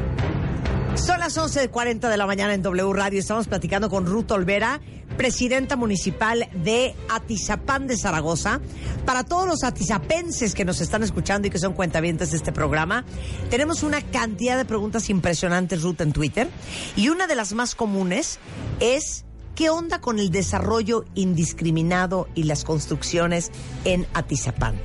Son 0.97 1.19
las 1.19 1.37
11.40 1.37 2.09
de 2.09 2.17
la 2.17 2.25
mañana 2.25 2.55
en 2.55 2.63
W 2.63 2.93
Radio. 2.93 3.19
Estamos 3.19 3.49
platicando 3.49 3.91
con 3.91 4.07
Ruth 4.07 4.31
Olvera, 4.31 4.81
presidenta 5.17 5.75
municipal 5.77 6.49
de 6.55 6.95
Atizapán 7.11 7.89
de 7.89 7.97
Zaragoza. 7.97 8.61
Para 9.05 9.25
todos 9.25 9.47
los 9.49 9.65
atizapenses 9.65 10.55
que 10.55 10.65
nos 10.65 10.81
están 10.81 11.03
escuchando 11.03 11.49
y 11.49 11.51
que 11.51 11.59
son 11.59 11.73
cuentavientes 11.73 12.31
de 12.31 12.37
este 12.37 12.53
programa, 12.53 13.05
tenemos 13.51 13.83
una 13.83 14.03
cantidad 14.03 14.57
de 14.57 14.65
preguntas 14.65 15.11
impresionantes, 15.11 15.83
Ruth, 15.83 16.01
en 16.01 16.13
Twitter. 16.13 16.49
Y 16.97 17.09
una 17.09 17.27
de 17.27 17.35
las 17.35 17.55
más 17.55 17.75
comunes 17.75 18.39
es, 18.79 19.25
¿qué 19.57 19.71
onda 19.71 20.01
con 20.01 20.21
el 20.21 20.31
desarrollo 20.31 21.05
indiscriminado 21.17 22.29
y 22.37 22.45
las 22.45 22.63
construcciones 22.65 23.51
en 23.85 24.07
Atizapán? 24.15 24.77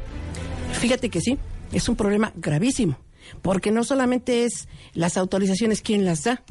Fíjate 0.74 1.10
que 1.10 1.22
sí, 1.22 1.38
es 1.72 1.88
un 1.88 1.96
problema 1.96 2.34
gravísimo, 2.36 2.98
porque 3.42 3.72
no 3.72 3.84
solamente 3.84 4.46
es 4.46 4.68
las 4.94 5.18
autorizaciones 5.18 5.82
quien 5.82 6.06
las 6.06 6.24
da. 6.24 6.44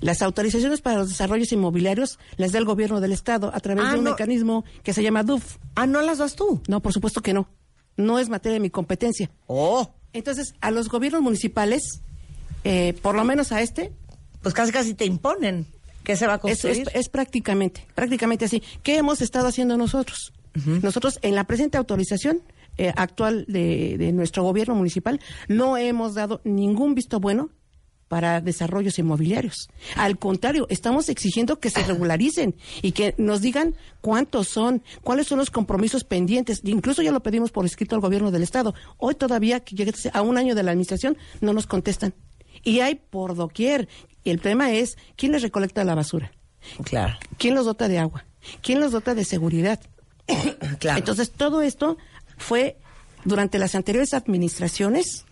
Las 0.00 0.22
autorizaciones 0.22 0.80
para 0.80 0.98
los 0.98 1.08
desarrollos 1.10 1.52
inmobiliarios 1.52 2.18
las 2.36 2.52
da 2.52 2.58
el 2.58 2.64
gobierno 2.64 3.00
del 3.00 3.12
Estado 3.12 3.50
a 3.54 3.60
través 3.60 3.84
Ah, 3.86 3.92
de 3.92 3.98
un 3.98 4.04
no. 4.04 4.10
mecanismo 4.10 4.64
que 4.82 4.92
se 4.92 5.02
llama 5.02 5.22
DUF. 5.22 5.58
Ah, 5.74 5.86
¿no 5.86 6.00
las 6.02 6.18
das 6.18 6.34
tú? 6.34 6.60
No, 6.66 6.80
por 6.80 6.92
supuesto 6.92 7.20
que 7.20 7.32
no. 7.34 7.48
No 7.96 8.18
es 8.18 8.28
materia 8.28 8.54
de 8.54 8.60
mi 8.60 8.70
competencia. 8.70 9.30
Oh. 9.46 9.88
Entonces, 10.12 10.54
a 10.60 10.70
los 10.70 10.88
gobiernos 10.88 11.22
municipales, 11.22 12.00
eh, 12.64 12.94
por 13.02 13.14
lo 13.14 13.24
menos 13.24 13.52
a 13.52 13.60
este, 13.62 13.92
Pues 14.42 14.54
casi 14.54 14.72
casi 14.72 14.94
te 14.94 15.04
imponen 15.04 15.66
que 16.04 16.16
se 16.16 16.26
va 16.26 16.34
a 16.34 16.38
construir. 16.38 16.88
es- 16.88 16.94
es 16.94 17.08
prácticamente, 17.08 17.86
prácticamente 17.94 18.44
así. 18.46 18.62
¿Qué 18.82 18.96
hemos 18.96 19.20
estado 19.20 19.48
haciendo 19.48 19.76
nosotros? 19.76 20.32
Nosotros, 20.82 21.18
en 21.20 21.34
la 21.34 21.44
presente 21.44 21.76
autorización 21.76 22.40
eh, 22.78 22.92
actual 22.96 23.44
de, 23.48 23.96
de 23.98 24.12
nuestro 24.12 24.42
gobierno 24.42 24.74
municipal, 24.74 25.20
no 25.48 25.76
hemos 25.76 26.14
dado 26.14 26.40
ningún 26.44 26.94
visto 26.94 27.20
bueno 27.20 27.50
para 28.08 28.40
desarrollos 28.40 28.98
inmobiliarios. 28.98 29.68
Al 29.96 30.18
contrario, 30.18 30.66
estamos 30.70 31.08
exigiendo 31.08 31.58
que 31.58 31.70
se 31.70 31.82
regularicen 31.86 32.54
y 32.82 32.92
que 32.92 33.14
nos 33.18 33.40
digan 33.40 33.74
cuántos 34.00 34.48
son, 34.48 34.82
cuáles 35.02 35.26
son 35.26 35.38
los 35.38 35.50
compromisos 35.50 36.04
pendientes. 36.04 36.60
Incluso 36.64 37.02
ya 37.02 37.12
lo 37.12 37.22
pedimos 37.22 37.50
por 37.50 37.66
escrito 37.66 37.94
al 37.94 38.00
gobierno 38.00 38.30
del 38.30 38.42
Estado. 38.42 38.74
Hoy 38.98 39.14
todavía, 39.14 39.60
que 39.60 39.74
llegue 39.74 39.92
a 40.12 40.22
un 40.22 40.38
año 40.38 40.54
de 40.54 40.62
la 40.62 40.70
administración, 40.70 41.16
no 41.40 41.52
nos 41.52 41.66
contestan. 41.66 42.14
Y 42.62 42.80
hay 42.80 42.96
por 42.96 43.34
doquier. 43.34 43.88
Y 44.24 44.30
el 44.30 44.38
problema 44.38 44.72
es, 44.72 44.96
¿quién 45.16 45.32
les 45.32 45.42
recolecta 45.42 45.84
la 45.84 45.94
basura? 45.94 46.32
Claro. 46.84 47.16
¿Quién 47.38 47.54
los 47.54 47.64
dota 47.64 47.88
de 47.88 47.98
agua? 47.98 48.24
¿Quién 48.62 48.80
los 48.80 48.92
dota 48.92 49.14
de 49.14 49.24
seguridad? 49.24 49.80
Claro. 50.80 50.98
Entonces, 50.98 51.30
todo 51.30 51.62
esto 51.62 51.96
fue 52.36 52.76
durante 53.24 53.58
las 53.58 53.74
anteriores 53.74 54.14
administraciones 54.14 55.26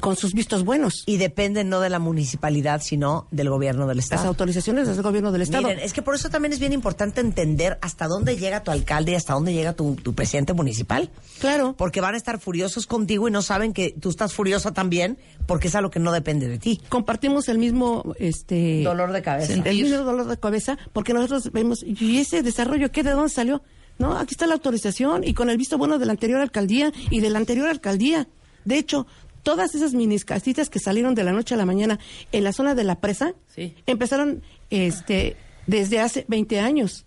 con 0.00 0.16
sus 0.16 0.34
vistos 0.34 0.64
buenos. 0.64 1.02
Y 1.06 1.16
depende 1.16 1.64
no 1.64 1.80
de 1.80 1.90
la 1.90 1.98
municipalidad, 1.98 2.82
sino 2.82 3.26
del 3.30 3.48
gobierno 3.48 3.86
del 3.86 3.96
Las 3.98 4.04
Estado. 4.06 4.28
autorizaciones 4.28 4.86
del 4.86 5.02
gobierno 5.02 5.32
del 5.32 5.42
Estado. 5.42 5.68
Miren, 5.68 5.82
es 5.82 5.92
que 5.92 6.02
por 6.02 6.14
eso 6.14 6.28
también 6.28 6.52
es 6.52 6.58
bien 6.58 6.72
importante 6.72 7.20
entender 7.20 7.78
hasta 7.80 8.06
dónde 8.06 8.36
llega 8.36 8.62
tu 8.62 8.70
alcalde 8.70 9.12
y 9.12 9.14
hasta 9.14 9.34
dónde 9.34 9.52
llega 9.52 9.72
tu, 9.72 9.96
tu 9.96 10.14
presidente 10.14 10.52
municipal. 10.52 11.10
Claro. 11.40 11.74
Porque 11.76 12.00
van 12.00 12.14
a 12.14 12.16
estar 12.16 12.38
furiosos 12.38 12.86
contigo 12.86 13.28
y 13.28 13.30
no 13.30 13.42
saben 13.42 13.72
que 13.72 13.94
tú 13.98 14.10
estás 14.10 14.34
furiosa 14.34 14.72
también 14.72 15.18
porque 15.46 15.68
es 15.68 15.74
algo 15.74 15.90
que 15.90 16.00
no 16.00 16.12
depende 16.12 16.48
de 16.48 16.58
ti. 16.58 16.80
Compartimos 16.88 17.48
el 17.48 17.58
mismo 17.58 18.14
este 18.18 18.82
Dolor 18.82 19.12
de 19.12 19.22
cabeza. 19.22 19.52
el 19.54 19.62
mismo 19.62 19.98
dolor 19.98 20.26
de 20.26 20.38
cabeza 20.38 20.76
porque 20.92 21.14
nosotros 21.14 21.50
vemos 21.52 21.82
y 21.82 22.18
ese 22.18 22.42
desarrollo 22.42 22.90
qué 22.92 23.02
de 23.02 23.12
dónde 23.12 23.30
salió 23.30 23.62
no 23.98 24.16
aquí 24.16 24.34
está 24.34 24.46
la 24.46 24.54
autorización 24.54 25.24
y 25.24 25.34
con 25.34 25.50
el 25.50 25.56
visto 25.56 25.78
bueno 25.78 25.98
de 25.98 26.06
la 26.06 26.12
anterior 26.12 26.40
alcaldía 26.40 26.92
y 27.10 27.20
de 27.20 27.30
la 27.30 27.38
anterior 27.38 27.68
alcaldía 27.68 28.28
de 28.64 28.78
hecho 28.78 29.06
todas 29.42 29.74
esas 29.74 29.94
minis 29.94 30.24
casitas 30.24 30.68
que 30.70 30.78
salieron 30.78 31.14
de 31.14 31.24
la 31.24 31.32
noche 31.32 31.54
a 31.54 31.58
la 31.58 31.64
mañana 31.66 31.98
en 32.32 32.44
la 32.44 32.52
zona 32.52 32.74
de 32.74 32.84
la 32.84 33.00
presa 33.00 33.32
Sí. 33.54 33.74
empezaron 33.86 34.42
este 34.70 35.36
desde 35.66 36.00
hace 36.00 36.24
20 36.28 36.60
años 36.60 37.04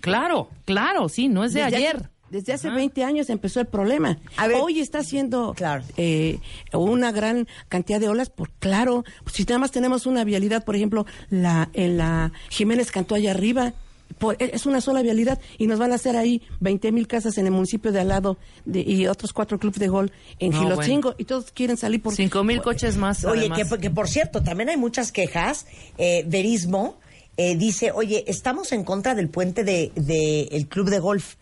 Claro, 0.00 0.48
claro, 0.64 1.08
sí, 1.08 1.28
no 1.28 1.44
es 1.44 1.52
de 1.52 1.62
Desde 1.62 1.76
ayer. 1.76 1.96
hace- 1.96 2.08
desde 2.30 2.52
hace 2.54 2.70
20 2.70 3.04
años 3.04 3.28
empezó 3.30 3.60
el 3.60 3.66
problema. 3.66 4.18
A 4.38 4.48
ver. 4.48 4.56
Hoy 4.60 4.80
está 4.80 4.98
haciendo 5.00 5.52
Claro. 5.54 5.84
eh, 5.98 6.40
una 6.72 7.12
gran 7.12 7.46
cantidad 7.68 8.00
de 8.00 8.08
olas, 8.08 8.30
por 8.30 8.50
claro. 8.52 9.04
Si 9.30 9.44
nada 9.44 9.58
más 9.58 9.70
tenemos 9.70 10.06
una 10.06 10.24
vialidad, 10.24 10.64
por 10.64 10.74
ejemplo, 10.74 11.04
la 11.30 11.68
en 11.74 11.98
la 11.98 12.32
Jiménez 12.48 12.90
Cantó 12.90 13.14
allá 13.14 13.30
arriba, 13.32 13.74
por- 14.18 14.36
e, 14.42 14.50
es 14.54 14.66
una 14.66 14.80
sola 14.80 15.02
vialidad 15.02 15.40
y 15.58 15.66
nos 15.66 15.78
van 15.78 15.92
a 15.92 15.96
hacer 15.96 16.16
ahí 16.16 16.42
20 16.60 16.92
mil 16.92 17.06
casas 17.06 17.38
en 17.38 17.46
el 17.46 17.52
municipio 17.52 17.92
de 17.92 18.00
al 18.00 18.08
lado 18.08 18.38
de- 18.64 18.80
y 18.80 19.06
otros 19.06 19.32
cuatro 19.32 19.58
clubes 19.58 19.78
de 19.78 19.88
gol 19.88 20.12
en 20.38 20.50
No, 20.52 20.60
Gilotzingo 20.60 21.14
y 21.18 21.24
todos 21.24 21.52
quieren 21.52 21.76
salir 21.76 22.02
por 22.02 22.14
Cinco 22.14 22.44
mil 22.44 22.60
coches 22.62 22.96
más. 22.96 23.24
Oye, 23.24 23.50
que, 23.50 23.78
que 23.80 23.90
por 23.90 24.08
cierto, 24.08 24.42
también 24.42 24.68
hay 24.68 24.76
muchas 24.76 25.12
quejas. 25.12 25.66
Eh, 25.98 26.24
Verismo 26.26 26.98
eh, 27.36 27.56
dice, 27.56 27.92
oye, 27.92 28.24
estamos 28.26 28.72
en 28.72 28.84
contra 28.84 29.14
del 29.14 29.28
puente 29.28 29.64
de, 29.64 29.92
de 29.96 30.42
el 30.52 30.68
club 30.68 30.90
de 30.90 30.98
golf. 30.98 31.36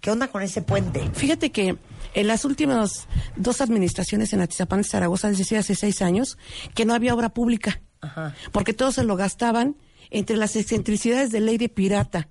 ¿Qué 0.00 0.10
onda 0.10 0.28
con 0.28 0.42
ese 0.42 0.62
puente? 0.62 1.00
Fíjate 1.14 1.50
que 1.52 1.76
en 2.14 2.26
las 2.26 2.44
últimas 2.44 3.06
dos 3.36 3.60
administraciones 3.60 4.32
en 4.32 4.40
Atizapán 4.40 4.82
de 4.82 4.88
Zaragoza, 4.88 5.30
es 5.30 5.38
decir, 5.38 5.56
hace 5.58 5.74
seis 5.76 6.02
años, 6.02 6.36
que 6.74 6.84
no 6.84 6.92
había 6.92 7.14
obra 7.14 7.28
pública. 7.28 7.80
Ajá. 8.00 8.34
Porque 8.50 8.74
todos 8.74 8.96
se 8.96 9.04
lo 9.04 9.14
gastaban 9.16 9.76
entre 10.12 10.36
las 10.36 10.54
excentricidades 10.56 11.30
de 11.30 11.40
ley 11.40 11.58
de 11.58 11.68
pirata 11.68 12.28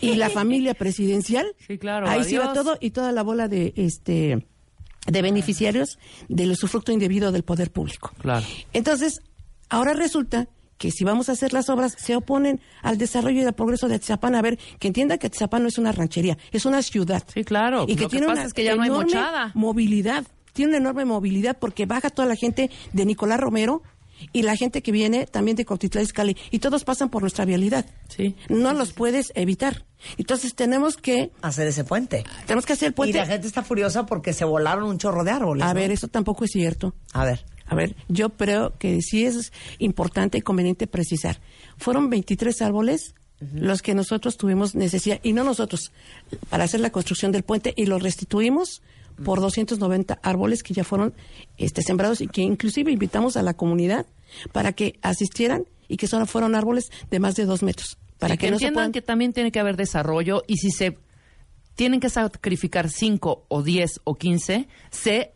y 0.00 0.16
la 0.16 0.28
familia 0.30 0.74
presidencial. 0.74 1.46
Sí, 1.66 1.78
claro, 1.78 2.08
Ahí 2.08 2.24
se 2.24 2.34
iba 2.34 2.52
todo 2.52 2.76
y 2.80 2.90
toda 2.90 3.12
la 3.12 3.22
bola 3.22 3.48
de 3.48 3.72
este 3.76 4.46
de 5.06 5.22
beneficiarios 5.22 5.98
del 6.28 6.50
usufructo 6.50 6.92
indebido 6.92 7.32
del 7.32 7.42
poder 7.42 7.70
público. 7.70 8.12
Claro. 8.20 8.44
Entonces, 8.72 9.20
ahora 9.70 9.94
resulta 9.94 10.48
que 10.76 10.90
si 10.90 11.04
vamos 11.04 11.28
a 11.28 11.32
hacer 11.32 11.52
las 11.52 11.68
obras, 11.68 11.94
se 11.98 12.16
oponen 12.16 12.60
al 12.82 12.96
desarrollo 12.96 13.42
y 13.42 13.44
al 13.44 13.54
progreso 13.54 13.86
de 13.88 13.96
Atizapán. 13.96 14.34
A 14.34 14.42
ver, 14.42 14.58
que 14.78 14.88
entienda 14.88 15.18
que 15.18 15.26
Atizapán 15.26 15.62
no 15.62 15.68
es 15.68 15.78
una 15.78 15.92
ranchería, 15.92 16.38
es 16.52 16.64
una 16.64 16.82
ciudad. 16.82 17.22
Sí, 17.32 17.44
claro. 17.44 17.84
Y 17.86 17.96
que 17.96 18.02
Lo 18.04 18.08
que 18.08 18.16
tiene 18.16 18.26
pasa 18.26 18.40
una 18.40 18.46
es 18.46 18.54
que 18.54 18.64
ya 18.64 18.76
no 18.76 18.82
hay 18.82 18.88
enorme 18.88 19.52
movilidad. 19.54 20.26
Tiene 20.52 20.70
una 20.70 20.78
enorme 20.78 21.04
movilidad 21.04 21.58
porque 21.58 21.86
baja 21.86 22.10
toda 22.10 22.26
la 22.26 22.34
gente 22.34 22.70
de 22.92 23.04
Nicolás 23.04 23.40
Romero 23.40 23.82
y 24.32 24.42
la 24.42 24.56
gente 24.56 24.82
que 24.82 24.92
viene 24.92 25.26
también 25.26 25.56
de 25.56 25.64
Cuautitlán 25.64 26.04
Izcalli 26.04 26.36
y 26.50 26.58
todos 26.58 26.84
pasan 26.84 27.08
por 27.10 27.22
nuestra 27.22 27.44
vialidad. 27.44 27.86
Sí. 28.08 28.36
No 28.48 28.72
los 28.72 28.92
puedes 28.92 29.32
evitar. 29.34 29.84
Entonces 30.16 30.54
tenemos 30.54 30.96
que 30.96 31.30
Hacer 31.42 31.66
ese 31.68 31.84
puente. 31.84 32.24
tenemos 32.46 32.64
que 32.66 32.72
hacer 32.74 32.86
el 32.88 32.92
Y 32.92 32.96
puente. 32.96 33.18
la 33.18 33.26
gente 33.26 33.46
está 33.46 33.62
furiosa 33.62 34.06
porque 34.06 34.32
se 34.32 34.44
volaron 34.44 34.84
un 34.84 34.98
chorro 34.98 35.24
de 35.24 35.30
árboles. 35.30 35.62
A 35.64 35.68
¿no? 35.68 35.74
ver, 35.74 35.90
eso 35.90 36.08
tampoco 36.08 36.44
es 36.44 36.50
cierto. 36.52 36.94
A 37.12 37.24
ver. 37.24 37.44
A 37.66 37.74
ver, 37.76 37.94
yo 38.08 38.30
creo 38.30 38.76
que 38.78 39.00
sí 39.00 39.24
es 39.24 39.52
importante 39.78 40.38
y 40.38 40.40
conveniente 40.40 40.86
precisar. 40.88 41.40
Fueron 41.78 42.10
23 42.10 42.62
árboles 42.62 43.14
los 43.54 43.80
que 43.80 43.94
nosotros 43.94 44.36
tuvimos 44.36 44.74
necesidad, 44.74 45.18
y 45.22 45.32
no 45.32 45.44
nosotros, 45.44 45.92
para 46.50 46.64
hacer 46.64 46.80
la 46.80 46.90
construcción 46.90 47.32
del 47.32 47.42
puente, 47.42 47.72
y 47.74 47.86
los 47.86 48.02
restituimos 48.02 48.82
por 49.24 49.40
290 49.40 50.18
árboles 50.22 50.62
que 50.62 50.74
ya 50.74 50.84
fueron 50.84 51.14
este, 51.58 51.82
sembrados 51.82 52.20
y 52.20 52.26
que 52.28 52.42
inclusive 52.42 52.90
invitamos 52.90 53.36
a 53.36 53.42
la 53.42 53.54
comunidad 53.54 54.06
para 54.52 54.72
que 54.72 54.98
asistieran 55.02 55.64
y 55.88 55.96
que 55.96 56.06
solo 56.06 56.26
fueron 56.26 56.54
árboles 56.54 56.90
de 57.10 57.20
más 57.20 57.34
de 57.34 57.44
dos 57.44 57.62
metros. 57.62 57.98
Para 58.18 58.34
Sí, 58.34 58.38
que, 58.38 58.46
que 58.46 58.50
no 58.52 58.58
se 58.58 58.64
entiendan 58.66 58.74
puedan... 58.74 58.92
que 58.92 59.02
también 59.02 59.32
tiene 59.32 59.50
que 59.50 59.60
haber 59.60 59.76
desarrollo 59.76 60.42
y 60.46 60.56
si 60.58 60.70
se 60.70 60.98
tienen 61.74 62.00
que 62.00 62.10
sacrificar 62.10 62.90
5 62.90 63.46
o 63.48 63.62
10 63.62 64.00
o 64.04 64.14
15, 64.14 64.68
se 64.90 65.32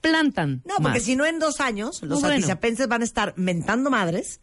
plantan. 0.00 0.62
No, 0.64 0.76
porque 0.76 0.98
más. 0.98 1.02
si 1.02 1.16
no 1.16 1.26
en 1.26 1.38
dos 1.38 1.60
años, 1.60 2.02
los 2.02 2.20
bueno. 2.20 2.36
atizapenses 2.36 2.86
van 2.88 3.02
a 3.02 3.04
estar 3.04 3.34
mentando 3.36 3.90
madres 3.90 4.40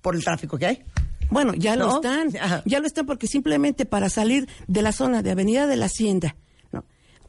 por 0.00 0.16
el 0.16 0.24
tráfico 0.24 0.58
que 0.58 0.66
hay. 0.66 0.82
Bueno, 1.30 1.54
ya 1.54 1.76
lo 1.76 1.86
¿No? 1.86 1.94
están, 1.96 2.30
ya 2.66 2.80
lo 2.80 2.86
están 2.86 3.06
porque 3.06 3.26
simplemente 3.26 3.86
para 3.86 4.10
salir 4.10 4.48
de 4.66 4.82
la 4.82 4.92
zona 4.92 5.22
de 5.22 5.30
Avenida 5.30 5.66
de 5.66 5.76
la 5.76 5.86
Hacienda, 5.86 6.34
¿no? 6.34 6.36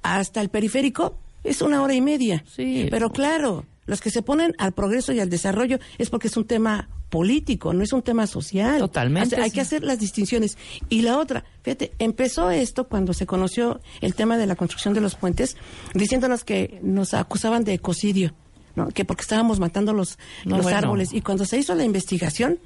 Hasta 0.04 0.42
el 0.42 0.50
periférico 0.50 1.18
es 1.44 1.62
una 1.62 1.82
hora 1.82 1.94
y 1.94 2.02
media. 2.02 2.44
Sí. 2.48 2.88
Pero 2.90 3.12
claro, 3.12 3.66
los 3.86 4.00
que 4.02 4.10
se 4.12 4.22
ponen 4.22 4.54
al 4.60 4.72
progreso 4.74 5.12
y 5.14 5.20
al 5.20 5.30
desarrollo 5.30 5.80
es 5.98 6.10
porque 6.10 6.28
es 6.28 6.38
un 6.38 6.46
tema 6.46 6.90
político, 7.10 7.74
no 7.74 7.84
es 7.84 7.94
un 7.94 8.02
tema 8.02 8.26
social. 8.28 8.80
Totalmente, 8.80 9.36
Hay 9.36 9.50
sí. 9.50 9.56
que 9.56 9.62
hacer 9.62 9.84
las 9.84 10.00
distinciones. 10.00 10.58
Y 10.90 11.02
la 11.02 11.18
otra, 11.20 11.44
fíjate, 11.62 11.92
empezó 12.00 12.50
esto 12.50 12.88
cuando 12.88 13.14
se 13.14 13.26
conoció 13.26 13.82
el 14.02 14.16
tema 14.16 14.38
de 14.38 14.48
la 14.48 14.56
construcción 14.56 14.94
de 14.94 15.02
los 15.02 15.16
puentes, 15.16 15.56
diciéndonos 15.94 16.44
que 16.44 16.80
nos 16.82 17.14
acusaban 17.14 17.64
de 17.66 17.74
ecocidio, 17.74 18.34
¿no? 18.76 18.88
que 18.88 19.06
porque 19.06 19.22
estábamos 19.22 19.60
matando 19.60 19.94
los, 19.94 20.18
No, 20.46 20.56
los 20.58 20.64
bueno. 20.64 20.78
árboles. 20.80 21.14
Y 21.14 21.22
cuando 21.22 21.46
se 21.46 21.58
hizo 21.60 21.76
la 21.76 21.84
investigación, 21.84 22.58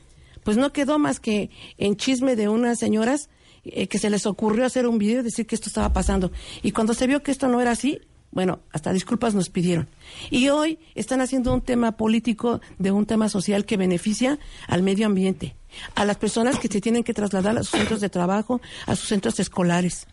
pues 0.43 0.55
no 0.55 0.72
quedó 0.72 0.97
más 0.97 1.19
que 1.19 1.49
en 1.77 1.97
chisme 1.97 2.38
de 2.38 2.47
unas 2.47 2.80
señoras 2.80 3.30
eh, 3.73 3.88
que 3.88 3.99
se 3.99 4.10
les 4.10 4.26
ocurrió 4.26 4.65
hacer 4.65 4.88
un 4.88 4.98
video 4.98 5.22
y 5.22 5.23
decir 5.23 5.45
que 5.45 5.56
esto 5.56 5.69
estaba 5.69 5.94
pasando. 5.94 6.31
Y 6.61 6.72
cuando 6.72 6.94
se 6.94 7.07
vio 7.07 7.23
que 7.23 7.31
esto 7.31 7.48
no 7.48 7.61
era 7.61 7.72
así, 7.72 8.02
bueno, 8.31 8.60
hasta 8.72 8.94
disculpas 8.94 9.34
nos 9.34 9.49
pidieron. 9.49 9.88
Y 10.30 10.49
hoy 10.49 10.80
están 10.95 11.22
haciendo 11.22 11.53
un 11.53 11.61
tema 11.61 11.94
político 11.94 12.61
de 12.77 12.91
un 12.91 13.06
tema 13.06 13.30
social 13.30 13.65
que 13.65 13.77
beneficia 13.77 14.38
al 14.68 14.84
medio 14.84 15.06
ambiente, 15.07 15.56
a 15.95 16.06
las 16.06 16.18
personas 16.18 16.60
que 16.60 16.68
se 16.68 16.81
tienen 16.81 17.03
que 17.03 17.14
trasladar 17.14 17.57
a 17.57 17.64
sus 17.64 17.72
centros 17.72 18.02
de 18.02 18.10
trabajo, 18.10 18.61
a 18.85 18.95
sus 18.95 19.10
centros 19.10 19.39
escolares, 19.39 20.07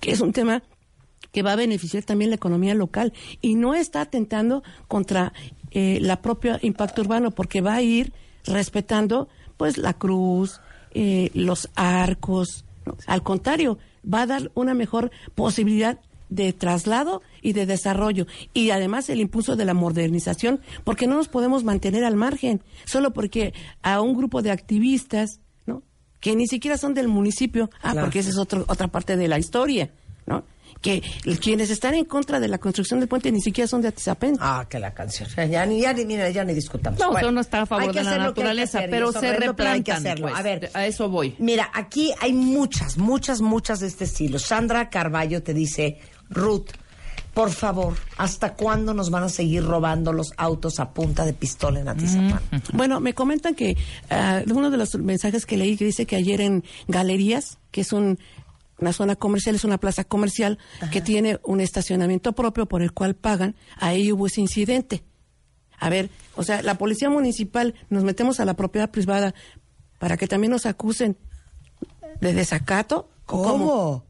que 0.00 0.12
es 0.12 0.20
un 0.20 0.32
tema 0.32 0.62
que 1.32 1.42
va 1.42 1.52
a 1.52 1.56
beneficiar 1.56 2.02
también 2.04 2.30
la 2.30 2.36
economía 2.36 2.74
local 2.74 3.12
y 3.40 3.54
no 3.54 3.74
está 3.74 4.02
atentando 4.02 4.62
contra 4.88 5.32
eh, 5.70 5.98
la 6.00 6.20
propia 6.22 6.58
impacto 6.62 7.02
urbano 7.02 7.30
porque 7.30 7.60
va 7.60 7.74
a 7.74 7.82
ir 7.82 8.12
respetando 8.44 9.28
pues 9.56 9.76
la 9.76 9.94
cruz, 9.94 10.60
eh, 10.92 11.30
los 11.34 11.68
arcos, 11.74 12.64
¿no? 12.86 12.96
al 13.06 13.22
contrario, 13.22 13.78
va 14.02 14.22
a 14.22 14.26
dar 14.26 14.50
una 14.54 14.74
mejor 14.74 15.10
posibilidad 15.34 15.98
de 16.28 16.52
traslado 16.52 17.22
y 17.42 17.54
de 17.54 17.66
desarrollo 17.66 18.26
y 18.54 18.70
además 18.70 19.10
el 19.10 19.20
impulso 19.20 19.56
de 19.56 19.64
la 19.64 19.74
modernización 19.74 20.60
porque 20.84 21.08
no 21.08 21.16
nos 21.16 21.26
podemos 21.28 21.64
mantener 21.64 22.04
al 22.04 22.14
margen 22.14 22.62
solo 22.84 23.12
porque 23.12 23.52
a 23.82 24.00
un 24.00 24.14
grupo 24.16 24.40
de 24.40 24.52
activistas 24.52 25.40
¿no? 25.66 25.82
que 26.20 26.36
ni 26.36 26.46
siquiera 26.46 26.78
son 26.78 26.94
del 26.94 27.08
municipio 27.08 27.68
ah 27.82 27.90
Claro. 27.92 28.02
porque 28.02 28.20
esa 28.20 28.30
es 28.30 28.38
otro- 28.38 28.64
otra 28.68 28.86
parte 28.88 29.16
de 29.16 29.26
la 29.26 29.40
historia 29.40 29.90
¿no? 30.26 30.44
Que 30.80 31.02
quienes 31.40 31.70
están 31.70 31.94
en 31.94 32.04
contra 32.06 32.40
de 32.40 32.48
la 32.48 32.58
construcción 32.58 33.00
del 33.00 33.08
puente 33.08 33.30
ni 33.30 33.40
siquiera 33.40 33.68
son 33.68 33.82
de 33.82 33.88
Atizapén 33.88 34.36
Ah, 34.40 34.64
que 34.68 34.78
la 34.78 34.94
canción. 34.94 35.28
Ya 35.50 35.66
ni, 35.66 35.80
ya 35.82 35.92
ni, 35.92 36.04
mira, 36.06 36.28
ya 36.30 36.42
ni 36.44 36.54
discutamos. 36.54 36.98
No, 36.98 37.10
Bueno, 37.10 37.28
uno 37.28 37.40
está 37.42 37.62
a 37.62 37.66
favor 37.66 37.92
de 37.94 38.02
la 38.02 38.16
naturaleza, 38.18 38.78
hacer, 38.78 38.90
pero 38.90 39.12
se 39.12 39.18
horrendo, 39.18 39.54
pero 39.56 39.70
hay 39.70 39.82
que 39.82 39.92
replantan, 39.92 40.06
hacerlo. 40.12 40.28
pues. 40.28 40.38
A 40.38 40.42
ver, 40.42 40.70
A 40.74 40.86
eso 40.86 41.08
voy. 41.08 41.34
Mira, 41.38 41.70
aquí 41.74 42.12
hay 42.20 42.32
muchas, 42.32 42.96
muchas, 42.96 43.40
muchas 43.40 43.80
de 43.80 43.88
este 43.88 44.04
estilo. 44.04 44.38
Sandra 44.38 44.88
Carballo 44.88 45.42
te 45.42 45.52
dice, 45.54 45.98
Ruth, 46.30 46.68
por 47.34 47.50
favor, 47.52 47.94
¿hasta 48.16 48.54
cuándo 48.54 48.92
nos 48.92 49.10
van 49.10 49.22
a 49.22 49.28
seguir 49.28 49.62
robando 49.64 50.12
los 50.12 50.32
autos 50.36 50.80
a 50.80 50.92
punta 50.92 51.24
de 51.24 51.32
pistola 51.32 51.78
en 51.80 51.88
Atizapán? 51.88 52.40
Bueno, 52.72 52.98
me 53.00 53.14
comentan 53.14 53.54
que 53.54 53.76
ah, 54.10 54.42
uno 54.52 54.70
de 54.70 54.76
los 54.76 54.94
mensajes 54.96 55.46
que 55.46 55.56
leí 55.56 55.76
que 55.76 55.84
dice 55.84 56.06
que 56.06 56.16
ayer 56.16 56.40
en 56.40 56.64
Galerías, 56.88 57.58
que 57.70 57.82
es 57.82 57.92
un- 57.92 58.18
una 58.80 58.92
zona 58.92 59.16
comercial, 59.16 59.54
es 59.54 59.64
una 59.64 59.78
plaza 59.78 60.04
comercial 60.04 60.58
que 60.90 61.00
tiene 61.00 61.38
un 61.44 61.60
estacionamiento 61.60 62.32
propio 62.32 62.66
por 62.66 62.82
el 62.82 62.92
cual 62.92 63.14
pagan, 63.14 63.54
ahí 63.76 64.10
hubo 64.12 64.26
ese 64.26 64.40
incidente. 64.40 65.04
A 65.78 65.88
ver, 65.88 66.10
o 66.36 66.42
sea, 66.42 66.62
la 66.62 66.74
policía 66.76 67.08
municipal 67.10 67.74
nos 67.88 68.04
metemos 68.04 68.38
a 68.40 68.44
la 68.44 68.54
propiedad 68.54 68.90
privada 68.90 69.34
para 69.98 70.16
que 70.16 70.26
también 70.26 70.50
nos 70.50 70.66
acusen 70.66 71.16
de 72.20 72.32
desacato. 72.34 73.08
¿o 73.26 73.42
¿Cómo? 73.42 74.04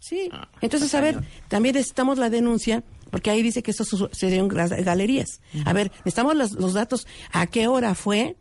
Sí. 0.00 0.30
Entonces, 0.60 0.94
a 0.94 1.00
ver, 1.00 1.20
también 1.48 1.74
necesitamos 1.74 2.18
la 2.18 2.30
denuncia, 2.30 2.84
porque 3.10 3.30
ahí 3.30 3.42
dice 3.42 3.62
que 3.62 3.72
eso 3.72 3.84
su- 3.84 3.96
sucedió 3.96 4.38
en 4.40 4.48
gra- 4.48 4.84
galerías. 4.84 5.40
A 5.64 5.72
ver, 5.72 5.90
necesitamos 5.98 6.36
los, 6.36 6.52
los 6.52 6.74
datos, 6.74 7.06
a 7.32 7.46
qué 7.46 7.66
hora 7.68 7.94
fue. 7.94 8.36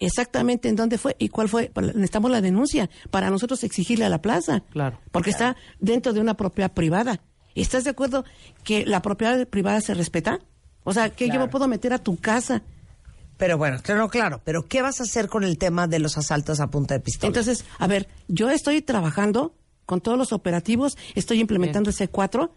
Exactamente 0.00 0.68
en 0.68 0.76
dónde 0.76 0.98
fue 0.98 1.14
y 1.18 1.28
cuál 1.28 1.48
fue. 1.48 1.70
Para- 1.72 1.88
Necesitamos 1.88 2.30
la 2.30 2.40
denuncia 2.40 2.90
para 3.10 3.30
nosotros 3.30 3.62
exigirle 3.64 4.04
a 4.04 4.08
la 4.08 4.20
plaza. 4.20 4.60
Claro. 4.70 4.98
Porque 5.12 5.30
está 5.30 5.56
dentro 5.78 6.12
de 6.12 6.20
una 6.20 6.34
propiedad 6.34 6.72
privada. 6.72 7.20
¿Estás 7.54 7.84
de 7.84 7.90
acuerdo 7.90 8.24
que 8.64 8.84
la 8.86 9.02
propiedad 9.02 9.46
privada 9.46 9.80
se 9.80 9.94
respeta? 9.94 10.40
O 10.84 10.92
sea, 10.92 11.10
que 11.10 11.26
yo 11.26 11.32
Claro. 11.32 11.46
me 11.46 11.50
puedo 11.50 11.68
meter 11.68 11.92
a 11.92 11.98
tu 11.98 12.16
casa. 12.16 12.62
Pero 13.36 13.56
bueno, 13.58 13.78
claro, 13.82 14.08
claro. 14.08 14.40
Pero 14.44 14.66
¿qué 14.66 14.82
vas 14.82 15.00
a 15.00 15.04
hacer 15.04 15.28
con 15.28 15.44
el 15.44 15.56
tema 15.58 15.86
de 15.86 15.98
los 15.98 16.18
asaltos 16.18 16.60
a 16.60 16.68
punta 16.70 16.94
de 16.94 17.00
pistola? 17.00 17.28
Entonces, 17.28 17.64
a 17.78 17.86
ver, 17.86 18.08
yo 18.28 18.50
estoy 18.50 18.82
trabajando 18.82 19.54
con 19.86 20.00
todos 20.00 20.16
los 20.18 20.32
operativos, 20.32 20.96
estoy 21.14 21.40
implementando 21.40 21.90
ese 21.90 22.08
4 22.08 22.54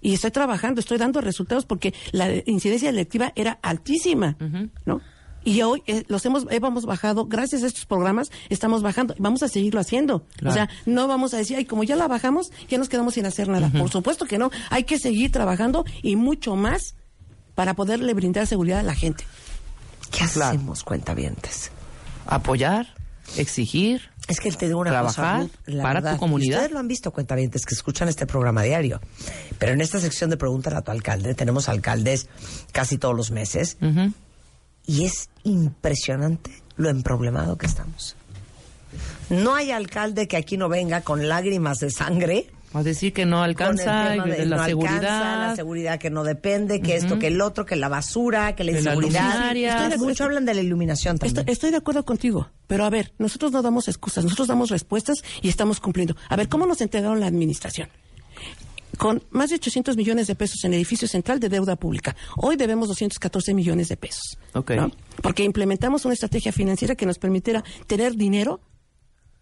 y 0.00 0.12
estoy 0.14 0.30
trabajando, 0.32 0.80
estoy 0.80 0.98
dando 0.98 1.20
resultados 1.20 1.64
porque 1.64 1.94
la 2.12 2.28
incidencia 2.44 2.90
electiva 2.90 3.32
era 3.36 3.58
altísima, 3.62 4.36
¿no? 4.84 5.00
Y 5.46 5.62
hoy 5.62 5.84
eh, 5.86 6.02
los 6.08 6.26
hemos, 6.26 6.44
hemos 6.50 6.86
bajado, 6.86 7.26
gracias 7.26 7.62
a 7.62 7.68
estos 7.68 7.86
programas, 7.86 8.32
estamos 8.48 8.82
bajando, 8.82 9.14
vamos 9.16 9.44
a 9.44 9.48
seguirlo 9.48 9.78
haciendo. 9.78 10.24
Claro. 10.38 10.50
O 10.50 10.52
sea, 10.52 10.68
no 10.86 11.06
vamos 11.06 11.34
a 11.34 11.36
decir, 11.36 11.56
ay, 11.56 11.64
como 11.64 11.84
ya 11.84 11.94
la 11.94 12.08
bajamos, 12.08 12.50
ya 12.68 12.78
nos 12.78 12.88
quedamos 12.88 13.14
sin 13.14 13.26
hacer 13.26 13.46
nada. 13.46 13.70
Por 13.70 13.88
supuesto 13.88 14.24
que 14.24 14.38
no, 14.38 14.50
hay 14.70 14.82
que 14.82 14.98
seguir 14.98 15.30
trabajando 15.30 15.84
y 16.02 16.16
mucho 16.16 16.56
más 16.56 16.96
para 17.54 17.74
poderle 17.74 18.12
brindar 18.12 18.48
seguridad 18.48 18.80
a 18.80 18.82
la 18.82 18.96
gente. 18.96 19.22
¿Qué 20.10 20.24
hacemos, 20.24 20.82
cuentavientes? 20.82 21.70
Apoyar, 22.26 22.92
exigir. 23.36 24.10
Es 24.26 24.40
que 24.40 24.50
te 24.50 24.66
digo 24.66 24.80
una 24.80 24.90
Trabajar 24.90 25.14
cosa, 25.14 25.38
Ruth, 25.44 25.74
la 25.76 25.82
para 25.84 26.00
tu 26.00 26.04
verdad, 26.06 26.18
comunidad. 26.18 26.56
Ustedes 26.58 26.72
lo 26.72 26.80
han 26.80 26.88
visto, 26.88 27.12
cuentavientes, 27.12 27.64
que 27.64 27.74
escuchan 27.74 28.08
este 28.08 28.26
programa 28.26 28.64
diario. 28.64 29.00
Pero 29.60 29.74
en 29.74 29.80
esta 29.80 30.00
sección 30.00 30.28
de 30.28 30.36
Pregúntale 30.36 30.74
a 30.74 30.82
tu 30.82 30.90
alcalde, 30.90 31.36
tenemos 31.36 31.68
alcaldes 31.68 32.28
casi 32.72 32.98
todos 32.98 33.14
los 33.14 33.30
meses. 33.30 33.76
Ujú. 33.80 34.12
Y 34.86 35.04
es 35.04 35.28
impresionante 35.44 36.62
lo 36.76 36.88
emproblemado 36.88 37.56
que 37.58 37.66
estamos. 37.66 38.16
No 39.30 39.54
hay 39.54 39.70
alcalde 39.72 40.28
que 40.28 40.36
aquí 40.36 40.56
no 40.56 40.68
venga 40.68 41.00
con 41.00 41.28
lágrimas 41.28 41.78
de 41.80 41.90
sangre. 41.90 42.46
A 42.72 42.82
decir 42.82 43.12
que 43.14 43.24
no 43.24 43.42
alcanza 43.42 44.10
de 44.10 44.20
de 44.20 44.46
la 44.46 44.56
no 44.56 44.62
alcanza, 44.62 44.66
seguridad. 44.66 45.48
la 45.48 45.56
seguridad 45.56 45.98
que 45.98 46.10
no 46.10 46.24
depende, 46.24 46.82
que 46.82 46.96
esto, 46.96 47.18
que 47.18 47.28
el 47.28 47.40
otro, 47.40 47.64
que 47.64 47.74
la 47.74 47.88
basura, 47.88 48.54
que 48.54 48.64
la 48.64 48.72
la 48.72 48.78
inseguridad. 48.78 49.22
luminaria. 49.30 49.76
Estoy 49.76 49.90
de- 49.98 50.04
mucho 50.04 50.24
hablan 50.24 50.44
de 50.44 50.54
la 50.54 50.60
iluminación 50.60 51.16
también. 51.18 51.38
Estoy, 51.38 51.52
estoy 51.52 51.70
de 51.70 51.78
acuerdo 51.78 52.04
contigo, 52.04 52.50
pero 52.66 52.84
a 52.84 52.90
ver, 52.90 53.12
nosotros 53.18 53.50
no 53.52 53.62
damos 53.62 53.88
excusas, 53.88 54.24
nosotros 54.24 54.48
damos 54.48 54.68
respuestas 54.70 55.16
y 55.40 55.48
estamos 55.48 55.80
cumpliendo. 55.80 56.16
A 56.28 56.36
ver, 56.36 56.48
¿cómo 56.48 56.66
nos 56.66 56.80
entregaron 56.82 57.18
la 57.18 57.26
administración? 57.26 57.88
Con 58.98 59.22
más 59.30 59.50
de 59.50 59.56
800 59.56 59.96
millones 59.96 60.26
de 60.26 60.34
pesos 60.34 60.64
en 60.64 60.72
el 60.72 60.78
edificio 60.78 61.06
central 61.06 61.38
de 61.38 61.48
deuda 61.50 61.76
pública. 61.76 62.16
Hoy 62.36 62.56
debemos 62.56 62.88
214 62.88 63.52
millones 63.52 63.88
de 63.88 63.96
pesos. 63.96 64.38
Ok. 64.54 64.70
¿no? 64.72 64.90
Porque 65.22 65.44
implementamos 65.44 66.04
una 66.06 66.14
estrategia 66.14 66.50
financiera 66.52 66.94
que 66.94 67.04
nos 67.04 67.18
permitiera 67.18 67.62
tener 67.86 68.14
dinero 68.16 68.60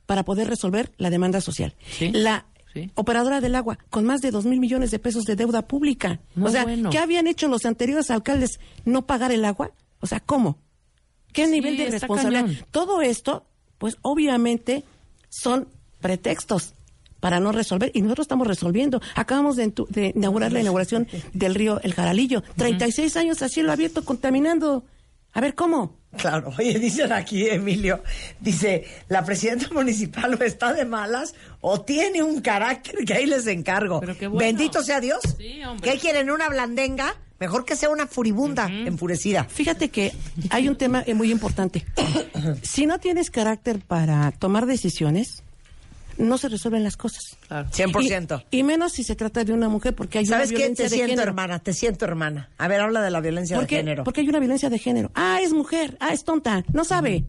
para 0.06 0.24
poder 0.24 0.48
resolver 0.48 0.92
la 0.98 1.08
demanda 1.10 1.40
social. 1.40 1.74
Sí, 1.88 2.10
La 2.12 2.46
sí. 2.72 2.90
operadora 2.94 3.40
del 3.40 3.54
agua, 3.54 3.78
con 3.90 4.04
más 4.04 4.20
de 4.22 4.30
2 4.32 4.44
mil 4.46 4.58
millones 4.60 4.90
de 4.90 4.98
pesos 4.98 5.24
de 5.24 5.36
deuda 5.36 5.62
pública. 5.68 6.20
Muy 6.34 6.48
o 6.48 6.52
sea, 6.52 6.64
bueno. 6.64 6.90
¿qué 6.90 6.98
habían 6.98 7.26
hecho 7.28 7.46
los 7.48 7.64
anteriores 7.64 8.10
alcaldes? 8.10 8.58
¿No 8.84 9.06
pagar 9.06 9.30
el 9.30 9.44
agua? 9.44 9.70
O 10.00 10.06
sea, 10.06 10.18
¿cómo? 10.20 10.58
¿Qué 11.32 11.46
Sí, 11.46 11.52
nivel 11.52 11.76
de 11.76 11.90
responsabilidad? 11.90 12.46
cañón. 12.46 12.66
Todo 12.70 13.00
esto, 13.02 13.46
pues 13.78 13.96
obviamente 14.02 14.82
son 15.30 15.68
pretextos 16.00 16.74
para 17.24 17.40
no 17.40 17.52
resolver 17.52 17.90
y 17.94 18.02
nosotros 18.02 18.26
estamos 18.26 18.46
resolviendo. 18.46 19.00
Acabamos 19.14 19.56
de, 19.56 19.72
inaugurar 20.14 20.52
la 20.52 20.60
inauguración 20.60 21.08
del 21.32 21.54
río 21.54 21.80
El 21.82 21.94
Jaralillo. 21.94 22.42
36 22.56 23.16
años 23.16 23.40
a 23.40 23.48
cielo 23.48 23.72
abierto 23.72 24.04
contaminando. 24.04 24.84
A 25.32 25.40
ver, 25.40 25.54
¿cómo? 25.54 25.96
Claro, 26.18 26.52
oye, 26.58 26.78
dicen 26.78 27.14
aquí, 27.14 27.48
Emilio, 27.48 28.02
dice, 28.40 28.84
la 29.08 29.24
presidenta 29.24 29.70
municipal 29.72 30.34
o 30.34 30.44
está 30.44 30.74
de 30.74 30.84
malas 30.84 31.34
o 31.62 31.80
tiene 31.80 32.22
un 32.22 32.42
carácter 32.42 32.96
que 33.06 33.14
ahí 33.14 33.24
les 33.24 33.46
encargo. 33.46 34.00
Pero 34.00 34.18
qué 34.18 34.26
bueno. 34.26 34.44
Bendito 34.44 34.82
sea 34.82 35.00
Dios. 35.00 35.22
Sí, 35.38 35.64
hombre. 35.64 35.92
¿Qué 35.92 35.98
quieren? 35.98 36.30
¿Una 36.30 36.50
blandenga? 36.50 37.16
Mejor 37.40 37.64
que 37.64 37.74
sea 37.74 37.88
una 37.88 38.06
furibunda, 38.06 38.66
enfurecida. 38.66 39.44
Fíjate 39.44 39.88
que 39.88 40.12
hay 40.50 40.68
un 40.68 40.76
tema 40.76 41.02
muy 41.14 41.32
importante. 41.32 41.86
si 42.62 42.84
no 42.84 42.98
tienes 42.98 43.30
carácter 43.30 43.80
para 43.80 44.30
tomar 44.32 44.66
decisiones, 44.66 45.43
no 46.18 46.38
se 46.38 46.48
resuelven 46.48 46.82
las 46.82 46.96
cosas. 46.96 47.36
Claro. 47.48 47.68
100%. 47.70 48.44
Y, 48.50 48.58
y 48.58 48.62
menos 48.62 48.92
si 48.92 49.04
se 49.04 49.14
trata 49.16 49.44
de 49.44 49.52
una 49.52 49.68
mujer, 49.68 49.94
porque 49.94 50.18
hay 50.18 50.26
¿Sabes 50.26 50.48
una 50.48 50.56
qué? 50.56 50.56
violencia 50.62 50.84
Te 50.84 50.90
de 50.90 50.96
siento, 50.96 51.10
género. 51.12 51.28
hermana, 51.30 51.58
te 51.58 51.72
siento, 51.72 52.04
hermana. 52.04 52.50
A 52.58 52.68
ver, 52.68 52.80
habla 52.80 53.02
de 53.02 53.10
la 53.10 53.20
violencia 53.20 53.56
¿Por 53.56 53.64
de 53.64 53.68
qué? 53.68 53.76
género. 53.76 54.04
Porque 54.04 54.20
hay 54.22 54.28
una 54.28 54.38
violencia 54.40 54.70
de 54.70 54.78
género. 54.78 55.10
Ah, 55.14 55.40
es 55.42 55.52
mujer. 55.52 55.96
Ah, 56.00 56.12
es 56.12 56.24
tonta. 56.24 56.64
No 56.72 56.84
sabe. 56.84 57.24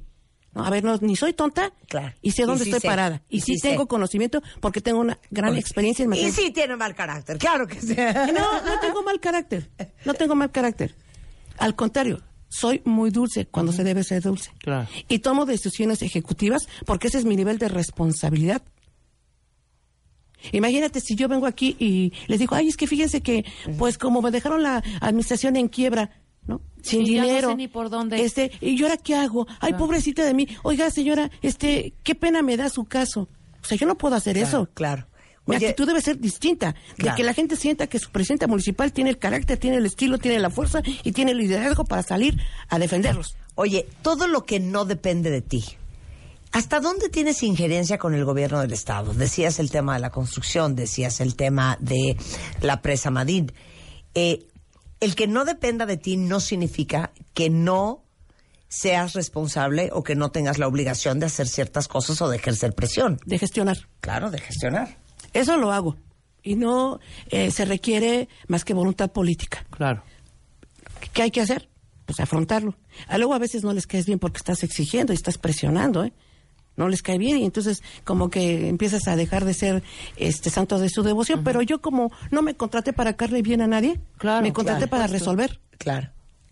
No, 0.53 0.65
a 0.65 0.69
ver, 0.69 0.83
no, 0.85 0.97
ni 1.01 1.15
soy 1.17 1.33
tonta. 1.33 1.73
Claro. 1.89 2.13
Y 2.21 2.31
sé 2.31 2.43
Y 2.43 2.45
dónde 2.45 2.63
sí 2.63 2.69
estoy 2.69 2.79
sé. 2.81 2.87
parada. 2.87 3.21
Y, 3.27 3.37
Y 3.37 3.41
sí, 3.41 3.53
sí 3.55 3.59
sé. 3.59 3.69
tengo 3.71 3.87
conocimiento 3.87 4.41
porque 4.61 4.79
tengo 4.79 4.99
una 5.01 5.19
gran 5.29 5.57
experiencia 5.57 6.03
en 6.03 6.09
Y 6.13 6.15
materia. 6.15 6.31
sí 6.31 6.51
tiene 6.51 6.75
mal 6.77 6.95
carácter, 6.95 7.37
claro 7.37 7.67
que 7.67 7.81
sí. 7.81 7.93
No, 8.33 8.61
no 8.65 8.79
tengo 8.79 9.03
mal 9.03 9.19
carácter. 9.19 9.69
No 10.05 10.13
tengo 10.13 10.33
mal 10.35 10.51
carácter. 10.51 10.95
Al 11.57 11.75
contrario, 11.75 12.21
soy 12.47 12.81
muy 12.85 13.09
dulce 13.09 13.47
cuando 13.47 13.73
se 13.73 13.83
debe 13.83 14.05
ser 14.05 14.21
dulce. 14.21 14.51
Claro. 14.59 14.87
Y 15.09 15.19
tomo 15.19 15.45
decisiones 15.45 16.01
ejecutivas 16.01 16.69
porque 16.85 17.07
ese 17.07 17.17
es 17.17 17.25
mi 17.25 17.35
nivel 17.35 17.57
de 17.57 17.67
responsabilidad. 17.67 18.61
Imagínate 20.51 20.99
si 21.01 21.15
yo 21.15 21.27
vengo 21.27 21.45
aquí 21.47 21.75
y 21.79 22.13
les 22.27 22.39
digo, 22.39 22.55
ay, 22.55 22.67
es 22.67 22.77
que 22.77 22.87
fíjense 22.87 23.21
que, 23.21 23.45
pues 23.77 23.97
como 23.97 24.21
me 24.21 24.31
dejaron 24.31 24.63
la 24.63 24.83
administración 25.01 25.55
en 25.55 25.67
quiebra, 25.67 26.09
¿no? 26.47 26.61
Sin 26.81 27.05
ya 27.05 27.21
no 27.21 27.27
dinero. 27.27 27.49
sé 27.49 27.55
ni 27.55 27.67
por 27.67 27.89
dónde. 27.89 28.23
Este, 28.23 28.51
¿y 28.61 28.75
yo 28.77 28.85
ahora 28.87 28.97
qué 28.97 29.15
hago? 29.15 29.47
Ay, 29.59 29.69
Claro. 29.71 29.77
pobrecita 29.77 30.23
de 30.23 30.33
mí. 30.33 30.47
Oiga, 30.63 30.89
señora, 30.91 31.31
este, 31.41 31.93
qué 32.03 32.15
pena 32.15 32.41
me 32.41 32.57
da 32.57 32.69
su 32.69 32.85
caso. 32.85 33.27
O 33.61 33.65
sea, 33.67 33.77
yo 33.77 33.87
no 33.87 33.97
puedo 33.97 34.15
hacer 34.15 34.37
eso. 34.37 34.69
Claro. 34.73 35.07
Mi 35.47 35.55
Oye- 35.57 35.67
actitud 35.69 35.87
debe 35.87 36.01
ser 36.01 36.19
distinta, 36.19 36.73
de 36.97 37.11
que 37.15 37.23
la 37.23 37.33
gente 37.33 37.55
sienta 37.55 37.85
que 37.85 37.99
su 37.99 38.09
presidente 38.09 38.47
municipal 38.47 38.91
tiene 38.91 39.11
el 39.11 39.19
carácter, 39.19 39.59
tiene 39.59 39.77
el 39.77 39.85
estilo, 39.85 40.17
tiene 40.17 40.39
la 40.39 40.49
fuerza 40.49 40.81
y 41.03 41.11
tiene 41.11 41.31
el 41.33 41.37
liderazgo 41.37 41.85
para 41.85 42.01
salir 42.01 42.35
a 42.67 42.79
defenderlos. 42.79 43.35
Oye, 43.53 43.87
todo 44.01 44.27
lo 44.27 44.43
que 44.43 44.59
no 44.59 44.85
depende 44.85 45.29
de 45.29 45.41
ti. 45.43 45.63
¿Hasta 46.55 46.79
dónde 46.79 47.09
tienes 47.09 47.43
injerencia 47.43 47.97
con 47.97 48.13
el 48.13 48.23
gobierno 48.23 48.61
del 48.61 48.71
Estado? 48.71 49.13
Decías 49.13 49.59
el 49.59 49.69
tema 49.69 49.95
de 49.95 49.99
la 49.99 50.09
construcción, 50.09 50.73
decías 50.73 51.19
el 51.19 51.35
tema 51.35 51.77
de 51.81 52.15
la 52.61 52.81
presa 52.81 53.11
Madrid. 53.11 53.51
Eh, 54.13 54.47
el 55.01 55.15
que 55.15 55.27
no 55.27 55.43
dependa 55.43 55.85
de 55.85 55.97
ti 55.97 56.15
no 56.15 56.39
significa 56.39 57.11
que 57.33 57.49
no 57.49 58.05
seas 58.69 59.15
responsable 59.15 59.89
o 59.91 60.01
que 60.01 60.15
no 60.15 60.31
tengas 60.31 60.57
la 60.57 60.69
obligación 60.69 61.19
de 61.19 61.25
hacer 61.25 61.49
ciertas 61.49 61.89
cosas 61.89 62.21
o 62.21 62.29
de 62.29 62.37
ejercer 62.37 62.73
presión. 62.73 63.19
De 63.25 63.37
gestionar. 63.37 63.89
Claro, 63.99 64.31
de 64.31 64.39
gestionar. 64.39 64.97
Eso 65.33 65.57
lo 65.57 65.73
hago. 65.73 65.97
Y 66.41 66.55
no 66.55 67.01
eh, 67.31 67.51
se 67.51 67.65
requiere 67.65 68.29
más 68.47 68.63
que 68.63 68.73
voluntad 68.73 69.11
política. 69.11 69.65
Claro. 69.71 70.05
¿Qué 71.11 71.21
hay 71.21 71.31
que 71.31 71.41
hacer? 71.41 71.67
Pues 72.05 72.21
afrontarlo. 72.21 72.77
A 73.09 73.17
luego 73.17 73.33
a 73.33 73.39
veces 73.39 73.65
no 73.65 73.73
les 73.73 73.87
caes 73.87 74.05
bien 74.05 74.19
porque 74.19 74.37
estás 74.37 74.63
exigiendo 74.63 75.11
y 75.11 75.17
estás 75.17 75.37
presionando, 75.37 76.05
¿eh? 76.05 76.13
No 76.77 76.89
les 76.89 77.01
cae 77.01 77.17
bien 77.17 77.37
y 77.37 77.45
entonces 77.45 77.83
como 78.03 78.29
que 78.29 78.67
empiezas 78.67 79.07
a 79.07 79.15
dejar 79.15 79.45
de 79.45 79.53
ser 79.53 79.83
este 80.17 80.49
santo 80.49 80.77
de 80.79 80.89
su 80.89 81.03
devoción. 81.03 81.43
Pero 81.43 81.61
yo 81.61 81.81
como 81.81 82.11
no 82.31 82.41
me 82.41 82.55
contraté 82.55 82.93
para 82.93 83.13
caerle 83.13 83.41
bien 83.41 83.61
a 83.61 83.67
nadie, 83.67 83.99
me 84.41 84.53
contraté 84.53 84.79
claro, 84.79 84.89
para 84.89 85.07
resolver. 85.07 85.59
Claro. 85.77 86.09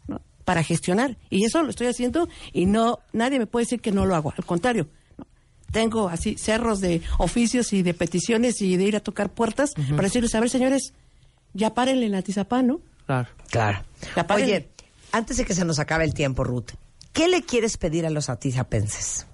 ¿no? 0.08 0.22
Para 0.46 0.64
gestionar. 0.64 1.18
Y 1.30 1.46
eso 1.46 1.62
lo 1.64 1.70
estoy 1.70 1.88
haciendo 1.88 2.30
y 2.54 2.66
no 2.66 3.00
nadie 3.12 3.40
me 3.40 3.48
puede 3.48 3.66
decir 3.66 3.82
que 3.82 3.92
no 3.92 4.06
lo 4.06 4.16
hago. 4.16 4.34
Al 4.38 4.46
contrario, 4.46 4.88
¿no? 5.18 5.26
tengo 5.72 6.08
así 6.08 6.38
cerros 6.38 6.80
de 6.80 7.02
oficios 7.18 7.74
y 7.74 7.84
de 7.84 7.94
peticiones 7.94 8.62
y 8.62 8.78
de 8.78 8.84
ir 8.84 8.96
a 8.96 9.02
tocar 9.02 9.30
puertas 9.30 9.74
para 9.74 10.04
decirles, 10.04 10.34
a 10.36 10.40
ver, 10.40 10.50
señores, 10.50 10.94
ya 11.54 11.74
párenle 11.74 12.06
en 12.06 12.14
la 12.14 12.22
tizapán, 12.22 12.68
¿no? 12.68 12.80
Claro. 13.06 13.28
Claro. 13.50 13.84
Oye, 14.34 14.70
antes 15.12 15.38
de 15.38 15.46
que 15.46 15.54
se 15.54 15.66
nos 15.66 15.80
acabe 15.80 16.06
el 16.06 16.14
tiempo, 16.14 16.44
Ruth, 16.44 16.72
¿qué 17.12 17.28
le 17.28 17.44
quieres 17.44 17.78
pedir 17.78 18.06
a 18.06 18.10
los 18.10 18.30
atizapenses? 18.30 19.28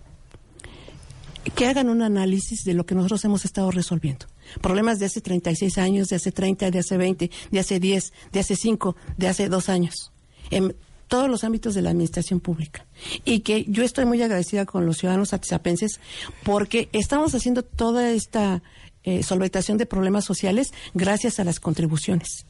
Que 1.56 1.68
hagan 1.68 1.90
un 1.90 2.02
análisis 2.02 2.64
de 2.64 2.74
lo 2.74 2.86
que 2.86 2.96
nosotros 2.96 3.24
hemos 3.26 3.46
estado 3.46 3.72
resolviendo. 3.72 4.26
Problemas 4.62 5.00
de 5.00 5.06
hace 5.06 5.22
36 5.22 5.78
años, 5.78 6.10
de 6.10 6.18
hace 6.18 6.32
30, 6.32 6.72
de 6.72 6.80
hace 6.80 6.98
20, 6.98 7.32
de 7.52 7.60
hace 7.60 7.80
10, 7.80 8.14
de 8.32 8.40
hace 8.40 8.56
5, 8.56 8.96
de 9.18 9.28
hace 9.28 9.50
2 9.50 9.70
años, 9.70 10.12
en 10.52 10.76
todos 11.08 11.30
los 11.30 11.44
ámbitos 11.44 11.74
de 11.74 11.82
la 11.82 11.90
administración 11.90 12.40
pública. 12.40 12.86
Y 13.26 13.40
que 13.40 13.66
yo 13.68 13.84
estoy 13.84 14.06
muy 14.06 14.22
agradecida 14.22 14.66
con 14.66 14.86
los 14.86 14.98
ciudadanos 14.98 15.34
atizapenses 15.34 16.00
porque 16.44 16.88
estamos 16.94 17.34
haciendo 17.36 17.64
toda 17.64 18.12
esta 18.12 18.62
eh, 19.04 19.24
solventación 19.24 19.78
de 19.78 19.86
problemas 19.86 20.24
sociales 20.24 20.72
gracias 20.94 21.40
a 21.40 21.44
las 21.44 21.60
contribuciones. 21.60 22.46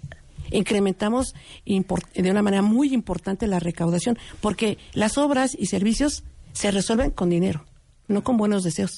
Incrementamos 0.52 1.36
de 1.66 2.32
una 2.32 2.42
manera 2.42 2.62
muy 2.62 2.94
importante 2.94 3.48
la 3.48 3.60
recaudación 3.60 4.18
porque 4.42 4.78
las 4.94 5.18
obras 5.18 5.56
y 5.58 5.68
servicios 5.68 6.24
se 6.54 6.72
resuelven 6.72 7.12
con 7.12 7.30
dinero, 7.30 7.66
no 8.10 8.24
con 8.24 8.36
buenos 8.36 8.64
deseos, 8.66 8.98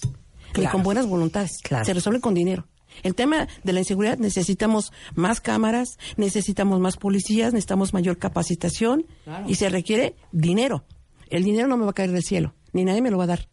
ni 0.58 0.66
con 0.66 0.82
buenas 0.82 1.06
voluntades. 1.06 1.60
Claro. 1.62 1.86
Se 1.86 1.94
resuelven 1.94 2.22
con 2.22 2.34
dinero. 2.34 2.68
El 3.04 3.16
tema 3.16 3.48
de 3.64 3.74
la 3.74 3.80
inseguridad 3.80 4.18
necesitamos 4.18 4.92
más 5.16 5.40
cámaras, 5.40 5.98
necesitamos 6.18 6.80
más 6.80 6.98
policías, 6.98 7.54
necesitamos 7.54 7.94
mayor 7.94 8.18
capacitación 8.18 9.06
Claro. 9.24 9.46
y 9.48 9.56
se 9.56 9.70
requiere 9.70 10.16
dinero. 10.32 10.84
El 11.30 11.44
dinero 11.44 11.68
no 11.68 11.78
me 11.78 11.86
va 11.86 11.92
a 11.92 11.94
caer 11.94 12.12
del 12.12 12.24
cielo, 12.24 12.54
ni 12.74 12.84
nadie 12.84 13.02
me 13.02 13.12
lo 13.12 13.18
va 13.18 13.24
a 13.26 13.28
dar. 13.28 13.48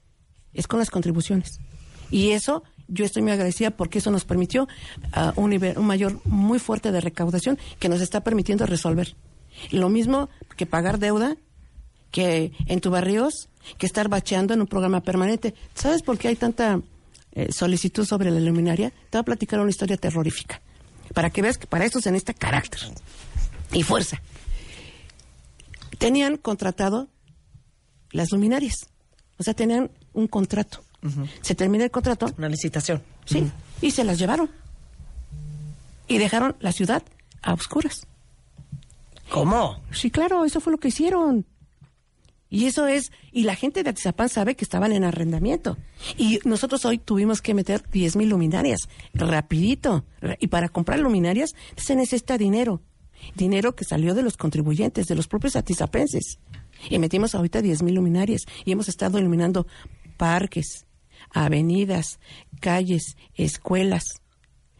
Es 0.54 0.66
con 0.66 0.80
las 0.80 0.90
contribuciones. 0.90 1.60
Y 2.10 2.30
eso 2.30 2.64
yo 2.88 3.04
estoy 3.04 3.22
muy 3.22 3.32
agradecida 3.32 3.70
porque 3.70 3.98
eso 3.98 4.10
nos 4.10 4.24
permitió 4.24 4.66
ah, 5.12 5.32
un, 5.36 5.50
nivel, 5.50 5.78
un 5.78 5.86
mayor 5.86 6.20
muy 6.24 6.58
fuerte 6.58 6.90
de 6.90 7.00
recaudación 7.00 7.58
que 7.78 7.88
nos 7.88 8.00
está 8.00 8.24
permitiendo 8.24 8.66
resolver. 8.66 9.14
Lo 9.70 9.88
mismo 9.88 10.30
que 10.56 10.66
pagar 10.66 10.98
deuda, 10.98 11.36
que 12.10 12.52
en 12.66 12.80
tu 12.80 12.90
barrios, 12.90 13.48
que 13.76 13.86
estar 13.86 14.08
bacheando 14.08 14.54
en 14.54 14.60
un 14.60 14.66
programa 14.66 15.00
permanente. 15.00 15.54
¿Sabes 15.74 16.02
por 16.02 16.18
qué 16.18 16.28
hay 16.28 16.36
tanta 16.36 16.80
eh, 17.32 17.52
solicitud 17.52 18.04
sobre 18.04 18.30
la 18.30 18.40
luminaria? 18.40 18.90
Te 18.90 19.18
voy 19.18 19.20
a 19.20 19.24
platicar 19.24 19.60
una 19.60 19.70
historia 19.70 19.96
terrorífica. 19.96 20.60
Para 21.14 21.30
que 21.30 21.42
veas 21.42 21.58
que 21.58 21.66
para 21.66 21.84
eso 21.84 22.00
se 22.00 22.10
necesita 22.10 22.34
carácter 22.34 22.80
y 23.72 23.82
fuerza. 23.82 24.20
Tenían 25.98 26.36
contratado 26.36 27.08
las 28.10 28.30
luminarias. 28.30 28.86
O 29.38 29.42
sea, 29.42 29.54
tenían 29.54 29.90
un 30.12 30.26
contrato. 30.26 30.82
Se 31.42 31.54
termina 31.54 31.84
el 31.84 31.90
contrato. 31.90 32.26
Una 32.36 32.48
licitación. 32.48 33.02
Sí. 33.24 33.50
Y 33.80 33.92
se 33.92 34.04
las 34.04 34.18
llevaron. 34.18 34.50
Y 36.08 36.18
dejaron 36.18 36.56
la 36.60 36.72
ciudad 36.72 37.02
a 37.42 37.54
oscuras. 37.54 38.06
¿Cómo? 39.30 39.80
Sí, 39.92 40.10
claro, 40.10 40.44
eso 40.44 40.60
fue 40.60 40.72
lo 40.72 40.78
que 40.78 40.88
hicieron. 40.88 41.46
Y 42.50 42.64
eso 42.64 42.86
es, 42.86 43.12
y 43.30 43.42
la 43.44 43.54
gente 43.54 43.82
de 43.82 43.90
Atizapán 43.90 44.28
sabe 44.28 44.54
que 44.54 44.64
estaban 44.64 44.92
en 44.92 45.04
arrendamiento. 45.04 45.76
Y 46.16 46.40
nosotros 46.44 46.84
hoy 46.86 46.98
tuvimos 46.98 47.42
que 47.42 47.54
meter 47.54 47.82
10 47.90 48.16
mil 48.16 48.30
luminarias, 48.30 48.88
rapidito. 49.12 50.04
Y 50.38 50.46
para 50.46 50.68
comprar 50.68 50.98
luminarias 50.98 51.54
se 51.76 51.94
necesita 51.94 52.38
dinero. 52.38 52.80
Dinero 53.34 53.74
que 53.74 53.84
salió 53.84 54.14
de 54.14 54.22
los 54.22 54.36
contribuyentes, 54.36 55.06
de 55.06 55.14
los 55.14 55.28
propios 55.28 55.56
atizapenses. 55.56 56.38
Y 56.88 56.98
metimos 56.98 57.34
ahorita 57.34 57.60
10 57.60 57.82
mil 57.82 57.96
luminarias. 57.96 58.42
Y 58.64 58.72
hemos 58.72 58.88
estado 58.88 59.18
iluminando 59.18 59.66
parques, 60.16 60.86
avenidas, 61.30 62.18
calles, 62.60 63.16
escuelas. 63.34 64.22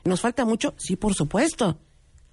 ¿Nos 0.05 0.23
falta 0.23 0.47
mucho? 0.47 0.75
Sí, 0.79 0.97
por 0.97 1.15
supuesto. 1.15 1.79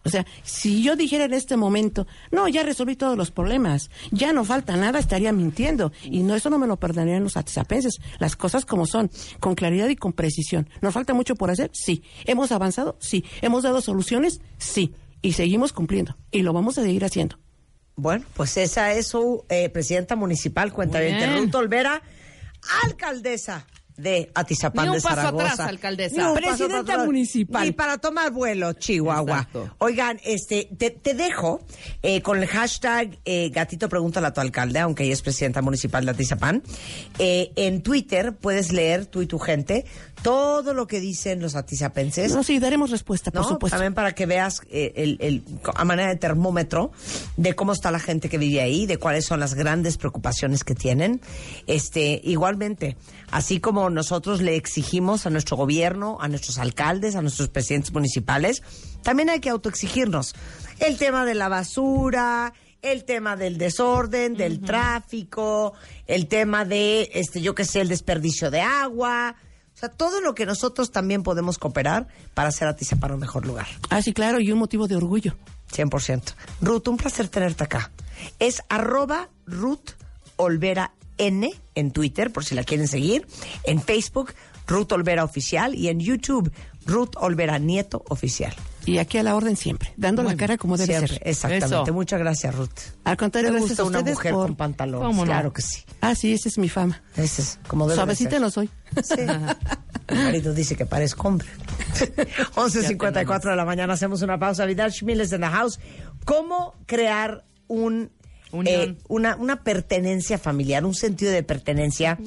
O 0.06 0.10
sea, 0.10 0.26
si 0.44 0.84
yo 0.84 0.96
dijera 0.96 1.26
en 1.26 1.34
este 1.34 1.58
momento, 1.58 2.06
no, 2.32 2.48
ya 2.48 2.64
resolví 2.64 2.96
todos 2.96 3.18
los 3.18 3.32
problemas, 3.32 3.90
ya 4.12 4.34
no 4.34 4.46
falta 4.46 4.78
nada, 4.78 5.00
estaría 5.00 5.34
mintiendo. 5.34 5.92
Y 6.04 6.22
no, 6.22 6.36
eso 6.36 6.52
no 6.52 6.60
me 6.60 6.68
lo 6.68 6.78
perdonarían 6.78 7.24
los 7.24 7.38
atizapenses. 7.38 8.00
Las 8.20 8.36
cosas 8.36 8.66
como 8.66 8.86
son, 8.86 9.10
con 9.40 9.56
claridad 9.56 9.90
y 9.90 9.96
con 9.96 10.14
precisión. 10.14 10.70
¿Nos 10.82 10.94
falta 10.94 11.16
mucho 11.16 11.36
por 11.36 11.50
hacer? 11.50 11.72
Sí. 11.74 12.04
¿Hemos 12.26 12.52
avanzado? 12.52 12.98
Sí. 13.00 13.26
¿Hemos 13.42 13.64
dado 13.64 13.82
soluciones? 13.82 14.42
Sí. 14.60 14.94
Y 15.24 15.34
seguimos 15.34 15.74
cumpliendo. 15.74 16.16
Y 16.30 16.44
lo 16.44 16.54
vamos 16.54 16.78
a 16.78 16.84
seguir 16.84 17.04
haciendo. 17.04 17.40
Bueno, 17.96 18.26
pues 18.36 18.58
esa 18.58 18.94
es 18.94 19.08
su 19.08 19.44
eh, 19.50 19.70
presidenta 19.70 20.16
municipal, 20.16 20.72
cuenta. 20.72 21.00
Ruth 21.00 21.56
Olvera, 21.56 22.04
alcaldesa 22.84 23.66
de 23.98 24.30
Atizapán 24.36 24.86
Ni 24.86 24.90
un 24.90 24.96
de 24.98 25.02
paso 25.02 25.16
Zaragoza. 25.16 25.46
atrás, 25.54 25.68
alcaldesa. 25.68 26.16
Ni 26.22 26.24
un 26.28 26.36
Presidenta 26.36 26.68
paso 26.82 26.92
atrás. 26.92 27.06
municipal. 27.06 27.68
Y 27.68 27.72
para 27.72 27.98
tomar 27.98 28.32
vuelo, 28.32 28.74
Chihuahua. 28.74 29.38
Exacto. 29.40 29.76
Oigan, 29.78 30.20
este, 30.26 30.70
te, 30.78 30.92
te 30.92 31.14
dejo 31.14 31.62
eh, 32.04 32.22
con 32.22 32.42
el 32.42 32.48
hashtag 32.48 33.18
eh, 33.26 33.50
Gatito 33.50 33.88
Pregúntale 33.90 34.28
a 34.28 34.34
tu 34.34 34.42
alcalde, 34.42 34.80
aunque 34.80 35.04
ella 35.06 35.14
es 35.14 35.22
presidenta 35.22 35.62
municipal 35.62 36.04
de 36.06 36.12
Atizapán. 36.12 36.64
Eh, 37.20 37.52
en 37.56 37.82
Twitter 37.82 38.34
puedes 38.36 38.72
leer, 38.72 39.06
tú 39.06 39.22
y 39.22 39.28
tu 39.28 39.40
gente, 39.40 39.86
todo 40.26 40.74
lo 40.74 40.88
que 40.88 41.00
dicen 41.00 41.40
los 41.40 41.56
atizapenses. 41.56 42.34
No, 42.34 42.42
sí, 42.42 42.58
daremos 42.58 42.90
respuesta, 42.90 43.30
por 43.30 43.44
¿no? 43.44 43.48
supuesto. 43.48 43.76
También 43.78 43.94
para 43.94 44.16
que 44.16 44.26
veas 44.26 44.62
eh, 44.72 44.92
el, 44.96 45.18
el- 45.22 45.44
a 45.76 45.86
manera 45.86 46.10
de 46.10 46.16
termómetro 46.16 46.92
de 47.38 47.54
cómo 47.54 47.74
está 47.74 47.92
la 47.92 48.00
gente 48.00 48.28
que 48.28 48.40
vive 48.40 48.60
ahí, 48.60 48.88
de 48.88 48.98
cuáles 48.98 49.26
son 49.28 49.40
las 49.40 49.54
grandes 49.54 49.98
preocupaciones 49.98 50.64
que 50.64 50.74
tienen. 50.74 51.22
Este, 51.68 52.20
igualmente, 52.24 52.98
así 53.30 53.60
como 53.60 53.92
nosotros 53.92 54.42
le 54.42 54.56
exigimos 54.56 55.28
a 55.28 55.30
nuestro 55.30 55.58
gobierno, 55.58 56.18
a 56.20 56.28
nuestros 56.28 56.58
alcaldes, 56.58 57.16
a 57.16 57.22
nuestros 57.22 57.50
presidentes 57.50 57.94
municipales, 57.94 58.64
también 59.04 59.30
hay 59.30 59.40
que 59.42 59.52
autoexigirnos. 59.52 60.34
El 60.80 60.98
tema 60.98 61.24
de 61.26 61.36
la 61.36 61.50
basura, 61.50 62.52
el 62.82 63.04
tema 63.04 63.36
del 63.36 63.60
desorden, 63.60 64.34
del 64.36 64.60
tráfico, 64.62 65.74
el 66.08 66.26
tema 66.28 66.66
de, 66.66 67.12
este, 67.14 67.42
yo 67.42 67.54
qué 67.54 67.64
sé, 67.64 67.82
el 67.82 67.90
desperdicio 67.90 68.50
de 68.50 68.62
agua. 68.62 69.36
O 69.76 69.78
sea, 69.78 69.90
todo 69.90 70.22
lo 70.22 70.34
que 70.36 70.46
nosotros 70.46 70.92
también 70.92 71.22
podemos 71.22 71.58
cooperar 71.58 72.08
para 72.34 72.48
hacer 72.50 72.68
Atizapán 72.68 73.12
un 73.12 73.20
mejor 73.20 73.46
lugar. 73.46 73.68
Ah, 73.90 74.02
sí, 74.02 74.14
claro, 74.14 74.40
y 74.40 74.52
un 74.52 74.60
motivo 74.60 74.88
de 74.88 74.96
orgullo. 74.96 75.36
100%. 75.74 76.34
Ruth, 76.62 76.88
un 76.88 76.96
placer 76.96 77.28
tenerte 77.28 77.66
acá. 77.66 77.92
Es 78.40 78.64
arroba 78.70 79.30
Ruth 79.46 79.92
Olvera 80.38 80.94
N 81.18 81.54
en 81.76 81.92
Twitter, 81.92 82.32
por 82.32 82.46
si 82.46 82.56
la 82.56 82.64
quieren 82.64 82.88
seguir. 82.88 83.28
En 83.64 83.82
Facebook, 83.82 84.34
Ruth 84.66 84.94
Olvera 84.94 85.26
Oficial. 85.26 85.76
Y 85.76 85.90
en 85.90 86.00
YouTube, 86.00 86.52
Ruth 86.86 87.16
Olvera 87.18 87.60
Nieto 87.60 88.04
Oficial. 88.08 88.56
Y 88.86 89.00
aquí 89.00 89.18
a 89.18 89.24
la 89.24 89.36
orden 89.36 89.56
siempre, 89.58 89.94
dando 89.98 90.22
la 90.24 90.36
cara 90.36 90.58
como 90.58 90.78
debe 90.78 90.94
Siempre, 90.94 91.18
ser. 91.18 91.28
Exactamente. 91.28 91.90
Eso. 91.90 91.94
Muchas 91.94 92.20
gracias, 92.20 92.56
Ruth. 92.56 92.70
Al 93.04 93.18
contrario, 93.18 93.52
Me 93.52 93.60
gracias 93.60 93.80
gusta 93.80 93.84
a 93.84 93.86
una 94.02 94.12
mujer 94.12 94.34
por... 94.34 94.48
con 94.48 94.56
pantalones. 94.56 95.08
¿Cómo 95.08 95.26
no? 95.26 95.32
Claro 95.32 95.54
que 95.54 95.62
sí. 95.62 95.84
Ah, 96.02 96.14
sí, 96.16 96.34
esa 96.34 96.50
es 96.50 96.58
mi 96.58 96.70
fama. 96.70 97.02
Ese 97.16 97.42
es 97.42 97.60
como 97.68 97.86
debe 97.86 97.94
de 97.94 97.96
Suavecita 97.98 98.32
ser. 98.32 98.42
no 98.42 98.50
soy. 98.52 98.70
Sí. 99.04 99.16
Mi 100.12 100.18
marido 100.18 100.54
dice 100.54 100.76
que 100.76 100.86
parezco 100.86 101.28
hombre. 101.28 101.48
11.54 102.56 103.50
de 103.50 103.56
la 103.56 103.66
mañana, 103.66 103.94
hacemos 103.94 104.22
una 104.22 104.38
pausa. 104.38 104.66
Vidal 104.66 104.94
Schmiles 104.94 105.32
en 105.32 105.42
the 105.42 105.48
house. 105.48 105.80
¿Cómo 106.26 106.76
crear 106.86 107.44
un 107.68 108.12
eh, 108.66 108.96
una, 109.08 109.36
una 109.36 109.64
pertenencia 109.64 110.38
familiar, 110.38 110.86
un 110.86 110.94
sentido 110.94 111.32
de 111.32 111.44
pertenencia 111.44 112.18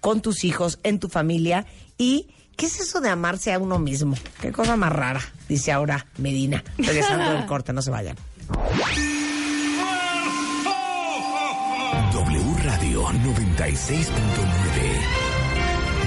con 0.00 0.20
tus 0.20 0.44
hijos, 0.44 0.80
en 0.82 0.98
tu 0.98 1.08
familia? 1.08 1.64
¿Y 1.96 2.28
qué 2.58 2.66
es 2.66 2.80
eso 2.80 3.00
de 3.00 3.08
amarse 3.08 3.52
a 3.52 3.58
uno 3.58 3.78
mismo? 3.78 4.16
Qué 4.40 4.52
cosa 4.52 4.76
más 4.76 4.92
rara, 4.92 5.20
dice 5.48 5.72
ahora 5.72 6.04
Medina. 6.18 6.62
Regresando 6.76 7.30
del 7.32 7.46
corte, 7.52 7.72
no 7.72 7.80
se 7.80 7.90
vayan. 7.90 8.16
W 12.12 12.56
Radio 12.64 13.02
96.9. 13.06 14.02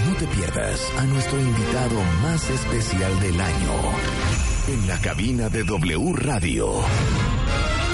No 0.07 0.15
te 0.17 0.27
pierdas 0.27 0.81
a 0.97 1.03
nuestro 1.05 1.39
invitado 1.39 2.01
más 2.21 2.49
especial 2.49 3.19
del 3.21 3.39
año. 3.39 3.73
En 4.67 4.87
la 4.87 4.97
cabina 4.99 5.47
de 5.49 5.63
W 5.63 6.13
Radio. 6.15 6.73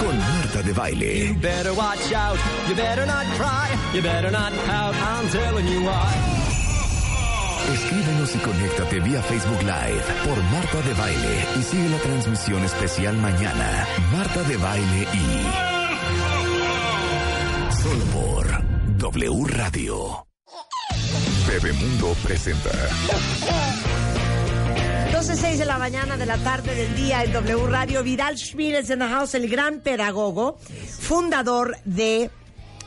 Con 0.00 0.18
Marta 0.18 0.62
de 0.62 0.72
Baile. 0.72 1.28
You 1.28 1.34
better 1.40 1.72
watch 1.72 2.12
out. 2.12 2.38
You 2.68 2.74
better 2.74 3.06
not 3.06 3.24
cry. 3.36 3.68
You 3.94 4.02
better 4.02 4.30
not 4.30 4.52
pout. 4.66 4.94
I'm 4.94 5.28
telling 5.30 5.66
you 5.66 5.80
why. 5.82 6.37
Escríbenos 7.72 8.34
y 8.34 8.38
conéctate 8.38 9.00
vía 9.00 9.22
Facebook 9.22 9.60
Live 9.60 10.02
por 10.24 10.42
Marta 10.44 10.80
de 10.82 10.94
Baile 10.94 11.46
y 11.58 11.62
sigue 11.62 11.88
la 11.90 11.98
transmisión 11.98 12.64
especial 12.64 13.16
mañana. 13.18 13.86
Marta 14.12 14.42
de 14.42 14.56
Baile 14.56 15.06
y. 15.12 15.42
Solo 17.82 18.04
por 18.06 18.98
W 18.98 19.44
Radio. 19.48 20.26
Bebemundo 21.46 22.14
presenta. 22.24 22.70
12.06 25.12 25.56
de 25.56 25.64
la 25.64 25.78
mañana, 25.78 26.16
de 26.16 26.26
la 26.26 26.38
tarde, 26.38 26.74
del 26.74 26.94
día 26.96 27.24
en 27.24 27.32
W 27.32 27.66
Radio. 27.66 28.02
Vidal 28.02 28.38
Schmiles 28.38 28.88
en 28.90 29.02
el 29.02 29.48
gran 29.48 29.80
pedagogo, 29.80 30.58
fundador 31.00 31.76
de 31.84 32.30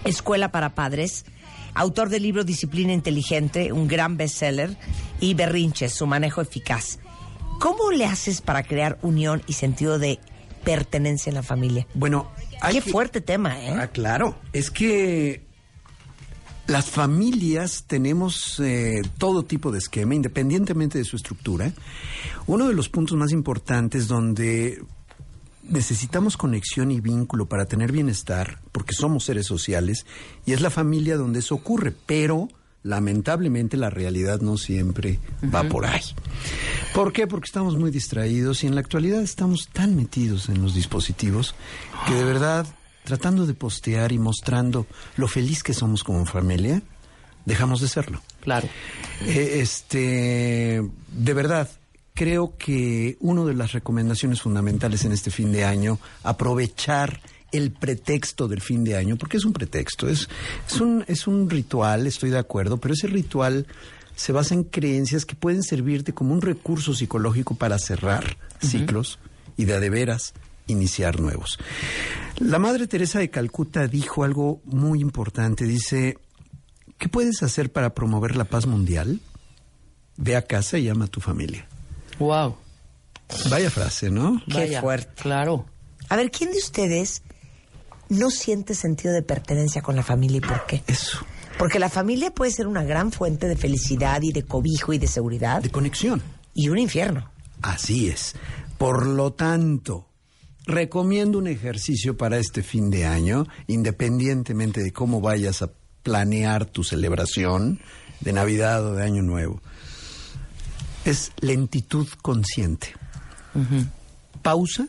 Escuela 0.05 0.51
para 0.51 0.73
Padres, 0.73 1.25
autor 1.73 2.09
del 2.09 2.23
libro 2.23 2.43
Disciplina 2.43 2.93
Inteligente, 2.93 3.71
un 3.71 3.87
gran 3.87 4.17
bestseller, 4.17 4.77
y 5.19 5.33
Berrinches, 5.33 5.93
su 5.93 6.07
manejo 6.07 6.41
eficaz. 6.41 6.99
¿Cómo 7.59 7.91
le 7.91 8.05
haces 8.05 8.41
para 8.41 8.63
crear 8.63 8.97
unión 9.01 9.41
y 9.47 9.53
sentido 9.53 9.99
de 9.99 10.19
pertenencia 10.63 11.29
en 11.29 11.35
la 11.35 11.43
familia? 11.43 11.87
Bueno, 11.93 12.31
hay 12.59 12.75
Qué 12.75 12.81
que- 12.81 12.91
fuerte 12.91 13.21
tema, 13.21 13.59
¿eh? 13.63 13.75
Ah, 13.79 13.87
claro. 13.87 14.35
Es 14.53 14.71
que 14.71 15.45
las 16.67 16.89
familias 16.89 17.83
tenemos 17.87 18.59
eh, 18.59 19.01
todo 19.17 19.43
tipo 19.43 19.71
de 19.71 19.79
esquema, 19.79 20.15
independientemente 20.15 20.97
de 20.97 21.03
su 21.03 21.15
estructura. 21.17 21.71
Uno 22.47 22.67
de 22.67 22.73
los 22.73 22.89
puntos 22.89 23.17
más 23.17 23.31
importantes 23.31 24.07
donde 24.07 24.81
necesitamos 25.71 26.37
conexión 26.37 26.91
y 26.91 26.99
vínculo 26.99 27.47
para 27.47 27.65
tener 27.65 27.91
bienestar, 27.91 28.59
porque 28.71 28.93
somos 28.93 29.23
seres 29.23 29.47
sociales, 29.47 30.05
y 30.45 30.53
es 30.53 30.61
la 30.61 30.69
familia 30.69 31.17
donde 31.17 31.39
eso 31.39 31.55
ocurre, 31.55 31.93
pero 32.05 32.49
lamentablemente 32.83 33.77
la 33.77 33.89
realidad 33.89 34.41
no 34.41 34.57
siempre 34.57 35.19
va 35.53 35.63
por 35.63 35.85
ahí. 35.85 36.01
¿Por 36.93 37.13
qué? 37.13 37.27
Porque 37.27 37.45
estamos 37.45 37.77
muy 37.77 37.91
distraídos 37.91 38.63
y 38.63 38.67
en 38.67 38.75
la 38.75 38.81
actualidad 38.81 39.21
estamos 39.21 39.69
tan 39.71 39.95
metidos 39.95 40.49
en 40.49 40.61
los 40.61 40.73
dispositivos 40.73 41.55
que 42.07 42.15
de 42.15 42.25
verdad, 42.25 42.65
tratando 43.03 43.45
de 43.45 43.53
postear 43.53 44.11
y 44.11 44.17
mostrando 44.17 44.87
lo 45.15 45.27
feliz 45.27 45.63
que 45.63 45.73
somos 45.73 46.03
como 46.03 46.25
familia, 46.25 46.81
dejamos 47.45 47.81
de 47.81 47.87
serlo. 47.87 48.21
Claro. 48.41 48.67
Eh, 49.21 49.59
este, 49.61 50.81
de 51.11 51.33
verdad, 51.33 51.69
creo 52.13 52.55
que 52.57 53.17
una 53.19 53.43
de 53.45 53.53
las 53.53 53.71
recomendaciones 53.71 54.41
fundamentales 54.41 55.05
en 55.05 55.11
este 55.11 55.31
fin 55.31 55.51
de 55.51 55.65
año, 55.65 55.99
aprovechar 56.23 57.21
el 57.51 57.71
pretexto 57.71 58.47
del 58.47 58.61
fin 58.61 58.83
de 58.83 58.95
año, 58.95 59.17
porque 59.17 59.37
es 59.37 59.45
un 59.45 59.53
pretexto, 59.53 60.07
es, 60.07 60.29
es, 60.67 60.79
un, 60.79 61.03
es 61.07 61.27
un 61.27 61.49
ritual, 61.49 62.07
estoy 62.07 62.29
de 62.29 62.37
acuerdo, 62.37 62.77
pero 62.77 62.93
ese 62.93 63.07
ritual 63.07 63.67
se 64.15 64.31
basa 64.31 64.53
en 64.53 64.63
creencias 64.63 65.25
que 65.25 65.35
pueden 65.35 65.63
servirte 65.63 66.13
como 66.13 66.33
un 66.33 66.41
recurso 66.41 66.93
psicológico 66.93 67.55
para 67.55 67.79
cerrar 67.79 68.37
ciclos 68.61 69.19
y 69.57 69.65
de 69.65 69.73
a 69.73 69.79
de 69.79 69.89
veras 69.89 70.33
iniciar 70.67 71.19
nuevos. 71.19 71.57
La 72.39 72.59
Madre 72.59 72.87
Teresa 72.87 73.19
de 73.19 73.29
Calcuta 73.29 73.87
dijo 73.87 74.23
algo 74.23 74.61
muy 74.65 75.01
importante, 75.01 75.65
dice, 75.65 76.17
¿qué 76.97 77.09
puedes 77.09 77.43
hacer 77.43 77.71
para 77.71 77.93
promover 77.93 78.35
la 78.35 78.45
paz 78.45 78.65
mundial? 78.65 79.19
Ve 80.17 80.35
a 80.35 80.43
casa 80.43 80.77
y 80.77 80.85
llama 80.85 81.05
a 81.05 81.07
tu 81.09 81.19
familia. 81.19 81.67
Wow. 82.19 82.55
Vaya 83.49 83.69
frase, 83.69 84.09
¿no? 84.09 84.41
Qué 84.47 84.53
Vaya, 84.53 84.81
fuerte. 84.81 85.21
Claro. 85.21 85.65
A 86.09 86.15
ver, 86.15 86.31
¿quién 86.31 86.51
de 86.51 86.57
ustedes 86.57 87.23
no 88.09 88.29
siente 88.29 88.75
sentido 88.75 89.13
de 89.13 89.21
pertenencia 89.21 89.81
con 89.81 89.95
la 89.95 90.03
familia 90.03 90.37
y 90.37 90.41
por 90.41 90.65
qué? 90.65 90.83
Eso. 90.87 91.19
Porque 91.57 91.79
la 91.79 91.89
familia 91.89 92.31
puede 92.31 92.51
ser 92.51 92.67
una 92.67 92.83
gran 92.83 93.11
fuente 93.11 93.47
de 93.47 93.55
felicidad 93.55 94.21
y 94.21 94.31
de 94.31 94.43
cobijo 94.43 94.93
y 94.93 94.97
de 94.97 95.07
seguridad. 95.07 95.61
De 95.61 95.69
conexión. 95.69 96.21
Y 96.53 96.69
un 96.69 96.77
infierno. 96.77 97.29
Así 97.61 98.09
es. 98.09 98.35
Por 98.77 99.05
lo 99.05 99.33
tanto, 99.33 100.07
recomiendo 100.65 101.37
un 101.37 101.47
ejercicio 101.47 102.17
para 102.17 102.39
este 102.39 102.63
fin 102.63 102.89
de 102.89 103.05
año, 103.05 103.47
independientemente 103.67 104.81
de 104.81 104.91
cómo 104.91 105.21
vayas 105.21 105.61
a 105.61 105.71
planear 106.03 106.65
tu 106.65 106.83
celebración 106.83 107.79
de 108.21 108.33
Navidad 108.33 108.85
o 108.85 108.95
de 108.95 109.03
Año 109.03 109.21
Nuevo. 109.21 109.61
Es 111.05 111.31
lentitud 111.39 112.07
consciente. 112.21 112.93
Pausa 114.41 114.87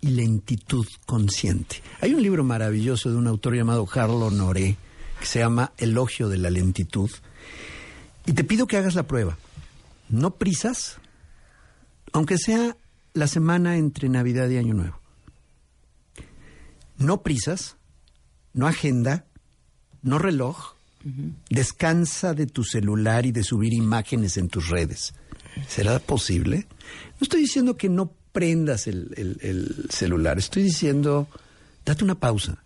y 0.00 0.08
lentitud 0.08 0.86
consciente. 1.06 1.82
Hay 2.00 2.14
un 2.14 2.22
libro 2.22 2.44
maravilloso 2.44 3.10
de 3.10 3.16
un 3.16 3.26
autor 3.26 3.54
llamado 3.56 3.86
Carlo 3.86 4.30
Noré 4.30 4.76
que 5.20 5.26
se 5.26 5.38
llama 5.38 5.72
Elogio 5.78 6.28
de 6.28 6.38
la 6.38 6.50
lentitud. 6.50 7.10
Y 8.26 8.32
te 8.32 8.44
pido 8.44 8.66
que 8.66 8.76
hagas 8.76 8.94
la 8.94 9.06
prueba. 9.06 9.38
No 10.08 10.32
prisas, 10.36 10.98
aunque 12.12 12.38
sea 12.38 12.76
la 13.14 13.26
semana 13.26 13.76
entre 13.76 14.08
Navidad 14.08 14.48
y 14.48 14.58
Año 14.58 14.74
Nuevo. 14.74 15.00
No 16.98 17.22
prisas, 17.22 17.76
no 18.52 18.66
agenda, 18.66 19.26
no 20.02 20.18
reloj. 20.18 20.74
Descansa 21.50 22.34
de 22.34 22.46
tu 22.46 22.64
celular 22.64 23.26
y 23.26 23.32
de 23.32 23.44
subir 23.44 23.72
imágenes 23.72 24.36
en 24.38 24.48
tus 24.48 24.68
redes. 24.68 25.14
¿Será 25.68 25.98
posible? 25.98 26.66
No 27.20 27.22
estoy 27.24 27.40
diciendo 27.40 27.76
que 27.76 27.88
no 27.88 28.12
prendas 28.32 28.86
el, 28.86 29.12
el- 29.16 29.38
el 29.42 29.86
celular, 29.90 30.38
estoy 30.38 30.62
diciendo, 30.62 31.28
date 31.84 32.04
una 32.04 32.14
pausa. 32.16 32.62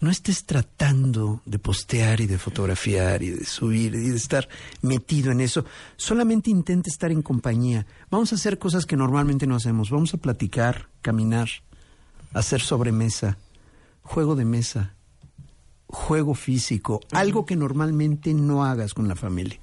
No 0.00 0.10
estés 0.10 0.44
tratando 0.44 1.40
de 1.46 1.58
postear 1.58 2.20
y 2.20 2.26
de 2.26 2.36
fotografiar 2.36 3.22
y 3.22 3.30
de 3.30 3.44
subir 3.46 3.94
y 3.94 4.10
de 4.10 4.16
estar 4.16 4.48
metido 4.82 5.30
en 5.32 5.40
eso. 5.40 5.64
Solamente 5.96 6.50
intenta 6.50 6.90
estar 6.90 7.10
en 7.10 7.22
compañía. 7.22 7.86
Vamos 8.10 8.32
a 8.32 8.34
hacer 8.34 8.58
cosas 8.58 8.84
que 8.84 8.96
normalmente 8.96 9.46
no 9.46 9.54
hacemos. 9.56 9.88
Vamos 9.90 10.12
a 10.12 10.18
platicar, 10.18 10.88
caminar, 11.00 11.48
hacer 12.34 12.60
sobremesa, 12.60 13.38
juego 14.02 14.34
de 14.34 14.44
mesa, 14.44 14.94
juego 15.86 16.34
físico, 16.34 17.00
algo 17.12 17.46
que 17.46 17.56
normalmente 17.56 18.34
no 18.34 18.64
hagas 18.64 18.92
con 18.92 19.08
la 19.08 19.14
familia. 19.16 19.58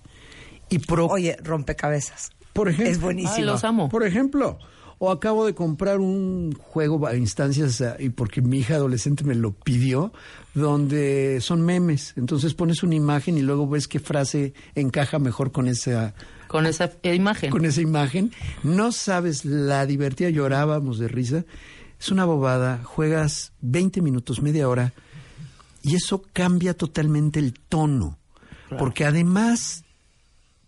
Y 0.71 0.79
pro- 0.79 1.05
Oye, 1.07 1.37
rompecabezas. 1.43 2.31
por 2.53 2.67
ejemplo, 2.69 2.91
Es 2.91 2.99
buenísimo. 2.99 3.35
Ay, 3.35 3.43
los 3.43 3.63
amo. 3.63 3.89
por 3.89 4.03
ejemplo, 4.05 4.57
o 4.97 5.11
acabo 5.11 5.45
de 5.45 5.53
comprar 5.55 5.99
un 5.99 6.53
juego 6.59 7.05
a 7.07 7.15
instancias 7.15 7.79
eh, 7.81 7.95
y 7.99 8.09
porque 8.09 8.41
mi 8.41 8.59
hija 8.59 8.75
adolescente 8.75 9.23
me 9.23 9.35
lo 9.35 9.51
pidió, 9.51 10.11
donde 10.53 11.39
son 11.41 11.61
memes. 11.61 12.13
Entonces 12.17 12.53
pones 12.53 12.83
una 12.83 12.95
imagen 12.95 13.37
y 13.37 13.41
luego 13.41 13.67
ves 13.67 13.87
qué 13.87 13.99
frase 13.99 14.53
encaja 14.75 15.17
mejor 15.19 15.51
con 15.51 15.67
esa 15.67 16.13
Con 16.47 16.65
esa 16.65 16.91
imagen. 17.03 17.49
con 17.51 17.65
esa 17.65 17.81
imagen. 17.81 18.31
No 18.63 18.91
sabes 18.91 19.43
la 19.45 19.85
divertida, 19.85 20.29
llorábamos 20.29 20.99
de 20.99 21.07
risa. 21.07 21.45
Es 21.99 22.09
una 22.11 22.25
bobada, 22.25 22.81
juegas 22.83 23.53
20 23.61 24.01
minutos, 24.01 24.41
media 24.41 24.67
hora 24.69 24.93
y 25.83 25.95
eso 25.95 26.23
cambia 26.33 26.75
totalmente 26.75 27.39
el 27.39 27.53
tono. 27.53 28.17
Porque 28.77 29.03
además 29.05 29.83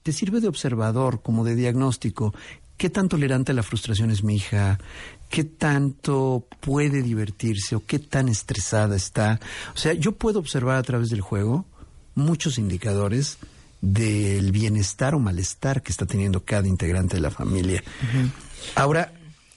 te 0.03 0.11
sirve 0.11 0.41
de 0.41 0.49
observador, 0.49 1.21
como 1.21 1.43
de 1.43 1.55
diagnóstico. 1.55 2.33
¿Qué 2.77 2.89
tan 2.89 3.07
tolerante 3.07 3.53
a 3.53 3.55
la 3.55 3.63
frustración 3.63 4.11
es 4.11 4.23
mi 4.23 4.35
hija? 4.35 4.79
¿Qué 5.29 5.43
tanto 5.45 6.45
puede 6.59 7.01
divertirse 7.01 7.75
o 7.75 7.83
qué 7.85 7.99
tan 7.99 8.27
estresada 8.27 8.95
está? 8.95 9.39
O 9.73 9.77
sea, 9.77 9.93
yo 9.93 10.11
puedo 10.13 10.39
observar 10.39 10.77
a 10.77 10.83
través 10.83 11.09
del 11.09 11.21
juego 11.21 11.65
muchos 12.15 12.57
indicadores 12.57 13.37
del 13.81 14.51
bienestar 14.51 15.15
o 15.15 15.19
malestar 15.19 15.81
que 15.81 15.91
está 15.91 16.05
teniendo 16.05 16.43
cada 16.43 16.67
integrante 16.67 17.15
de 17.15 17.21
la 17.21 17.31
familia. 17.31 17.83
Ahora, 18.75 19.13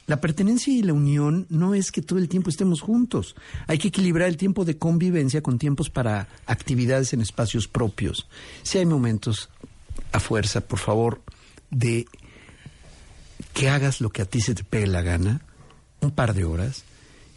la 0.07 0.21
pertenencia 0.21 0.73
y 0.73 0.83
la 0.83 0.93
unión 0.93 1.47
no 1.49 1.75
es 1.75 1.91
que 1.91 2.03
todo 2.03 2.19
el 2.19 2.29
tiempo 2.29 2.51
estemos 2.51 2.81
juntos. 2.81 3.35
Hay 3.67 3.79
que 3.79 3.89
equilibrar 3.89 4.29
el 4.29 4.37
tiempo 4.37 4.65
de 4.65 4.79
convivencia 4.79 5.43
con 5.43 5.59
tiempos 5.59 5.91
para 5.91 6.29
actividades 6.47 7.13
en 7.13 7.21
espacios 7.21 7.67
propios. 7.67 8.29
Si 8.63 8.79
hay 8.79 8.87
momentos 8.87 9.49
a 10.13 10.21
fuerza, 10.21 10.61
por 10.61 10.79
favor, 10.79 11.23
de 11.71 12.07
que 13.53 13.69
hagas 13.69 14.01
lo 14.01 14.11
que 14.11 14.23
a 14.23 14.27
ti 14.27 14.41
se 14.41 14.55
te 14.55 14.65
pegue 14.65 14.87
la 14.87 15.03
gana, 15.03 15.43
un 16.01 16.11
par 16.11 16.35
de 16.35 16.45
horas, 16.45 16.85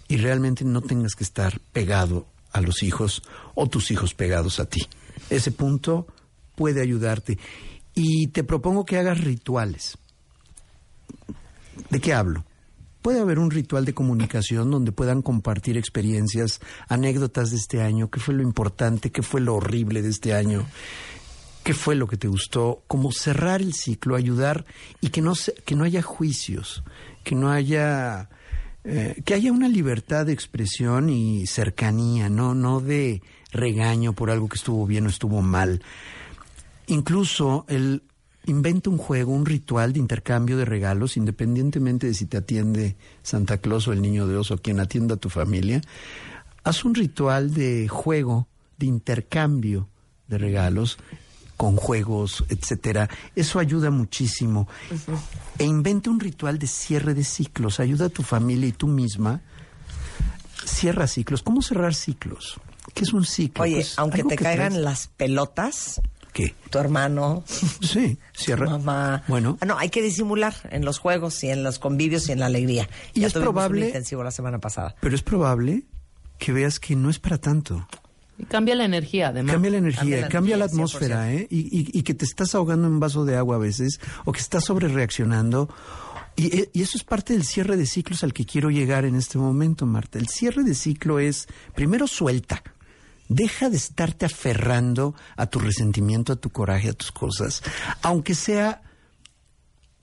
y 0.07 0.17
realmente 0.17 0.65
no 0.65 0.81
tengas 0.81 1.15
que 1.15 1.23
estar 1.23 1.59
pegado 1.71 2.27
a 2.51 2.61
los 2.61 2.83
hijos 2.83 3.23
o 3.55 3.67
tus 3.67 3.91
hijos 3.91 4.13
pegados 4.13 4.59
a 4.59 4.65
ti. 4.65 4.81
Ese 5.29 5.51
punto 5.51 6.07
puede 6.55 6.81
ayudarte. 6.81 7.37
Y 7.93 8.27
te 8.27 8.43
propongo 8.43 8.85
que 8.85 8.97
hagas 8.97 9.21
rituales. 9.21 9.97
¿De 11.89 11.99
qué 11.99 12.13
hablo? 12.13 12.43
Puede 13.01 13.21
haber 13.21 13.39
un 13.39 13.49
ritual 13.49 13.85
de 13.85 13.93
comunicación 13.93 14.69
donde 14.69 14.91
puedan 14.91 15.21
compartir 15.21 15.77
experiencias, 15.77 16.59
anécdotas 16.89 17.51
de 17.51 17.57
este 17.57 17.81
año, 17.81 18.09
qué 18.09 18.19
fue 18.19 18.33
lo 18.33 18.43
importante, 18.43 19.11
qué 19.11 19.21
fue 19.21 19.39
lo 19.39 19.55
horrible 19.55 20.01
de 20.01 20.09
este 20.09 20.33
año, 20.33 20.65
qué 21.69 21.75
fue 21.75 21.93
lo 21.93 22.07
que 22.07 22.17
te 22.17 22.27
gustó, 22.27 22.81
como 22.87 23.11
cerrar 23.11 23.61
el 23.61 23.75
ciclo, 23.75 24.15
ayudar 24.15 24.65
y 25.01 25.09
que 25.09 25.21
no, 25.21 25.35
se- 25.35 25.53
que 25.53 25.75
no 25.75 25.83
haya 25.83 26.01
juicios, 26.01 26.83
que 27.23 27.35
no 27.35 27.51
haya, 27.51 28.27
eh, 28.83 29.21
que 29.23 29.35
haya 29.35 29.51
una 29.51 29.69
libertad 29.69 30.25
de 30.25 30.33
expresión 30.33 31.11
y 31.11 31.45
cercanía, 31.45 32.27
no, 32.27 32.55
no 32.55 32.79
de 32.81 33.21
regaño 33.51 34.13
por 34.13 34.31
algo 34.31 34.49
que 34.49 34.55
estuvo 34.57 34.87
bien 34.87 35.05
o 35.05 35.09
estuvo 35.09 35.43
mal. 35.43 35.83
Incluso 36.87 37.65
el 37.67 38.01
inventa 38.47 38.89
un 38.89 38.97
juego, 38.97 39.31
un 39.31 39.45
ritual 39.45 39.93
de 39.93 39.99
intercambio 39.99 40.57
de 40.57 40.65
regalos, 40.65 41.17
independientemente 41.17 42.07
de 42.07 42.15
si 42.15 42.25
te 42.25 42.37
atiende 42.37 42.95
Santa 43.21 43.59
Claus 43.59 43.87
o 43.87 43.93
el 43.93 44.01
Niño 44.01 44.25
de 44.25 44.37
Oso, 44.37 44.57
quien 44.57 44.79
atienda 44.79 45.13
a 45.13 45.17
tu 45.19 45.29
familia. 45.29 45.81
Haz 46.63 46.83
un 46.83 46.95
ritual 46.95 47.53
de 47.53 47.87
juego, 47.87 48.47
de 48.79 48.87
intercambio 48.87 49.87
de 50.27 50.39
regalos 50.39 50.97
con 51.59 51.75
juegos, 51.75 52.45
etcétera. 52.47 53.09
Eso 53.35 53.59
ayuda 53.59 53.91
muchísimo. 53.91 54.69
E 55.57 55.65
inventa 55.65 56.09
un 56.09 56.21
ritual 56.21 56.57
de 56.57 56.67
cierre 56.67 57.13
de 57.13 57.25
ciclos. 57.25 57.81
Ayuda 57.81 58.05
a 58.05 58.09
tu 58.09 58.23
familia 58.23 58.69
y 58.69 58.71
tú 58.71 58.87
misma. 58.87 59.41
Cierra 60.65 61.05
ciclos. 61.05 61.43
¿Cómo 61.43 61.61
cerrar 61.61 61.93
ciclos? 61.95 62.61
¿Qué 62.93 63.03
es 63.03 63.11
un 63.11 63.25
ciclo? 63.25 63.63
Oye, 63.65 63.75
Pues, 63.75 63.99
aunque 63.99 64.23
te 64.23 64.37
caigan 64.37 64.71
traes- 64.71 64.81
las 64.83 65.07
pelotas, 65.09 65.99
¿Qué? 66.31 66.55
tu 66.69 66.77
hermano, 66.79 67.43
Sí, 67.81 68.17
cierra. 68.33 68.63
tu 68.65 68.71
mamá. 68.71 69.23
Bueno. 69.27 69.57
Ah, 69.59 69.65
No, 69.65 69.77
hay 69.77 69.89
que 69.89 70.01
disimular 70.01 70.53
en 70.71 70.85
los 70.85 70.97
juegos 70.97 71.43
y 71.43 71.49
en 71.49 71.61
los 71.63 71.77
convivios 71.77 72.29
y 72.29 72.31
en 72.31 72.39
la 72.39 72.45
alegría. 72.45 72.87
Y 73.13 73.19
Ya 73.19 73.27
es 73.27 73.33
probable- 73.33 73.81
un 73.81 73.87
intensivo 73.87 74.23
la 74.23 74.31
semana 74.31 74.59
pasada. 74.59 74.95
Pero 75.01 75.13
es 75.13 75.23
probable 75.23 75.83
que 76.37 76.53
veas 76.53 76.79
que 76.79 76.95
no 76.95 77.09
es 77.09 77.19
para 77.19 77.37
tanto. 77.37 77.85
Y 78.39 78.45
cambia 78.45 78.73
la 78.75 78.85
energía, 78.85 79.27
además. 79.27 79.53
Cambia 79.53 79.71
la 79.71 79.77
energía, 79.77 80.01
Cambia 80.21 80.29
cambia, 80.29 80.57
la 80.57 80.65
atmósfera, 80.65 81.31
¿eh? 81.33 81.45
Y, 81.49 81.59
y- 81.59 81.99
y 81.99 82.03
que 82.03 82.13
te 82.13 82.25
estás 82.25 82.55
ahogando 82.55 82.87
en 82.87 82.93
un 82.93 82.99
vaso 82.99 83.25
de 83.25 83.35
agua 83.35 83.57
a 83.57 83.59
veces, 83.59 83.99
o 84.25 84.31
que 84.31 84.39
estás 84.39 84.63
sobre 84.65 84.87
reaccionando. 84.87 85.69
Y, 86.37 86.55
eh, 86.57 86.69
y 86.73 86.81
eso 86.81 86.97
es 86.97 87.03
parte 87.03 87.33
del 87.33 87.43
cierre 87.43 87.75
de 87.75 87.85
ciclos 87.85 88.23
al 88.23 88.31
que 88.33 88.45
quiero 88.45 88.69
llegar 88.71 89.03
en 89.03 89.15
este 89.15 89.37
momento, 89.37 89.85
Marta. 89.85 90.17
El 90.19 90.29
cierre 90.29 90.63
de 90.63 90.73
ciclo 90.73 91.19
es, 91.19 91.47
primero 91.75 92.07
suelta. 92.07 92.63
Deja 93.27 93.69
de 93.69 93.75
estarte 93.77 94.25
aferrando 94.25 95.13
a 95.35 95.47
tu 95.47 95.59
resentimiento, 95.59 96.31
a 96.33 96.35
tu 96.37 96.49
coraje, 96.49 96.89
a 96.89 96.93
tus 96.93 97.11
cosas. 97.11 97.61
Aunque 98.01 98.33
sea, 98.35 98.81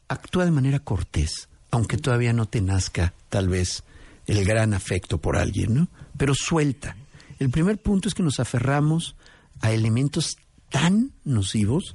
actúa 0.08 0.44
de 0.44 0.50
manera 0.50 0.78
cortés, 0.78 1.48
aunque 1.70 1.96
todavía 1.96 2.32
no 2.32 2.46
te 2.46 2.60
nazca, 2.60 3.14
tal 3.28 3.48
vez, 3.48 3.82
el 4.26 4.44
gran 4.44 4.74
afecto 4.74 5.18
por 5.18 5.36
alguien, 5.36 5.74
¿no? 5.74 5.88
Pero 6.16 6.34
suelta. 6.34 6.96
El 7.38 7.50
primer 7.50 7.80
punto 7.80 8.08
es 8.08 8.14
que 8.14 8.22
nos 8.22 8.40
aferramos 8.40 9.16
a 9.60 9.72
elementos 9.72 10.36
tan 10.70 11.12
nocivos. 11.24 11.94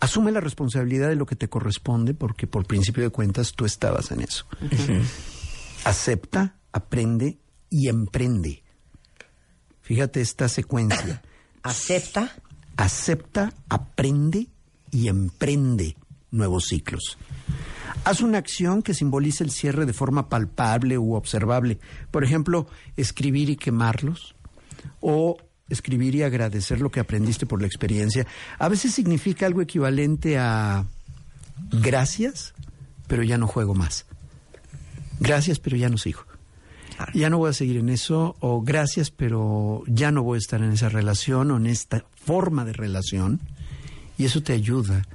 Asume 0.00 0.32
la 0.32 0.40
responsabilidad 0.40 1.08
de 1.08 1.16
lo 1.16 1.26
que 1.26 1.36
te 1.36 1.48
corresponde, 1.48 2.14
porque 2.14 2.46
por 2.46 2.66
principio 2.66 3.02
de 3.02 3.10
cuentas 3.10 3.52
tú 3.52 3.64
estabas 3.64 4.10
en 4.10 4.22
eso. 4.22 4.46
Acepta, 5.84 6.56
aprende 6.72 7.38
y 7.68 7.88
emprende. 7.88 8.62
Fíjate 9.82 10.20
esta 10.20 10.48
secuencia. 10.48 11.22
Acepta. 11.62 12.34
Acepta, 12.76 13.52
aprende 13.68 14.46
y 14.90 15.08
emprende 15.08 15.96
nuevos 16.30 16.64
ciclos. 16.66 17.18
Haz 18.04 18.22
una 18.22 18.38
acción 18.38 18.82
que 18.82 18.94
simbolice 18.94 19.44
el 19.44 19.50
cierre 19.50 19.86
de 19.86 19.92
forma 19.92 20.28
palpable 20.28 20.96
u 20.98 21.14
observable. 21.14 21.78
Por 22.10 22.24
ejemplo, 22.24 22.66
escribir 22.96 23.50
y 23.50 23.56
quemarlos. 23.56 24.34
O 25.00 25.36
escribir 25.68 26.14
y 26.14 26.22
agradecer 26.22 26.80
lo 26.80 26.90
que 26.90 27.00
aprendiste 27.00 27.46
por 27.46 27.60
la 27.60 27.66
experiencia. 27.66 28.26
A 28.58 28.68
veces 28.68 28.92
significa 28.92 29.46
algo 29.46 29.62
equivalente 29.62 30.38
a 30.38 30.86
gracias, 31.70 32.54
pero 33.06 33.22
ya 33.22 33.38
no 33.38 33.46
juego 33.46 33.74
más. 33.74 34.06
Gracias, 35.20 35.58
pero 35.58 35.76
ya 35.76 35.88
no 35.88 35.98
sigo. 35.98 36.24
Ya 37.14 37.30
no 37.30 37.38
voy 37.38 37.50
a 37.50 37.54
seguir 37.54 37.78
en 37.78 37.88
eso, 37.88 38.36
o 38.40 38.60
gracias, 38.60 39.10
pero 39.10 39.82
ya 39.86 40.10
no 40.10 40.22
voy 40.22 40.36
a 40.36 40.38
estar 40.38 40.62
en 40.62 40.72
esa 40.72 40.90
relación 40.90 41.50
o 41.50 41.56
en 41.56 41.66
esta 41.66 42.04
forma 42.14 42.64
de 42.64 42.72
relación. 42.72 43.40
Y 44.18 44.26
eso 44.26 44.42
te 44.42 44.52
ayuda 44.52 45.06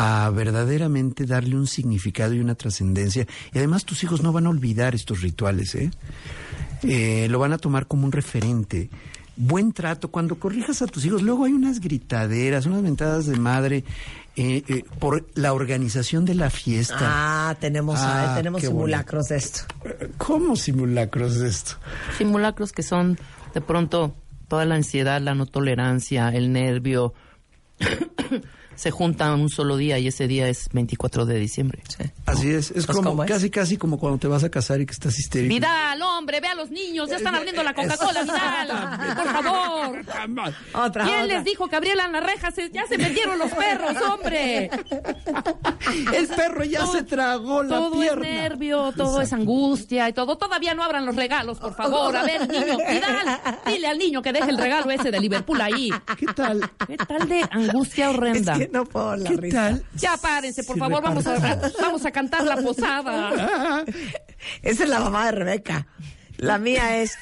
a 0.00 0.30
verdaderamente 0.30 1.26
darle 1.26 1.56
un 1.56 1.66
significado 1.66 2.32
y 2.32 2.40
una 2.40 2.54
trascendencia. 2.54 3.26
Y 3.52 3.58
además 3.58 3.84
tus 3.84 4.02
hijos 4.02 4.22
no 4.22 4.32
van 4.32 4.46
a 4.46 4.50
olvidar 4.50 4.94
estos 4.94 5.20
rituales, 5.20 5.74
¿eh? 5.74 5.90
Eh, 6.82 7.26
lo 7.28 7.38
van 7.38 7.52
a 7.52 7.58
tomar 7.58 7.86
como 7.86 8.06
un 8.06 8.12
referente. 8.12 8.88
Buen 9.36 9.72
trato, 9.72 10.10
cuando 10.10 10.38
corrijas 10.38 10.80
a 10.80 10.86
tus 10.86 11.04
hijos, 11.04 11.22
luego 11.22 11.44
hay 11.44 11.52
unas 11.52 11.80
gritaderas, 11.80 12.64
unas 12.64 12.82
mentadas 12.82 13.26
de 13.26 13.36
madre 13.38 13.84
eh, 14.36 14.62
eh, 14.68 14.84
por 14.98 15.26
la 15.34 15.52
organización 15.52 16.24
de 16.24 16.34
la 16.34 16.48
fiesta. 16.48 16.96
Ah, 17.00 17.56
tenemos, 17.60 17.98
Ah, 18.00 18.32
ah, 18.32 18.36
tenemos 18.36 18.62
simulacros 18.62 19.28
de 19.28 19.36
esto. 19.36 19.60
¿Cómo 20.16 20.56
simulacros 20.56 21.38
de 21.40 21.48
esto? 21.48 21.72
Simulacros 22.16 22.72
que 22.72 22.82
son 22.82 23.18
de 23.52 23.60
pronto 23.60 24.14
toda 24.48 24.64
la 24.64 24.76
ansiedad, 24.76 25.20
la 25.20 25.34
no 25.34 25.44
tolerancia, 25.44 26.30
el 26.30 26.52
nervio, 26.52 27.12
se 28.80 28.90
juntan 28.90 29.38
un 29.38 29.50
solo 29.50 29.76
día 29.76 29.98
y 29.98 30.06
ese 30.08 30.26
día 30.26 30.48
es 30.48 30.70
24 30.72 31.26
de 31.26 31.38
diciembre. 31.38 31.82
Así 32.24 32.48
es, 32.48 32.70
es 32.70 32.86
Pues, 32.86 32.96
como 32.96 33.26
casi 33.26 33.50
casi 33.50 33.76
como 33.76 33.98
cuando 33.98 34.18
te 34.18 34.26
vas 34.26 34.42
a 34.42 34.48
casar 34.50 34.80
y 34.80 34.86
que 34.86 34.92
estás 34.92 35.18
histérico. 35.18 35.52
Vidal, 35.54 36.00
hombre, 36.00 36.40
ve 36.40 36.48
a 36.48 36.54
los 36.54 36.70
niños, 36.70 37.10
ya 37.10 37.16
están 37.16 37.34
abriendo 37.34 37.62
la 37.62 37.74
Coca-Cola, 37.74 38.22
Vidal, 38.22 39.16
por 39.16 39.32
favor. 39.32 39.98
Otra, 40.72 41.04
¿Quién 41.04 41.20
otra. 41.20 41.26
les 41.26 41.44
dijo 41.44 41.68
que 41.68 41.76
abrieran 41.76 42.10
las 42.10 42.24
rejas? 42.24 42.54
Ya 42.72 42.86
se 42.86 42.96
metieron 42.96 43.38
los 43.38 43.50
perros, 43.52 43.94
hombre. 44.10 44.70
El 46.14 46.26
perro 46.28 46.64
ya 46.64 46.86
se 46.86 47.02
tragó 47.02 47.62
la 47.62 47.76
todo 47.76 47.92
pierna. 48.00 48.28
es 48.28 48.34
nervio, 48.50 48.92
todo 48.96 49.20
es 49.20 49.32
angustia 49.34 50.08
y 50.08 50.14
todo. 50.14 50.38
Todavía 50.38 50.72
no 50.74 50.82
abran 50.84 51.04
los 51.04 51.16
regalos, 51.16 51.58
por 51.58 51.74
favor. 51.74 52.16
A 52.16 52.22
ver, 52.22 52.48
niño, 52.48 52.78
Vidal, 52.78 53.40
dile 53.66 53.86
al 53.88 53.98
niño 53.98 54.22
que 54.22 54.32
deje 54.32 54.48
el 54.50 54.56
regalo 54.56 54.90
ese 54.90 55.10
de 55.10 55.20
Liverpool 55.20 55.60
ahí. 55.60 55.90
¿Qué 56.18 56.26
tal? 56.26 56.70
¿Qué 56.86 56.96
tal 56.96 57.28
de 57.28 57.42
angustia 57.50 58.08
horrenda? 58.08 58.52
Es 58.54 58.58
que 58.68 58.69
no 58.72 58.84
puedo 58.84 59.16
la 59.16 59.30
¿Qué 59.30 59.36
risa. 59.36 59.56
tal? 59.70 59.84
Ya 59.94 60.16
párense, 60.16 60.64
por 60.64 60.78
favor, 60.78 61.02
vamos 61.02 61.26
a, 61.26 61.56
vamos 61.80 62.04
a 62.04 62.10
cantar 62.10 62.44
la 62.44 62.56
posada. 62.56 63.84
Esa 64.62 64.82
es 64.84 64.88
la 64.88 65.00
mamá 65.00 65.26
de 65.26 65.32
Rebeca. 65.32 65.86
La 66.36 66.58
mía 66.58 66.98
es. 67.02 67.12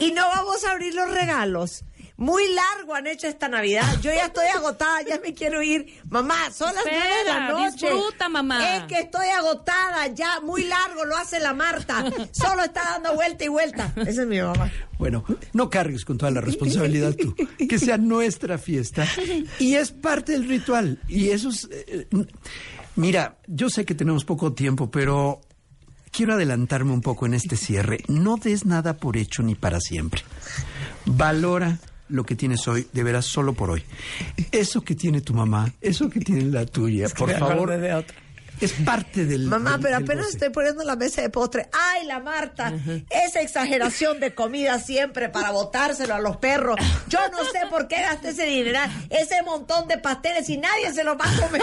Y 0.00 0.12
no 0.12 0.26
vamos 0.26 0.64
a 0.64 0.72
abrir 0.72 0.94
los 0.94 1.10
regalos. 1.10 1.84
Muy 2.20 2.42
largo 2.52 2.94
han 2.94 3.06
hecho 3.06 3.28
esta 3.28 3.48
Navidad. 3.48 3.98
Yo 4.02 4.12
ya 4.12 4.26
estoy 4.26 4.44
agotada, 4.54 5.00
ya 5.08 5.18
me 5.24 5.32
quiero 5.32 5.62
ir. 5.62 5.86
Mamá, 6.10 6.50
son 6.52 6.74
las 6.74 6.84
nueve 6.84 7.14
de 7.16 7.24
la 7.24 7.48
noche. 7.48 7.90
disfruta, 7.90 8.28
mamá. 8.28 8.76
Es 8.76 8.82
que 8.84 8.98
estoy 8.98 9.26
agotada, 9.28 10.06
ya 10.08 10.38
muy 10.40 10.64
largo 10.64 11.06
lo 11.06 11.16
hace 11.16 11.40
la 11.40 11.54
Marta. 11.54 12.04
Solo 12.32 12.64
está 12.64 12.82
dando 12.82 13.14
vuelta 13.14 13.46
y 13.46 13.48
vuelta. 13.48 13.94
Esa 13.96 14.20
es 14.20 14.26
mi 14.26 14.38
mamá. 14.38 14.70
Bueno, 14.98 15.24
no 15.54 15.70
cargues 15.70 16.04
con 16.04 16.18
toda 16.18 16.30
la 16.30 16.42
responsabilidad 16.42 17.14
tú. 17.14 17.34
Que 17.66 17.78
sea 17.78 17.96
nuestra 17.96 18.58
fiesta. 18.58 19.06
Y 19.58 19.76
es 19.76 19.90
parte 19.90 20.32
del 20.32 20.46
ritual. 20.46 21.00
Y 21.08 21.30
eso 21.30 21.48
es... 21.48 21.70
eh, 21.70 22.06
mira, 22.96 23.38
yo 23.46 23.70
sé 23.70 23.86
que 23.86 23.94
tenemos 23.94 24.26
poco 24.26 24.52
tiempo, 24.52 24.90
pero 24.90 25.40
quiero 26.12 26.34
adelantarme 26.34 26.92
un 26.92 27.00
poco 27.00 27.24
en 27.24 27.32
este 27.32 27.56
cierre. 27.56 28.04
No 28.08 28.36
des 28.36 28.66
nada 28.66 28.98
por 28.98 29.16
hecho 29.16 29.42
ni 29.42 29.54
para 29.54 29.80
siempre. 29.80 30.22
Valora 31.06 31.78
lo 32.10 32.24
que 32.24 32.36
tienes 32.36 32.66
hoy, 32.68 32.86
de 32.92 33.02
veras, 33.02 33.26
solo 33.26 33.52
por 33.52 33.70
hoy. 33.70 33.82
Eso 34.52 34.82
que 34.82 34.94
tiene 34.94 35.20
tu 35.20 35.34
mamá, 35.34 35.72
eso 35.80 36.10
que 36.10 36.20
tiene 36.20 36.42
la 36.42 36.66
tuya, 36.66 37.08
por 37.08 37.28
me 37.28 37.34
acordé 37.34 37.54
favor, 37.54 37.80
de 37.80 37.94
otra. 37.94 38.16
Es 38.60 38.72
parte 38.72 39.24
del... 39.26 39.46
Mamá, 39.46 39.72
del- 39.72 39.80
pero 39.82 39.94
del 39.96 40.04
apenas 40.04 40.24
goce. 40.26 40.36
estoy 40.36 40.50
poniendo 40.50 40.84
la 40.84 40.96
mesa 40.96 41.22
de 41.22 41.30
postre. 41.30 41.68
¡Ay, 41.72 42.06
la 42.06 42.20
Marta! 42.20 42.72
Esa 43.10 43.40
exageración 43.40 44.20
de 44.20 44.34
comida 44.34 44.78
siempre 44.78 45.28
para 45.28 45.50
botárselo 45.50 46.14
a 46.14 46.20
los 46.20 46.36
perros. 46.36 46.76
Yo 47.08 47.18
no 47.32 47.38
sé 47.44 47.60
por 47.70 47.88
qué 47.88 47.96
gasté 48.02 48.30
ese 48.30 48.44
dineral, 48.46 48.90
ese 49.10 49.42
montón 49.42 49.88
de 49.88 49.98
pasteles 49.98 50.48
y 50.50 50.58
nadie 50.58 50.92
se 50.92 51.04
los 51.04 51.16
va 51.16 51.24
a 51.24 51.40
comer. 51.46 51.62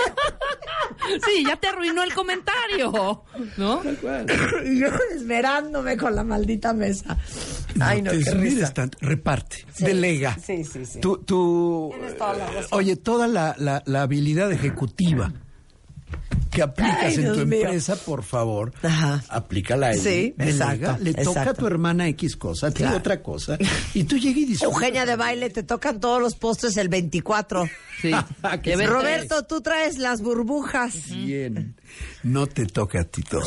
Sí, 1.26 1.44
ya 1.48 1.56
te 1.58 1.68
arruinó 1.68 2.04
el 2.04 2.14
comentario, 2.14 3.24
¿no? 3.58 3.82
Y 4.66 4.80
yo 4.80 4.88
esmerándome 5.16 5.98
con 5.98 6.16
la 6.16 6.24
maldita 6.24 6.74
mesa. 6.74 7.18
Ay, 7.80 8.02
no, 8.02 8.12
te 8.12 8.18
qué 8.18 8.30
esmeres 8.30 8.54
risa. 8.56 8.74
tanto. 8.74 8.98
reparte, 9.02 9.66
Sí, 9.74 9.86
delega. 9.86 10.38
sí, 10.44 10.64
sí, 10.64 10.86
sí. 10.86 11.00
Tú, 11.00 11.18
tú- 11.20 11.92
Tienes 11.94 12.18
toda 12.18 12.34
la 12.34 12.46
razón. 12.48 12.68
oye, 12.72 12.96
toda 12.96 13.28
la, 13.28 13.56
la- 13.60 13.84
la 13.86 14.02
habilidad 14.02 14.52
ejecutiva 14.52 15.32
que 16.58 16.64
aplicas 16.64 16.98
Ay, 17.04 17.14
en 17.16 17.22
Dios 17.22 17.38
tu 17.38 17.46
mío. 17.46 17.60
empresa, 17.62 17.96
por 17.98 18.24
favor, 18.24 18.74
aplícala 19.30 19.90
ahí. 19.90 20.00
Sí, 20.00 20.34
exacto, 20.40 20.98
Le 21.04 21.14
toca 21.14 21.22
exacto. 21.30 21.50
a 21.52 21.54
tu 21.54 21.68
hermana 21.68 22.08
X 22.08 22.36
cosa, 22.36 22.68
a 22.68 22.72
ti 22.72 22.78
Claro. 22.82 22.98
otra 22.98 23.22
cosa. 23.22 23.60
Y 23.94 24.06
tú 24.06 24.18
llegas 24.18 24.38
y 24.40 24.46
dices. 24.46 24.64
Eugenia 24.64 25.06
de 25.06 25.16
baile, 25.16 25.52
te 25.52 25.62
tocan 25.62 26.00
todos 26.00 26.20
los 26.20 26.34
postres 26.36 26.76
el 26.78 26.90
24. 26.90 27.70
Sí. 28.02 28.10
Roberto, 28.88 29.44
tú 29.46 29.62
traes 29.62 30.00
las 30.00 30.22
burbujas. 30.22 31.10
Bien. 31.12 31.76
No 32.24 32.48
te 32.48 32.66
toca 32.66 33.02
a 33.02 33.04
ti 33.04 33.22
todo. 33.22 33.44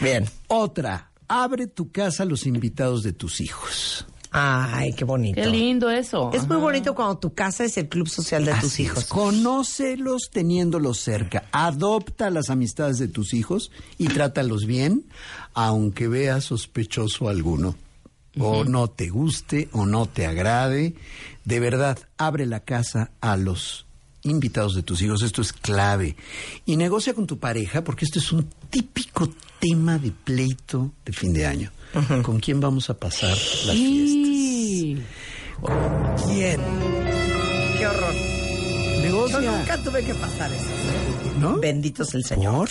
Bien. 0.00 0.28
Otra. 0.48 1.10
Abre 1.28 1.68
tu 1.68 1.92
casa 1.92 2.24
a 2.24 2.26
los 2.26 2.44
invitados 2.46 3.04
de 3.04 3.12
tus 3.12 3.40
hijos. 3.40 4.04
Ay, 4.34 4.94
qué 4.94 5.04
bonito. 5.04 5.40
Qué 5.40 5.46
lindo 5.46 5.90
eso. 5.90 6.30
Es 6.32 6.48
muy 6.48 6.56
bonito 6.56 6.94
cuando 6.94 7.18
tu 7.18 7.34
casa 7.34 7.64
es 7.64 7.76
el 7.76 7.88
club 7.88 8.08
social 8.08 8.44
de 8.46 8.52
tus 8.54 8.72
Así 8.72 8.82
es. 8.84 8.88
hijos. 8.90 9.04
Conócelos 9.04 10.30
teniéndolos 10.32 10.98
cerca. 10.98 11.44
Adopta 11.52 12.30
las 12.30 12.48
amistades 12.48 12.98
de 12.98 13.08
tus 13.08 13.34
hijos 13.34 13.70
y 13.98 14.08
trátalos 14.08 14.64
bien, 14.66 15.04
aunque 15.52 16.08
veas 16.08 16.44
sospechoso 16.44 17.28
alguno. 17.28 17.76
O 18.38 18.64
no 18.64 18.88
te 18.88 19.10
guste 19.10 19.68
o 19.72 19.84
no 19.84 20.06
te 20.06 20.26
agrade. 20.26 20.94
De 21.44 21.60
verdad, 21.60 21.98
abre 22.16 22.46
la 22.46 22.60
casa 22.60 23.10
a 23.20 23.36
los 23.36 23.84
invitados 24.22 24.74
de 24.74 24.82
tus 24.82 25.02
hijos. 25.02 25.20
Esto 25.22 25.42
es 25.42 25.52
clave. 25.52 26.16
Y 26.64 26.76
negocia 26.76 27.12
con 27.12 27.26
tu 27.26 27.38
pareja, 27.38 27.84
porque 27.84 28.06
esto 28.06 28.18
es 28.18 28.32
un 28.32 28.48
típico 28.70 29.28
tema 29.60 29.98
de 29.98 30.12
pleito 30.12 30.92
de 31.04 31.12
fin 31.12 31.34
de 31.34 31.44
año. 31.46 31.70
¿Con 32.22 32.40
quién 32.40 32.58
vamos 32.58 32.88
a 32.88 32.94
pasar 32.94 33.28
las 33.66 33.76
fiestas? 33.76 34.21
¿Quién? 36.26 36.60
Qué 37.78 37.86
horror. 37.86 38.14
Negocia. 39.02 39.40
Yo 39.40 39.56
nunca 39.56 39.78
tuve 39.78 40.04
que 40.04 40.14
pasar 40.14 40.52
eso. 40.52 40.64
¿No? 41.38 41.58
Bendito 41.58 42.02
es 42.02 42.14
el 42.14 42.24
Señor. 42.24 42.68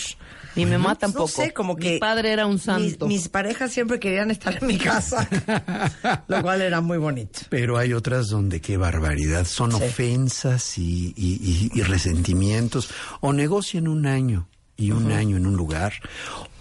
Mi 0.54 0.66
mamá 0.66 0.94
tampoco. 0.96 1.24
No 1.24 1.28
sé, 1.44 1.52
como 1.52 1.76
que 1.76 1.94
Mi 1.94 1.98
padre 1.98 2.32
era 2.32 2.46
un 2.46 2.58
santo. 2.58 3.06
mis 3.06 3.28
parejas 3.28 3.72
siempre 3.72 3.98
querían 3.98 4.30
estar 4.30 4.58
en 4.60 4.66
mi 4.66 4.76
casa, 4.78 5.26
lo 6.28 6.42
cual 6.42 6.60
era 6.62 6.80
muy 6.80 6.98
bonito. 6.98 7.40
Pero 7.48 7.78
hay 7.78 7.92
otras 7.94 8.28
donde 8.28 8.60
qué 8.60 8.76
barbaridad. 8.76 9.46
Son 9.46 9.72
Sí. 9.72 9.82
ofensas 9.82 10.76
y, 10.78 11.14
y- 11.16 11.70
y- 11.74 11.78
y 11.78 11.82
resentimientos. 11.82 12.90
O 13.20 13.32
negocian 13.32 13.88
un 13.88 14.06
año 14.06 14.48
y 14.76 14.90
un 14.90 15.10
año 15.12 15.36
en 15.38 15.46
un 15.46 15.56
lugar. 15.56 15.94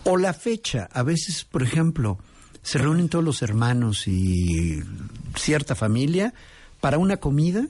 O 0.03 0.17
la 0.17 0.33
fecha. 0.33 0.87
A 0.91 1.03
veces, 1.03 1.43
por 1.45 1.61
ejemplo, 1.63 2.17
se 2.63 2.77
reúnen 2.77 3.09
todos 3.09 3.23
los 3.25 3.41
hermanos 3.41 4.07
y 4.07 4.79
cierta 5.35 5.75
familia 5.75 6.33
para 6.79 6.97
una 6.97 7.17
comida 7.17 7.67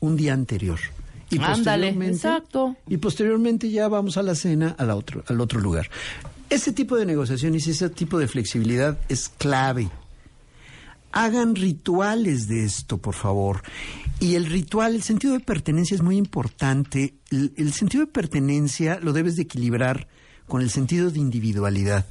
un 0.00 0.16
día 0.16 0.32
anterior. 0.34 0.78
Y 1.30 1.36
Ándale, 1.36 1.54
posteriormente- 1.56 2.16
exacto. 2.16 2.76
Y 2.88 2.96
posteriormente 2.98 3.70
ya 3.70 3.88
vamos 3.88 4.16
a 4.18 4.22
la 4.22 4.34
cena 4.34 4.74
a 4.78 4.84
la 4.84 4.94
otro, 4.96 5.24
al 5.26 5.40
otro 5.40 5.60
lugar. 5.60 5.88
Ese 6.50 6.72
tipo 6.72 6.96
de 6.96 7.06
negociaciones 7.06 7.66
y 7.66 7.70
ese 7.70 7.88
tipo 7.88 8.18
de 8.18 8.28
flexibilidad 8.28 8.98
es 9.08 9.30
clave. 9.30 9.88
Hagan 11.12 11.54
rituales 11.54 12.48
de 12.48 12.64
esto, 12.64 12.98
por 12.98 13.14
favor. 13.14 13.62
Y 14.20 14.34
el 14.34 14.46
ritual, 14.46 14.94
el 14.96 15.02
sentido 15.02 15.32
de 15.32 15.40
pertenencia 15.40 15.94
es 15.94 16.02
muy 16.02 16.16
importante. 16.16 17.14
El, 17.30 17.52
el 17.56 17.72
sentido 17.72 18.04
de 18.04 18.10
pertenencia 18.12 18.98
lo 19.00 19.12
debes 19.12 19.36
de 19.36 19.42
equilibrar 19.42 20.08
con 20.48 20.60
el 20.60 20.70
sentido 20.70 21.10
de 21.10 21.20
individualidad. 21.20 22.04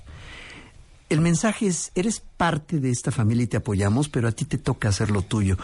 El 1.13 1.21
mensaje 1.21 1.67
es, 1.67 1.91
eres 1.95 2.19
parte 2.37 2.79
de 2.79 2.89
esta 2.89 3.11
familia 3.11 3.43
y 3.43 3.47
te 3.47 3.57
apoyamos, 3.57 4.09
pero 4.09 4.27
a 4.27 4.31
ti 4.31 4.45
te 4.45 4.57
toca 4.57 4.89
hacer 4.89 5.11
lo 5.11 5.21
tuyo. 5.21 5.57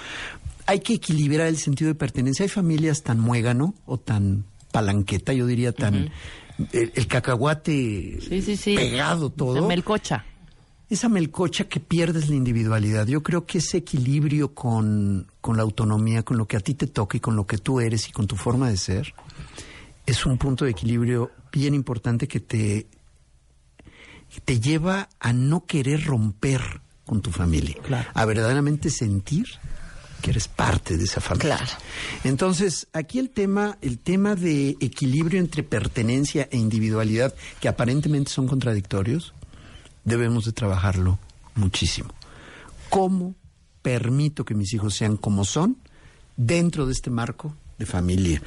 Hay 0.65 0.79
que 0.81 0.93
equilibrar 0.93 1.47
el 1.47 1.57
sentido 1.57 1.87
de 1.89 1.95
pertenencia. 1.95 2.43
Hay 2.43 2.49
familias 2.49 3.01
tan 3.03 3.19
muégano 3.19 3.73
o 3.85 3.97
tan 3.97 4.45
palanqueta, 4.71 5.33
yo 5.33 5.47
diría 5.47 5.71
tan... 5.71 6.11
el, 6.73 6.91
el 6.93 7.07
cacahuate 7.07 8.19
Sí, 8.21 8.41
sí, 8.41 8.55
sí. 8.57 8.75
pegado 8.75 9.29
todo 9.31 9.61
La 9.61 9.67
melcocha. 9.67 10.25
esa 10.89 11.09
melcocha 11.09 11.63
que 11.63 11.79
pierdes 11.79 12.29
la 12.29 12.35
individualidad. 12.35 13.07
Yo 13.07 13.23
creo 13.23 13.45
que 13.45 13.57
ese 13.57 13.77
equilibrio 13.77 14.53
con, 14.53 15.25
con 15.41 15.57
la 15.57 15.63
autonomía, 15.63 16.21
con 16.23 16.37
lo 16.37 16.47
que 16.47 16.57
a 16.57 16.59
ti 16.59 16.75
te 16.75 16.85
toca 16.87 17.17
y 17.17 17.19
con 17.19 17.35
lo 17.35 17.47
que 17.47 17.57
tú 17.57 17.79
eres 17.79 18.07
y 18.07 18.11
con 18.11 18.27
tu 18.27 18.35
forma 18.35 18.69
de 18.69 18.77
ser, 18.77 19.13
es 20.05 20.25
un 20.25 20.37
punto 20.37 20.65
de 20.65 20.71
equilibrio 20.71 21.31
bien 21.51 21.73
importante 21.73 22.27
que 22.27 22.39
te, 22.39 22.85
te 24.45 24.59
lleva 24.59 25.09
a 25.19 25.33
no 25.33 25.65
querer 25.65 26.05
romper 26.05 26.81
con 27.05 27.21
tu 27.21 27.31
familia, 27.31 27.75
a 28.13 28.25
verdaderamente 28.25 28.89
sentir 28.89 29.45
que 30.21 30.31
eres 30.31 30.47
parte 30.47 30.97
de 30.97 31.05
esa 31.05 31.21
familia. 31.21 31.57
Claro. 31.57 31.71
Entonces, 32.23 32.87
aquí 32.93 33.19
el 33.19 33.29
tema, 33.29 33.77
el 33.81 33.99
tema 33.99 34.35
de 34.35 34.77
equilibrio 34.79 35.39
entre 35.39 35.63
pertenencia 35.63 36.47
e 36.51 36.57
individualidad, 36.57 37.33
que 37.59 37.67
aparentemente 37.67 38.31
son 38.31 38.47
contradictorios, 38.47 39.33
debemos 40.03 40.45
de 40.45 40.51
trabajarlo 40.51 41.19
muchísimo. 41.55 42.13
¿Cómo 42.89 43.35
permito 43.81 44.45
que 44.45 44.55
mis 44.55 44.73
hijos 44.73 44.95
sean 44.95 45.17
como 45.17 45.45
son 45.45 45.77
dentro 46.35 46.85
de 46.85 46.93
este 46.93 47.09
marco 47.09 47.55
de 47.77 47.85
familia? 47.85 48.41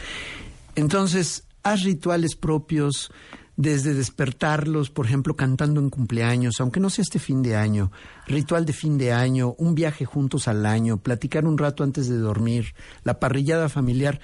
Entonces, 0.74 1.44
haz 1.62 1.82
rituales 1.82 2.36
propios, 2.36 3.10
desde 3.56 3.92
despertarlos, 3.94 4.90
por 4.90 5.06
ejemplo, 5.06 5.36
cantando 5.36 5.80
en 5.80 5.90
cumpleaños, 5.90 6.54
aunque 6.60 6.80
no 6.80 6.88
sea 6.90 7.02
este 7.02 7.18
fin 7.18 7.42
de 7.42 7.56
año, 7.56 7.92
ritual 8.26 8.64
de 8.64 8.72
fin 8.72 8.96
de 8.98 9.12
año, 9.12 9.54
un 9.58 9.74
viaje 9.74 10.04
juntos 10.04 10.48
al 10.48 10.64
año, 10.64 10.96
platicar 10.96 11.44
un 11.44 11.58
rato 11.58 11.84
antes 11.84 12.08
de 12.08 12.16
dormir, 12.16 12.74
la 13.04 13.20
parrillada 13.20 13.68
familiar. 13.68 14.20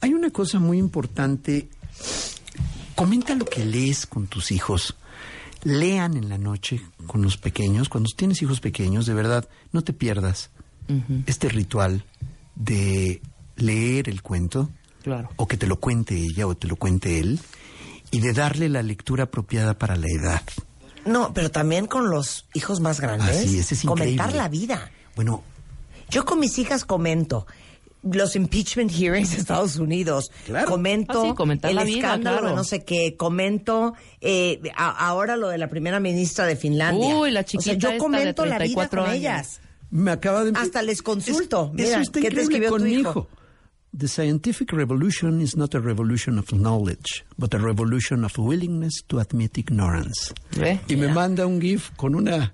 Hay 0.00 0.12
una 0.14 0.30
cosa 0.30 0.58
muy 0.58 0.78
importante, 0.78 1.68
comenta 2.94 3.34
lo 3.34 3.44
que 3.44 3.64
lees 3.64 4.06
con 4.06 4.26
tus 4.26 4.50
hijos. 4.52 4.96
Lean 5.62 6.16
en 6.16 6.28
la 6.30 6.38
noche 6.38 6.80
con 7.06 7.22
los 7.22 7.36
pequeños, 7.36 7.88
cuando 7.88 8.08
tienes 8.16 8.40
hijos 8.42 8.60
pequeños, 8.60 9.04
de 9.06 9.14
verdad, 9.14 9.48
no 9.72 9.82
te 9.82 9.92
pierdas 9.92 10.50
este 11.26 11.48
ritual 11.48 12.04
de 12.56 13.22
leer 13.56 14.08
el 14.08 14.22
cuento, 14.22 14.70
Claro. 15.02 15.30
o 15.36 15.46
que 15.46 15.56
te 15.56 15.66
lo 15.66 15.76
cuente 15.78 16.16
ella 16.16 16.46
o 16.46 16.54
te 16.56 16.66
lo 16.66 16.76
cuente 16.76 17.20
él, 17.20 17.38
y 18.10 18.20
de 18.20 18.32
darle 18.32 18.68
la 18.68 18.82
lectura 18.82 19.24
apropiada 19.24 19.78
para 19.78 19.96
la 19.96 20.06
edad. 20.08 20.42
No, 21.06 21.32
pero 21.32 21.50
también 21.50 21.86
con 21.86 22.10
los 22.10 22.46
hijos 22.54 22.80
más 22.80 23.00
grandes. 23.00 23.36
Así 23.38 23.58
es, 23.58 23.72
es 23.72 23.82
Comentar 23.82 24.34
la 24.34 24.48
vida. 24.48 24.90
Bueno, 25.16 25.42
Yo 26.10 26.24
con 26.24 26.40
mis 26.40 26.58
hijas 26.58 26.84
comento 26.84 27.46
los 28.02 28.34
impeachment 28.34 28.90
hearings 28.90 29.30
de 29.32 29.36
Estados 29.38 29.76
Unidos. 29.76 30.30
Comento 30.66 31.22
Ah, 31.22 31.26
sí, 31.28 31.34
comentar 31.34 31.70
el 31.70 31.76
la 31.76 31.84
vida, 31.84 31.98
escándalo 32.08 32.38
claro. 32.38 32.48
de 32.50 32.56
no 32.56 32.64
sé 32.64 32.84
qué. 32.84 33.14
Comento 33.16 33.94
eh, 34.20 34.60
a- 34.74 35.06
ahora 35.08 35.36
lo 35.36 35.48
de 35.48 35.58
la 35.58 35.68
primera 35.68 36.00
ministra 36.00 36.46
de 36.46 36.56
Finlandia. 36.56 37.14
Uy, 37.16 37.30
la 37.30 37.40
O 37.40 37.42
sea, 37.42 37.44
chiquita 37.44 37.72
yo 37.72 37.78
esta 37.78 37.90
de 37.92 37.98
comento 37.98 38.44
la 38.46 38.58
vida 38.58 38.88
34 38.88 39.00
con 39.02 39.10
años. 39.10 39.18
ellas. 39.20 39.60
me 39.90 40.10
acaba 40.12 40.44
de... 40.44 40.52
Hasta 40.58 40.82
les 40.82 41.02
consulto. 41.02 41.66
Es- 41.76 41.84
Mira, 41.84 41.88
eso 41.90 42.00
está 42.00 42.20
¿qué 42.20 42.30
te 42.30 42.40
escribió 42.42 42.70
con 42.70 42.80
tu 42.82 42.86
hijo. 42.86 43.28
The 43.92 44.06
scientific 44.06 44.72
revolution 44.72 45.40
is 45.40 45.56
not 45.56 45.74
a 45.74 45.80
revolution 45.80 46.38
of 46.38 46.52
knowledge, 46.52 47.24
but 47.36 47.52
a 47.54 47.58
revolution 47.58 48.24
of 48.24 48.38
willingness 48.38 49.02
to 49.08 49.18
admit 49.18 49.58
ignorance. 49.58 50.32
¿Ve? 50.56 50.80
Y 50.88 50.94
me 50.96 51.08
manda 51.08 51.46
un 51.46 51.60
GIF 51.60 51.90
con 51.96 52.14
una... 52.14 52.52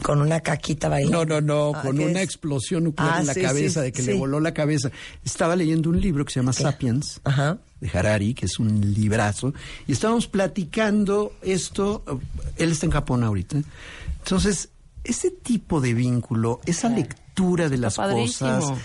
Con 0.00 0.22
una 0.22 0.40
caquita 0.40 0.88
bailando. 0.88 1.26
No, 1.26 1.40
no, 1.40 1.72
no, 1.72 1.78
Ah, 1.78 1.82
con 1.82 1.98
¿qué 1.98 2.06
una 2.06 2.20
es? 2.20 2.24
explosión 2.24 2.84
nuclear 2.84 3.14
Ah, 3.16 3.20
en 3.20 3.26
la 3.26 3.34
sí, 3.34 3.42
cabeza, 3.42 3.80
sí, 3.80 3.84
de 3.86 3.92
que 3.92 4.00
sí. 4.02 4.12
le 4.12 4.14
voló 4.18 4.40
la 4.40 4.54
cabeza. 4.54 4.90
Estaba 5.24 5.56
leyendo 5.56 5.90
un 5.90 6.00
libro 6.00 6.24
que 6.24 6.32
se 6.32 6.40
llama 6.40 6.54
Sapiens, 6.54 7.20
de 7.80 7.90
Harari, 7.92 8.32
que 8.32 8.46
es 8.46 8.58
un 8.58 8.94
librazo, 8.94 9.52
y 9.86 9.92
estábamos 9.92 10.26
platicando 10.26 11.34
esto, 11.42 12.02
él 12.56 12.70
está 12.72 12.86
en 12.86 12.92
Japón 12.92 13.22
ahorita. 13.24 13.58
Entonces, 14.20 14.70
ese 15.04 15.30
tipo 15.30 15.82
de 15.82 15.92
vínculo, 15.92 16.60
esa 16.64 16.88
lectura 16.88 17.68
de 17.68 17.76
las 17.76 17.96
padrísimo. 17.96 18.60
cosas, 18.60 18.78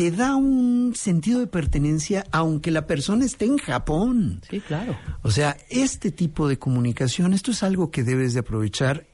te 0.00 0.10
da 0.10 0.34
un 0.34 0.94
sentido 0.96 1.40
de 1.40 1.46
pertenencia 1.46 2.24
aunque 2.32 2.70
la 2.70 2.86
persona 2.86 3.26
esté 3.26 3.44
en 3.44 3.58
Japón. 3.58 4.40
Sí, 4.48 4.58
claro. 4.60 4.96
O 5.20 5.30
sea, 5.30 5.58
este 5.68 6.10
tipo 6.10 6.48
de 6.48 6.58
comunicación, 6.58 7.34
esto 7.34 7.50
es 7.50 7.62
algo 7.62 7.90
que 7.90 8.02
debes 8.02 8.32
de 8.32 8.40
aprovechar. 8.40 9.04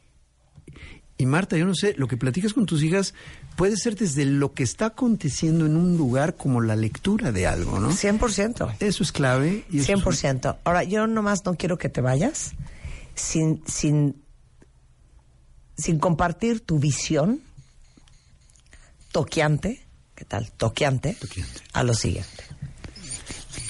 Y 1.18 1.26
Marta, 1.26 1.56
yo 1.56 1.64
no 1.66 1.74
sé, 1.74 1.94
lo 1.98 2.06
que 2.06 2.16
platicas 2.16 2.52
con 2.52 2.66
tus 2.66 2.84
hijas 2.84 3.14
puede 3.56 3.76
ser 3.76 3.96
desde 3.96 4.26
lo 4.26 4.52
que 4.52 4.62
está 4.62 4.86
aconteciendo 4.86 5.66
en 5.66 5.76
un 5.76 5.96
lugar 5.96 6.36
como 6.36 6.60
la 6.60 6.76
lectura 6.76 7.32
de 7.32 7.48
algo, 7.48 7.80
¿no? 7.80 7.90
100%. 7.90 8.76
Eso 8.78 9.02
es 9.02 9.10
clave. 9.10 9.64
Y 9.72 9.78
eso 9.80 9.92
es 9.92 9.96
un- 10.06 10.12
100%. 10.12 10.58
Ahora, 10.62 10.84
yo 10.84 11.08
nomás 11.08 11.44
no 11.44 11.56
quiero 11.56 11.78
que 11.78 11.88
te 11.88 12.00
vayas 12.00 12.52
sin, 13.16 13.60
sin, 13.66 14.22
sin 15.76 15.98
compartir 15.98 16.60
tu 16.60 16.78
visión 16.78 17.40
toqueante, 19.10 19.82
¿qué 20.16 20.24
tal? 20.24 20.50
Toqueante, 20.50 21.16
a 21.72 21.82
lo 21.84 21.94
siguiente. 21.94 22.44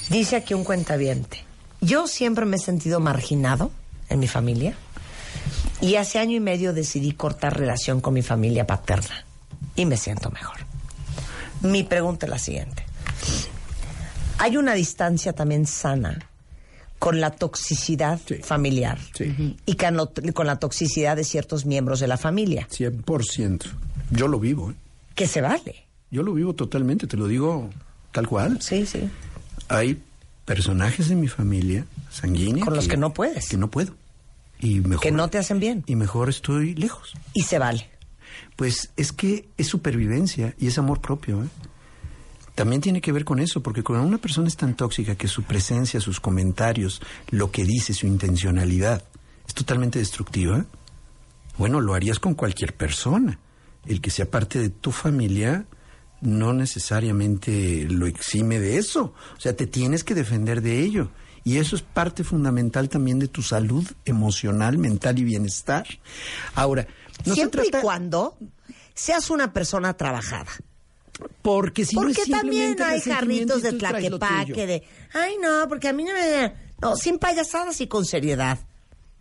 Dice 0.09 0.37
aquí 0.37 0.53
un 0.53 0.63
cuentaviente, 0.63 1.43
yo 1.81 2.07
siempre 2.07 2.45
me 2.45 2.55
he 2.55 2.59
sentido 2.59 2.99
marginado 2.99 3.71
en 4.09 4.19
mi 4.19 4.27
familia 4.27 4.75
y 5.81 5.95
hace 5.95 6.17
año 6.17 6.35
y 6.35 6.39
medio 6.39 6.73
decidí 6.73 7.11
cortar 7.11 7.57
relación 7.57 8.01
con 8.01 8.13
mi 8.13 8.21
familia 8.21 8.65
paterna 8.65 9.25
y 9.75 9.85
me 9.85 9.97
siento 9.97 10.31
mejor. 10.31 10.57
Mi 11.61 11.83
pregunta 11.83 12.25
es 12.25 12.29
la 12.29 12.39
siguiente. 12.39 12.83
Hay 14.39 14.55
una 14.57 14.73
distancia 14.73 15.33
también 15.33 15.65
sana 15.65 16.29
con 16.99 17.19
la 17.19 17.31
toxicidad 17.31 18.19
familiar 18.43 18.97
y 19.65 19.75
con, 19.75 20.47
la 20.47 20.59
toxicidad 20.59 21.15
de 21.15 21.23
ciertos 21.23 21.65
miembros 21.65 21.99
de 21.99 22.07
la 22.07 22.17
familia. 22.17 22.67
100%. 22.69 23.65
Yo 24.11 24.27
lo 24.27 24.39
vivo. 24.39 24.71
¿eh? 24.71 24.75
Que 25.13 25.27
se 25.27 25.41
vale. 25.41 25.86
Yo 26.09 26.23
lo 26.23 26.33
vivo 26.33 26.53
totalmente, 26.53 27.07
te 27.07 27.17
lo 27.17 27.27
digo 27.27 27.69
tal 28.11 28.27
cual. 28.27 28.61
Sí, 28.61 28.85
sí. 28.85 29.09
Hay 29.67 30.01
personajes 30.45 31.09
de 31.09 31.15
mi 31.15 31.27
familia 31.27 31.85
sanguínea 32.09 32.63
Con 32.63 32.75
los 32.75 32.87
que 32.87 32.97
no 32.97 33.13
puedes. 33.13 33.49
Que 33.49 33.57
no 33.57 33.69
puedo. 33.69 33.93
Y 34.59 34.79
mejor, 34.79 35.03
Que 35.03 35.11
no 35.11 35.27
te 35.29 35.37
hacen 35.37 35.59
bien. 35.59 35.83
Y 35.85 35.95
mejor 35.95 36.29
estoy 36.29 36.73
lejos. 36.73 37.13
Y 37.33 37.43
se 37.43 37.59
vale. 37.59 37.89
Pues 38.55 38.91
es 38.95 39.11
que 39.11 39.49
es 39.57 39.67
supervivencia 39.67 40.55
y 40.57 40.67
es 40.67 40.77
amor 40.77 41.01
propio. 41.01 41.43
¿eh? 41.43 41.47
También 42.55 42.81
tiene 42.81 43.01
que 43.01 43.11
ver 43.11 43.23
con 43.23 43.39
eso, 43.39 43.61
porque 43.61 43.83
cuando 43.83 44.07
una 44.07 44.17
persona 44.17 44.47
es 44.47 44.57
tan 44.57 44.75
tóxica 44.75 45.15
que 45.15 45.27
su 45.27 45.43
presencia, 45.43 45.99
sus 45.99 46.19
comentarios, 46.19 47.01
lo 47.29 47.51
que 47.51 47.65
dice, 47.65 47.93
su 47.93 48.07
intencionalidad 48.07 49.03
es 49.47 49.53
totalmente 49.53 49.99
destructiva, 49.99 50.65
bueno, 51.57 51.81
lo 51.81 51.93
harías 51.93 52.19
con 52.19 52.33
cualquier 52.33 52.75
persona. 52.75 53.37
El 53.85 54.01
que 54.01 54.09
sea 54.09 54.29
parte 54.29 54.59
de 54.59 54.69
tu 54.69 54.91
familia 54.91 55.65
no 56.21 56.53
necesariamente 56.53 57.85
lo 57.89 58.07
exime 58.07 58.59
de 58.59 58.77
eso. 58.77 59.13
O 59.37 59.39
sea, 59.39 59.55
te 59.55 59.67
tienes 59.67 60.03
que 60.03 60.15
defender 60.15 60.61
de 60.61 60.81
ello. 60.81 61.11
Y 61.43 61.57
eso 61.57 61.75
es 61.75 61.81
parte 61.81 62.23
fundamental 62.23 62.89
también 62.89 63.19
de 63.19 63.27
tu 63.29 63.41
salud 63.41 63.85
emocional, 64.03 64.77
mental 64.77 65.17
y 65.19 65.23
bienestar. 65.23 65.87
Ahora, 66.55 66.87
no 67.25 67.33
se 67.33 67.35
Siempre 67.35 67.61
trata- 67.63 67.77
y 67.79 67.81
cuando 67.81 68.37
seas 68.93 69.29
una 69.29 69.53
persona 69.53 69.95
trabajada. 69.95 70.51
Porque 71.41 71.85
si 71.85 71.95
no 71.95 72.03
Porque 72.03 72.21
es 72.23 72.29
también 72.29 72.79
hay 72.81 72.99
jarritos 73.01 73.61
de 73.61 73.73
tlaquepaque 73.73 74.67
de, 74.67 74.83
ay 75.13 75.35
no, 75.41 75.67
porque 75.69 75.87
a 75.87 75.93
mí 75.93 76.03
no 76.03 76.13
me... 76.13 76.53
No, 76.81 76.95
sin 76.95 77.17
payasadas 77.17 77.79
y 77.81 77.87
con 77.87 78.05
seriedad. 78.05 78.59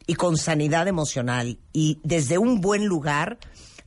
Y 0.07 0.15
con 0.15 0.37
sanidad 0.37 0.89
emocional. 0.89 1.59
Y 1.73 2.01
desde 2.05 2.39
un 2.39 2.61
buen 2.61 2.87
lugar, 2.87 3.39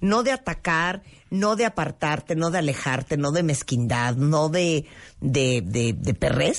no 0.01 0.23
de 0.23 0.31
atacar, 0.31 1.03
no 1.29 1.55
de 1.55 1.65
apartarte, 1.65 2.35
no 2.35 2.49
de 2.51 2.59
alejarte, 2.59 3.17
no 3.17 3.31
de 3.31 3.43
mezquindad, 3.43 4.15
no 4.15 4.49
de, 4.49 4.85
de, 5.21 5.61
de, 5.65 6.55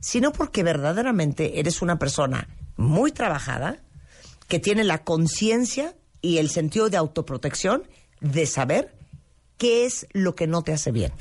sino 0.00 0.32
porque 0.32 0.62
verdaderamente 0.62 1.60
eres 1.60 1.82
una 1.82 1.98
persona 1.98 2.48
muy 2.76 3.12
trabajada, 3.12 3.78
que 4.48 4.58
tiene 4.58 4.84
la 4.84 5.04
conciencia 5.04 5.94
y 6.22 6.38
el 6.38 6.50
sentido 6.50 6.90
de 6.90 6.96
autoprotección 6.96 7.84
de 8.20 8.46
saber 8.46 8.94
qué 9.58 9.86
es 9.86 10.06
lo 10.12 10.34
que 10.34 10.46
no 10.46 10.62
te 10.62 10.72
hace 10.72 10.90
bien. 10.90 11.12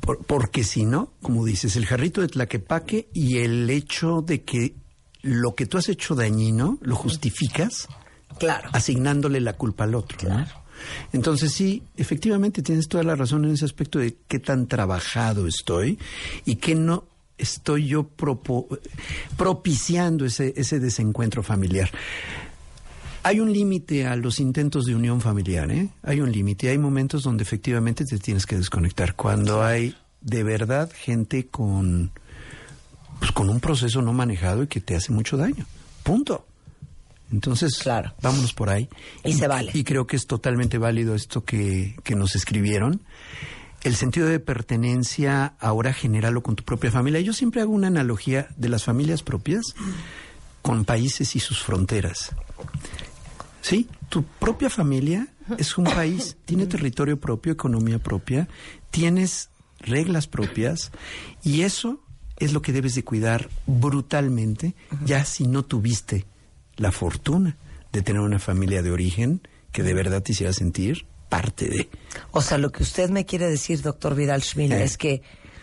Por- 0.00 0.24
porque 0.24 0.64
si 0.64 0.84
no, 0.84 1.12
como 1.22 1.44
dices, 1.44 1.76
el 1.76 1.86
jarrito 1.86 2.20
de 2.20 2.28
tlaquepaque 2.28 3.08
y 3.12 3.38
el 3.38 3.70
hecho 3.70 4.20
de 4.22 4.42
que 4.42 4.74
lo 5.22 5.54
que 5.54 5.66
tú 5.66 5.78
has 5.78 5.88
hecho 5.88 6.16
dañino 6.16 6.78
lo 6.82 6.96
justificas 6.96 7.86
claro. 8.38 8.68
asignándole 8.72 9.40
la 9.40 9.52
culpa 9.52 9.84
al 9.84 9.94
otro. 9.94 10.28
¿no? 10.28 10.44
Entonces 11.12 11.52
sí, 11.52 11.82
efectivamente 11.96 12.62
tienes 12.62 12.88
toda 12.88 13.04
la 13.04 13.14
razón 13.16 13.44
en 13.44 13.52
ese 13.52 13.64
aspecto 13.64 13.98
de 13.98 14.16
qué 14.28 14.38
tan 14.38 14.66
trabajado 14.66 15.46
estoy 15.46 15.98
y 16.44 16.56
que 16.56 16.74
no 16.74 17.04
estoy 17.38 17.88
yo 17.88 18.08
propo- 18.16 18.78
propiciando 19.36 20.24
ese, 20.24 20.52
ese 20.56 20.78
desencuentro 20.80 21.42
familiar. 21.42 21.90
Hay 23.24 23.38
un 23.40 23.52
límite 23.52 24.06
a 24.06 24.16
los 24.16 24.40
intentos 24.40 24.84
de 24.84 24.94
unión 24.96 25.20
familiar, 25.20 25.70
¿eh? 25.70 25.88
Hay 26.02 26.20
un 26.20 26.32
límite. 26.32 26.70
Hay 26.70 26.78
momentos 26.78 27.22
donde 27.22 27.44
efectivamente 27.44 28.04
te 28.04 28.18
tienes 28.18 28.46
que 28.46 28.56
desconectar. 28.56 29.14
Cuando 29.14 29.62
hay 29.62 29.94
de 30.20 30.42
verdad 30.42 30.90
gente 30.92 31.46
con, 31.46 32.10
pues, 33.20 33.30
con 33.32 33.48
un 33.48 33.60
proceso 33.60 34.02
no 34.02 34.12
manejado 34.12 34.64
y 34.64 34.66
que 34.66 34.80
te 34.80 34.96
hace 34.96 35.12
mucho 35.12 35.36
daño. 35.36 35.66
Punto. 36.02 36.46
Entonces, 37.32 37.78
claro. 37.78 38.14
vámonos 38.22 38.52
por 38.52 38.70
ahí. 38.70 38.88
Y 39.24 39.32
se 39.32 39.48
vale. 39.48 39.70
Y 39.74 39.84
creo 39.84 40.06
que 40.06 40.16
es 40.16 40.26
totalmente 40.26 40.78
válido 40.78 41.14
esto 41.14 41.44
que, 41.44 41.96
que 42.04 42.14
nos 42.14 42.36
escribieron. 42.36 43.02
El 43.82 43.96
sentido 43.96 44.28
de 44.28 44.38
pertenencia 44.38 45.54
ahora 45.58 45.92
genéralo 45.92 46.42
con 46.42 46.54
tu 46.54 46.62
propia 46.62 46.90
familia. 46.90 47.20
Yo 47.20 47.32
siempre 47.32 47.62
hago 47.62 47.72
una 47.72 47.88
analogía 47.88 48.48
de 48.56 48.68
las 48.68 48.84
familias 48.84 49.22
propias 49.22 49.74
con 50.60 50.84
países 50.84 51.34
y 51.34 51.40
sus 51.40 51.62
fronteras. 51.62 52.30
Sí, 53.60 53.88
tu 54.08 54.22
propia 54.24 54.70
familia 54.70 55.28
es 55.58 55.76
un 55.78 55.84
país, 55.84 56.36
tiene 56.44 56.66
territorio 56.66 57.18
propio, 57.18 57.52
economía 57.52 57.98
propia, 57.98 58.48
tienes 58.90 59.50
reglas 59.80 60.28
propias 60.28 60.92
y 61.42 61.62
eso 61.62 62.00
es 62.38 62.52
lo 62.52 62.62
que 62.62 62.72
debes 62.72 62.94
de 62.94 63.04
cuidar 63.04 63.48
brutalmente, 63.66 64.74
ya 65.04 65.24
si 65.24 65.46
no 65.46 65.64
tuviste 65.64 66.24
la 66.76 66.92
fortuna 66.92 67.56
de 67.92 68.02
tener 68.02 68.20
una 68.22 68.38
familia 68.38 68.82
de 68.82 68.90
origen 68.90 69.40
que 69.72 69.82
de 69.82 69.94
verdad 69.94 70.22
te 70.22 70.32
hiciera 70.32 70.52
sentir 70.52 71.06
parte 71.28 71.68
de. 71.68 71.88
O 72.30 72.42
sea, 72.42 72.58
lo 72.58 72.70
que 72.72 72.82
usted 72.82 73.10
me 73.10 73.24
quiere 73.24 73.48
decir, 73.48 73.80
doctor 73.82 74.14
Vidal 74.14 74.42
Schmil, 74.42 74.72
Eh. 74.72 74.84
es 74.84 74.96
que 74.98 75.22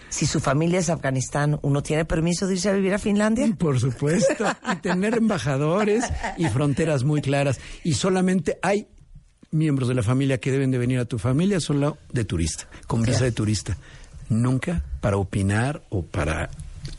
si 0.09 0.25
su 0.25 0.39
familia 0.39 0.79
es 0.79 0.89
Afganistán, 0.89 1.59
¿uno 1.61 1.83
tiene 1.83 2.03
permiso 2.05 2.47
de 2.47 2.53
irse 2.55 2.69
a 2.69 2.73
vivir 2.73 2.93
a 2.95 2.99
Finlandia? 2.99 3.47
Por 3.57 3.79
supuesto, 3.79 4.45
y 4.71 4.75
tener 4.77 5.15
embajadores 5.15 6.05
y 6.37 6.47
fronteras 6.47 7.03
muy 7.03 7.21
claras. 7.21 7.59
Y 7.83 7.93
solamente 7.93 8.57
hay 8.63 8.87
miembros 9.51 9.87
de 9.87 9.93
la 9.95 10.01
familia 10.03 10.39
que 10.39 10.51
deben 10.51 10.71
de 10.71 10.79
venir 10.79 10.97
a 10.99 11.05
tu 11.05 11.19
familia 11.19 11.59
solo 11.59 11.97
de 12.11 12.25
turista, 12.25 12.67
con 12.87 13.03
visa 13.03 13.23
de 13.23 13.31
turista. 13.31 13.77
Nunca 14.29 14.83
para 15.01 15.17
opinar 15.17 15.83
o 15.89 16.03
para 16.03 16.49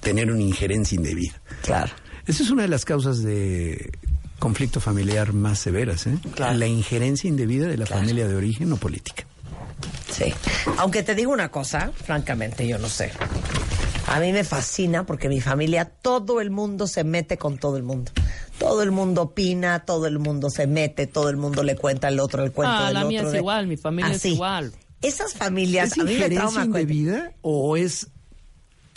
tener 0.00 0.30
una 0.30 0.42
injerencia 0.42 0.94
indebida. 0.96 1.40
Claro. 1.62 1.92
Esa 2.26 2.42
es 2.42 2.50
una 2.50 2.62
de 2.62 2.68
las 2.68 2.84
causas 2.84 3.22
de 3.22 3.90
conflicto 4.38 4.80
familiar 4.80 5.32
más 5.32 5.58
severas, 5.58 6.06
¿eh? 6.06 6.18
La 6.38 6.66
injerencia 6.66 7.28
indebida 7.28 7.66
de 7.66 7.76
la 7.76 7.86
familia 7.86 8.26
de 8.26 8.34
origen 8.34 8.72
o 8.72 8.76
política. 8.76 9.24
Sí. 10.10 10.32
Aunque 10.78 11.02
te 11.02 11.14
digo 11.14 11.32
una 11.32 11.50
cosa, 11.50 11.92
francamente, 12.04 12.66
yo 12.66 12.78
no 12.78 12.88
sé. 12.88 13.10
A 14.06 14.18
mí 14.18 14.32
me 14.32 14.42
fascina 14.44 15.04
porque 15.06 15.28
mi 15.28 15.40
familia, 15.40 15.84
todo 15.84 16.40
el 16.40 16.50
mundo 16.50 16.86
se 16.86 17.04
mete 17.04 17.36
con 17.38 17.58
todo 17.58 17.76
el 17.76 17.82
mundo. 17.84 18.10
Todo 18.58 18.82
el 18.82 18.90
mundo 18.90 19.22
opina, 19.22 19.84
todo 19.84 20.06
el 20.06 20.18
mundo 20.18 20.50
se 20.50 20.66
mete, 20.66 21.06
todo 21.06 21.28
el 21.30 21.36
mundo 21.36 21.62
le 21.62 21.76
cuenta 21.76 22.08
al 22.08 22.18
otro 22.18 22.42
el 22.44 22.52
cuento 22.52 22.74
Ah, 22.76 22.84
del 22.86 22.94
la 22.94 23.00
otro. 23.00 23.08
mía 23.08 23.22
es 23.22 23.32
de- 23.32 23.38
igual, 23.38 23.66
mi 23.66 23.76
familia 23.76 24.10
Así. 24.10 24.28
es 24.28 24.34
igual. 24.34 24.72
Esas 25.00 25.32
familias, 25.34 25.92
¿Es 25.92 25.98
a 25.98 26.04
mí 26.04 26.10
me 26.10 26.12
injerencia 26.14 26.48
trauma. 26.50 26.64
indebida 26.64 27.32
o 27.42 27.76
es 27.76 28.08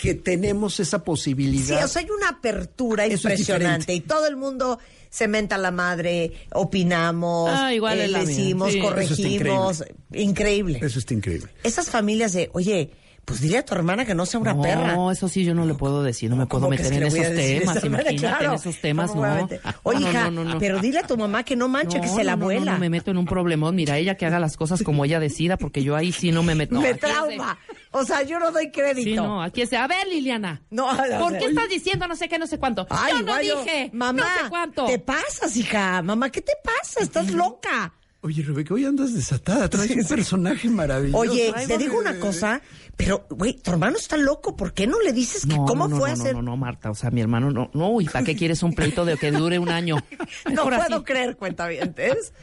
que 0.04 0.16
tenemos 0.16 0.82
esa 0.82 1.02
posibilidad? 1.02 1.78
Sí, 1.80 1.84
o 1.86 1.88
sea, 1.88 2.02
hay 2.02 2.10
una 2.10 2.28
apertura 2.28 3.06
Eso 3.06 3.30
impresionante 3.30 3.94
y 3.94 4.02
todo 4.02 4.28
el 4.28 4.36
mundo 4.36 4.80
se 5.10 5.30
menta 5.30 5.58
la 5.58 5.72
madre, 5.72 6.34
opinamos, 6.52 7.50
Ah, 7.54 7.74
igual 7.74 8.02
eh, 8.02 8.10
decimos, 8.10 8.74
sí. 8.74 8.80
corregimos, 8.80 9.82
increíble. 10.12 10.80
Eso 10.84 11.00
está 11.00 11.14
increíble. 11.14 11.50
Esas 11.64 11.90
familias 11.90 12.34
de, 12.34 12.50
oye, 12.52 12.90
pues 13.26 13.40
dile 13.40 13.58
a 13.60 13.66
tu 13.66 13.74
hermana 13.74 14.06
que 14.06 14.14
no 14.16 14.26
sea 14.26 14.40
una 14.40 14.54
no, 14.54 14.62
perra. 14.62 14.98
eso 15.12 15.30
sí 15.30 15.46
yo 15.46 15.56
no 15.56 15.66
le 15.66 15.74
puedo 15.76 16.04
decir, 16.04 16.30
no 16.30 16.36
me 16.36 16.46
puedo 16.46 16.64
¿Cómo 16.66 16.76
que 16.76 16.84
meter 16.84 17.02
en 17.02 17.08
esos 17.08 17.20
temas, 17.36 17.78
esa 17.78 17.90
manera? 17.90 18.12
imagínate 18.12 18.16
Claro. 18.18 18.50
en 18.50 18.54
esos 18.56 18.82
temas, 18.82 19.10
¿Cómo 19.12 19.22
voy 19.22 19.30
a 19.30 19.36
no. 19.42 19.50
Oye, 19.84 20.00
no, 20.02 20.10
hija, 20.10 20.24
no, 20.26 20.44
no, 20.44 20.54
no. 20.54 20.60
pero 20.60 20.80
dile 20.80 21.00
a 21.00 21.08
tu 21.08 21.16
mamá 21.18 21.44
que 21.44 21.56
no 21.56 21.68
manche, 21.70 22.02
que 22.02 22.08
No, 22.08 22.16
se 22.16 22.24
la 22.26 22.34
no, 22.34 22.38
no, 22.40 22.44
abuela. 22.46 22.74
No, 22.74 22.80
me 22.80 22.90
meto 22.90 23.12
en 23.12 23.18
un 23.18 23.26
problemón. 23.26 23.76
Mira, 23.76 23.98
ella 23.98 24.16
que 24.16 24.26
haga 24.26 24.40
las 24.40 24.58
cosas 24.58 24.84
como 24.84 25.06
ella 25.06 25.20
decida, 25.22 25.58
porque 25.58 25.84
yo 25.84 25.96
ahí 25.96 26.12
sí 26.12 26.32
no 26.32 26.44
me 26.44 26.54
meto. 26.56 26.80
me 26.82 26.90
de- 26.90 26.96
trauma. 26.96 27.58
O 27.92 28.04
sea, 28.04 28.24
yo 28.24 28.40
no 28.40 28.52
doy 28.52 28.72
crédito. 28.72 29.10
Sí, 29.10 29.16
no, 29.16 29.42
aquí 29.42 29.62
es 29.62 29.70
de, 29.70 29.78
a 29.78 29.88
ver, 29.88 30.06
Liliana. 30.08 30.62
No, 30.70 30.90
a 30.90 31.02
ver. 31.04 31.20
¿Por 31.20 31.38
qué 31.38 31.46
estás 31.46 31.70
diciendo 31.70 32.08
no 32.08 32.16
sé 32.16 32.28
qué, 32.28 32.38
no 32.40 32.48
sé 32.48 32.58
cuánto? 32.58 32.86
Ay, 32.90 33.14
yo 33.20 33.22
no 33.24 33.38
dije, 33.38 33.90
mamá, 33.94 34.22
no 34.22 34.44
sé 34.44 34.50
cuánto. 34.50 34.86
te 34.86 35.00
pasas, 35.00 35.56
hija. 35.56 36.02
Mamá, 36.02 36.30
¿qué 36.30 36.42
te 36.42 36.54
pasa? 36.64 37.02
Estás 37.02 37.32
loca. 37.32 37.94
Oye, 38.26 38.42
Rebeca, 38.42 38.74
hoy 38.74 38.86
andas 38.86 39.14
desatada, 39.14 39.70
traes 39.70 39.92
un 39.92 40.06
personaje 40.08 40.70
maravilloso. 40.70 41.18
Oye, 41.20 41.52
Ay, 41.54 41.68
te 41.68 41.78
digo 41.78 42.00
una 42.00 42.18
cosa, 42.22 42.62
pero, 42.96 43.26
güey, 43.30 43.54
tu 43.54 43.72
hermano 43.72 43.98
está 43.98 44.18
loco. 44.18 44.56
¿Por 44.56 44.74
qué 44.74 44.86
no 44.86 45.00
le 45.02 45.12
dices 45.14 45.46
que 45.46 45.56
No, 45.56 45.66
cómo 45.66 45.88
no, 45.88 45.96
no, 45.96 45.98
fue 46.00 46.10
no, 46.10 46.16
a 46.16 46.20
hacer? 46.22 46.34
No, 46.36 46.42
no, 46.42 46.52
no, 46.52 46.58
Marta, 46.58 46.92
o 46.92 46.96
sea, 46.96 47.10
mi 47.12 47.22
hermano 47.22 47.50
no, 47.52 47.72
no, 47.74 48.00
¿y 48.02 48.06
para 48.06 48.24
qué 48.24 48.36
quieres 48.36 48.62
un 48.64 48.74
pleito 48.76 49.04
de 49.04 49.18
que 49.18 49.32
dure 49.32 49.58
un 49.60 49.70
año? 49.70 49.98
No 50.46 50.66
Mejor 50.66 50.76
puedo 50.78 50.96
así. 50.98 51.04
creer, 51.06 51.36
cuentavientes. 51.38 52.34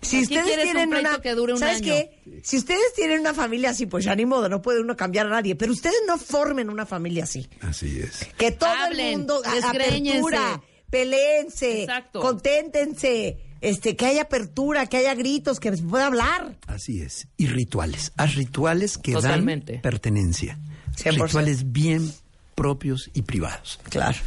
Si 0.00 0.16
¿Para 0.16 0.18
qué 0.18 0.22
ustedes 0.22 0.44
quieres 0.46 0.64
tienen 0.64 0.84
un 0.88 0.90
pleito 0.90 1.08
una, 1.10 1.20
que 1.20 1.34
dure 1.34 1.52
un 1.52 1.58
¿sabes 1.58 1.76
año? 1.76 1.84
qué? 1.86 2.40
Si 2.42 2.56
ustedes 2.56 2.92
tienen 2.94 3.20
una 3.20 3.34
familia 3.34 3.70
así, 3.70 3.86
pues 3.86 4.04
ya 4.04 4.14
ni 4.16 4.26
modo, 4.26 4.48
no 4.48 4.60
puede 4.62 4.80
uno 4.80 4.96
cambiar 4.96 5.26
a 5.26 5.30
nadie. 5.30 5.54
Pero 5.56 5.72
ustedes 5.72 5.96
no 6.06 6.18
formen 6.18 6.70
una 6.70 6.86
familia 6.86 7.24
así. 7.24 7.48
Así 7.60 8.00
es. 8.00 8.26
Que 8.36 8.50
todo 8.52 8.70
el 8.90 9.16
mundo 9.18 9.40
apertura, 9.62 10.60
peleense, 10.90 11.82
Exacto. 11.82 12.20
conténtense, 12.20 13.38
este, 13.60 13.96
que 13.96 14.06
haya 14.06 14.22
apertura, 14.22 14.86
que 14.86 14.98
haya 14.98 15.14
gritos, 15.14 15.60
que 15.60 15.76
se 15.76 15.82
pueda 15.82 16.06
hablar. 16.06 16.56
Así 16.66 17.02
es. 17.02 17.28
Y 17.36 17.46
rituales. 17.46 18.12
Haz 18.16 18.34
rituales 18.34 18.98
que 18.98 19.12
Totalmente. 19.12 19.74
dan 19.74 19.82
pertenencia. 19.82 20.58
100%. 20.96 21.24
Rituales 21.24 21.72
bien 21.72 22.12
propios 22.54 23.10
y 23.14 23.22
privados. 23.22 23.80
Claro. 23.84 24.18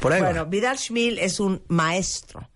Por 0.00 0.12
ahí 0.12 0.20
va. 0.20 0.28
Bueno, 0.28 0.46
Vidal 0.46 0.78
Schmil 0.78 1.18
es 1.18 1.40
un 1.40 1.62
maestro 1.68 2.48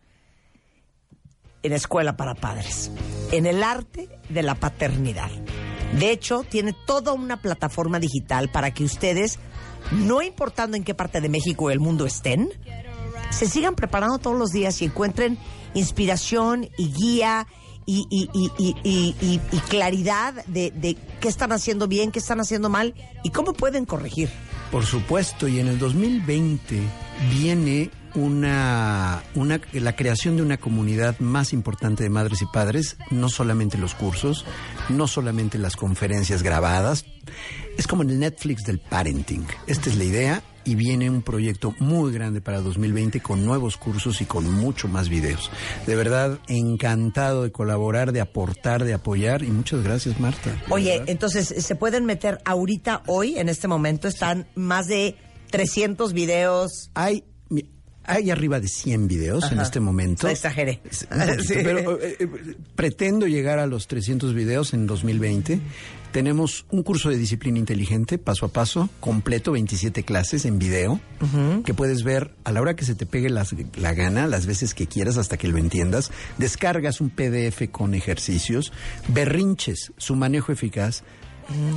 en 1.62 1.72
escuela 1.72 2.16
para 2.16 2.34
padres, 2.34 2.90
en 3.30 3.46
el 3.46 3.62
arte 3.62 4.08
de 4.28 4.42
la 4.42 4.54
paternidad. 4.56 5.30
De 5.98 6.10
hecho, 6.10 6.44
tiene 6.48 6.74
toda 6.86 7.12
una 7.12 7.40
plataforma 7.40 8.00
digital 8.00 8.50
para 8.50 8.72
que 8.72 8.84
ustedes 8.84 9.38
no 9.92 10.22
importando 10.22 10.76
en 10.76 10.84
qué 10.84 10.94
parte 10.94 11.20
de 11.20 11.28
México 11.28 11.66
o 11.66 11.70
el 11.70 11.80
mundo 11.80 12.06
estén, 12.06 12.50
se 13.30 13.46
sigan 13.46 13.74
preparando 13.74 14.18
todos 14.18 14.38
los 14.38 14.50
días 14.50 14.80
y 14.82 14.86
encuentren 14.86 15.38
inspiración 15.74 16.68
y 16.78 16.92
guía 16.92 17.46
y, 17.84 18.06
y- 18.10 18.28
y- 19.52 19.58
claridad 19.68 20.44
de, 20.46 20.70
de 20.70 20.96
qué 21.20 21.28
están 21.28 21.50
haciendo 21.52 21.88
bien, 21.88 22.12
qué 22.12 22.18
están 22.20 22.40
haciendo 22.40 22.68
mal 22.68 22.94
y 23.24 23.30
cómo 23.30 23.52
pueden 23.54 23.84
corregir. 23.86 24.28
Por 24.70 24.86
supuesto, 24.86 25.48
y 25.48 25.58
en 25.58 25.66
el 25.68 25.78
2020 25.78 26.80
viene 27.30 27.90
una, 28.14 29.22
una, 29.34 29.60
la 29.72 29.96
creación 29.96 30.36
de 30.36 30.42
una 30.42 30.58
comunidad 30.58 31.18
más 31.20 31.52
importante 31.52 32.02
de 32.04 32.10
madres 32.10 32.40
y 32.42 32.46
padres, 32.46 32.96
no 33.10 33.28
solamente 33.28 33.78
los 33.78 33.94
cursos, 33.94 34.44
no 34.88 35.06
solamente 35.08 35.58
las 35.58 35.76
conferencias 35.76 36.42
grabadas, 36.42 37.04
es 37.76 37.86
como 37.86 38.02
el 38.02 38.18
Netflix 38.18 38.64
del 38.64 38.78
parenting. 38.78 39.44
Esta 39.66 39.90
es 39.90 39.96
la 39.96 40.04
idea 40.04 40.42
y 40.64 40.74
viene 40.74 41.10
un 41.10 41.22
proyecto 41.22 41.74
muy 41.78 42.12
grande 42.12 42.40
para 42.40 42.60
2020 42.60 43.20
con 43.20 43.44
nuevos 43.44 43.76
cursos 43.76 44.20
y 44.20 44.24
con 44.24 44.50
mucho 44.52 44.88
más 44.88 45.08
videos. 45.08 45.50
De 45.86 45.94
verdad, 45.96 46.38
encantado 46.48 47.42
de 47.44 47.52
colaborar, 47.52 48.12
de 48.12 48.20
aportar, 48.20 48.84
de 48.84 48.94
apoyar 48.94 49.42
y 49.42 49.50
muchas 49.50 49.82
gracias 49.82 50.20
Marta. 50.20 50.56
Oye, 50.70 50.92
verdad. 50.92 51.10
entonces 51.10 51.54
se 51.64 51.74
pueden 51.74 52.04
meter 52.04 52.38
ahorita, 52.44 53.02
hoy, 53.06 53.38
en 53.38 53.48
este 53.48 53.68
momento, 53.68 54.08
están 54.08 54.46
más 54.54 54.86
de 54.86 55.16
300 55.50 56.12
videos. 56.12 56.90
Hay, 56.94 57.24
hay 58.04 58.30
arriba 58.30 58.58
de 58.58 58.68
100 58.68 59.06
videos 59.06 59.52
en 59.52 59.60
este 59.60 59.80
momento. 59.80 60.28
Exageré. 60.28 60.80
Un 61.10 61.18
poquito, 61.18 61.42
Sí. 61.44 61.54
Pero 61.62 62.00
eh, 62.00 62.16
eh, 62.18 62.28
pretendo 62.74 63.26
llegar 63.26 63.58
a 63.58 63.66
los 63.66 63.86
300 63.86 64.34
videos 64.34 64.74
en 64.74 64.86
2020. 64.86 65.60
Tenemos 66.12 66.66
un 66.70 66.82
curso 66.82 67.08
de 67.08 67.16
disciplina 67.16 67.58
inteligente, 67.58 68.18
paso 68.18 68.44
a 68.44 68.48
paso, 68.50 68.90
completo, 69.00 69.52
27 69.52 70.02
clases 70.04 70.44
en 70.44 70.58
video, 70.58 71.00
que 71.64 71.72
puedes 71.72 72.02
ver 72.04 72.34
a 72.44 72.52
la 72.52 72.60
hora 72.60 72.76
que 72.76 72.84
se 72.84 72.94
te 72.94 73.06
pegue 73.06 73.30
las- 73.30 73.54
la 73.76 73.94
gana, 73.94 74.26
las 74.26 74.44
veces 74.44 74.74
que 74.74 74.86
quieras 74.86 75.16
hasta 75.16 75.38
que 75.38 75.48
lo 75.48 75.56
entiendas. 75.56 76.10
Descargas 76.36 77.00
un 77.00 77.08
PDF 77.08 77.68
con 77.70 77.94
ejercicios, 77.94 78.72
berrinches, 79.08 79.92
su 79.96 80.14
manejo 80.14 80.52
eficaz. 80.52 81.02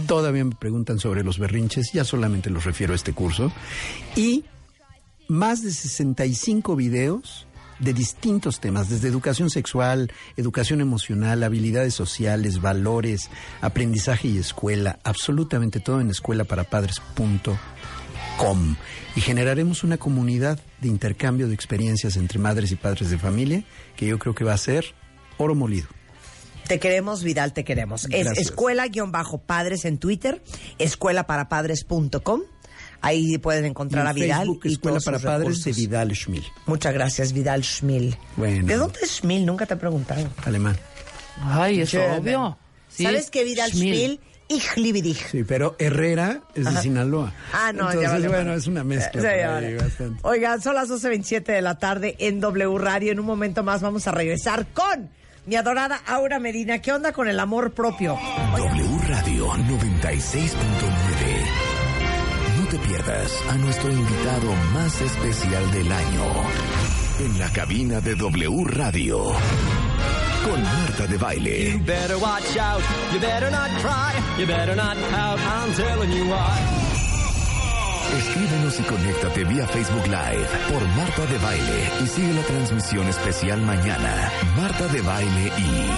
Todavía 0.08 0.44
me 0.46 0.56
preguntan 0.56 1.00
sobre 1.00 1.24
los 1.24 1.40
berrinches, 1.40 1.92
ya 1.94 2.04
solamente 2.04 2.50
los 2.50 2.66
refiero 2.66 2.92
a 2.94 2.96
este 2.98 3.14
curso. 3.14 3.52
Y 4.18 4.44
más 5.30 5.64
de 5.64 5.72
65 5.72 6.76
videos 6.76 7.45
de 7.80 7.94
distintos 7.94 8.60
temas, 8.60 8.90
desde 8.90 9.08
educación 9.08 9.50
sexual, 9.50 10.12
educación 10.38 10.82
emocional, 10.82 11.44
habilidades 11.44 11.94
sociales, 11.94 12.62
valores, 12.62 13.30
aprendizaje 13.62 14.28
y 14.28 14.38
escuela, 14.38 15.00
absolutamente 15.04 15.80
todo 15.80 16.02
en 16.02 16.10
escuelaparapadres.com. 16.10 18.76
Y 19.16 19.22
generaremos 19.22 19.84
una 19.84 19.98
comunidad 19.98 20.60
de 20.82 20.90
intercambio 20.90 21.48
de 21.48 21.54
experiencias 21.54 22.18
entre 22.18 22.38
madres 22.38 22.72
y 22.72 22.76
padres 22.76 23.10
de 23.10 23.18
familia 23.18 23.64
que 23.96 24.08
yo 24.08 24.20
creo 24.20 24.36
que 24.36 24.44
va 24.44 24.54
a 24.54 24.58
ser 24.58 24.94
oro 25.38 25.56
molido. 25.56 25.88
Te 26.68 26.80
queremos, 26.80 27.24
Vidal, 27.24 27.54
te 27.54 27.64
queremos. 27.64 28.06
Es 28.06 28.26
Gracias. 28.26 28.48
escuela-padres 28.48 29.86
en 29.86 30.00
Twitter, 30.00 30.42
escuelaparapadres.com. 30.80 32.42
Ahí 33.02 33.38
pueden 33.38 33.66
encontrar 33.66 34.06
Y 34.06 34.10
a 34.10 34.14
Vidal. 34.14 34.38
Facebook, 34.48 34.62
y 34.66 34.74
Escuela 34.74 34.94
todos 34.96 35.06
para 35.06 35.18
sus 35.18 35.26
Padres 35.26 35.64
de. 35.64 35.72
Vidal 35.74 36.16
Schmil. 36.16 36.44
Muchas 36.66 36.94
gracias, 36.94 37.34
Vidal 37.34 37.64
Schmil. 37.64 38.18
Bueno. 38.36 38.66
¿De 38.68 38.76
dónde 38.76 39.00
es 39.04 39.12
Schmil? 39.18 39.46
Nunca 39.46 39.66
te 39.66 39.74
he 39.76 39.78
preguntado. 39.78 40.28
Alemán. 40.46 40.78
Ay, 41.44 41.82
es 41.82 41.94
obvio. 41.94 42.58
Sí, 42.90 43.04
¿Sabes 43.04 43.30
qué, 43.30 43.44
Vidal 43.44 43.70
Schmil. 43.72 43.94
Schmil? 43.96 44.20
Ich 44.48 44.78
liebe 44.78 45.02
dich. 45.02 45.26
Sí, 45.32 45.44
pero 45.44 45.76
Herrera 45.80 46.42
es 46.54 46.66
de 46.66 46.70
Ajá. 46.70 46.82
Sinaloa. 46.84 47.34
Ah, 47.52 47.72
no, 47.74 47.86
ya 47.86 47.94
Entonces, 47.94 48.12
vale, 48.12 48.28
bueno, 48.28 48.46
vale. 48.46 48.58
es 48.60 48.68
una 48.68 48.84
mezcla. 48.84 49.22
Sí, 49.22 49.28
ahí, 49.28 49.40
ya 49.40 49.50
vale. 49.50 49.76
bastante. 49.78 50.20
Oigan, 50.24 50.62
son 50.62 50.76
las 50.76 50.88
12.27 50.90 51.44
de 51.46 51.62
la 51.64 51.80
tarde 51.80 52.16
en 52.20 52.40
W 52.40 52.78
Radio. 52.78 53.12
En 53.12 53.20
un 53.20 53.26
momento 53.26 53.64
más 53.64 53.82
vamos 53.82 54.08
a 54.08 54.12
regresar 54.12 54.68
con 54.68 55.10
mi 55.48 55.56
adorada 55.56 56.00
Aura 56.06 56.38
Medina. 56.40 56.80
¿Qué 56.80 56.92
onda 56.94 57.12
con 57.12 57.28
el 57.28 57.40
amor 57.40 57.72
propio? 57.74 58.18
W 58.56 59.00
Radio 59.08 59.48
96.9. 59.48 61.45
Pierdas 62.96 63.44
a 63.50 63.58
nuestro 63.58 63.92
invitado 63.92 64.54
más 64.74 65.02
especial 65.02 65.70
del 65.72 65.92
año. 65.92 66.24
En 67.20 67.40
la 67.40 67.52
cabina 67.52 68.00
de 68.00 68.16
W 68.16 68.64
Radio. 68.68 69.34
Con 70.46 70.64
Marta 70.64 71.06
de 71.06 71.18
Baile. 71.18 71.72
You 71.74 71.80
better 71.80 72.18
watch 72.18 72.56
out. 72.58 72.82
You 73.12 73.20
better 73.20 73.52
not 73.52 73.70
cry. 73.82 74.14
You 74.40 74.48
better 74.48 74.78
not 74.78 74.96
pout. 75.12 75.38
I'm 75.40 75.74
telling 75.74 76.10
you 76.10 76.24
why. 76.30 76.58
Escríbenos 78.18 78.80
y 78.80 78.84
conéctate 78.84 79.44
vía 79.44 79.68
Facebook 79.68 80.08
Live 80.08 80.48
por 80.72 80.88
Marta 80.96 81.26
de 81.26 81.38
Baile 81.40 81.90
y 82.02 82.08
sigue 82.08 82.34
la 82.34 82.44
transmisión 82.44 83.08
especial 83.10 83.62
mañana. 83.62 84.32
Marta 84.56 84.88
de 84.88 85.02
Baile 85.02 85.52
y. 85.58 85.90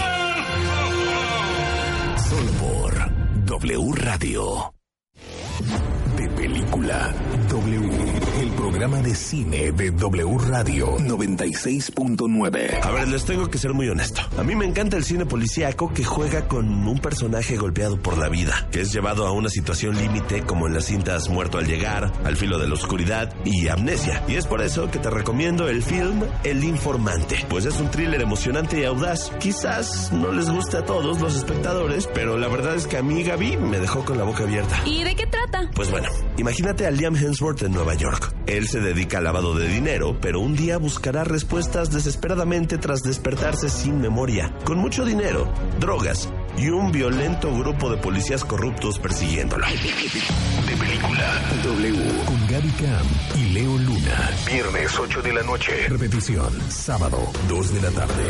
Solo 2.28 2.52
por 2.54 3.12
W 3.46 3.92
Radio. 3.94 4.74
Película 6.38 7.12
W. 7.50 7.97
Programa 8.78 9.02
de 9.02 9.16
cine 9.16 9.72
de 9.72 9.90
W 9.90 10.38
Radio 10.38 11.00
96.9. 11.00 12.80
A 12.84 12.92
ver, 12.92 13.08
les 13.08 13.26
tengo 13.26 13.50
que 13.50 13.58
ser 13.58 13.74
muy 13.74 13.90
honesto. 13.90 14.22
A 14.38 14.44
mí 14.44 14.54
me 14.54 14.66
encanta 14.66 14.98
el 14.98 15.04
cine 15.04 15.26
policíaco 15.26 15.92
que 15.92 16.04
juega 16.04 16.48
con 16.48 16.88
un 16.88 17.00
personaje 17.00 17.58
golpeado 17.58 18.00
por 18.00 18.20
la 18.20 18.30
vida, 18.30 18.68
que 18.72 18.82
es 18.82 18.94
llevado 18.94 19.26
a 19.26 19.32
una 19.32 19.50
situación 19.50 19.98
límite 19.98 20.44
como 20.44 20.68
en 20.68 20.76
las 20.76 20.86
cintas 20.86 21.28
Muerto 21.28 21.58
al 21.58 21.66
llegar, 21.66 22.14
Al 22.24 22.38
filo 22.38 22.60
de 22.60 22.68
la 22.68 22.76
oscuridad 22.76 23.34
y 23.46 23.68
Amnesia. 23.68 24.24
Y 24.28 24.36
es 24.36 24.46
por 24.46 24.62
eso 24.62 24.92
que 24.92 25.00
te 25.00 25.10
recomiendo 25.10 25.68
el 25.68 25.82
film 25.82 26.22
El 26.44 26.64
Informante, 26.64 27.48
pues 27.50 27.66
es 27.66 27.80
un 27.80 27.90
thriller 27.90 28.22
emocionante 28.22 28.80
y 28.80 28.84
audaz. 28.84 29.32
Quizás 29.40 30.12
no 30.14 30.32
les 30.32 30.52
guste 30.52 30.78
a 30.78 30.86
todos 30.86 31.20
los 31.20 31.36
espectadores, 31.36 32.08
pero 32.14 32.38
la 32.38 32.48
verdad 32.48 32.76
es 32.76 32.86
que 32.86 32.98
a 32.98 33.02
mí 33.02 33.24
Gaby 33.24 33.58
me 33.58 33.80
dejó 33.80 34.06
con 34.06 34.20
la 34.20 34.24
boca 34.24 34.44
abierta. 34.44 34.80
¿Y 34.86 35.04
de 35.04 35.16
qué 35.16 35.26
trata? 35.26 35.68
Pues 35.74 35.90
bueno, 35.90 36.10
imagínate 36.38 36.86
a 36.86 36.92
Liam 36.92 37.16
Hemsworth 37.16 37.64
en 37.64 37.72
Nueva 37.72 37.96
York. 37.96 38.36
Él 38.68 38.72
se 38.72 38.82
dedica 38.82 39.20
al 39.20 39.24
lavado 39.24 39.56
de 39.56 39.66
dinero, 39.66 40.18
pero 40.20 40.42
un 40.42 40.54
día 40.54 40.78
buscará 40.78 41.24
respuestas 41.24 41.90
desesperadamente 41.90 42.78
tras 42.78 43.02
despertarse 43.02 43.70
sin 43.70 44.02
memoria, 44.02 44.54
con 44.66 44.78
mucho 44.78 45.06
dinero, 45.06 45.50
drogas 45.80 46.28
y 46.58 46.68
un 46.68 46.92
violento 46.92 47.50
grupo 47.58 47.90
de 47.90 47.96
policías 47.96 48.44
corruptos 48.44 49.00
persiguiéndolo. 49.00 49.66
De 49.68 50.76
película 50.76 51.42
W. 51.64 52.26
Con 52.26 52.48
Gaby 52.48 52.70
Cam 52.72 53.08
y 53.36 53.54
Leo 53.54 53.78
Luna. 53.78 54.32
Viernes 54.52 55.00
8 55.00 55.22
de 55.22 55.32
la 55.32 55.44
noche. 55.44 55.88
Repetición. 55.88 56.52
Sábado 56.70 57.20
2 57.48 57.74
de 57.74 57.82
la 57.84 57.92
tarde. 57.92 58.24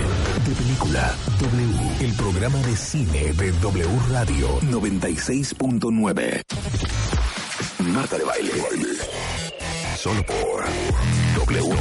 De 0.47 0.53
película 0.53 1.15
W. 1.39 2.05
El 2.05 2.14
programa 2.14 2.59
de 2.59 2.76
cine 2.76 3.34
de 3.34 3.51
W 3.53 3.99
Radio 4.11 4.59
96.9. 4.61 6.43
Marta 7.80 8.19
de 8.19 8.23
baile. 8.23 8.51
Solo 10.07 10.23
por 10.23 10.63
W, 11.35 11.75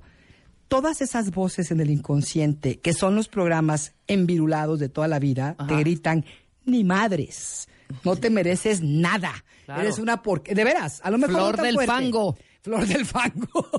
todas 0.68 1.02
esas 1.02 1.31
voces 1.31 1.72
en 1.72 1.81
el 1.81 1.90
inconsciente, 1.90 2.80
que 2.80 2.94
son 2.94 3.15
los 3.15 3.27
programas 3.27 3.94
envirulados 4.07 4.80
de 4.80 4.88
toda 4.88 5.07
la 5.07 5.19
vida, 5.19 5.56
te 5.68 5.76
gritan, 5.77 6.26
ni 6.70 6.84
madres, 6.84 7.68
No 8.04 8.16
te 8.16 8.30
mereces 8.30 8.82
nada. 8.82 9.44
Claro. 9.66 9.82
Eres 9.82 10.00
una 10.00 10.22
porque 10.22 10.54
de 10.56 10.64
veras, 10.64 11.00
a 11.04 11.10
lo 11.12 11.18
mejor 11.18 11.36
Flor 11.56 11.62
del 11.62 11.74
fuerte. 11.76 11.91
fango. 11.91 12.38
Flor 12.62 12.86
del 12.88 13.06
fango. 13.06 13.70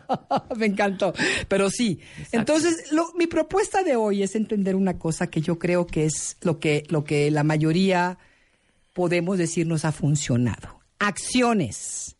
Me 0.56 0.66
encantó. 0.66 1.12
Pero 1.48 1.70
sí. 1.70 1.98
Entonces, 2.32 2.92
lo- 2.92 3.12
mi 3.14 3.26
propuesta 3.26 3.82
de 3.82 3.96
hoy 3.96 4.22
es 4.22 4.34
entender 4.36 4.76
una 4.76 4.98
cosa 4.98 5.26
que 5.28 5.40
yo 5.40 5.58
creo 5.58 5.86
que 5.86 6.04
es 6.06 6.36
lo 6.42 6.58
que, 6.60 6.84
lo 6.88 7.04
que 7.04 7.30
la 7.30 7.42
mayoría 7.44 8.18
podemos 8.94 9.38
decir 9.38 9.66
nos 9.66 9.84
ha 9.84 9.92
funcionado. 9.92 10.80
Acciones. 10.98 12.16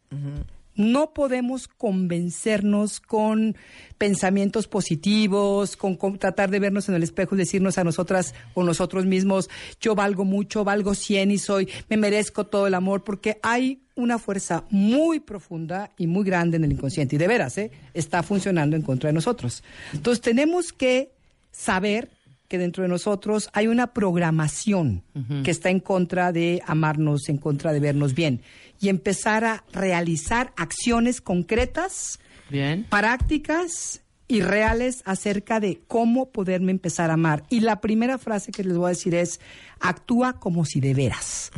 No 0.78 1.12
podemos 1.12 1.66
convencernos 1.66 3.00
con 3.00 3.56
pensamientos 3.98 4.68
positivos, 4.68 5.76
con, 5.76 5.98
tratar 6.18 6.50
de 6.50 6.60
vernos 6.60 6.88
en 6.88 6.94
el 6.94 7.02
espejo 7.02 7.34
y 7.34 7.38
decirnos 7.38 7.78
a 7.78 7.84
nosotras 7.84 8.32
o 8.54 8.62
nosotros 8.62 9.04
mismos, 9.04 9.50
yo 9.80 9.96
valgo 9.96 10.24
mucho, 10.24 10.62
valgo 10.62 10.94
100 10.94 11.32
y 11.32 11.38
soy, 11.38 11.68
me 11.90 11.96
merezco 11.96 12.46
todo 12.46 12.68
el 12.68 12.74
amor, 12.74 13.02
porque 13.02 13.40
hay 13.42 13.82
una 13.96 14.20
fuerza 14.20 14.64
muy 14.70 15.18
profunda 15.18 15.90
y 15.98 16.06
muy 16.06 16.24
grande 16.24 16.58
en 16.58 16.64
el 16.64 16.72
inconsciente 16.72 17.16
y 17.16 17.18
de 17.18 17.26
veras, 17.26 17.58
¿eh? 17.58 17.72
está 17.92 18.22
funcionando 18.22 18.76
en 18.76 18.82
contra 18.82 19.08
de 19.08 19.14
nosotros. 19.14 19.64
Entonces 19.92 20.22
tenemos 20.22 20.72
que 20.72 21.10
saber 21.50 22.08
que 22.48 22.58
dentro 22.58 22.82
de 22.82 22.88
nosotros 22.88 23.50
hay 23.52 23.68
una 23.68 23.88
programación 23.92 25.04
que 25.44 25.50
está 25.50 25.70
en 25.70 25.80
contra 25.80 26.32
de 26.32 26.62
amarnos, 26.66 27.28
en 27.28 27.36
contra 27.36 27.72
de 27.72 27.80
vernos 27.80 28.14
bien 28.14 28.40
y 28.80 28.88
empezar 28.88 29.44
a 29.44 29.64
realizar 29.72 30.52
acciones 30.56 31.20
concretas, 31.20 32.18
Bien. 32.48 32.86
prácticas 32.88 34.02
y 34.28 34.42
reales 34.42 35.02
acerca 35.04 35.60
de 35.60 35.80
cómo 35.86 36.30
poderme 36.30 36.70
empezar 36.70 37.10
a 37.10 37.14
amar. 37.14 37.44
Y 37.48 37.60
la 37.60 37.80
primera 37.80 38.18
frase 38.18 38.52
que 38.52 38.64
les 38.64 38.76
voy 38.76 38.86
a 38.86 38.90
decir 38.90 39.14
es, 39.14 39.40
actúa 39.80 40.34
como 40.34 40.64
si 40.64 40.80
de 40.80 40.94
veras. 40.94 41.50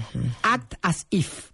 Act 0.42 0.74
as 0.82 1.06
if. 1.10 1.50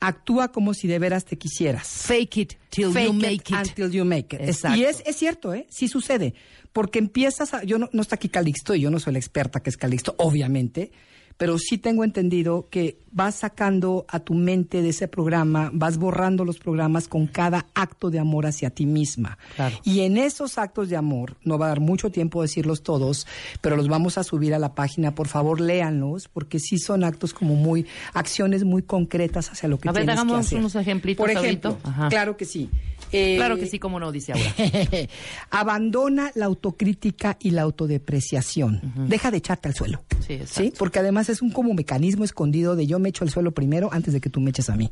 Actúa 0.00 0.52
como 0.52 0.74
si 0.74 0.88
de 0.88 0.98
veras 0.98 1.24
te 1.24 1.38
quisieras. 1.38 1.86
Fake 1.86 2.36
it 2.36 2.52
till 2.70 2.92
you 2.92 3.12
make 3.12 3.34
it. 3.34 3.52
Until 3.52 3.90
you 3.90 4.04
make 4.04 4.36
it. 4.36 4.42
Exacto. 4.42 4.78
Y 4.78 4.84
es, 4.84 5.02
es 5.06 5.16
cierto, 5.16 5.54
¿eh? 5.54 5.66
Sí 5.70 5.88
sucede. 5.88 6.34
Porque 6.72 6.98
empiezas 6.98 7.54
a... 7.54 7.64
Yo 7.64 7.78
no, 7.78 7.88
no 7.92 8.02
está 8.02 8.16
aquí 8.16 8.28
Calixto 8.28 8.74
y 8.74 8.80
yo 8.80 8.90
no 8.90 9.00
soy 9.00 9.14
la 9.14 9.18
experta 9.18 9.60
que 9.60 9.70
es 9.70 9.76
Calixto, 9.76 10.14
obviamente. 10.18 10.92
Pero 11.36 11.58
sí 11.58 11.78
tengo 11.78 12.02
entendido 12.02 12.68
que 12.70 12.98
vas 13.12 13.36
sacando 13.36 14.04
a 14.08 14.20
tu 14.20 14.34
mente 14.34 14.82
de 14.82 14.90
ese 14.90 15.08
programa, 15.08 15.70
vas 15.72 15.96
borrando 15.98 16.44
los 16.44 16.58
programas 16.58 17.08
con 17.08 17.26
cada 17.26 17.66
acto 17.74 18.10
de 18.10 18.18
amor 18.18 18.46
hacia 18.46 18.70
ti 18.70 18.86
misma. 18.86 19.38
Claro. 19.54 19.76
Y 19.84 20.00
en 20.00 20.16
esos 20.18 20.58
actos 20.58 20.88
de 20.88 20.96
amor, 20.96 21.36
no 21.42 21.58
va 21.58 21.66
a 21.66 21.68
dar 21.70 21.80
mucho 21.80 22.10
tiempo 22.10 22.42
decirlos 22.42 22.82
todos, 22.82 23.26
pero 23.60 23.76
los 23.76 23.88
vamos 23.88 24.18
a 24.18 24.24
subir 24.24 24.54
a 24.54 24.58
la 24.58 24.74
página. 24.74 25.14
Por 25.14 25.28
favor, 25.28 25.60
léanlos, 25.60 26.28
porque 26.28 26.58
sí 26.58 26.78
son 26.78 27.04
actos 27.04 27.32
como 27.32 27.54
muy, 27.54 27.86
acciones 28.12 28.64
muy 28.64 28.82
concretas 28.82 29.50
hacia 29.50 29.68
lo 29.68 29.78
que 29.78 29.88
A 29.88 29.92
ver, 29.92 30.02
tienes 30.02 30.14
que 30.14 30.20
hagamos 30.20 30.46
hacer. 30.46 30.58
unos 30.58 30.74
ejemplitos 30.74 31.22
Por 31.22 31.30
ejemplo, 31.30 31.78
claro 32.10 32.36
que 32.36 32.44
sí. 32.44 32.70
Eh, 33.12 33.34
Claro 33.36 33.56
que 33.56 33.66
sí, 33.66 33.78
como 33.78 34.00
no, 34.00 34.12
dice 34.12 34.32
ahora. 34.32 34.44
Abandona 35.50 36.32
la 36.34 36.46
autocrítica 36.46 37.36
y 37.40 37.50
la 37.50 37.62
autodepreciación. 37.62 38.80
Deja 39.08 39.30
de 39.30 39.38
echarte 39.38 39.68
al 39.68 39.74
suelo. 39.74 40.02
Sí, 40.26 40.34
exacto. 40.34 40.72
Porque 40.78 40.98
además 40.98 41.28
es 41.28 41.42
un 41.42 41.50
como 41.50 41.72
mecanismo 41.74 42.24
escondido 42.24 42.76
de 42.76 42.86
yo 42.86 42.98
me 42.98 43.08
echo 43.10 43.24
al 43.24 43.30
suelo 43.30 43.52
primero 43.52 43.88
antes 43.92 44.12
de 44.12 44.20
que 44.20 44.30
tú 44.30 44.40
me 44.40 44.50
eches 44.50 44.70
a 44.70 44.76
mí. 44.76 44.90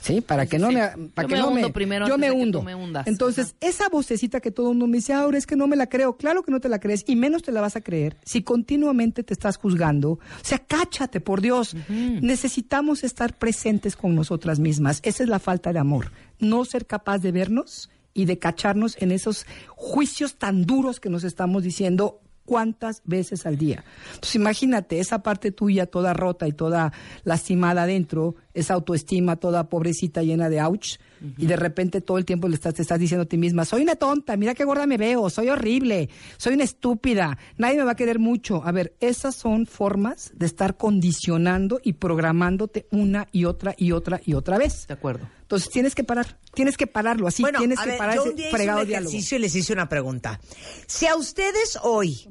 Sí. 0.00 0.20
Para 0.20 0.46
que 0.46 0.58
no 0.58 0.68
sí. 0.68 0.74
me 0.74 1.08
para 1.14 1.26
Yo 1.26 1.28
que 1.28 1.34
me 1.34 1.40
no 1.40 1.48
hundo 1.48 1.72
primero 1.72 2.06
yo 2.06 2.14
antes 2.14 2.20
me 2.20 2.34
de 2.34 2.36
que 2.36 2.42
hundo. 2.42 2.58
tú 2.60 2.64
me. 2.64 2.76
Entonces, 3.06 3.56
esa 3.60 3.88
vocecita 3.88 4.40
que 4.40 4.50
todo 4.50 4.66
el 4.66 4.72
mundo 4.76 4.86
me 4.86 4.98
dice, 4.98 5.12
ahora 5.12 5.38
es 5.38 5.46
que 5.46 5.56
no 5.56 5.66
me 5.66 5.76
la 5.76 5.88
creo. 5.88 6.16
Claro 6.16 6.42
que 6.42 6.52
no 6.52 6.60
te 6.60 6.68
la 6.68 6.78
crees 6.78 7.04
y 7.06 7.16
menos 7.16 7.42
te 7.42 7.52
la 7.52 7.60
vas 7.60 7.76
a 7.76 7.80
creer 7.80 8.16
si 8.24 8.42
continuamente 8.42 9.22
te 9.22 9.32
estás 9.34 9.56
juzgando. 9.56 10.12
O 10.12 10.20
sea, 10.42 10.58
cáchate, 10.58 11.20
por 11.20 11.40
Dios. 11.40 11.74
Necesitamos 11.88 13.04
estar 13.04 13.34
presentes 13.34 13.96
con 13.96 14.14
nosotras 14.14 14.58
mismas. 14.58 15.00
Esa 15.02 15.22
es 15.22 15.28
la 15.28 15.38
falta 15.38 15.72
de 15.72 15.78
amor. 15.78 16.10
No 16.38 16.64
ser 16.64 16.86
capaz 16.86 17.18
de 17.18 17.32
vernos 17.32 17.90
y 18.14 18.24
de 18.24 18.38
cacharnos 18.38 18.96
en 19.00 19.12
esos 19.12 19.46
juicios 19.68 20.36
tan 20.36 20.64
duros 20.64 21.00
que 21.00 21.10
nos 21.10 21.24
estamos 21.24 21.62
diciendo 21.62 22.20
cuántas 22.46 23.02
veces 23.04 23.44
al 23.44 23.58
día. 23.58 23.84
Entonces 24.14 24.36
imagínate 24.36 25.00
esa 25.00 25.22
parte 25.22 25.52
tuya 25.52 25.86
toda 25.86 26.14
rota 26.14 26.48
y 26.48 26.52
toda 26.52 26.92
lastimada 27.24 27.82
adentro, 27.82 28.36
esa 28.56 28.74
autoestima 28.74 29.36
toda 29.36 29.68
pobrecita 29.68 30.22
llena 30.22 30.48
de 30.48 30.60
ouch, 30.60 30.98
y 31.38 31.46
de 31.46 31.56
repente 31.56 32.00
todo 32.00 32.18
el 32.18 32.24
tiempo 32.24 32.48
le 32.48 32.54
estás, 32.54 32.74
te 32.74 32.82
estás 32.82 32.98
diciendo 32.98 33.22
a 33.22 33.26
ti 33.26 33.38
misma, 33.38 33.64
soy 33.64 33.82
una 33.82 33.96
tonta, 33.96 34.36
mira 34.36 34.54
qué 34.54 34.64
gorda 34.64 34.86
me 34.86 34.96
veo, 34.96 35.30
soy 35.30 35.48
horrible, 35.48 36.08
soy 36.36 36.54
una 36.54 36.64
estúpida, 36.64 37.38
nadie 37.56 37.78
me 37.78 37.84
va 37.84 37.92
a 37.92 37.96
querer 37.96 38.18
mucho. 38.18 38.62
A 38.64 38.72
ver, 38.72 38.96
esas 39.00 39.34
son 39.34 39.66
formas 39.66 40.32
de 40.34 40.46
estar 40.46 40.76
condicionando 40.76 41.80
y 41.82 41.94
programándote 41.94 42.86
una 42.90 43.28
y 43.32 43.44
otra 43.44 43.74
y 43.76 43.92
otra 43.92 44.20
y 44.24 44.34
otra 44.34 44.58
vez. 44.58 44.86
De 44.86 44.94
acuerdo. 44.94 45.28
Entonces 45.40 45.70
tienes 45.70 45.94
que 45.94 46.04
parar, 46.04 46.38
tienes 46.54 46.76
que 46.76 46.86
pararlo, 46.86 47.28
así 47.28 47.42
bueno, 47.42 47.58
tienes 47.58 47.78
a 47.78 47.84
que 47.84 47.90
ver, 47.90 47.98
parar 47.98 48.16
yo 48.16 48.22
ese 48.22 48.30
un 48.30 48.36
día 48.36 48.48
hice 48.48 48.56
fregado 48.56 48.80
un 48.80 48.86
diálogo. 48.86 49.10
ejercicio 49.10 49.38
y 49.38 49.40
les 49.40 49.54
hice 49.54 49.72
una 49.72 49.88
pregunta. 49.88 50.40
Si 50.86 51.06
a 51.06 51.16
ustedes 51.16 51.78
hoy 51.82 52.28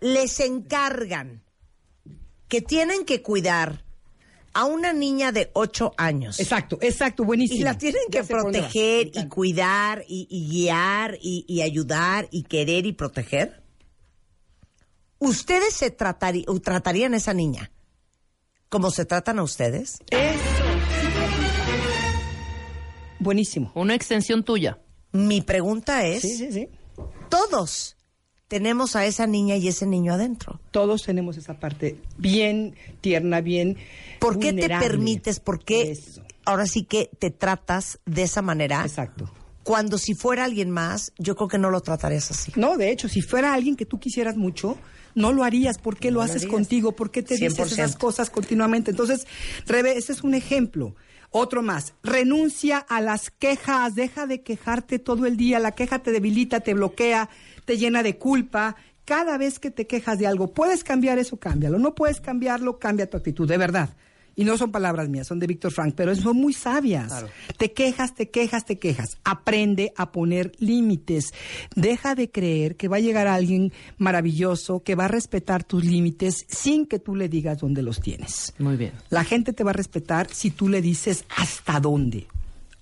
les 0.00 0.40
encargan 0.40 1.42
que 2.48 2.60
tienen 2.60 3.04
que 3.04 3.22
cuidar 3.22 3.81
a 4.54 4.64
una 4.64 4.92
niña 4.92 5.32
de 5.32 5.50
8 5.54 5.92
años. 5.96 6.38
Exacto, 6.40 6.78
exacto, 6.80 7.24
buenísimo. 7.24 7.60
Y 7.60 7.62
la 7.64 7.78
tienen 7.78 8.02
que 8.10 8.22
proteger 8.24 9.10
y 9.14 9.28
cuidar 9.28 10.04
y, 10.08 10.26
y 10.30 10.48
guiar 10.50 11.18
y, 11.20 11.44
y 11.48 11.62
ayudar 11.62 12.28
y 12.30 12.42
querer 12.44 12.86
y 12.86 12.92
proteger. 12.92 13.62
¿Ustedes 15.18 15.74
se 15.74 15.90
tratarían 15.90 17.14
a 17.14 17.16
esa 17.16 17.32
niña 17.32 17.70
como 18.68 18.90
se 18.90 19.04
tratan 19.04 19.38
a 19.38 19.42
ustedes? 19.42 19.98
Buenísimo. 23.18 23.70
Una 23.74 23.94
extensión 23.94 24.42
tuya. 24.44 24.78
Mi 25.12 25.42
pregunta 25.42 26.06
es, 26.06 26.22
Sí, 26.22 26.36
sí, 26.36 26.52
sí. 26.52 26.68
todos 27.28 27.96
tenemos 28.52 28.96
a 28.96 29.06
esa 29.06 29.26
niña 29.26 29.56
y 29.56 29.66
ese 29.66 29.86
niño 29.86 30.12
adentro. 30.12 30.60
Todos 30.72 31.04
tenemos 31.04 31.38
esa 31.38 31.58
parte 31.58 31.96
bien 32.18 32.74
tierna, 33.00 33.40
bien. 33.40 33.78
¿Por 34.18 34.38
qué 34.38 34.52
te 34.52 34.68
permites, 34.68 35.40
por 35.40 35.64
qué 35.64 35.92
Eso. 35.92 36.20
ahora 36.44 36.66
sí 36.66 36.84
que 36.84 37.08
te 37.18 37.30
tratas 37.30 37.98
de 38.04 38.24
esa 38.24 38.42
manera? 38.42 38.82
Exacto. 38.82 39.32
Cuando 39.62 39.96
si 39.96 40.12
fuera 40.12 40.44
alguien 40.44 40.68
más, 40.70 41.14
yo 41.16 41.34
creo 41.34 41.48
que 41.48 41.56
no 41.56 41.70
lo 41.70 41.80
tratarías 41.80 42.30
así. 42.30 42.52
No, 42.56 42.76
de 42.76 42.90
hecho, 42.90 43.08
si 43.08 43.22
fuera 43.22 43.54
alguien 43.54 43.74
que 43.74 43.86
tú 43.86 43.98
quisieras 43.98 44.36
mucho, 44.36 44.76
no 45.14 45.32
lo 45.32 45.44
harías. 45.44 45.78
¿Por 45.78 45.96
qué 45.96 46.10
No 46.10 46.16
lo 46.16 46.20
lo 46.20 46.24
haces 46.24 46.44
contigo? 46.46 46.92
¿Por 46.92 47.10
qué 47.10 47.22
te 47.22 47.38
dices 47.38 47.56
100%. 47.56 47.72
esas 47.72 47.96
cosas 47.96 48.28
continuamente? 48.28 48.90
Entonces, 48.90 49.26
Rebe, 49.66 49.96
ese 49.96 50.12
es 50.12 50.22
un 50.24 50.34
ejemplo. 50.34 50.94
Otro 51.34 51.62
más, 51.62 51.94
renuncia 52.02 52.76
a 52.76 53.00
las 53.00 53.30
quejas, 53.30 53.94
deja 53.94 54.26
de 54.26 54.42
quejarte 54.42 54.98
todo 54.98 55.24
el 55.24 55.38
día, 55.38 55.58
la 55.60 55.72
queja 55.72 56.00
te 56.00 56.12
debilita, 56.12 56.60
te 56.60 56.74
bloquea, 56.74 57.30
te 57.64 57.78
llena 57.78 58.02
de 58.02 58.18
culpa. 58.18 58.76
Cada 59.06 59.38
vez 59.38 59.58
que 59.58 59.70
te 59.70 59.86
quejas 59.86 60.18
de 60.18 60.26
algo, 60.26 60.52
puedes 60.52 60.84
cambiar 60.84 61.18
eso, 61.18 61.38
cámbialo. 61.38 61.78
No 61.78 61.94
puedes 61.94 62.20
cambiarlo, 62.20 62.78
cambia 62.78 63.08
tu 63.08 63.16
actitud, 63.16 63.48
de 63.48 63.56
verdad. 63.56 63.88
Y 64.34 64.44
no 64.44 64.56
son 64.56 64.72
palabras 64.72 65.08
mías, 65.08 65.26
son 65.26 65.38
de 65.38 65.46
Víctor 65.46 65.72
Frank, 65.72 65.94
pero 65.94 66.14
son 66.16 66.36
muy 66.36 66.52
sabias. 66.52 67.24
Te 67.58 67.72
quejas, 67.72 68.14
te 68.14 68.30
quejas, 68.30 68.64
te 68.64 68.78
quejas. 68.78 69.18
Aprende 69.24 69.92
a 69.96 70.10
poner 70.10 70.52
límites. 70.58 71.32
Deja 71.74 72.14
de 72.14 72.30
creer 72.30 72.76
que 72.76 72.88
va 72.88 72.96
a 72.96 73.00
llegar 73.00 73.26
alguien 73.26 73.72
maravilloso 73.98 74.82
que 74.82 74.94
va 74.94 75.04
a 75.04 75.08
respetar 75.08 75.64
tus 75.64 75.84
límites 75.84 76.46
sin 76.48 76.86
que 76.86 76.98
tú 76.98 77.14
le 77.14 77.28
digas 77.28 77.58
dónde 77.58 77.82
los 77.82 78.00
tienes. 78.00 78.54
Muy 78.58 78.76
bien. 78.76 78.92
La 79.10 79.24
gente 79.24 79.52
te 79.52 79.64
va 79.64 79.70
a 79.70 79.74
respetar 79.74 80.28
si 80.32 80.50
tú 80.50 80.68
le 80.68 80.80
dices 80.80 81.24
hasta 81.36 81.78
dónde. 81.80 82.26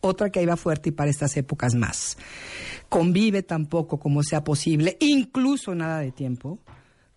Otra 0.00 0.30
que 0.30 0.40
ahí 0.40 0.46
va 0.46 0.56
fuerte 0.56 0.88
y 0.88 0.92
para 0.92 1.10
estas 1.10 1.36
épocas 1.36 1.74
más. 1.74 2.16
Convive 2.88 3.42
tampoco 3.42 3.98
como 3.98 4.22
sea 4.22 4.42
posible, 4.42 4.96
incluso 5.00 5.74
nada 5.74 6.00
de 6.00 6.10
tiempo, 6.10 6.58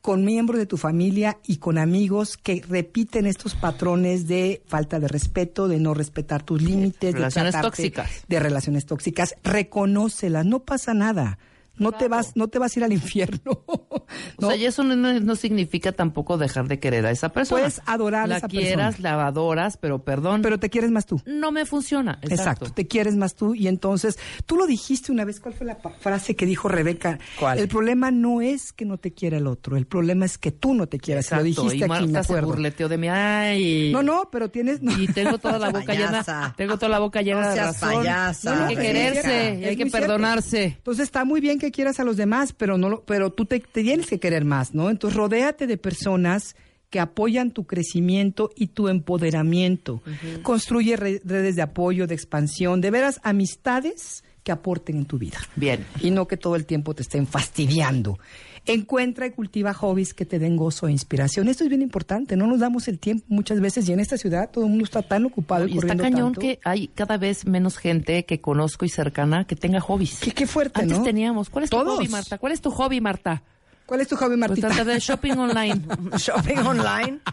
con 0.04 0.26
miembros 0.26 0.60
de 0.60 0.66
tu 0.66 0.76
familia 0.76 1.38
y 1.48 1.58
con 1.58 1.78
amigos 1.78 2.36
que 2.36 2.62
repiten 2.68 3.26
estos 3.26 3.56
patrones 3.56 4.28
de 4.28 4.62
falta 4.68 5.00
de 5.00 5.08
respeto, 5.08 5.70
de 5.70 5.80
no 5.80 5.94
respetar 5.94 6.44
tus 6.44 6.62
límites, 6.62 7.14
Relaciones 7.14 7.56
de 7.56 7.62
tóxicas. 7.62 8.10
de 8.28 8.40
relaciones 8.42 8.86
tóxicas. 8.86 9.34
Reconócelas, 9.46 10.46
no 10.46 10.60
pasa 10.60 10.94
nada. 10.94 11.40
No 11.76 11.92
te 11.92 12.08
vas, 12.08 12.34
no 12.36 12.48
te 12.50 12.60
vas 12.60 12.76
a 12.76 12.80
ir 12.80 12.84
al 12.86 12.94
infierno. 12.94 13.64
O 14.38 14.48
sea, 14.48 14.56
y 14.56 14.66
eso 14.66 14.84
no, 14.84 14.96
no- 14.96 15.20
no 15.20 15.36
significa 15.36 15.92
tampoco 15.92 16.38
dejar 16.38 16.68
de 16.68 16.80
querer 16.80 17.06
a 17.06 17.12
esa 17.12 17.30
persona. 17.30 17.62
Puedes 17.62 17.82
adorar 17.86 18.32
a 18.32 18.38
esa 18.38 18.48
quieras, 18.48 18.96
persona. 18.96 19.18
la 19.18 19.28
adoras, 19.28 19.78
pero 19.78 20.04
perdón. 20.04 20.42
Pero 20.44 20.60
te 20.60 20.70
quieres 20.70 20.92
más 20.92 21.06
tú. 21.08 21.20
no 21.26 21.52
me 21.52 21.66
funciona. 21.66 22.20
Exacto. 22.22 22.34
Exacto. 22.36 22.70
te 22.74 22.88
quieres 22.88 23.16
más 23.16 23.36
tú 23.36 23.56
y 23.56 23.68
entonces 23.68 24.20
tú 24.46 24.56
lo 24.58 24.68
dijiste 24.68 25.12
una 25.12 25.26
vez, 25.26 25.40
¿cuál 25.40 25.54
fue 25.56 25.66
la 25.66 25.78
frase 26.00 26.36
que 26.36 26.46
dijo 26.46 26.68
Rebeca? 26.68 27.18
¿Cuál? 27.40 27.58
El 27.60 27.68
problema 27.70 28.12
no 28.12 28.42
es 28.42 28.72
que 28.74 28.86
no 28.86 28.98
te 28.98 29.14
quiera 29.14 29.38
el 29.38 29.48
otro, 29.48 29.78
el 29.78 29.88
problema 29.88 30.26
es 30.26 30.38
que 30.38 30.52
tú 30.52 30.74
no 30.76 30.86
te 30.88 31.00
quieras. 31.00 31.32
Lo 31.32 31.38
Exacto. 31.38 31.62
dijiste 31.64 31.78
y 31.78 31.84
aquí, 31.84 31.90
me 31.92 32.00
Marta 32.12 32.24
se 32.24 32.34
acuerdo. 32.34 32.48
burleteó 32.50 32.90
de 32.90 32.98
mí. 32.98 33.08
Ay. 33.10 33.92
No, 33.94 34.04
no, 34.04 34.30
pero 34.32 34.50
tienes 34.52 34.82
no. 34.84 34.92
Y 35.00 35.08
tengo 35.08 35.38
toda 35.40 35.58
la 35.58 35.70
boca 35.72 35.94
llena. 35.94 36.54
Tengo 36.58 36.76
toda 36.78 36.90
la 36.90 37.00
boca 37.00 37.22
llena 37.22 37.42
No 37.42 37.50
de 37.50 37.56
razón. 37.62 37.94
payasa. 37.96 38.56
No, 38.56 38.66
hay 38.66 38.76
que 38.76 38.82
quererse 38.82 39.60
y 39.60 39.66
hay 39.66 39.76
que 39.76 39.86
cierto. 39.90 39.98
perdonarse. 39.98 40.64
Entonces 40.66 41.04
está 41.06 41.26
muy 41.26 41.42
bien 41.42 41.58
que 41.64 41.72
quieras 41.72 42.00
a 42.00 42.04
los 42.04 42.18
demás, 42.18 42.52
pero 42.54 42.78
no 42.78 42.90
lo- 42.90 43.04
pero 43.06 43.32
tú 43.32 43.46
te, 43.46 43.60
te 43.60 43.84
tienes 43.84 44.08
que 44.08 44.20
querer 44.20 44.44
más, 44.44 44.74
¿no? 44.74 44.90
Entonces 44.90 45.16
rodéate 45.18 45.66
de 45.68 45.78
personas 45.78 46.56
que 46.90 47.00
apoyan 47.00 47.52
tu 47.52 47.66
crecimiento 47.66 48.52
y 48.56 48.68
tu 48.68 48.88
empoderamiento. 48.90 50.02
Construye 50.44 50.96
re- 50.98 51.22
redes 51.24 51.56
de 51.56 51.62
apoyo, 51.62 52.06
de 52.06 52.16
expansión, 52.16 52.82
de 52.82 52.92
veras 52.92 53.20
amistades 53.24 54.24
que 54.44 54.52
aporten 54.52 54.98
en 54.98 55.06
tu 55.06 55.18
vida. 55.18 55.38
Bien. 55.56 55.86
Y 56.02 56.12
no 56.12 56.28
que 56.28 56.36
todo 56.38 56.56
el 56.58 56.66
tiempo 56.66 56.94
te 56.94 57.02
estén 57.04 57.26
fastidiando. 57.26 58.20
Encuentra 58.66 59.26
y 59.26 59.32
cultiva 59.32 59.74
hobbies 59.74 60.14
que 60.14 60.26
te 60.26 60.40
den 60.40 60.56
gozo 60.56 60.88
e 60.88 60.92
inspiración. 60.92 61.50
Esto 61.50 61.64
es 61.66 61.70
bien 61.70 61.82
importante. 61.82 62.38
No 62.38 62.48
nos 62.48 62.60
damos 62.62 62.88
el 62.88 62.98
tiempo 62.98 63.26
muchas 63.28 63.60
veces 63.60 63.90
y 63.90 63.94
en 63.94 64.00
esta 64.00 64.18
ciudad 64.18 64.50
todo 64.52 64.64
el 64.64 64.70
mundo 64.70 64.86
está 64.86 65.02
tan 65.02 65.26
ocupado 65.26 65.68
y, 65.68 65.72
Y 65.74 65.78
está 65.80 65.88
corriendo 65.88 66.04
cañón 66.04 66.28
tanto. 66.34 66.42
que 66.42 66.60
hay 66.64 66.88
cada 66.88 67.18
vez 67.18 67.46
menos 67.46 67.78
gente 67.78 68.24
que 68.26 68.40
conozco 68.40 68.86
y 68.86 68.90
cercana 68.90 69.46
que 69.46 69.56
tenga 69.58 69.82
hobbies. 69.82 70.20
Qué, 70.22 70.32
qué 70.32 70.48
fuerte, 70.48 70.82
Antes 70.82 71.00
¿no? 71.00 71.04
teníamos. 71.04 71.50
¿Cuál 71.50 71.66
es 71.66 71.70
tu 71.70 71.78
hobby, 71.78 72.08
Marta? 72.08 72.38
¿Cuál 72.38 72.54
es 72.54 72.62
tu 72.62 72.72
hobby, 72.72 73.02
Marta? 73.02 73.44
¿Cuál 73.86 74.00
es 74.00 74.08
tu 74.08 74.16
hobby, 74.16 74.38
Martita? 74.38 74.70
Pues, 74.70 74.86
de 74.86 75.00
shopping 75.00 75.34
online. 75.38 75.82
Shopping 76.18 76.58
online. 76.60 77.20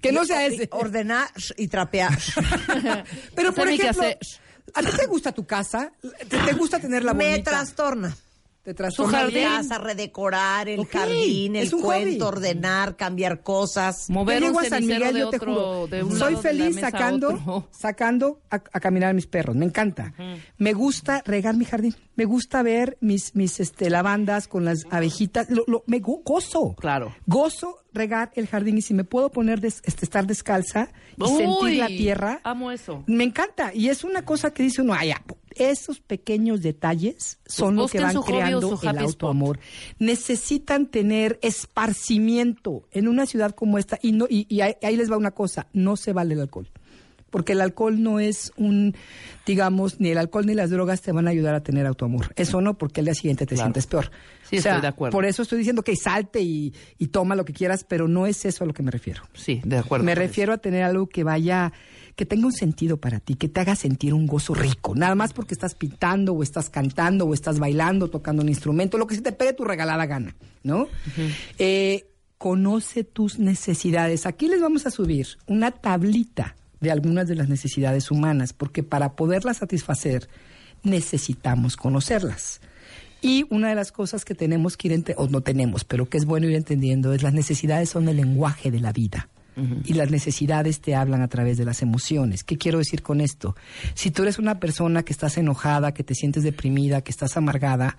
Que 0.00 0.10
no 0.12 0.24
sea 0.24 0.46
ese. 0.46 0.68
Ordenar 0.72 1.28
y 1.58 1.68
trapear. 1.68 2.10
Pero, 3.34 3.52
por 3.52 3.68
ejemplo. 3.68 4.04
¿a 4.74 4.80
ti 4.82 4.88
te 4.96 5.06
gusta 5.06 5.32
tu 5.32 5.46
casa? 5.46 5.92
¿Te, 6.28 6.38
te 6.38 6.52
gusta 6.54 6.78
tenerla 6.78 7.12
Me 7.14 7.30
bonita? 7.30 7.50
trastorna. 7.50 8.16
¿Te 8.74 8.90
Su 8.90 9.04
jardín. 9.06 9.44
casa, 9.44 9.78
redecorar 9.78 10.68
el 10.68 10.80
Ok, 10.80 10.88
jardín, 10.90 11.54
el 11.54 11.70
cuento, 11.70 11.86
hobby. 11.86 12.20
ordenar, 12.22 12.96
cambiar 12.96 13.42
cosas. 13.44 14.10
Mover 14.10 14.42
un 14.42 14.56
San 14.64 14.84
Miguel, 14.84 15.14
de 15.14 15.20
yo 15.20 15.30
te 15.30 15.36
otro- 15.36 15.54
juro, 15.54 15.86
de 15.86 16.02
un 16.02 16.18
soy 16.18 16.34
feliz 16.34 16.80
sacando, 16.80 17.68
sacando 17.70 18.40
a, 18.50 18.56
a 18.56 18.80
caminar 18.80 19.10
a 19.10 19.12
mis 19.12 19.28
perros, 19.28 19.54
me 19.54 19.66
encanta. 19.66 20.12
Me 20.58 20.72
gusta 20.72 21.22
regar 21.24 21.54
mi 21.56 21.64
jardín, 21.64 21.94
me 22.16 22.24
gusta 22.24 22.62
ver 22.64 22.98
mis, 23.00 23.36
mis 23.36 23.60
este, 23.60 23.88
lavandas 23.88 24.48
con 24.48 24.64
las 24.64 24.84
abejitas, 24.90 25.48
lo, 25.48 25.62
lo- 25.68 25.84
me 25.86 26.00
go- 26.00 26.22
gozo. 26.24 26.74
Claro. 26.76 27.14
Gozo 27.26 27.84
regar 27.96 28.30
el 28.36 28.46
jardín 28.46 28.78
y 28.78 28.82
si 28.82 28.94
me 28.94 29.04
puedo 29.04 29.30
poner, 29.30 29.60
des- 29.60 29.82
este, 29.84 30.04
estar 30.04 30.26
descalza 30.26 30.90
y 31.16 31.22
Uy, 31.24 31.28
sentir 31.36 31.78
la 31.78 31.86
tierra, 31.88 32.40
Amo 32.44 32.70
eso. 32.70 33.02
me 33.06 33.24
encanta. 33.24 33.72
Y 33.74 33.88
es 33.88 34.04
una 34.04 34.24
cosa 34.24 34.52
que 34.54 34.62
dice 34.62 34.82
uno, 34.82 34.94
ay, 34.94 35.08
ya, 35.08 35.22
esos 35.56 36.00
pequeños 36.00 36.60
detalles 36.62 37.38
son 37.46 37.76
lo 37.76 37.88
que 37.88 37.98
busquen 38.00 38.14
van 38.20 38.22
creando 38.24 38.78
el 38.82 38.98
autoamor. 38.98 39.58
Necesitan 39.98 40.86
tener 40.86 41.38
esparcimiento 41.42 42.86
en 42.92 43.08
una 43.08 43.26
ciudad 43.26 43.52
como 43.52 43.78
esta. 43.78 43.98
Y, 44.02 44.12
no, 44.12 44.26
y, 44.28 44.46
y 44.54 44.60
ahí, 44.60 44.74
ahí 44.82 44.96
les 44.96 45.10
va 45.10 45.16
una 45.16 45.30
cosa, 45.30 45.66
no 45.72 45.96
se 45.96 46.12
vale 46.12 46.34
el 46.34 46.40
alcohol. 46.40 46.68
Porque 47.30 47.52
el 47.52 47.60
alcohol 47.60 48.02
no 48.02 48.20
es 48.20 48.52
un, 48.56 48.94
digamos, 49.44 50.00
ni 50.00 50.10
el 50.10 50.18
alcohol 50.18 50.46
ni 50.46 50.54
las 50.54 50.70
drogas 50.70 51.02
te 51.02 51.12
van 51.12 51.26
a 51.26 51.30
ayudar 51.30 51.54
a 51.54 51.62
tener 51.62 51.84
autoamor. 51.86 52.32
Eso 52.36 52.60
no, 52.60 52.78
porque 52.78 53.00
al 53.00 53.06
día 53.06 53.14
siguiente 53.14 53.46
te 53.46 53.56
sientes 53.56 53.86
peor. 53.86 54.10
Sí, 54.48 54.56
estoy 54.56 54.80
de 54.80 54.86
acuerdo. 54.86 55.12
Por 55.12 55.24
eso 55.24 55.42
estoy 55.42 55.58
diciendo 55.58 55.82
que 55.82 55.96
salte 55.96 56.40
y, 56.40 56.72
y 56.98 57.08
toma 57.08 57.34
lo 57.34 57.44
que 57.44 57.52
quieras, 57.52 57.84
pero 57.84 58.06
no 58.06 58.26
es 58.26 58.44
eso 58.44 58.64
a 58.64 58.66
lo 58.66 58.72
que 58.72 58.82
me 58.82 58.90
refiero. 58.90 59.22
Sí, 59.34 59.60
de 59.64 59.78
acuerdo. 59.78 60.04
Me 60.04 60.14
refiero 60.14 60.52
a 60.52 60.58
tener 60.58 60.84
algo 60.84 61.08
que 61.08 61.24
vaya, 61.24 61.72
que 62.14 62.26
tenga 62.26 62.46
un 62.46 62.52
sentido 62.52 62.96
para 62.98 63.18
ti, 63.18 63.34
que 63.34 63.48
te 63.48 63.60
haga 63.60 63.74
sentir 63.74 64.14
un 64.14 64.26
gozo 64.26 64.54
rico. 64.54 64.94
Nada 64.94 65.16
más 65.16 65.32
porque 65.32 65.52
estás 65.52 65.74
pintando 65.74 66.32
o 66.32 66.42
estás 66.42 66.70
cantando 66.70 67.26
o 67.26 67.34
estás 67.34 67.58
bailando, 67.58 68.08
tocando 68.08 68.42
un 68.42 68.48
instrumento, 68.48 68.98
lo 68.98 69.06
que 69.06 69.16
se 69.16 69.22
te 69.22 69.32
pegue 69.32 69.52
tu 69.52 69.64
regalada 69.64 70.06
gana, 70.06 70.36
¿no? 70.62 70.86
Eh, 71.58 72.06
conoce 72.38 73.04
tus 73.04 73.38
necesidades. 73.38 74.26
Aquí 74.26 74.48
les 74.48 74.60
vamos 74.60 74.86
a 74.86 74.90
subir 74.90 75.26
una 75.46 75.72
tablita 75.72 76.54
de 76.80 76.90
algunas 76.90 77.28
de 77.28 77.34
las 77.34 77.48
necesidades 77.48 78.10
humanas, 78.10 78.52
porque 78.52 78.82
para 78.82 79.14
poderlas 79.14 79.58
satisfacer 79.58 80.28
necesitamos 80.82 81.76
conocerlas. 81.76 82.60
Y 83.22 83.46
una 83.50 83.70
de 83.70 83.74
las 83.74 83.92
cosas 83.92 84.24
que 84.24 84.34
tenemos 84.34 84.76
que 84.76 84.88
ir, 84.88 85.04
o 85.16 85.26
no 85.28 85.40
tenemos, 85.40 85.84
pero 85.84 86.08
que 86.08 86.18
es 86.18 86.26
bueno 86.26 86.48
ir 86.48 86.54
entendiendo, 86.54 87.12
es 87.12 87.22
las 87.22 87.32
necesidades 87.32 87.88
son 87.90 88.08
el 88.08 88.16
lenguaje 88.16 88.70
de 88.70 88.80
la 88.80 88.92
vida. 88.92 89.28
Y 89.84 89.94
las 89.94 90.10
necesidades 90.10 90.82
te 90.82 90.94
hablan 90.94 91.22
a 91.22 91.28
través 91.28 91.56
de 91.56 91.64
las 91.64 91.80
emociones. 91.80 92.44
¿Qué 92.44 92.58
quiero 92.58 92.76
decir 92.76 93.02
con 93.02 93.22
esto? 93.22 93.56
Si 93.94 94.10
tú 94.10 94.22
eres 94.22 94.38
una 94.38 94.60
persona 94.60 95.02
que 95.02 95.14
estás 95.14 95.38
enojada, 95.38 95.94
que 95.94 96.04
te 96.04 96.14
sientes 96.14 96.42
deprimida, 96.42 97.00
que 97.00 97.10
estás 97.10 97.38
amargada, 97.38 97.96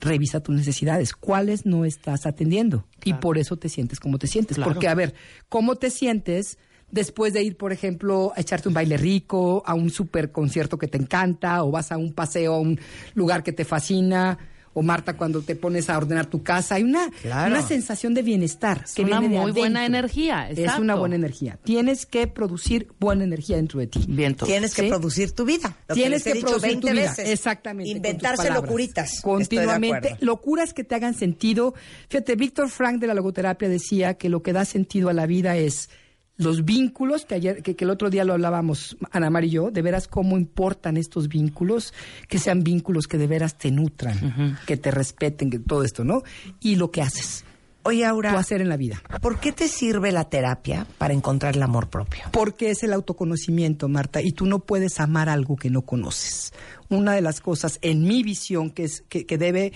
revisa 0.00 0.38
tus 0.38 0.54
necesidades. 0.54 1.12
¿Cuáles 1.12 1.66
no 1.66 1.84
estás 1.84 2.26
atendiendo? 2.26 2.86
Y 3.02 3.14
por 3.14 3.38
eso 3.38 3.56
te 3.56 3.68
sientes 3.68 3.98
como 3.98 4.18
te 4.18 4.28
sientes. 4.28 4.56
Claro. 4.56 4.72
Porque, 4.72 4.86
a 4.86 4.94
ver, 4.94 5.14
¿cómo 5.48 5.74
te 5.74 5.90
sientes 5.90 6.58
después 6.94 7.32
de 7.32 7.42
ir, 7.42 7.56
por 7.56 7.72
ejemplo, 7.72 8.32
a 8.36 8.40
echarte 8.40 8.68
un 8.68 8.74
baile 8.74 8.96
rico, 8.96 9.62
a 9.66 9.74
un 9.74 9.90
super 9.90 10.30
concierto 10.30 10.78
que 10.78 10.86
te 10.86 10.96
encanta, 10.96 11.62
o 11.64 11.70
vas 11.72 11.90
a 11.92 11.96
un 11.98 12.12
paseo 12.12 12.54
a 12.54 12.60
un 12.60 12.78
lugar 13.14 13.42
que 13.42 13.52
te 13.52 13.64
fascina? 13.64 14.38
O 14.76 14.82
Marta, 14.82 15.16
cuando 15.16 15.40
te 15.40 15.54
pones 15.54 15.88
a 15.88 15.96
ordenar 15.96 16.26
tu 16.26 16.42
casa, 16.42 16.74
hay 16.74 16.82
una, 16.82 17.08
Claro. 17.22 17.52
una 17.54 17.62
sensación 17.62 18.12
de 18.12 18.22
bienestar. 18.22 18.82
Es 18.84 18.94
que 18.94 19.02
una 19.02 19.20
viene 19.20 19.36
de 19.36 19.40
muy 19.40 19.52
buena 19.52 19.86
energía, 19.86 20.50
Es 20.50 20.76
una 20.80 20.96
buena 20.96 21.14
energía. 21.14 21.60
Tienes 21.62 22.06
que 22.06 22.26
producir 22.26 22.88
buena 22.98 23.22
energía 23.22 23.54
dentro 23.56 23.78
de 23.78 23.86
ti. 23.86 24.04
Viento. 24.08 24.46
Tienes 24.46 24.74
que 24.74 24.88
producir 24.88 25.30
tu 25.30 25.44
vida. 25.44 25.76
Lo 25.88 25.94
Tienes 25.94 26.24
que 26.24 26.34
producir 26.40 26.60
20 26.62 26.80
tu 26.88 26.92
vida. 26.92 27.02
veces. 27.08 27.28
Exactamente. 27.30 27.90
Inventarse 27.90 28.50
locuritas. 28.50 29.12
Estoy 29.14 29.30
de 29.30 29.38
Continuamente. 29.44 30.16
Locuras 30.20 30.74
que 30.74 30.82
te 30.82 30.96
hagan 30.96 31.14
sentido. 31.14 31.74
Fíjate, 32.08 32.34
Víctor 32.34 32.68
Frank 32.68 32.98
de 33.00 33.06
la 33.06 33.14
logoterapia 33.14 33.68
decía 33.68 34.14
que 34.14 34.28
lo 34.28 34.42
que 34.42 34.52
da 34.52 34.64
sentido 34.64 35.08
a 35.08 35.12
la 35.12 35.26
vida 35.26 35.56
es 35.56 35.88
los 36.36 36.64
vínculos, 36.64 37.24
que 37.24 37.34
ayer, 37.36 37.62
que, 37.62 37.76
que 37.76 37.84
el 37.84 37.90
otro 37.90 38.10
día 38.10 38.24
lo 38.24 38.32
hablábamos, 38.32 38.96
Ana 39.12 39.30
Mar 39.30 39.44
y 39.44 39.50
yo, 39.50 39.70
de 39.70 39.82
veras 39.82 40.08
cómo 40.08 40.36
importan 40.36 40.96
estos 40.96 41.28
vínculos, 41.28 41.94
que 42.28 42.38
sean 42.38 42.64
vínculos 42.64 43.06
que 43.06 43.18
de 43.18 43.26
veras 43.26 43.56
te 43.56 43.70
nutran, 43.70 44.58
que 44.66 44.76
te 44.76 44.90
respeten, 44.90 45.50
que 45.50 45.58
todo 45.58 45.84
esto, 45.84 46.04
¿no? 46.04 46.22
Y 46.60 46.76
lo 46.76 46.90
que 46.90 47.02
haces. 47.02 47.44
Oye, 47.86 48.00
Tu 48.00 48.06
Aura, 48.06 48.38
hacer 48.38 48.62
en 48.62 48.70
la 48.70 48.78
vida. 48.78 49.02
¿por 49.20 49.40
qué 49.40 49.52
te 49.52 49.68
sirve 49.68 50.10
la 50.10 50.24
terapia 50.24 50.86
para 50.96 51.12
encontrar 51.12 51.54
el 51.54 51.62
amor 51.62 51.90
propio? 51.90 52.24
Porque 52.32 52.70
es 52.70 52.82
el 52.82 52.94
autoconocimiento, 52.94 53.88
Marta, 53.88 54.22
y 54.22 54.32
tú 54.32 54.46
no 54.46 54.60
puedes 54.60 55.00
amar 55.00 55.28
algo 55.28 55.56
que 55.56 55.68
no 55.68 55.82
conoces. 55.82 56.52
Una 56.88 57.12
de 57.12 57.20
las 57.20 57.42
cosas 57.42 57.78
en 57.82 58.04
mi 58.04 58.22
visión 58.22 58.70
que, 58.70 58.84
es, 58.84 59.04
que, 59.10 59.26
que 59.26 59.36
debe 59.36 59.74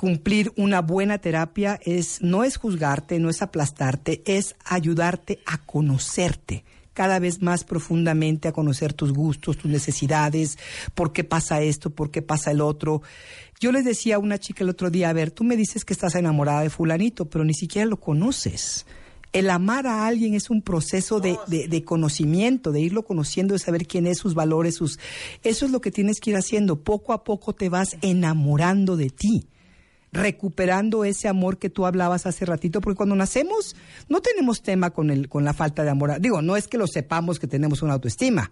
cumplir 0.00 0.50
una 0.56 0.80
buena 0.80 1.18
terapia 1.18 1.78
es 1.84 2.22
no 2.22 2.42
es 2.42 2.56
juzgarte, 2.56 3.18
no 3.18 3.28
es 3.28 3.42
aplastarte, 3.42 4.22
es 4.24 4.56
ayudarte 4.64 5.40
a 5.44 5.58
conocerte 5.58 6.64
cada 6.94 7.18
vez 7.18 7.42
más 7.42 7.64
profundamente 7.64 8.48
a 8.48 8.52
conocer 8.52 8.94
tus 8.94 9.12
gustos, 9.12 9.58
tus 9.58 9.70
necesidades, 9.70 10.56
por 10.94 11.12
qué 11.12 11.22
pasa 11.22 11.60
esto, 11.60 11.90
por 11.90 12.10
qué 12.10 12.22
pasa 12.22 12.50
el 12.50 12.62
otro. 12.62 13.02
Yo 13.60 13.72
les 13.72 13.84
decía 13.84 14.16
a 14.16 14.18
una 14.18 14.38
chica 14.38 14.64
el 14.64 14.70
otro 14.70 14.88
día, 14.88 15.10
a 15.10 15.12
ver, 15.12 15.32
tú 15.32 15.44
me 15.44 15.54
dices 15.54 15.84
que 15.84 15.92
estás 15.92 16.14
enamorada 16.14 16.62
de 16.62 16.70
fulanito, 16.70 17.26
pero 17.26 17.44
ni 17.44 17.52
siquiera 17.52 17.84
lo 17.86 18.00
conoces. 18.00 18.86
El 19.34 19.50
amar 19.50 19.86
a 19.86 20.06
alguien 20.06 20.32
es 20.34 20.48
un 20.48 20.62
proceso 20.62 21.20
de, 21.20 21.36
de- 21.46 21.68
de 21.68 21.84
conocimiento, 21.84 22.72
de 22.72 22.80
irlo 22.80 23.02
conociendo, 23.04 23.52
de 23.52 23.58
saber 23.60 23.86
quién 23.86 24.06
es, 24.06 24.16
sus 24.16 24.32
valores, 24.34 24.76
sus... 24.76 24.98
Eso 25.42 25.66
es 25.66 25.70
lo 25.72 25.82
que 25.82 25.90
tienes 25.90 26.20
que 26.20 26.30
ir 26.30 26.36
haciendo. 26.36 26.76
Poco 26.82 27.12
a 27.12 27.22
poco 27.22 27.54
te 27.54 27.68
vas 27.68 27.98
enamorando 28.00 28.96
de 28.96 29.10
ti, 29.10 29.46
recuperando 30.12 31.04
ese 31.04 31.28
amor 31.28 31.58
que 31.58 31.70
tú 31.70 31.86
hablabas 31.86 32.26
hace 32.26 32.44
ratito, 32.44 32.80
porque 32.80 32.96
cuando 32.96 33.14
nacemos 33.16 33.76
no 34.08 34.20
tenemos 34.20 34.62
tema 34.62 34.90
con, 34.90 35.10
el, 35.10 35.28
con 35.28 35.44
la 35.44 35.52
falta 35.52 35.84
de 35.84 35.90
amor. 35.90 36.20
Digo, 36.20 36.42
no 36.42 36.56
es 36.56 36.68
que 36.68 36.78
lo 36.78 36.86
sepamos 36.86 37.38
que 37.38 37.46
tenemos 37.46 37.82
una 37.82 37.94
autoestima. 37.94 38.50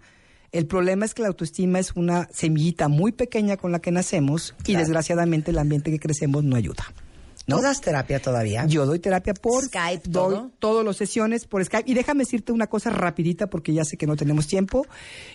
El 0.51 0.65
problema 0.65 1.05
es 1.05 1.13
que 1.13 1.21
la 1.21 1.27
autoestima 1.27 1.77
es 1.79 1.91
una 1.95 2.27
semillita 2.31 2.87
muy 2.87 3.11
pequeña 3.11 3.57
con 3.57 3.71
la 3.71 3.79
que 3.79 3.91
nacemos 3.91 4.55
y 4.61 4.63
Claro. 4.63 4.79
desgraciadamente 4.79 5.51
el 5.51 5.59
ambiente 5.59 5.91
que 5.91 5.99
crecemos 5.99 6.43
no 6.43 6.55
ayuda. 6.55 6.85
¿No? 7.49 7.57
¿No 7.57 7.61
das 7.61 7.81
terapia 7.81 8.21
todavía? 8.21 8.65
Yo 8.65 8.85
doy 8.85 8.99
terapia 8.99 9.33
por 9.33 9.63
Skype, 9.65 10.03
doy 10.07 10.33
todo. 10.35 10.51
todas 10.59 10.85
las 10.85 10.97
sesiones 10.97 11.45
por 11.45 11.63
Skype. 11.63 11.89
Y 11.89 11.93
déjame 11.93 12.23
decirte 12.23 12.51
una 12.51 12.67
cosa 12.67 12.89
rapidita 12.89 13.47
porque 13.47 13.73
ya 13.73 13.83
sé 13.83 13.97
que 13.97 14.07
no 14.07 14.15
tenemos 14.15 14.47
tiempo. 14.47 14.85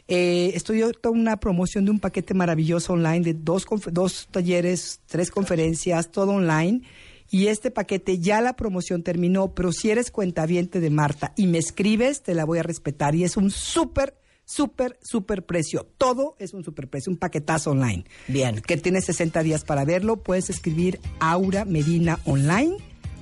Eh, 0.09 0.53
estoy 0.55 0.83
ahorita 0.83 1.11
una 1.11 1.37
promoción 1.39 1.85
de 1.85 1.91
un 1.91 2.01
paquete 2.01 2.35
maravilloso 2.35 2.93
online 2.93 3.21
de 3.21 3.35
dos, 3.35 3.67
dos 3.91 4.29
talleres, 4.31 5.01
tres 5.07 5.31
conferencias, 5.31 6.11
todo 6.11 6.33
online. 6.33 6.83
Y 7.31 7.49
este 7.49 7.71
paquete 7.71 8.19
ya 8.19 8.41
la 8.41 8.55
promoción 8.55 9.03
terminó, 9.03 9.55
pero 9.55 9.73
si 9.73 9.91
eres 9.91 10.11
cuentaviente 10.11 10.81
de 10.81 10.91
Marta 10.91 11.33
y 11.37 11.47
me 11.47 11.59
escribes, 11.59 12.23
te 12.23 12.35
la 12.35 12.45
voy 12.45 12.59
a 12.59 12.63
respetar. 12.63 13.15
Y 13.15 13.25
es 13.25 13.37
un 13.37 13.51
súper, 13.51 14.15
súper, 14.45 14.99
súper 15.03 15.45
precio. 15.45 15.87
Todo 15.99 16.37
es 16.39 16.55
un 16.55 16.65
súper 16.65 16.89
precio, 16.89 17.13
un 17.13 17.19
paquetazo 17.19 17.71
online. 17.71 18.05
Bien. 18.29 18.61
Que 18.61 18.77
tienes 18.77 19.05
60 19.07 19.43
días 19.43 19.65
para 19.65 19.85
verlo. 19.85 20.23
Puedes 20.23 20.51
escribir 20.51 21.01
Aura 21.21 21.65
Medina 21.65 22.19
Online 22.25 22.77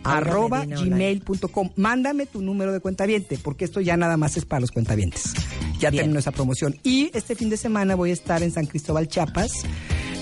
arroba 0.04 0.64
gmail.com. 0.64 1.70
Mándame 1.76 2.26
tu 2.26 2.42
número 2.42 2.72
de 2.72 2.80
cuentaviente, 2.80 3.38
porque 3.38 3.64
esto 3.64 3.80
ya 3.80 3.96
nada 3.96 4.16
más 4.16 4.36
es 4.36 4.44
para 4.44 4.60
los 4.60 4.70
cuentavientes. 4.70 5.32
Ya 5.78 5.90
Bien. 5.90 6.02
terminó 6.02 6.18
esa 6.18 6.32
promoción. 6.32 6.78
Y 6.82 7.10
este 7.14 7.34
fin 7.34 7.50
de 7.50 7.56
semana 7.56 7.94
voy 7.94 8.10
a 8.10 8.12
estar 8.12 8.42
en 8.42 8.50
San 8.50 8.66
Cristóbal, 8.66 9.08
Chiapas. 9.08 9.50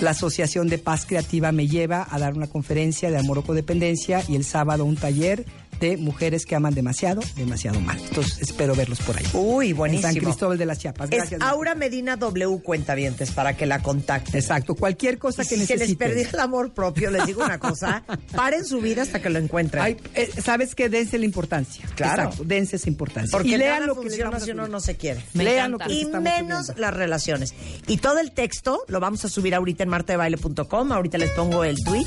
La 0.01 0.11
Asociación 0.11 0.69
de 0.69 0.79
Paz 0.79 1.05
Creativa 1.05 1.53
me 1.53 1.69
lleva 1.69 2.07
a 2.09 2.19
dar 2.19 2.35
una 2.35 2.47
conferencia 2.47 3.11
de 3.11 3.19
amor 3.19 3.39
o 3.39 3.43
codependencia 3.43 4.23
y 4.29 4.37
el 4.37 4.45
sábado 4.45 4.87
un 4.87 4.97
taller 4.97 5.45
de 5.81 5.97
mujeres 5.97 6.47
que 6.47 6.55
aman 6.55 6.74
demasiado, 6.74 7.20
demasiado 7.36 7.81
mal. 7.81 7.98
Entonces 7.98 8.39
espero 8.40 8.74
verlos 8.74 9.01
por 9.01 9.16
ahí. 9.16 9.24
Uy, 9.32 9.73
buenísimo. 9.73 10.09
En 10.09 10.15
San 10.15 10.23
Cristóbal 10.23 10.59
de 10.59 10.66
las 10.66 10.78
Chiapas. 10.78 11.11
Es 11.11 11.16
Gracias. 11.16 11.40
Aura 11.40 11.74
Medina 11.74 12.16
W 12.16 12.61
Cuentavientes 12.62 13.31
para 13.32 13.57
que 13.57 13.66
la 13.66 13.82
contacten. 13.82 14.36
Exacto, 14.36 14.74
cualquier 14.74 15.19
cosa 15.19 15.43
Y 15.43 15.47
que 15.48 15.57
si 15.57 15.66
se 15.66 15.73
les 15.74 15.81
necesiten. 15.81 16.09
perdió 16.09 16.28
el 16.32 16.39
amor 16.40 16.73
propio, 16.73 17.11
les 17.11 17.27
digo 17.27 17.43
una 17.44 17.59
cosa, 17.59 18.05
paren 18.36 18.65
su 18.65 18.81
vida 18.81 19.02
hasta 19.02 19.20
que 19.20 19.31
lo 19.31 19.39
encuentren. 19.39 19.82
Ay, 19.82 19.97
eh, 20.15 20.31
¿Sabes 20.43 20.74
qué? 20.74 20.89
Dense 20.89 21.19
la 21.19 21.24
importancia. 21.24 21.89
Claro. 21.97 22.24
Exacto, 22.24 22.44
dense 22.44 22.77
esa 22.77 22.89
importancia. 22.89 23.31
Porque 23.32 23.48
y 23.48 23.57
lean 23.57 23.81
nada 23.81 23.86
lo 23.86 24.01
que 24.01 24.09
les 24.11 24.44
si 24.44 24.51
uno 24.51 24.69
no 24.69 24.81
se 24.81 24.97
quiere. 24.97 25.24
Me 25.35 25.44
Lean 25.44 25.73
lo 25.73 25.78
que 25.78 25.86
les 25.89 25.97
y 25.97 26.01
estamos 26.02 26.23
menos 26.23 26.66
subiendo. 26.66 26.81
las 26.82 26.94
relaciones. 26.94 27.55
Y 27.86 27.97
todo 27.97 28.19
el 28.19 28.32
texto 28.32 28.82
lo 28.89 29.01
vamos 29.01 29.24
a 29.24 29.28
subir 29.28 29.55
ahorita 29.55 29.82
en 29.82 29.89
martadebaile.com. 29.89 30.93
Ahorita 30.93 31.19
les 31.19 31.31
pongo 31.31 31.65
el 31.65 31.77
tweet 31.85 32.07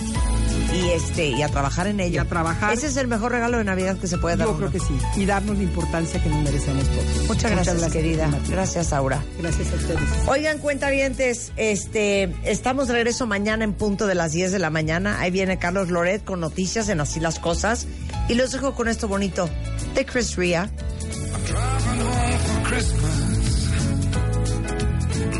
y 0.73 0.89
este 0.89 1.27
y 1.27 1.41
a 1.41 1.49
trabajar 1.49 1.87
en 1.87 1.99
ello. 1.99 2.15
Y 2.15 2.17
a 2.17 2.25
trabajar. 2.25 2.73
Ese 2.73 2.87
es 2.87 2.97
el 2.97 3.07
mejor 3.07 3.31
regalo 3.31 3.57
de 3.57 3.63
Navidad 3.63 3.97
que 3.97 4.07
se 4.07 4.17
puede 4.17 4.37
dar. 4.37 4.47
Yo 4.47 4.57
creo 4.57 4.71
que 4.71 4.79
sí. 4.79 4.97
Y 5.15 5.25
darnos 5.25 5.57
la 5.57 5.63
importancia 5.63 6.21
que 6.21 6.29
nos 6.29 6.43
merecemos 6.43 6.83
todos. 6.85 7.27
Muchas 7.27 7.51
gracias, 7.51 7.91
querida. 7.91 8.27
Marta. 8.27 8.49
Gracias, 8.49 8.93
Aura. 8.93 9.23
Gracias 9.39 9.71
a 9.71 9.75
ustedes. 9.75 9.99
Oigan, 10.27 10.59
cuentavientes, 10.59 11.51
este, 11.55 12.33
estamos 12.43 12.87
de 12.87 12.93
regreso 12.93 13.27
mañana 13.27 13.63
en 13.63 13.73
punto 13.73 14.07
de 14.07 14.15
las 14.15 14.31
10 14.31 14.51
de 14.51 14.59
la 14.59 14.69
mañana. 14.69 15.19
Ahí 15.19 15.31
viene 15.31 15.57
Carlos 15.57 15.89
Loret 15.89 16.23
con 16.23 16.39
noticias 16.39 16.89
en 16.89 16.99
Así 17.01 17.19
las 17.19 17.39
Cosas. 17.39 17.87
Y 18.29 18.35
los 18.35 18.51
dejo 18.51 18.73
con 18.73 18.87
esto 18.87 19.07
bonito 19.07 19.49
de 19.95 20.05
Chris 20.05 20.35
Ria. 20.35 20.69
Driving 21.45 22.01
home 22.01 22.37
for 22.37 22.63
Christmas. 22.69 23.22